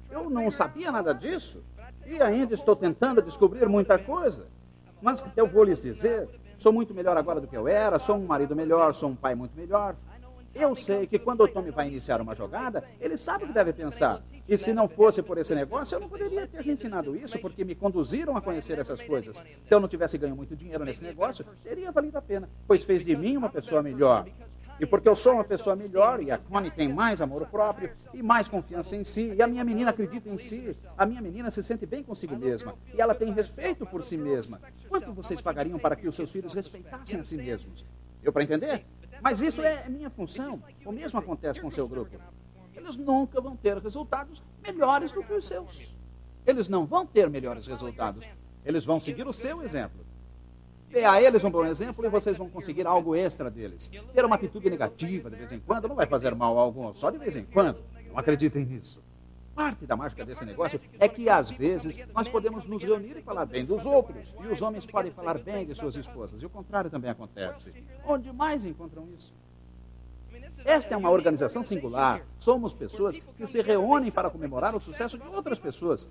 Eu 0.09 0.29
não 0.29 0.49
sabia 0.49 0.91
nada 0.91 1.13
disso, 1.13 1.61
e 2.05 2.21
ainda 2.21 2.53
estou 2.53 2.75
tentando 2.75 3.21
descobrir 3.21 3.67
muita 3.67 3.97
coisa. 3.97 4.47
Mas 5.01 5.23
eu 5.35 5.47
vou 5.47 5.63
lhes 5.63 5.81
dizer, 5.81 6.29
sou 6.57 6.71
muito 6.71 6.93
melhor 6.93 7.17
agora 7.17 7.41
do 7.41 7.47
que 7.47 7.57
eu 7.57 7.67
era, 7.67 7.99
sou 7.99 8.15
um 8.15 8.25
marido 8.25 8.55
melhor, 8.55 8.93
sou 8.93 9.09
um 9.09 9.15
pai 9.15 9.35
muito 9.35 9.55
melhor. 9.55 9.95
Eu 10.55 10.73
sei 10.73 11.05
que 11.05 11.19
quando 11.19 11.41
o 11.43 11.47
Tommy 11.49 11.69
vai 11.69 11.89
iniciar 11.89 12.21
uma 12.21 12.33
jogada, 12.33 12.81
ele 13.01 13.17
sabe 13.17 13.43
o 13.43 13.47
que 13.47 13.53
deve 13.53 13.73
pensar. 13.73 14.23
E 14.47 14.57
se 14.57 14.71
não 14.71 14.87
fosse 14.87 15.21
por 15.21 15.37
esse 15.37 15.53
negócio, 15.53 15.95
eu 15.95 15.99
não 15.99 16.07
poderia 16.07 16.47
ter 16.47 16.63
lhe 16.63 16.71
ensinado 16.71 17.13
isso, 17.13 17.37
porque 17.39 17.65
me 17.65 17.75
conduziram 17.75 18.37
a 18.37 18.41
conhecer 18.41 18.79
essas 18.79 19.01
coisas. 19.03 19.35
Se 19.35 19.73
eu 19.73 19.81
não 19.81 19.89
tivesse 19.89 20.17
ganho 20.17 20.33
muito 20.33 20.55
dinheiro 20.55 20.85
nesse 20.85 21.03
negócio, 21.03 21.45
teria 21.61 21.91
valido 21.91 22.17
a 22.17 22.21
pena, 22.21 22.49
pois 22.65 22.85
fez 22.85 23.03
de 23.03 23.17
mim 23.17 23.35
uma 23.35 23.49
pessoa 23.49 23.83
melhor. 23.83 24.25
E 24.79 24.85
porque 24.85 25.09
eu 25.09 25.15
sou 25.15 25.33
uma 25.33 25.43
pessoa 25.43 25.75
melhor, 25.75 26.21
e 26.23 26.31
a 26.31 26.37
Connie 26.37 26.71
tem 26.71 26.87
mais 26.87 27.19
amor 27.21 27.45
próprio 27.47 27.91
e 28.13 28.23
mais 28.23 28.47
confiança 28.47 28.95
em 28.95 29.03
si, 29.03 29.33
e 29.33 29.41
a 29.41 29.47
minha 29.47 29.63
menina 29.63 29.89
acredita 29.89 30.29
em 30.29 30.37
si, 30.37 30.77
a 30.97 31.05
minha 31.05 31.21
menina 31.21 31.51
se 31.51 31.61
sente 31.63 31.85
bem 31.85 32.01
consigo 32.01 32.35
mesma, 32.37 32.75
e 32.93 33.01
ela 33.01 33.13
tem 33.13 33.33
respeito 33.33 33.85
por 33.85 34.03
si 34.03 34.15
mesma. 34.15 34.61
Quanto 34.87 35.11
vocês 35.11 35.41
pagariam 35.41 35.77
para 35.79 35.97
que 35.97 36.07
os 36.07 36.15
seus 36.15 36.31
filhos 36.31 36.53
respeitassem 36.53 37.19
a 37.19 37.23
si 37.23 37.35
mesmos? 37.35 37.85
Eu 38.23 38.33
para 38.33 38.43
entender? 38.43 38.83
Mas 39.21 39.41
isso 39.41 39.61
é 39.61 39.87
minha 39.89 40.09
função. 40.09 40.61
O 40.85 40.91
mesmo 40.91 41.19
acontece 41.19 41.59
com 41.59 41.67
o 41.67 41.71
seu 41.71 41.87
grupo 41.87 42.17
eles 42.85 42.95
nunca 42.95 43.41
vão 43.41 43.55
ter 43.55 43.77
resultados 43.77 44.41
melhores 44.63 45.11
do 45.11 45.23
que 45.23 45.33
os 45.33 45.45
seus. 45.45 45.93
Eles 46.45 46.69
não 46.69 46.85
vão 46.85 47.05
ter 47.05 47.29
melhores 47.29 47.65
resultados. 47.65 48.23
Eles 48.63 48.85
vão 48.85 48.99
seguir 48.99 49.27
o 49.27 49.33
seu 49.33 49.63
exemplo. 49.63 50.05
Dê 50.89 51.03
a 51.03 51.21
eles 51.21 51.43
um 51.43 51.49
bom 51.49 51.65
exemplo 51.65 52.05
e 52.05 52.09
vocês 52.09 52.37
vão 52.37 52.49
conseguir 52.49 52.85
algo 52.85 53.15
extra 53.15 53.49
deles. 53.49 53.91
Ter 54.13 54.23
uma 54.23 54.35
atitude 54.35 54.69
negativa 54.69 55.29
de 55.29 55.35
vez 55.35 55.51
em 55.51 55.59
quando 55.59 55.87
não 55.87 55.95
vai 55.95 56.05
fazer 56.05 56.35
mal 56.35 56.57
a 56.57 56.61
algum, 56.61 56.93
só 56.93 57.09
de 57.09 57.17
vez 57.17 57.35
em 57.35 57.43
quando. 57.43 57.79
Não 58.07 58.19
acreditem 58.19 58.63
nisso. 58.63 59.01
Parte 59.55 59.85
da 59.85 59.95
mágica 59.95 60.25
desse 60.25 60.43
negócio 60.43 60.81
é 60.99 61.07
que, 61.07 61.29
às 61.29 61.49
vezes, 61.49 61.97
nós 62.13 62.27
podemos 62.27 62.65
nos 62.65 62.83
reunir 62.83 63.15
e 63.17 63.21
falar 63.21 63.45
bem 63.45 63.63
dos 63.63 63.85
outros. 63.85 64.35
E 64.43 64.47
os 64.47 64.61
homens 64.61 64.85
podem 64.85 65.13
falar 65.13 65.37
bem 65.37 65.65
de 65.65 65.73
suas 65.73 65.95
esposas. 65.95 66.41
E 66.41 66.45
o 66.45 66.49
contrário 66.49 66.89
também 66.89 67.09
acontece. 67.09 67.71
Onde 68.05 68.33
mais 68.33 68.65
encontram 68.65 69.07
isso? 69.17 69.33
Esta 70.65 70.93
é 70.93 70.97
uma 70.97 71.09
organização 71.09 71.63
singular. 71.63 72.21
Somos 72.37 72.73
pessoas 72.73 73.17
que 73.17 73.47
se 73.47 73.61
reúnem 73.61 74.11
para 74.11 74.29
comemorar 74.29 74.75
o 74.75 74.79
sucesso 74.81 75.17
de 75.17 75.25
outras 75.27 75.57
pessoas. 75.57 76.09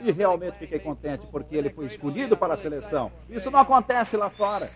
E 0.00 0.10
realmente 0.10 0.56
fiquei 0.56 0.78
contente 0.78 1.26
porque 1.26 1.54
ele 1.54 1.68
foi 1.68 1.84
escolhido 1.86 2.38
para 2.38 2.54
a 2.54 2.56
seleção. 2.56 3.12
Isso 3.28 3.50
não 3.50 3.60
acontece 3.60 4.16
lá 4.16 4.30
fora. 4.30 4.72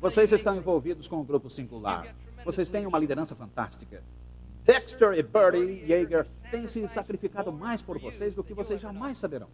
Vocês 0.00 0.32
estão 0.32 0.56
envolvidos 0.56 1.06
com 1.06 1.16
um 1.16 1.24
grupo 1.24 1.50
singular. 1.50 2.14
Vocês 2.44 2.70
têm 2.70 2.86
uma 2.86 2.98
liderança 2.98 3.34
fantástica. 3.34 4.02
Dexter 4.64 5.12
e 5.14 5.22
Bertie 5.22 5.84
Yeager 5.86 6.26
têm 6.50 6.66
se 6.66 6.86
sacrificado 6.88 7.52
mais 7.52 7.82
por 7.82 7.98
vocês 7.98 8.34
do 8.34 8.42
que 8.42 8.54
vocês 8.54 8.80
jamais 8.80 9.18
saberão 9.18 9.48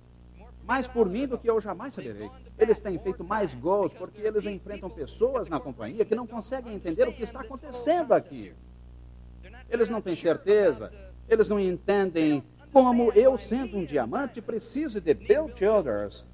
mais 0.67 0.87
por 0.87 1.09
mim 1.09 1.27
do 1.27 1.39
que 1.39 1.49
eu 1.49 1.61
jamais 1.61 1.95
saberei. 1.95 2.29
Eles 2.59 2.79
têm 2.79 2.99
feito 2.99 3.23
mais 3.23 3.55
gols 3.55 3.93
porque 3.93 4.21
eles 4.21 4.45
enfrentam 4.45 4.91
pessoas 4.91 5.49
na 5.49 5.61
companhia 5.61 6.05
que 6.05 6.15
não 6.15 6.27
conseguem 6.27 6.75
entender 6.75 7.09
o 7.09 7.13
que 7.13 7.23
está 7.23 7.41
acontecendo 7.41 8.13
aqui. 8.13 8.53
Eles 9.71 9.89
não 9.89 10.03
têm 10.03 10.17
certeza, 10.17 10.93
eles 11.29 11.49
não 11.49 11.61
entendem 11.61 12.43
como 12.73 13.13
eu, 13.13 13.39
sendo 13.39 13.79
um 13.79 13.85
diamante, 13.85 14.43
preciso 14.43 15.01
de 15.01 15.15
Bill 15.15 15.51
Childers. 15.55 16.25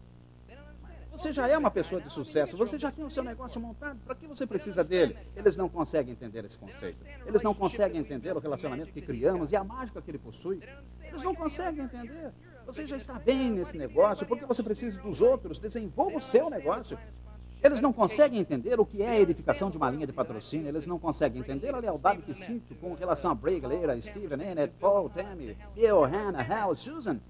Você 1.12 1.32
já 1.32 1.46
é 1.46 1.58
uma 1.58 1.70
pessoa 1.70 2.00
de 2.00 2.10
sucesso, 2.10 2.56
você 2.56 2.78
já 2.78 2.90
tem 2.90 3.04
o 3.04 3.10
seu 3.10 3.22
negócio 3.22 3.60
montado, 3.60 3.98
para 4.04 4.14
que 4.14 4.26
você 4.26 4.46
precisa 4.46 4.82
dele? 4.82 5.16
Eles 5.36 5.56
não 5.56 5.68
conseguem 5.68 6.12
entender 6.12 6.44
esse 6.44 6.56
conceito. 6.56 7.04
Eles 7.26 7.42
não 7.42 7.54
conseguem 7.54 8.00
entender 8.00 8.34
o 8.34 8.40
relacionamento 8.40 8.92
que 8.92 9.02
criamos 9.02 9.52
e 9.52 9.56
a 9.56 9.62
mágica 9.62 10.00
que 10.00 10.10
ele 10.10 10.18
possui. 10.18 10.60
Eles 11.02 11.22
não 11.22 11.34
conseguem 11.34 11.84
entender. 11.84 12.32
Você 12.66 12.86
já 12.86 12.96
está 12.96 13.14
bem 13.18 13.50
nesse 13.50 13.76
negócio, 13.76 14.26
porque 14.26 14.46
você 14.46 14.62
precisa 14.62 14.98
dos 15.00 15.20
outros, 15.20 15.58
desenvolva 15.58 16.16
o 16.16 16.22
seu 16.22 16.48
negócio. 16.48 16.98
Eles 17.62 17.80
não 17.80 17.92
conseguem 17.92 18.40
entender 18.40 18.80
o 18.80 18.84
que 18.84 19.02
é 19.02 19.10
a 19.10 19.20
edificação 19.20 19.70
de 19.70 19.76
uma 19.76 19.88
linha 19.90 20.06
de 20.06 20.12
patrocínio, 20.12 20.66
eles 20.66 20.84
não 20.84 20.98
conseguem 20.98 21.40
entender 21.40 21.72
a 21.72 21.78
lealdade 21.78 22.22
que 22.22 22.34
sinto 22.34 22.74
com 22.74 22.94
relação 22.94 23.30
a 23.30 23.34
Bray, 23.34 23.60
Galera, 23.60 24.00
Steven, 24.00 24.50
Annette, 24.50 24.74
Paul, 24.80 25.08
Tammy, 25.10 25.56
Bill, 25.74 26.02
Hannah, 26.02 26.42
Hal, 26.42 26.74
Susan. 26.74 27.20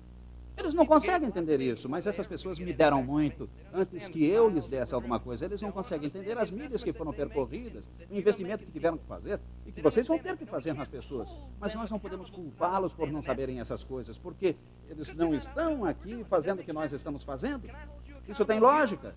Eles 0.57 0.74
não 0.74 0.84
conseguem 0.84 1.28
entender 1.28 1.61
isso, 1.61 1.88
mas 1.88 2.07
essas 2.07 2.26
pessoas 2.26 2.59
me 2.59 2.72
deram 2.72 3.03
muito 3.03 3.48
antes 3.72 4.09
que 4.09 4.24
eu 4.24 4.48
lhes 4.48 4.68
desse 4.68 4.94
alguma 4.94 5.18
coisa. 5.18 5.44
Eles 5.44 5.62
não 5.62 5.72
conseguem 5.72 6.07
entender 6.07 6.36
as 6.36 6.50
milhas 6.50 6.84
que 6.84 6.92
foram 6.92 7.12
percorridas, 7.12 7.84
o 8.11 8.14
investimento 8.14 8.64
que 8.64 8.70
tiveram 8.70 8.98
que 8.98 9.07
fazer 9.07 9.40
e 9.66 9.72
que 9.72 9.80
vocês 9.80 10.07
vão 10.07 10.18
ter 10.18 10.36
que 10.36 10.44
fazer 10.44 10.74
nas 10.74 10.88
pessoas. 10.88 11.36
Mas 11.59 11.74
nós 11.74 11.90
não 11.90 11.98
podemos 11.98 12.30
culpá-los 12.30 12.92
por 12.92 13.11
não 13.11 13.22
saberem 13.22 13.61
essas 13.61 13.82
coisas, 13.82 14.18
porque 14.18 14.55
eles 14.88 15.14
não 15.14 15.34
estão 15.34 15.84
aqui 15.84 16.22
fazendo 16.24 16.61
o 16.61 16.64
que 16.64 16.72
nós 16.72 16.92
estamos 16.92 17.24
fazendo. 17.24 17.68
Isso 18.28 18.44
tem 18.44 18.61
lógica. 18.61 19.14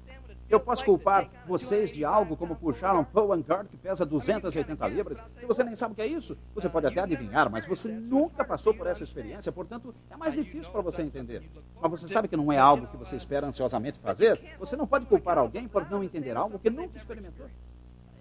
Eu 0.48 0.60
posso 0.60 0.86
culpar 0.86 1.28
vocês 1.48 1.92
de 1.92 2.06
algo 2.06 2.38
como 2.38 2.56
puxar 2.56 2.96
um 2.96 3.04
Powan 3.04 3.40
Guard 3.40 3.68
que 3.68 3.78
pesa 3.78 4.06
280 4.06 4.88
libras. 4.88 5.18
Se 5.40 5.46
você 5.46 5.64
nem 5.64 5.76
sabe 5.76 5.94
o 5.94 5.96
que 5.96 6.04
é 6.04 6.08
isso, 6.08 6.38
você 6.54 6.70
pode 6.70 6.86
até 6.86 7.00
adivinhar, 7.00 7.50
mas 7.50 7.66
você 7.66 7.88
nunca 7.88 8.46
passou 8.46 8.72
por 8.72 8.86
essa 8.86 9.04
experiência, 9.04 9.52
portanto, 9.52 9.94
é 10.10 10.16
mais 10.16 10.36
difícil 10.36 10.72
para 10.72 10.82
você 10.82 11.02
entender. 11.02 11.50
Mas 11.82 11.92
você 11.92 12.08
sabe 12.08 12.28
que 12.28 12.38
não 12.38 12.52
é 12.52 12.60
algo 12.60 12.86
que 12.88 12.96
você 12.96 13.16
espera 13.16 13.48
ansiosamente 13.48 13.98
fazer? 13.98 14.40
Você 14.60 14.76
não 14.76 14.86
pode 14.86 15.08
culpar 15.08 15.40
alguém 15.40 15.68
por 15.68 15.90
não 15.90 16.04
entender 16.04 16.38
algo 16.38 16.60
que 16.60 16.70
nunca 16.70 16.96
experimentou. 16.96 17.48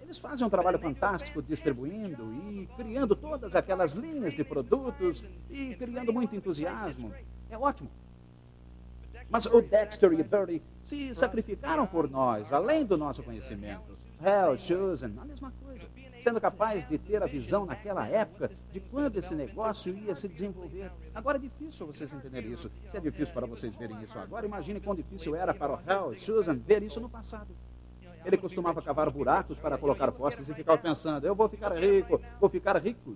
Eles 0.01 0.17
fazem 0.17 0.45
um 0.45 0.49
trabalho 0.49 0.79
fantástico 0.79 1.43
distribuindo 1.43 2.33
e 2.33 2.67
criando 2.75 3.15
todas 3.15 3.55
aquelas 3.55 3.93
linhas 3.93 4.33
de 4.33 4.43
produtos 4.43 5.23
e 5.49 5.75
criando 5.75 6.11
muito 6.11 6.35
entusiasmo. 6.35 7.13
É 7.51 7.57
ótimo. 7.57 7.89
Mas 9.29 9.45
o 9.45 9.61
Dexter 9.61 10.13
e 10.13 10.21
o 10.21 10.23
Birdie 10.23 10.61
se 10.81 11.13
sacrificaram 11.15 11.85
por 11.87 12.09
nós, 12.09 12.53
além 12.53 12.85
do 12.85 12.97
nosso 12.97 13.23
conhecimento. 13.23 13.97
Hell, 14.21 14.57
Susan, 14.57 15.11
a 15.17 15.25
mesma 15.25 15.53
coisa. 15.63 15.85
Sendo 16.21 16.41
capaz 16.41 16.87
de 16.87 16.97
ter 16.97 17.21
a 17.21 17.27
visão 17.27 17.65
naquela 17.65 18.07
época 18.07 18.49
de 18.71 18.79
quando 18.79 19.17
esse 19.17 19.35
negócio 19.35 19.95
ia 19.95 20.15
se 20.15 20.27
desenvolver. 20.27 20.91
Agora 21.13 21.37
é 21.37 21.41
difícil 21.41 21.85
vocês 21.85 22.11
entenderem 22.11 22.51
isso. 22.51 22.71
Se 22.89 22.97
é 22.97 22.99
difícil 22.99 23.33
para 23.33 23.45
vocês 23.45 23.75
verem 23.75 24.01
isso 24.01 24.17
agora, 24.17 24.45
imagine 24.45 24.79
quão 24.79 24.95
difícil 24.95 25.35
era 25.35 25.53
para 25.53 25.73
o 25.73 25.79
Hell 25.87 26.13
e 26.13 26.19
Susan 26.19 26.55
ver 26.55 26.81
isso 26.81 26.99
no 26.99 27.09
passado. 27.09 27.55
Ele 28.25 28.37
costumava 28.37 28.81
cavar 28.81 29.09
buracos 29.11 29.59
para 29.59 29.77
colocar 29.77 30.11
postes 30.11 30.49
e 30.49 30.53
ficava 30.55 30.79
pensando: 30.79 31.27
eu 31.27 31.35
vou 31.35 31.47
ficar 31.47 31.71
rico, 31.77 32.19
vou 32.39 32.49
ficar 32.49 32.75
rico. 32.77 33.15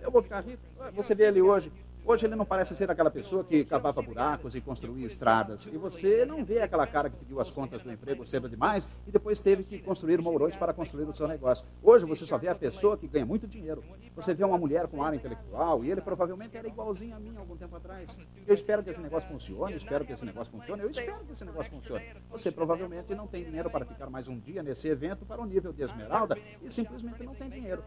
Eu 0.00 0.10
vou 0.12 0.22
ficar 0.22 0.40
rico. 0.40 0.62
Você 0.94 1.14
vê 1.16 1.24
ele 1.24 1.42
hoje, 1.42 1.72
Hoje 2.08 2.24
ele 2.24 2.36
não 2.36 2.46
parece 2.46 2.74
ser 2.74 2.90
aquela 2.90 3.10
pessoa 3.10 3.44
que 3.44 3.66
cavava 3.66 4.00
buracos 4.00 4.54
e 4.54 4.62
construía 4.62 5.06
estradas. 5.06 5.66
E 5.66 5.76
você 5.76 6.24
não 6.24 6.42
vê 6.42 6.62
aquela 6.62 6.86
cara 6.86 7.10
que 7.10 7.18
pediu 7.18 7.38
as 7.38 7.50
contas 7.50 7.82
do 7.82 7.92
emprego 7.92 8.24
cedo 8.24 8.48
demais 8.48 8.88
e 9.06 9.10
depois 9.10 9.38
teve 9.38 9.62
que 9.62 9.78
construir 9.78 10.18
mourões 10.18 10.56
para 10.56 10.72
construir 10.72 11.04
o 11.04 11.14
seu 11.14 11.28
negócio. 11.28 11.66
Hoje 11.82 12.06
você 12.06 12.24
só 12.24 12.38
vê 12.38 12.48
a 12.48 12.54
pessoa 12.54 12.96
que 12.96 13.06
ganha 13.06 13.26
muito 13.26 13.46
dinheiro. 13.46 13.84
Você 14.16 14.32
vê 14.32 14.42
uma 14.42 14.56
mulher 14.56 14.86
com 14.86 15.02
área 15.02 15.18
intelectual 15.18 15.84
e 15.84 15.90
ele 15.90 16.00
provavelmente 16.00 16.56
era 16.56 16.66
igualzinho 16.66 17.14
a 17.14 17.20
mim 17.20 17.36
algum 17.36 17.58
tempo 17.58 17.76
atrás. 17.76 18.18
Eu 18.46 18.54
espero 18.54 18.82
que 18.82 18.88
esse 18.88 19.02
negócio 19.02 19.28
funcione, 19.28 19.72
eu 19.72 19.76
espero 19.76 20.06
que 20.06 20.12
esse 20.14 20.24
negócio 20.24 20.50
funcione, 20.50 20.82
eu 20.84 20.88
espero 20.88 21.26
que 21.26 21.32
esse 21.32 21.44
negócio 21.44 21.70
funcione. 21.70 22.06
Você 22.30 22.50
provavelmente 22.50 23.14
não 23.14 23.26
tem 23.26 23.44
dinheiro 23.44 23.68
para 23.68 23.84
ficar 23.84 24.08
mais 24.08 24.26
um 24.28 24.38
dia 24.38 24.62
nesse 24.62 24.88
evento 24.88 25.26
para 25.26 25.42
o 25.42 25.44
nível 25.44 25.74
de 25.74 25.82
esmeralda 25.82 26.38
e 26.62 26.72
simplesmente 26.72 27.22
não 27.22 27.34
tem 27.34 27.50
dinheiro. 27.50 27.84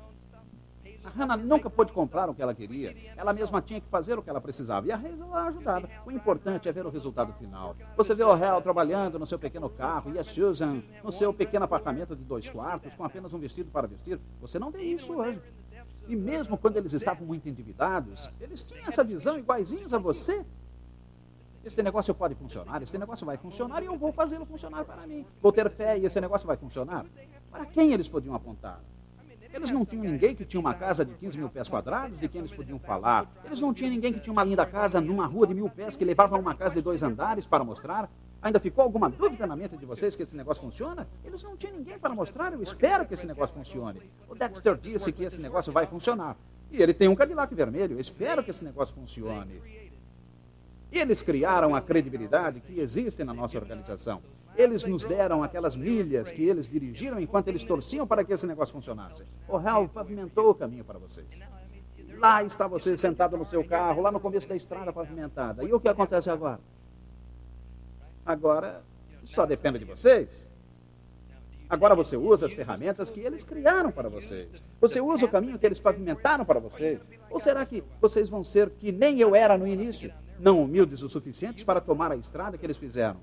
A 1.03 1.09
Hannah 1.09 1.37
nunca 1.37 1.69
pôde 1.69 1.91
comprar 1.91 2.29
o 2.29 2.33
que 2.33 2.41
ela 2.41 2.53
queria. 2.53 2.95
Ela 3.17 3.33
mesma 3.33 3.61
tinha 3.61 3.81
que 3.81 3.87
fazer 3.87 4.17
o 4.17 4.21
que 4.21 4.29
ela 4.29 4.39
precisava. 4.39 4.85
E 4.85 4.91
a 4.91 4.95
Hazel 4.95 5.33
a 5.33 5.47
ajudava. 5.47 5.89
O 6.05 6.11
importante 6.11 6.69
é 6.69 6.71
ver 6.71 6.85
o 6.85 6.89
resultado 6.89 7.33
final. 7.33 7.75
Você 7.97 8.13
vê 8.13 8.23
o 8.23 8.31
Hal 8.31 8.61
trabalhando 8.61 9.17
no 9.17 9.25
seu 9.25 9.39
pequeno 9.39 9.69
carro 9.69 10.13
e 10.13 10.19
a 10.19 10.23
Susan 10.23 10.81
no 11.03 11.11
seu 11.11 11.33
pequeno 11.33 11.65
apartamento 11.65 12.15
de 12.15 12.23
dois 12.23 12.49
quartos 12.49 12.93
com 12.93 13.03
apenas 13.03 13.33
um 13.33 13.39
vestido 13.39 13.71
para 13.71 13.87
vestir. 13.87 14.19
Você 14.39 14.59
não 14.59 14.69
vê 14.69 14.83
isso 14.83 15.13
hoje. 15.13 15.41
E 16.07 16.15
mesmo 16.15 16.57
quando 16.57 16.77
eles 16.77 16.93
estavam 16.93 17.25
muito 17.25 17.47
endividados, 17.47 18.29
eles 18.39 18.63
tinham 18.63 18.85
essa 18.87 19.03
visão 19.03 19.37
iguaizinhos 19.37 19.93
a 19.93 19.97
você. 19.97 20.45
Este 21.63 21.81
negócio 21.83 22.13
pode 22.15 22.33
funcionar, 22.33 22.81
este 22.81 22.97
negócio 22.97 23.25
vai 23.25 23.37
funcionar 23.37 23.83
e 23.83 23.85
eu 23.85 23.95
vou 23.95 24.11
fazê-lo 24.11 24.45
funcionar 24.45 24.83
para 24.83 25.05
mim. 25.05 25.25
Vou 25.39 25.51
ter 25.51 25.69
fé 25.69 25.97
e 25.97 26.05
esse 26.05 26.19
negócio 26.19 26.47
vai 26.47 26.57
funcionar. 26.57 27.05
Para 27.51 27.65
quem 27.65 27.93
eles 27.93 28.07
podiam 28.07 28.33
apontar? 28.33 28.81
Eles 29.53 29.69
não 29.69 29.85
tinham 29.85 30.03
ninguém 30.03 30.33
que 30.33 30.45
tinha 30.45 30.59
uma 30.59 30.73
casa 30.73 31.03
de 31.03 31.13
15 31.13 31.37
mil 31.37 31.49
pés 31.49 31.67
quadrados 31.67 32.17
de 32.19 32.27
quem 32.27 32.39
eles 32.39 32.53
podiam 32.53 32.79
falar. 32.79 33.29
Eles 33.43 33.59
não 33.59 33.73
tinham 33.73 33.91
ninguém 33.91 34.13
que 34.13 34.19
tinha 34.19 34.31
uma 34.31 34.43
linda 34.43 34.65
casa 34.65 35.01
numa 35.01 35.25
rua 35.25 35.45
de 35.45 35.53
mil 35.53 35.69
pés 35.69 35.95
que 35.95 36.05
levava 36.05 36.35
a 36.35 36.39
uma 36.39 36.55
casa 36.55 36.75
de 36.75 36.81
dois 36.81 37.03
andares 37.03 37.45
para 37.45 37.63
mostrar. 37.63 38.09
Ainda 38.41 38.59
ficou 38.59 38.83
alguma 38.83 39.09
dúvida 39.09 39.45
na 39.45 39.55
mente 39.55 39.77
de 39.77 39.85
vocês 39.85 40.15
que 40.15 40.23
esse 40.23 40.35
negócio 40.35 40.63
funciona? 40.63 41.07
Eles 41.23 41.43
não 41.43 41.55
tinham 41.55 41.75
ninguém 41.75 41.99
para 41.99 42.15
mostrar. 42.15 42.53
Eu 42.53 42.63
espero 42.63 43.05
que 43.05 43.13
esse 43.13 43.25
negócio 43.25 43.53
funcione. 43.53 44.01
O 44.27 44.33
Dexter 44.33 44.77
disse 44.77 45.11
que 45.11 45.23
esse 45.23 45.39
negócio 45.39 45.71
vai 45.71 45.85
funcionar. 45.85 46.35
E 46.71 46.81
ele 46.81 46.93
tem 46.93 47.07
um 47.07 47.15
Cadillac 47.15 47.53
vermelho. 47.53 47.95
Eu 47.95 47.99
espero 47.99 48.43
que 48.43 48.49
esse 48.49 48.63
negócio 48.63 48.95
funcione. 48.95 49.61
E 50.91 50.97
eles 50.97 51.21
criaram 51.21 51.75
a 51.75 51.81
credibilidade 51.81 52.61
que 52.61 52.79
existe 52.79 53.23
na 53.23 53.33
nossa 53.33 53.57
organização. 53.57 54.21
Eles 54.55 54.83
nos 54.83 55.05
deram 55.05 55.43
aquelas 55.43 55.75
milhas 55.75 56.31
que 56.31 56.43
eles 56.43 56.67
dirigiram 56.67 57.19
enquanto 57.19 57.47
eles 57.47 57.63
torciam 57.63 58.05
para 58.05 58.23
que 58.23 58.33
esse 58.33 58.45
negócio 58.45 58.73
funcionasse. 58.73 59.23
O 59.47 59.57
Hal 59.57 59.87
pavimentou 59.87 60.49
o 60.49 60.55
caminho 60.55 60.83
para 60.83 60.99
vocês. 60.99 61.27
Lá 62.17 62.43
está 62.43 62.67
você 62.67 62.97
sentado 62.97 63.37
no 63.37 63.45
seu 63.45 63.63
carro, 63.63 64.01
lá 64.01 64.11
no 64.11 64.19
começo 64.19 64.47
da 64.47 64.55
estrada 64.55 64.91
pavimentada. 64.91 65.63
E 65.63 65.73
o 65.73 65.79
que 65.79 65.87
acontece 65.87 66.29
agora? 66.29 66.59
Agora 68.25 68.83
só 69.25 69.45
depende 69.45 69.79
de 69.79 69.85
vocês. 69.85 70.51
Agora 71.69 71.95
você 71.95 72.17
usa 72.17 72.47
as 72.47 72.53
ferramentas 72.53 73.09
que 73.09 73.21
eles 73.21 73.45
criaram 73.45 73.93
para 73.93 74.09
vocês. 74.09 74.61
Você 74.81 74.99
usa 74.99 75.25
o 75.25 75.29
caminho 75.29 75.57
que 75.57 75.65
eles 75.65 75.79
pavimentaram 75.79 76.43
para 76.43 76.59
vocês. 76.59 77.09
Ou 77.29 77.39
será 77.39 77.65
que 77.65 77.81
vocês 78.01 78.27
vão 78.27 78.43
ser 78.43 78.69
que 78.71 78.91
nem 78.91 79.19
eu 79.19 79.33
era 79.33 79.57
no 79.57 79.65
início, 79.65 80.13
não 80.37 80.61
humildes 80.61 81.01
o 81.01 81.07
suficientes 81.07 81.63
para 81.63 81.79
tomar 81.79 82.11
a 82.11 82.17
estrada 82.17 82.57
que 82.57 82.65
eles 82.65 82.75
fizeram? 82.75 83.21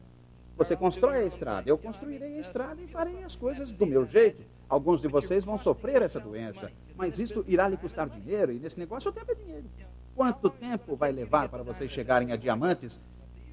Você 0.59 0.77
constrói 0.77 1.19
a 1.19 1.25
estrada, 1.25 1.71
eu 1.71 1.79
construirei 1.79 2.37
a 2.37 2.41
estrada 2.41 2.83
e 2.83 2.89
farei 2.89 3.23
as 3.23 3.37
coisas 3.37 3.71
do 3.71 3.87
meu 3.87 4.05
jeito. 4.05 4.43
Alguns 4.69 5.01
de 5.01 5.07
vocês 5.07 5.45
vão 5.45 5.57
sofrer 5.57 6.03
essa 6.03 6.19
doença, 6.19 6.73
mas 6.97 7.17
isto 7.17 7.45
irá 7.47 7.69
lhe 7.69 7.77
custar 7.77 8.09
dinheiro 8.09 8.51
e 8.51 8.59
nesse 8.59 8.77
negócio 8.77 9.09
o 9.09 9.15
tempo 9.15 9.31
é 9.31 9.35
dinheiro. 9.37 9.71
Quanto 10.17 10.51
tempo 10.51 10.97
vai 10.97 11.13
levar 11.13 11.49
para 11.49 11.63
vocês 11.63 11.93
chegarem 11.93 12.33
a 12.33 12.37
diamantes? 12.37 13.01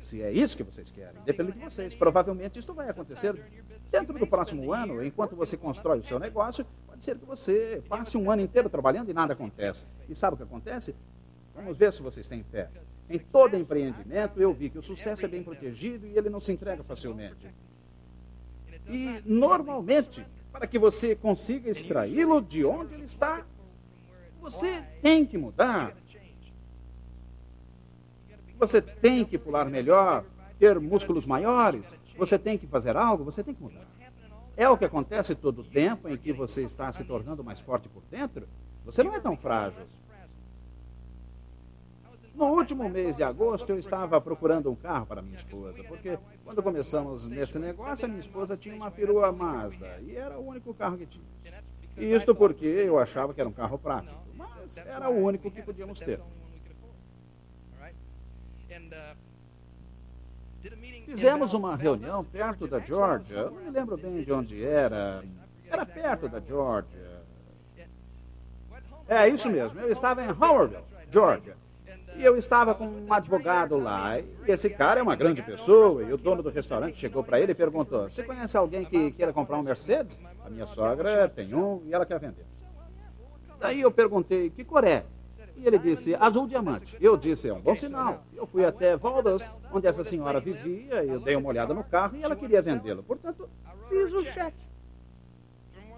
Se 0.01 0.19
é 0.19 0.31
isso 0.31 0.57
que 0.57 0.63
vocês 0.63 0.89
querem, 0.89 1.21
depende 1.23 1.51
de 1.51 1.59
vocês. 1.59 1.93
Provavelmente 1.93 2.57
isto 2.57 2.73
vai 2.73 2.89
acontecer 2.89 3.39
dentro 3.91 4.17
do 4.17 4.25
próximo 4.25 4.73
ano, 4.73 5.05
enquanto 5.05 5.35
você 5.35 5.55
constrói 5.55 5.99
o 5.99 6.03
seu 6.03 6.17
negócio. 6.17 6.65
Pode 6.87 7.05
ser 7.05 7.19
que 7.19 7.25
você 7.25 7.83
passe 7.87 8.17
um 8.17 8.31
ano 8.31 8.41
inteiro 8.41 8.67
trabalhando 8.67 9.11
e 9.11 9.13
nada 9.13 9.33
acontece. 9.33 9.83
E 10.09 10.15
sabe 10.15 10.33
o 10.33 10.37
que 10.37 10.43
acontece? 10.43 10.95
Vamos 11.53 11.77
ver 11.77 11.93
se 11.93 12.01
vocês 12.01 12.27
têm 12.27 12.41
fé. 12.41 12.67
Em 13.09 13.19
todo 13.19 13.55
empreendimento, 13.55 14.41
eu 14.41 14.53
vi 14.53 14.69
que 14.69 14.79
o 14.79 14.83
sucesso 14.83 15.25
é 15.25 15.27
bem 15.27 15.43
protegido 15.43 16.07
e 16.07 16.17
ele 16.17 16.29
não 16.29 16.41
se 16.41 16.51
entrega 16.51 16.83
facilmente. 16.83 17.47
E, 18.87 19.21
normalmente, 19.25 20.25
para 20.51 20.65
que 20.65 20.79
você 20.79 21.15
consiga 21.15 21.69
extraí-lo 21.69 22.41
de 22.41 22.65
onde 22.65 22.93
ele 22.93 23.05
está, 23.05 23.45
você 24.39 24.83
tem 25.01 25.25
que 25.25 25.37
mudar. 25.37 25.95
Você 28.57 28.81
tem 28.81 29.25
que 29.25 29.37
pular 29.37 29.69
melhor, 29.69 30.23
ter 30.57 30.79
músculos 30.79 31.25
maiores, 31.25 31.93
você 32.17 32.39
tem 32.39 32.57
que 32.57 32.65
fazer 32.65 32.95
algo, 32.95 33.23
você 33.23 33.43
tem 33.43 33.53
que 33.53 33.61
mudar. 33.61 33.85
É 34.57 34.69
o 34.69 34.77
que 34.77 34.85
acontece 34.85 35.35
todo 35.35 35.59
o 35.59 35.63
tempo 35.63 36.07
em 36.07 36.17
que 36.17 36.31
você 36.31 36.63
está 36.63 36.91
se 36.91 37.03
tornando 37.03 37.43
mais 37.43 37.59
forte 37.59 37.89
por 37.89 38.01
dentro. 38.09 38.47
Você 38.85 39.03
não 39.03 39.13
é 39.13 39.19
tão 39.19 39.35
frágil. 39.35 39.85
No 42.35 42.47
último 42.47 42.89
mês 42.89 43.15
de 43.15 43.23
agosto, 43.23 43.69
eu 43.69 43.79
estava 43.79 44.19
procurando 44.19 44.69
um 44.69 44.75
carro 44.75 45.05
para 45.05 45.21
minha 45.21 45.37
esposa, 45.37 45.81
porque 45.85 46.19
quando 46.43 46.61
começamos 46.61 47.29
nesse 47.29 47.57
negócio, 47.57 48.05
a 48.05 48.07
minha 48.09 48.19
esposa 48.19 48.57
tinha 48.57 48.75
uma 48.75 48.91
perua 48.91 49.31
Mazda 49.31 49.99
e 50.01 50.17
era 50.17 50.37
o 50.37 50.45
único 50.45 50.73
carro 50.73 50.97
que 50.97 51.05
tinha. 51.05 51.23
E 51.95 52.13
isto 52.13 52.35
porque 52.35 52.65
eu 52.65 52.99
achava 52.99 53.33
que 53.33 53.39
era 53.39 53.49
um 53.49 53.53
carro 53.53 53.77
prático, 53.77 54.19
mas 54.35 54.77
era 54.77 55.09
o 55.09 55.15
único 55.15 55.49
que 55.49 55.61
podíamos 55.61 55.97
ter. 55.97 56.19
Fizemos 61.05 61.53
uma 61.53 61.77
reunião 61.77 62.21
perto 62.25 62.67
da 62.67 62.79
Georgia, 62.79 63.45
não 63.45 63.61
me 63.61 63.69
lembro 63.69 63.95
bem 63.95 64.23
de 64.23 64.33
onde 64.33 64.61
era, 64.61 65.23
era 65.69 65.85
perto 65.85 66.27
da 66.27 66.41
Georgia. 66.41 67.23
É 69.07 69.29
isso 69.29 69.49
mesmo, 69.49 69.79
eu 69.79 69.89
estava 69.89 70.21
em 70.21 70.29
Howardville, 70.29 70.83
Georgia. 71.09 71.64
E 72.17 72.23
eu 72.23 72.37
estava 72.37 72.73
com 72.73 72.87
um 72.87 73.13
advogado 73.13 73.77
lá. 73.77 74.19
E 74.19 74.25
esse 74.47 74.69
cara 74.69 74.99
é 74.99 75.03
uma 75.03 75.15
grande 75.15 75.41
pessoa. 75.41 76.03
E 76.03 76.13
o 76.13 76.17
dono 76.17 76.41
do 76.41 76.49
restaurante 76.49 76.97
chegou 76.97 77.23
para 77.23 77.39
ele 77.39 77.51
e 77.51 77.55
perguntou: 77.55 78.09
Você 78.09 78.23
conhece 78.23 78.55
alguém 78.55 78.85
que 78.85 79.11
queira 79.11 79.33
comprar 79.33 79.57
um 79.57 79.63
Mercedes? 79.63 80.17
A 80.45 80.49
minha 80.49 80.65
sogra 80.67 81.27
tem 81.27 81.53
um 81.53 81.81
e 81.85 81.93
ela 81.93 82.05
quer 82.05 82.19
vender. 82.19 82.45
Daí 83.59 83.81
eu 83.81 83.91
perguntei: 83.91 84.49
Que 84.49 84.63
cor 84.63 84.83
é? 84.85 85.03
E 85.57 85.67
ele 85.67 85.77
disse: 85.77 86.15
Azul 86.15 86.47
diamante. 86.47 86.97
Eu 87.01 87.17
disse: 87.17 87.49
É 87.49 87.53
um 87.53 87.59
bom 87.59 87.75
sinal. 87.75 88.23
Eu 88.33 88.47
fui 88.47 88.63
até 88.63 88.95
Valdas, 88.95 89.45
onde 89.71 89.87
essa 89.87 90.03
senhora 90.03 90.39
vivia. 90.39 91.03
Eu 91.03 91.19
dei 91.19 91.35
uma 91.35 91.49
olhada 91.49 91.73
no 91.73 91.83
carro 91.83 92.15
e 92.15 92.23
ela 92.23 92.35
queria 92.35 92.61
vendê-lo. 92.61 93.03
Portanto, 93.03 93.49
fiz 93.89 94.13
o 94.13 94.23
cheque. 94.23 94.65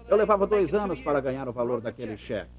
Eu 0.08 0.16
levava 0.16 0.46
dois 0.46 0.74
anos 0.74 1.00
para 1.00 1.20
ganhar 1.20 1.48
o 1.48 1.52
valor 1.52 1.80
daquele 1.80 2.16
cheque. 2.16 2.50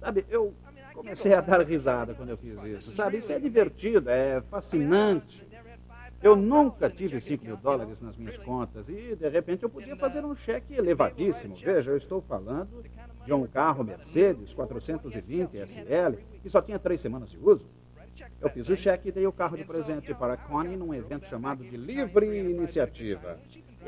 Sabe, 0.00 0.24
eu 0.30 0.52
comecei 0.98 1.32
a 1.32 1.40
dar 1.40 1.64
risada 1.64 2.14
quando 2.14 2.30
eu 2.30 2.36
fiz 2.36 2.62
isso. 2.64 2.90
Sabe, 2.90 3.18
isso 3.18 3.32
é 3.32 3.38
divertido, 3.38 4.10
é 4.10 4.40
fascinante. 4.42 5.46
Eu 6.20 6.34
nunca 6.34 6.90
tive 6.90 7.20
5 7.20 7.44
mil 7.44 7.56
dólares 7.56 8.00
nas 8.00 8.16
minhas 8.16 8.36
contas 8.38 8.88
e, 8.88 9.14
de 9.14 9.28
repente, 9.28 9.62
eu 9.62 9.70
podia 9.70 9.94
fazer 9.96 10.24
um 10.24 10.34
cheque 10.34 10.74
elevadíssimo. 10.74 11.54
Veja, 11.54 11.92
eu 11.92 11.96
estou 11.96 12.20
falando 12.20 12.82
de 13.24 13.32
um 13.32 13.46
carro 13.46 13.84
Mercedes 13.84 14.52
420 14.52 15.56
SL 15.64 16.16
que 16.42 16.50
só 16.50 16.60
tinha 16.60 16.78
três 16.78 17.00
semanas 17.00 17.30
de 17.30 17.38
uso. 17.38 17.70
Eu 18.40 18.50
fiz 18.50 18.68
o 18.68 18.76
cheque 18.76 19.10
e 19.10 19.12
dei 19.12 19.26
o 19.28 19.32
carro 19.32 19.56
de 19.56 19.64
presente 19.64 20.12
para 20.12 20.32
a 20.32 20.36
Connie 20.36 20.76
num 20.76 20.92
evento 20.92 21.26
chamado 21.26 21.62
de 21.62 21.76
Livre 21.76 22.26
Iniciativa. 22.50 23.38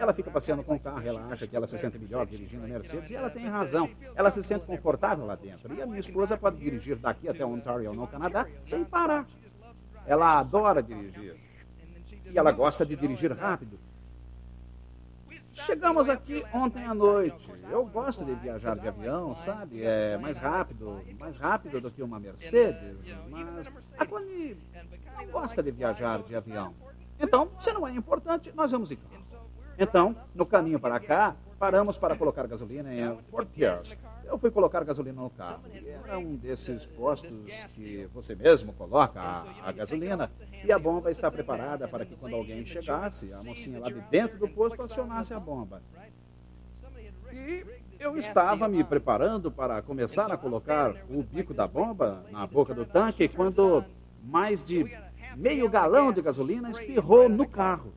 Ela 0.01 0.15
fica 0.15 0.31
passeando 0.31 0.65
com 0.65 0.77
o 0.77 0.81
carro, 0.81 1.07
ela 1.07 1.27
acha 1.27 1.47
que 1.47 1.55
ela 1.55 1.67
se 1.67 1.77
sente 1.77 1.99
melhor 1.99 2.25
dirigindo 2.25 2.65
a 2.65 2.69
Mercedes, 2.69 3.11
e 3.11 3.15
ela 3.15 3.29
tem 3.29 3.47
razão. 3.47 3.91
Ela 4.15 4.31
se 4.31 4.43
sente 4.43 4.65
confortável 4.65 5.27
lá 5.27 5.35
dentro. 5.35 5.75
E 5.75 5.83
a 5.83 5.87
minha 5.87 6.01
esposa 6.01 6.39
pode 6.39 6.57
dirigir 6.57 6.97
daqui 6.97 7.29
até 7.29 7.45
Ontario, 7.45 7.93
no 7.93 8.07
Canadá, 8.07 8.47
sem 8.65 8.83
parar. 8.83 9.27
Ela 10.07 10.39
adora 10.39 10.83
dirigir. 10.83 11.37
E 12.25 12.39
ela 12.39 12.51
gosta 12.51 12.87
de 12.87 12.97
dirigir 12.97 13.31
rápido. 13.33 13.79
Chegamos 15.53 16.09
aqui 16.09 16.43
ontem 16.55 16.83
à 16.83 16.95
noite. 16.95 17.53
Eu 17.71 17.85
gosto 17.85 18.25
de 18.25 18.35
viajar 18.37 18.79
de 18.79 18.89
avião, 18.89 19.35
sabe? 19.35 19.83
É 19.83 20.17
mais 20.17 20.39
rápido, 20.39 21.05
mais 21.19 21.37
rápido 21.37 21.79
do 21.79 21.91
que 21.91 22.03
uma 22.03 22.19
Mercedes. 22.19 23.15
Mas 23.29 23.71
a 23.99 24.07
Connie 24.07 24.57
não 25.15 25.27
gosta 25.27 25.63
de 25.63 25.71
viajar 25.71 26.23
de 26.23 26.35
avião. 26.35 26.75
Então, 27.19 27.51
se 27.61 27.71
não 27.71 27.87
é 27.87 27.93
importante, 27.93 28.51
nós 28.55 28.71
vamos 28.71 28.89
de 28.89 28.97
carro. 28.97 29.20
Então, 29.81 30.15
no 30.35 30.45
caminho 30.45 30.79
para 30.79 31.01
cá, 31.01 31.35
paramos 31.59 31.97
para 31.97 32.15
colocar 32.15 32.47
gasolina 32.47 32.95
em 32.95 33.17
Fort 33.31 33.49
Pierce. 33.49 33.97
Eu 34.27 34.37
fui 34.37 34.51
colocar 34.51 34.85
gasolina 34.85 35.23
no 35.23 35.31
carro. 35.31 35.63
E 35.73 35.89
era 35.89 36.19
um 36.19 36.37
desses 36.37 36.85
postos 36.85 37.51
que 37.75 38.07
você 38.13 38.35
mesmo 38.35 38.75
coloca 38.75 39.19
a, 39.19 39.47
a, 39.63 39.73
gasolina 39.73 40.31
e 40.63 40.71
a 40.71 40.79
bomba 40.79 41.11
está 41.11 41.31
preparada 41.31 41.89
para 41.89 42.05
que 42.05 42.15
quando 42.15 42.37
alguém 42.37 42.67
chegasse, 42.67 43.33
a 43.33 43.43
mocinha 43.43 43.81
lá 43.81 43.89
de 43.89 44.03
dentro 44.03 44.39
do 44.39 44.47
posto 44.47 44.83
acionasse 44.83 45.33
a 45.33 45.41
bomba. 45.41 45.81
E 47.33 47.65
eu 47.99 48.19
estava 48.19 48.69
me 48.69 48.85
preparando 48.85 49.51
para 49.51 49.81
começar 49.81 50.31
a 50.31 50.37
colocar 50.37 50.95
o 51.09 51.23
bico 51.23 51.55
da 51.55 51.67
bomba 51.67 52.23
na 52.31 52.47
boca 52.47 52.75
do 52.75 52.85
tanque 52.85 53.29
quando 53.29 53.83
mais 54.23 54.63
de 54.63 54.87
meio 55.37 55.71
galão 55.71 56.13
de 56.13 56.21
gasolina 56.21 56.71
espirrou 56.71 57.31
no 57.31 57.49
carro. 57.49 57.95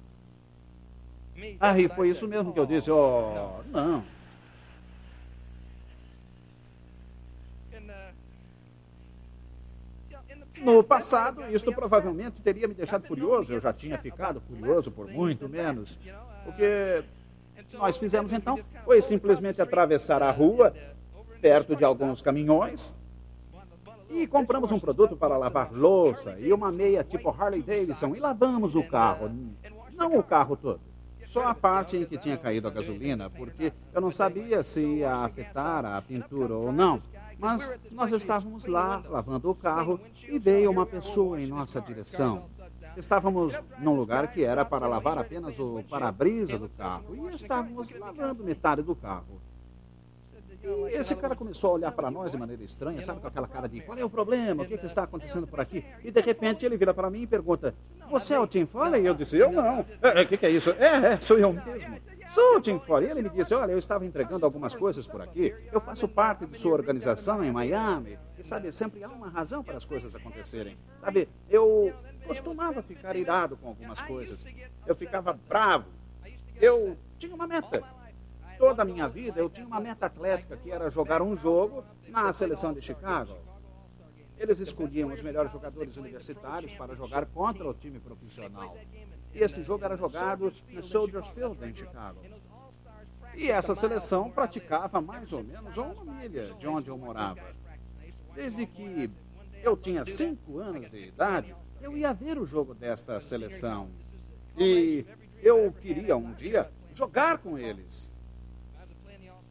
Ah, 1.59 1.79
e 1.79 1.87
foi 1.89 2.09
isso 2.09 2.27
mesmo 2.27 2.53
que 2.53 2.59
eu 2.59 2.65
disse. 2.65 2.91
Oh, 2.91 3.61
não. 3.71 4.03
No 10.57 10.81
passado, 10.81 11.43
isto 11.53 11.73
provavelmente 11.73 12.41
teria 12.41 12.67
me 12.67 12.73
deixado 12.73 13.05
furioso. 13.05 13.53
Eu 13.53 13.59
já 13.59 13.73
tinha 13.73 13.97
ficado 13.97 14.39
furioso 14.41 14.91
por 14.91 15.07
muito 15.07 15.49
menos. 15.49 15.97
O 16.45 16.53
que 16.53 17.03
nós 17.73 17.97
fizemos 17.97 18.31
então 18.31 18.59
foi 18.85 19.01
simplesmente 19.01 19.61
atravessar 19.61 20.23
a 20.23 20.31
rua, 20.31 20.73
perto 21.41 21.75
de 21.75 21.83
alguns 21.83 22.21
caminhões, 22.21 22.95
e 24.09 24.25
compramos 24.27 24.71
um 24.71 24.79
produto 24.79 25.17
para 25.17 25.35
lavar 25.35 25.73
louça 25.73 26.37
e 26.39 26.53
uma 26.53 26.71
meia 26.71 27.03
tipo 27.03 27.29
Harley 27.29 27.61
Davidson 27.61 28.15
e 28.15 28.19
lavamos 28.19 28.75
o 28.75 28.83
carro. 28.83 29.29
Não 29.93 30.17
o 30.17 30.23
carro 30.23 30.55
todo 30.55 30.92
só 31.33 31.47
a 31.47 31.55
parte 31.55 31.97
em 31.97 32.05
que 32.05 32.15
tinha 32.15 32.37
caído 32.37 32.67
a 32.67 32.71
gasolina, 32.71 33.27
porque 33.27 33.73
eu 33.91 33.99
não 33.99 34.11
sabia 34.11 34.61
se 34.61 34.79
ia 34.79 35.15
afetar 35.15 35.83
a 35.83 35.99
pintura 35.99 36.53
ou 36.53 36.71
não. 36.71 37.01
Mas 37.39 37.73
nós 37.91 38.11
estávamos 38.11 38.67
lá 38.67 39.01
lavando 39.09 39.49
o 39.49 39.55
carro 39.55 39.99
e 40.29 40.37
veio 40.37 40.69
uma 40.69 40.85
pessoa 40.85 41.41
em 41.41 41.47
nossa 41.47 41.81
direção. 41.81 42.45
Estávamos 42.95 43.59
num 43.79 43.95
lugar 43.95 44.31
que 44.31 44.43
era 44.43 44.63
para 44.63 44.87
lavar 44.87 45.17
apenas 45.17 45.57
o 45.59 45.83
para-brisa 45.89 46.59
do 46.59 46.69
carro 46.69 47.15
e 47.15 47.35
estávamos 47.35 47.89
lavando 47.89 48.43
metade 48.43 48.83
do 48.83 48.95
carro. 48.95 49.41
E 50.63 50.95
esse 50.95 51.13
cara 51.15 51.35
começou 51.35 51.71
a 51.71 51.73
olhar 51.73 51.91
para 51.91 52.09
nós 52.09 52.31
de 52.31 52.37
maneira 52.37 52.63
estranha, 52.63 53.01
sabe, 53.01 53.19
com 53.19 53.27
aquela 53.27 53.47
cara 53.47 53.67
de 53.67 53.81
qual 53.81 53.97
é 53.97 54.05
o 54.05 54.09
problema, 54.09 54.63
o 54.63 54.65
que, 54.65 54.77
que 54.77 54.85
está 54.85 55.03
acontecendo 55.03 55.45
por 55.45 55.59
aqui? 55.59 55.83
E 56.03 56.09
de 56.09 56.21
repente 56.21 56.65
ele 56.65 56.77
vira 56.77 56.93
para 56.93 57.09
mim 57.09 57.23
e 57.23 57.27
pergunta: 57.27 57.75
Você 58.09 58.33
é 58.33 58.39
o 58.39 58.47
Tim 58.47 58.65
Foley? 58.65 59.01
E 59.01 59.05
eu 59.05 59.13
disse: 59.13 59.37
Eu 59.37 59.51
não. 59.51 59.81
O 59.81 59.85
é, 60.01 60.21
é, 60.21 60.25
que, 60.25 60.37
que 60.37 60.45
é 60.45 60.49
isso? 60.49 60.71
É, 60.71 61.13
é, 61.13 61.19
sou 61.19 61.37
eu 61.37 61.51
mesmo. 61.51 61.97
Sou 62.33 62.57
o 62.57 62.61
Tim 62.61 62.79
Foley. 62.79 63.09
E 63.09 63.11
ele 63.11 63.23
me 63.23 63.29
disse: 63.29 63.53
Olha, 63.53 63.73
eu 63.73 63.77
estava 63.77 64.05
entregando 64.05 64.45
algumas 64.45 64.73
coisas 64.73 65.05
por 65.05 65.21
aqui. 65.21 65.53
Eu 65.71 65.81
faço 65.81 66.07
parte 66.07 66.45
de 66.45 66.57
sua 66.57 66.71
organização 66.71 67.43
em 67.43 67.51
Miami. 67.51 68.17
E 68.39 68.43
sabe, 68.43 68.71
sempre 68.71 69.03
há 69.03 69.09
uma 69.09 69.29
razão 69.29 69.63
para 69.63 69.75
as 69.75 69.85
coisas 69.85 70.15
acontecerem. 70.15 70.77
Sabe, 71.01 71.27
eu 71.49 71.93
costumava 72.25 72.81
ficar 72.81 73.15
irado 73.15 73.57
com 73.57 73.67
algumas 73.67 74.01
coisas. 74.01 74.45
Eu 74.87 74.95
ficava 74.95 75.37
bravo. 75.47 75.85
Eu 76.55 76.97
tinha 77.19 77.35
uma 77.35 77.47
meta 77.47 77.83
toda 78.63 78.81
a 78.81 78.85
minha 78.85 79.09
vida 79.09 79.41
eu 79.41 79.49
tinha 79.49 79.67
uma 79.67 79.81
meta 79.81 80.05
atlética 80.05 80.55
que 80.55 80.71
era 80.71 80.89
jogar 80.89 81.21
um 81.21 81.35
jogo 81.35 81.83
na 82.07 82.31
seleção 82.31 82.71
de 82.71 82.81
Chicago. 82.81 83.35
Eles 84.37 84.61
escolhiam 84.61 85.11
os 85.11 85.21
melhores 85.21 85.51
jogadores 85.51 85.97
universitários 85.97 86.73
para 86.73 86.95
jogar 86.95 87.25
contra 87.25 87.69
o 87.69 87.73
time 87.73 87.99
profissional. 87.99 88.77
E 89.33 89.39
este 89.39 89.61
jogo 89.63 89.83
era 89.83 89.97
jogado 89.97 90.53
no 90.69 90.81
Soldiers 90.81 91.27
Field, 91.29 91.61
em 91.65 91.75
Chicago. 91.75 92.21
E 93.35 93.51
essa 93.51 93.75
seleção 93.75 94.31
praticava 94.31 95.01
mais 95.01 95.33
ou 95.33 95.43
menos 95.43 95.75
uma 95.75 96.05
milha 96.05 96.53
de 96.53 96.65
onde 96.65 96.87
eu 96.87 96.97
morava. 96.97 97.43
Desde 98.33 98.65
que 98.65 99.11
eu 99.61 99.75
tinha 99.75 100.05
cinco 100.05 100.59
anos 100.59 100.89
de 100.89 101.07
idade, 101.07 101.53
eu 101.81 101.97
ia 101.97 102.13
ver 102.13 102.37
o 102.37 102.45
jogo 102.45 102.73
desta 102.73 103.19
seleção. 103.19 103.89
E 104.57 105.05
eu 105.41 105.69
queria 105.73 106.15
um 106.15 106.31
dia 106.31 106.71
jogar 106.95 107.39
com 107.39 107.57
eles. 107.57 108.12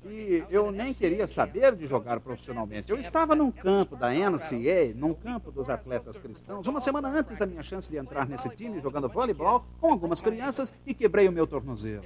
E 0.05 0.45
eu 0.51 0.73
nem 0.73 0.93
queria 0.93 1.27
saber 1.27 1.77
de 1.77 1.87
jogar 1.87 2.19
profissionalmente. 2.21 2.91
Eu 2.91 2.99
estava 2.99 3.35
num 3.35 3.51
campo 3.51 3.97
da 3.97 4.11
NCA, 4.13 4.93
num 4.95 5.15
campo 5.15 5.53
dos 5.53 5.71
atletas 5.71 6.19
cristãos, 6.19 6.67
uma 6.67 6.81
semana 6.81 7.09
antes 7.09 7.39
da 7.39 7.47
minha 7.47 7.63
chance 7.63 7.91
de 7.91 7.97
entrar 7.97 8.27
nesse 8.27 8.49
time, 8.51 8.81
jogando 8.81 9.09
voleibol 9.09 9.65
com 9.81 9.93
algumas 9.93 10.21
crianças 10.21 10.73
e 10.85 10.93
quebrei 10.93 11.29
o 11.29 11.33
meu 11.33 11.47
tornozelo. 11.47 12.05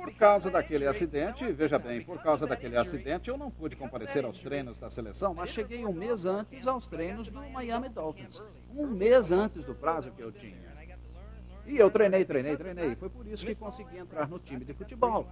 Por 0.00 0.14
causa 0.14 0.50
daquele 0.50 0.86
acidente, 0.86 1.52
veja 1.52 1.78
bem, 1.78 2.02
por 2.02 2.22
causa 2.22 2.46
daquele 2.46 2.74
acidente, 2.74 3.28
eu 3.28 3.36
não 3.36 3.50
pude 3.50 3.76
comparecer 3.76 4.24
aos 4.24 4.38
treinos 4.38 4.78
da 4.78 4.88
seleção, 4.88 5.34
mas 5.34 5.50
cheguei 5.50 5.84
um 5.84 5.92
mês 5.92 6.24
antes 6.24 6.66
aos 6.66 6.86
treinos 6.86 7.28
do 7.28 7.38
Miami 7.50 7.90
Dolphins. 7.90 8.42
Um 8.74 8.86
mês 8.86 9.30
antes 9.30 9.62
do 9.62 9.74
prazo 9.74 10.10
que 10.12 10.22
eu 10.22 10.32
tinha. 10.32 10.70
E 11.66 11.76
eu 11.76 11.90
treinei, 11.90 12.24
treinei, 12.24 12.56
treinei. 12.56 12.96
Foi 12.96 13.10
por 13.10 13.26
isso 13.26 13.44
que 13.44 13.54
consegui 13.54 13.98
entrar 13.98 14.26
no 14.26 14.38
time 14.38 14.64
de 14.64 14.72
futebol. 14.72 15.28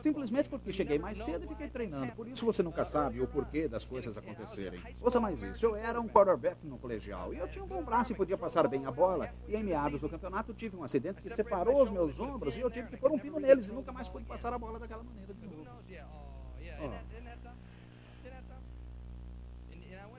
Simplesmente 0.00 0.48
porque 0.48 0.72
cheguei 0.72 0.98
mais 0.98 1.18
cedo 1.18 1.44
e 1.44 1.48
fiquei 1.48 1.68
treinando. 1.68 2.12
Por 2.12 2.28
isso 2.28 2.44
você 2.44 2.62
nunca 2.62 2.84
sabe 2.84 3.20
o 3.20 3.26
porquê 3.26 3.68
das 3.68 3.84
coisas 3.84 4.16
acontecerem. 4.16 4.80
Ouça 5.00 5.20
mais 5.20 5.42
isso. 5.42 5.64
Eu 5.64 5.76
era 5.76 6.00
um 6.00 6.08
quarterback 6.08 6.66
no 6.66 6.78
colegial 6.78 7.32
e 7.32 7.38
eu 7.38 7.48
tinha 7.48 7.64
um 7.64 7.68
bom 7.68 7.82
braço 7.82 8.12
e 8.12 8.14
podia 8.14 8.36
passar 8.36 8.68
bem 8.68 8.86
a 8.86 8.90
bola. 8.90 9.30
E 9.48 9.56
em 9.56 9.64
meados 9.64 10.00
do 10.00 10.08
campeonato 10.08 10.54
tive 10.54 10.76
um 10.76 10.84
acidente 10.84 11.22
que 11.22 11.30
separou 11.30 11.82
os 11.82 11.90
meus 11.90 12.18
ombros 12.18 12.56
e 12.56 12.60
eu 12.60 12.70
tive 12.70 12.88
que 12.88 12.96
pôr 12.96 13.10
um 13.10 13.18
pino 13.18 13.38
neles 13.38 13.66
e 13.66 13.72
nunca 13.72 13.92
mais 13.92 14.08
pude 14.08 14.24
passar 14.24 14.52
a 14.52 14.58
bola 14.58 14.78
daquela 14.78 15.02
maneira 15.02 15.32
de 15.32 15.46
novo. 15.46 15.66
Oh. 16.78 17.16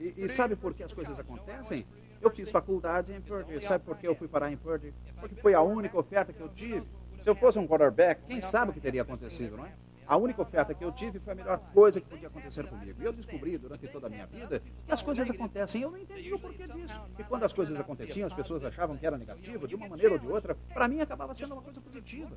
E, 0.00 0.14
e 0.16 0.28
sabe 0.28 0.56
por 0.56 0.74
que 0.74 0.82
as 0.82 0.92
coisas 0.92 1.18
acontecem? 1.18 1.86
Eu 2.20 2.30
fiz 2.30 2.50
faculdade 2.50 3.12
em 3.12 3.20
Purdue. 3.20 3.62
Sabe 3.62 3.84
por 3.84 3.96
que 3.96 4.06
eu 4.06 4.14
fui 4.14 4.26
parar 4.26 4.50
em 4.50 4.56
Purdue? 4.56 4.92
Porque 5.20 5.36
foi 5.36 5.54
a 5.54 5.62
única 5.62 5.96
oferta 5.98 6.32
que 6.32 6.40
eu 6.40 6.48
tive. 6.48 6.86
Se 7.20 7.28
eu 7.28 7.34
fosse 7.34 7.58
um 7.58 7.66
quarterback, 7.66 8.22
quem 8.26 8.40
sabe 8.40 8.70
o 8.70 8.74
que 8.74 8.80
teria 8.80 9.02
acontecido, 9.02 9.56
não 9.56 9.66
é? 9.66 9.72
A 10.06 10.16
única 10.16 10.40
oferta 10.40 10.72
que 10.72 10.82
eu 10.82 10.90
tive 10.90 11.18
foi 11.18 11.34
a 11.34 11.36
melhor 11.36 11.58
coisa 11.74 12.00
que 12.00 12.08
podia 12.08 12.28
acontecer 12.28 12.66
comigo. 12.66 13.02
E 13.02 13.04
eu 13.04 13.12
descobri 13.12 13.58
durante 13.58 13.86
toda 13.88 14.06
a 14.06 14.10
minha 14.10 14.26
vida 14.26 14.62
que 14.86 14.92
as 14.92 15.02
coisas 15.02 15.30
acontecem. 15.30 15.82
Eu 15.82 15.90
não 15.90 15.98
entendi 15.98 16.32
o 16.32 16.38
porquê 16.38 16.66
disso. 16.66 16.98
E 17.18 17.24
quando 17.24 17.44
as 17.44 17.52
coisas 17.52 17.78
aconteciam, 17.78 18.26
as 18.26 18.32
pessoas 18.32 18.64
achavam 18.64 18.96
que 18.96 19.06
era 19.06 19.18
negativo, 19.18 19.68
de 19.68 19.74
uma 19.74 19.86
maneira 19.86 20.14
ou 20.14 20.18
de 20.18 20.26
outra. 20.26 20.56
Para 20.72 20.88
mim, 20.88 21.02
acabava 21.02 21.34
sendo 21.34 21.52
uma 21.52 21.60
coisa 21.60 21.78
positiva. 21.78 22.34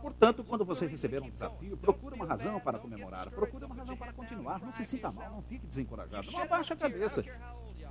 Portanto, 0.00 0.44
quando 0.44 0.64
você 0.64 0.86
receber 0.86 1.20
um 1.22 1.30
desafio, 1.30 1.76
procure 1.76 2.14
uma 2.14 2.26
razão 2.26 2.60
para 2.60 2.78
comemorar, 2.78 3.30
procure 3.30 3.64
uma 3.64 3.74
razão 3.74 3.96
para 3.96 4.12
continuar. 4.12 4.60
Não 4.60 4.72
se 4.72 4.84
sinta 4.84 5.10
mal, 5.10 5.30
não 5.30 5.42
fique 5.42 5.66
desencorajado, 5.66 6.30
não 6.30 6.40
abaixe 6.40 6.72
a 6.72 6.76
cabeça. 6.76 7.24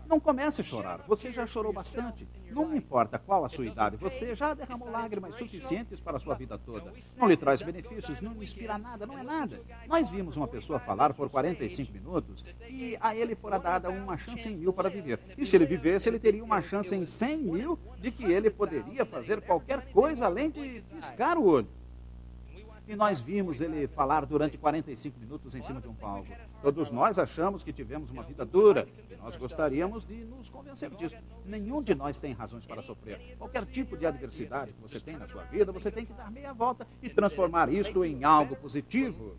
Não 0.08 0.20
comece 0.20 0.62
a 0.62 0.64
chorar. 0.64 1.00
Você 1.08 1.32
já 1.32 1.46
chorou 1.46 1.72
bastante. 1.72 2.28
Não 2.50 2.76
importa 2.76 3.18
qual 3.18 3.46
a 3.46 3.50
sua 3.50 3.66
idade, 3.66 3.96
você 3.96 4.36
já 4.36 4.54
derramou 4.54 4.90
lágrimas 4.90 5.36
suficientes 5.36 6.00
para 6.00 6.18
a 6.18 6.20
sua 6.20 6.36
vida 6.36 6.58
toda. 6.58 6.94
Não 7.18 7.28
lhe 7.28 7.38
traz 7.38 7.62
benefícios, 7.62 8.22
não 8.22 8.34
lhe 8.34 8.44
inspira 8.44 8.78
nada, 8.78 9.06
não 9.06 9.18
é 9.18 9.24
nada. 9.24 9.62
Nós 9.88 10.10
vimos 10.10 10.36
uma 10.36 10.48
pessoa 10.48 10.80
falar 10.80 11.14
por 11.14 11.30
45 11.30 11.94
minutos 11.94 12.44
e 12.70 12.98
a 13.00 13.16
ele 13.16 13.36
fora 13.36 13.58
dada 13.58 13.90
uma 13.90 14.18
chance 14.18 14.48
em 14.50 14.56
mil 14.56 14.74
para 14.74 14.90
viver. 14.90 15.20
E 15.38 15.46
se 15.46 15.56
ele 15.56 15.66
vivesse, 15.66 16.10
ele 16.10 16.20
teria 16.20 16.44
uma 16.44 16.62
chance 16.62 16.94
em 16.94 17.06
100 17.06 17.38
mil 17.38 17.80
de 18.00 18.12
que 18.12 18.26
ele 18.26 18.50
poderia 18.50 19.06
fazer 19.06 19.42
qualquer 19.42 19.92
coisa 19.92 20.26
além 20.26 20.50
de 20.50 20.84
piscar 20.94 21.38
o 21.38 21.46
olho. 21.46 21.68
E 22.88 22.96
nós 22.96 23.22
vimos 23.22 23.62
ele 23.62 23.88
falar 23.88 24.26
durante 24.26 24.58
45 24.58 25.18
minutos 25.20 25.56
em 25.56 25.62
cima 25.62 25.80
de 25.80 25.88
um 25.88 25.94
palco. 25.94 26.28
Todos 26.62 26.92
nós 26.92 27.18
achamos 27.18 27.64
que 27.64 27.74
tivemos 27.74 28.12
uma 28.12 28.24
vida 28.24 28.46
dura 28.46 28.88
e 29.10 29.16
nós 29.16 29.36
gostaríamos 29.36 30.06
de 30.06 30.24
nos 30.26 30.48
convencer 30.50 30.90
disso. 30.92 31.16
Nenhum 31.46 31.82
de 31.82 31.96
nós 31.96 32.18
tem 32.20 32.34
razões 32.34 32.66
para 32.66 32.82
sofrer. 32.82 33.36
Qualquer 33.38 33.66
tipo 33.66 33.98
de 33.98 34.06
adversidade 34.06 34.74
que 34.74 34.82
você 34.82 35.00
tem 35.00 35.18
na 35.18 35.28
sua 35.28 35.44
vida, 35.44 35.72
você 35.72 35.90
tem 35.90 36.06
que 36.06 36.14
dar 36.14 36.30
meia 36.32 36.54
volta 36.54 36.88
e 37.02 37.10
transformar 37.10 37.70
isto 37.70 38.06
em 38.06 38.24
algo 38.24 38.56
positivo. 38.56 39.36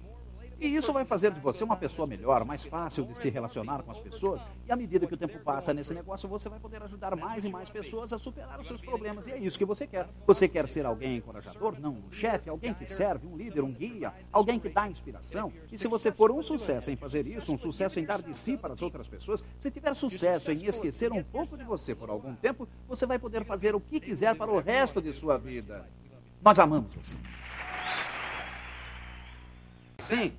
E 0.62 0.76
isso 0.76 0.92
vai 0.92 1.04
fazer 1.04 1.32
de 1.32 1.40
você 1.40 1.64
uma 1.64 1.74
pessoa 1.74 2.06
melhor, 2.06 2.44
mais 2.44 2.62
fácil 2.62 3.04
de 3.04 3.18
se 3.18 3.28
relacionar 3.28 3.82
com 3.82 3.90
as 3.90 3.98
pessoas. 3.98 4.46
E 4.64 4.70
à 4.70 4.76
medida 4.76 5.08
que 5.08 5.14
o 5.14 5.16
tempo 5.16 5.36
passa 5.40 5.74
nesse 5.74 5.92
negócio, 5.92 6.28
você 6.28 6.48
vai 6.48 6.60
poder 6.60 6.80
ajudar 6.84 7.16
mais 7.16 7.44
e 7.44 7.48
mais 7.48 7.68
pessoas 7.68 8.12
a 8.12 8.18
superar 8.18 8.60
os 8.60 8.68
seus 8.68 8.80
problemas. 8.80 9.26
E 9.26 9.32
é 9.32 9.38
isso 9.38 9.58
que 9.58 9.64
você 9.64 9.88
quer. 9.88 10.08
Você 10.24 10.46
quer 10.46 10.68
ser 10.68 10.86
alguém 10.86 11.16
encorajador? 11.16 11.80
Não, 11.80 11.90
um 11.90 12.12
chefe, 12.12 12.48
alguém 12.48 12.72
que 12.72 12.86
serve, 12.86 13.26
um 13.26 13.36
líder, 13.36 13.64
um 13.64 13.72
guia, 13.72 14.12
alguém 14.30 14.60
que 14.60 14.68
dá 14.68 14.88
inspiração. 14.88 15.52
E 15.72 15.76
se 15.76 15.88
você 15.88 16.12
for 16.12 16.30
um 16.30 16.40
sucesso 16.40 16.92
em 16.92 16.96
fazer 16.96 17.26
isso, 17.26 17.52
um 17.52 17.58
sucesso 17.58 17.98
em 17.98 18.04
dar 18.04 18.22
de 18.22 18.32
si 18.32 18.56
para 18.56 18.74
as 18.74 18.82
outras 18.82 19.08
pessoas, 19.08 19.42
se 19.58 19.68
tiver 19.68 19.96
sucesso 19.96 20.52
em 20.52 20.64
esquecer 20.66 21.10
um 21.10 21.24
pouco 21.24 21.56
de 21.56 21.64
você 21.64 21.92
por 21.92 22.08
algum 22.08 22.36
tempo, 22.36 22.68
você 22.86 23.04
vai 23.04 23.18
poder 23.18 23.44
fazer 23.44 23.74
o 23.74 23.80
que 23.80 23.98
quiser 23.98 24.36
para 24.36 24.52
o 24.52 24.60
resto 24.60 25.02
de 25.02 25.12
sua 25.12 25.36
vida. 25.36 25.84
Nós 26.40 26.56
amamos 26.60 26.94
vocês. 26.94 27.20
Sim, 29.98 30.32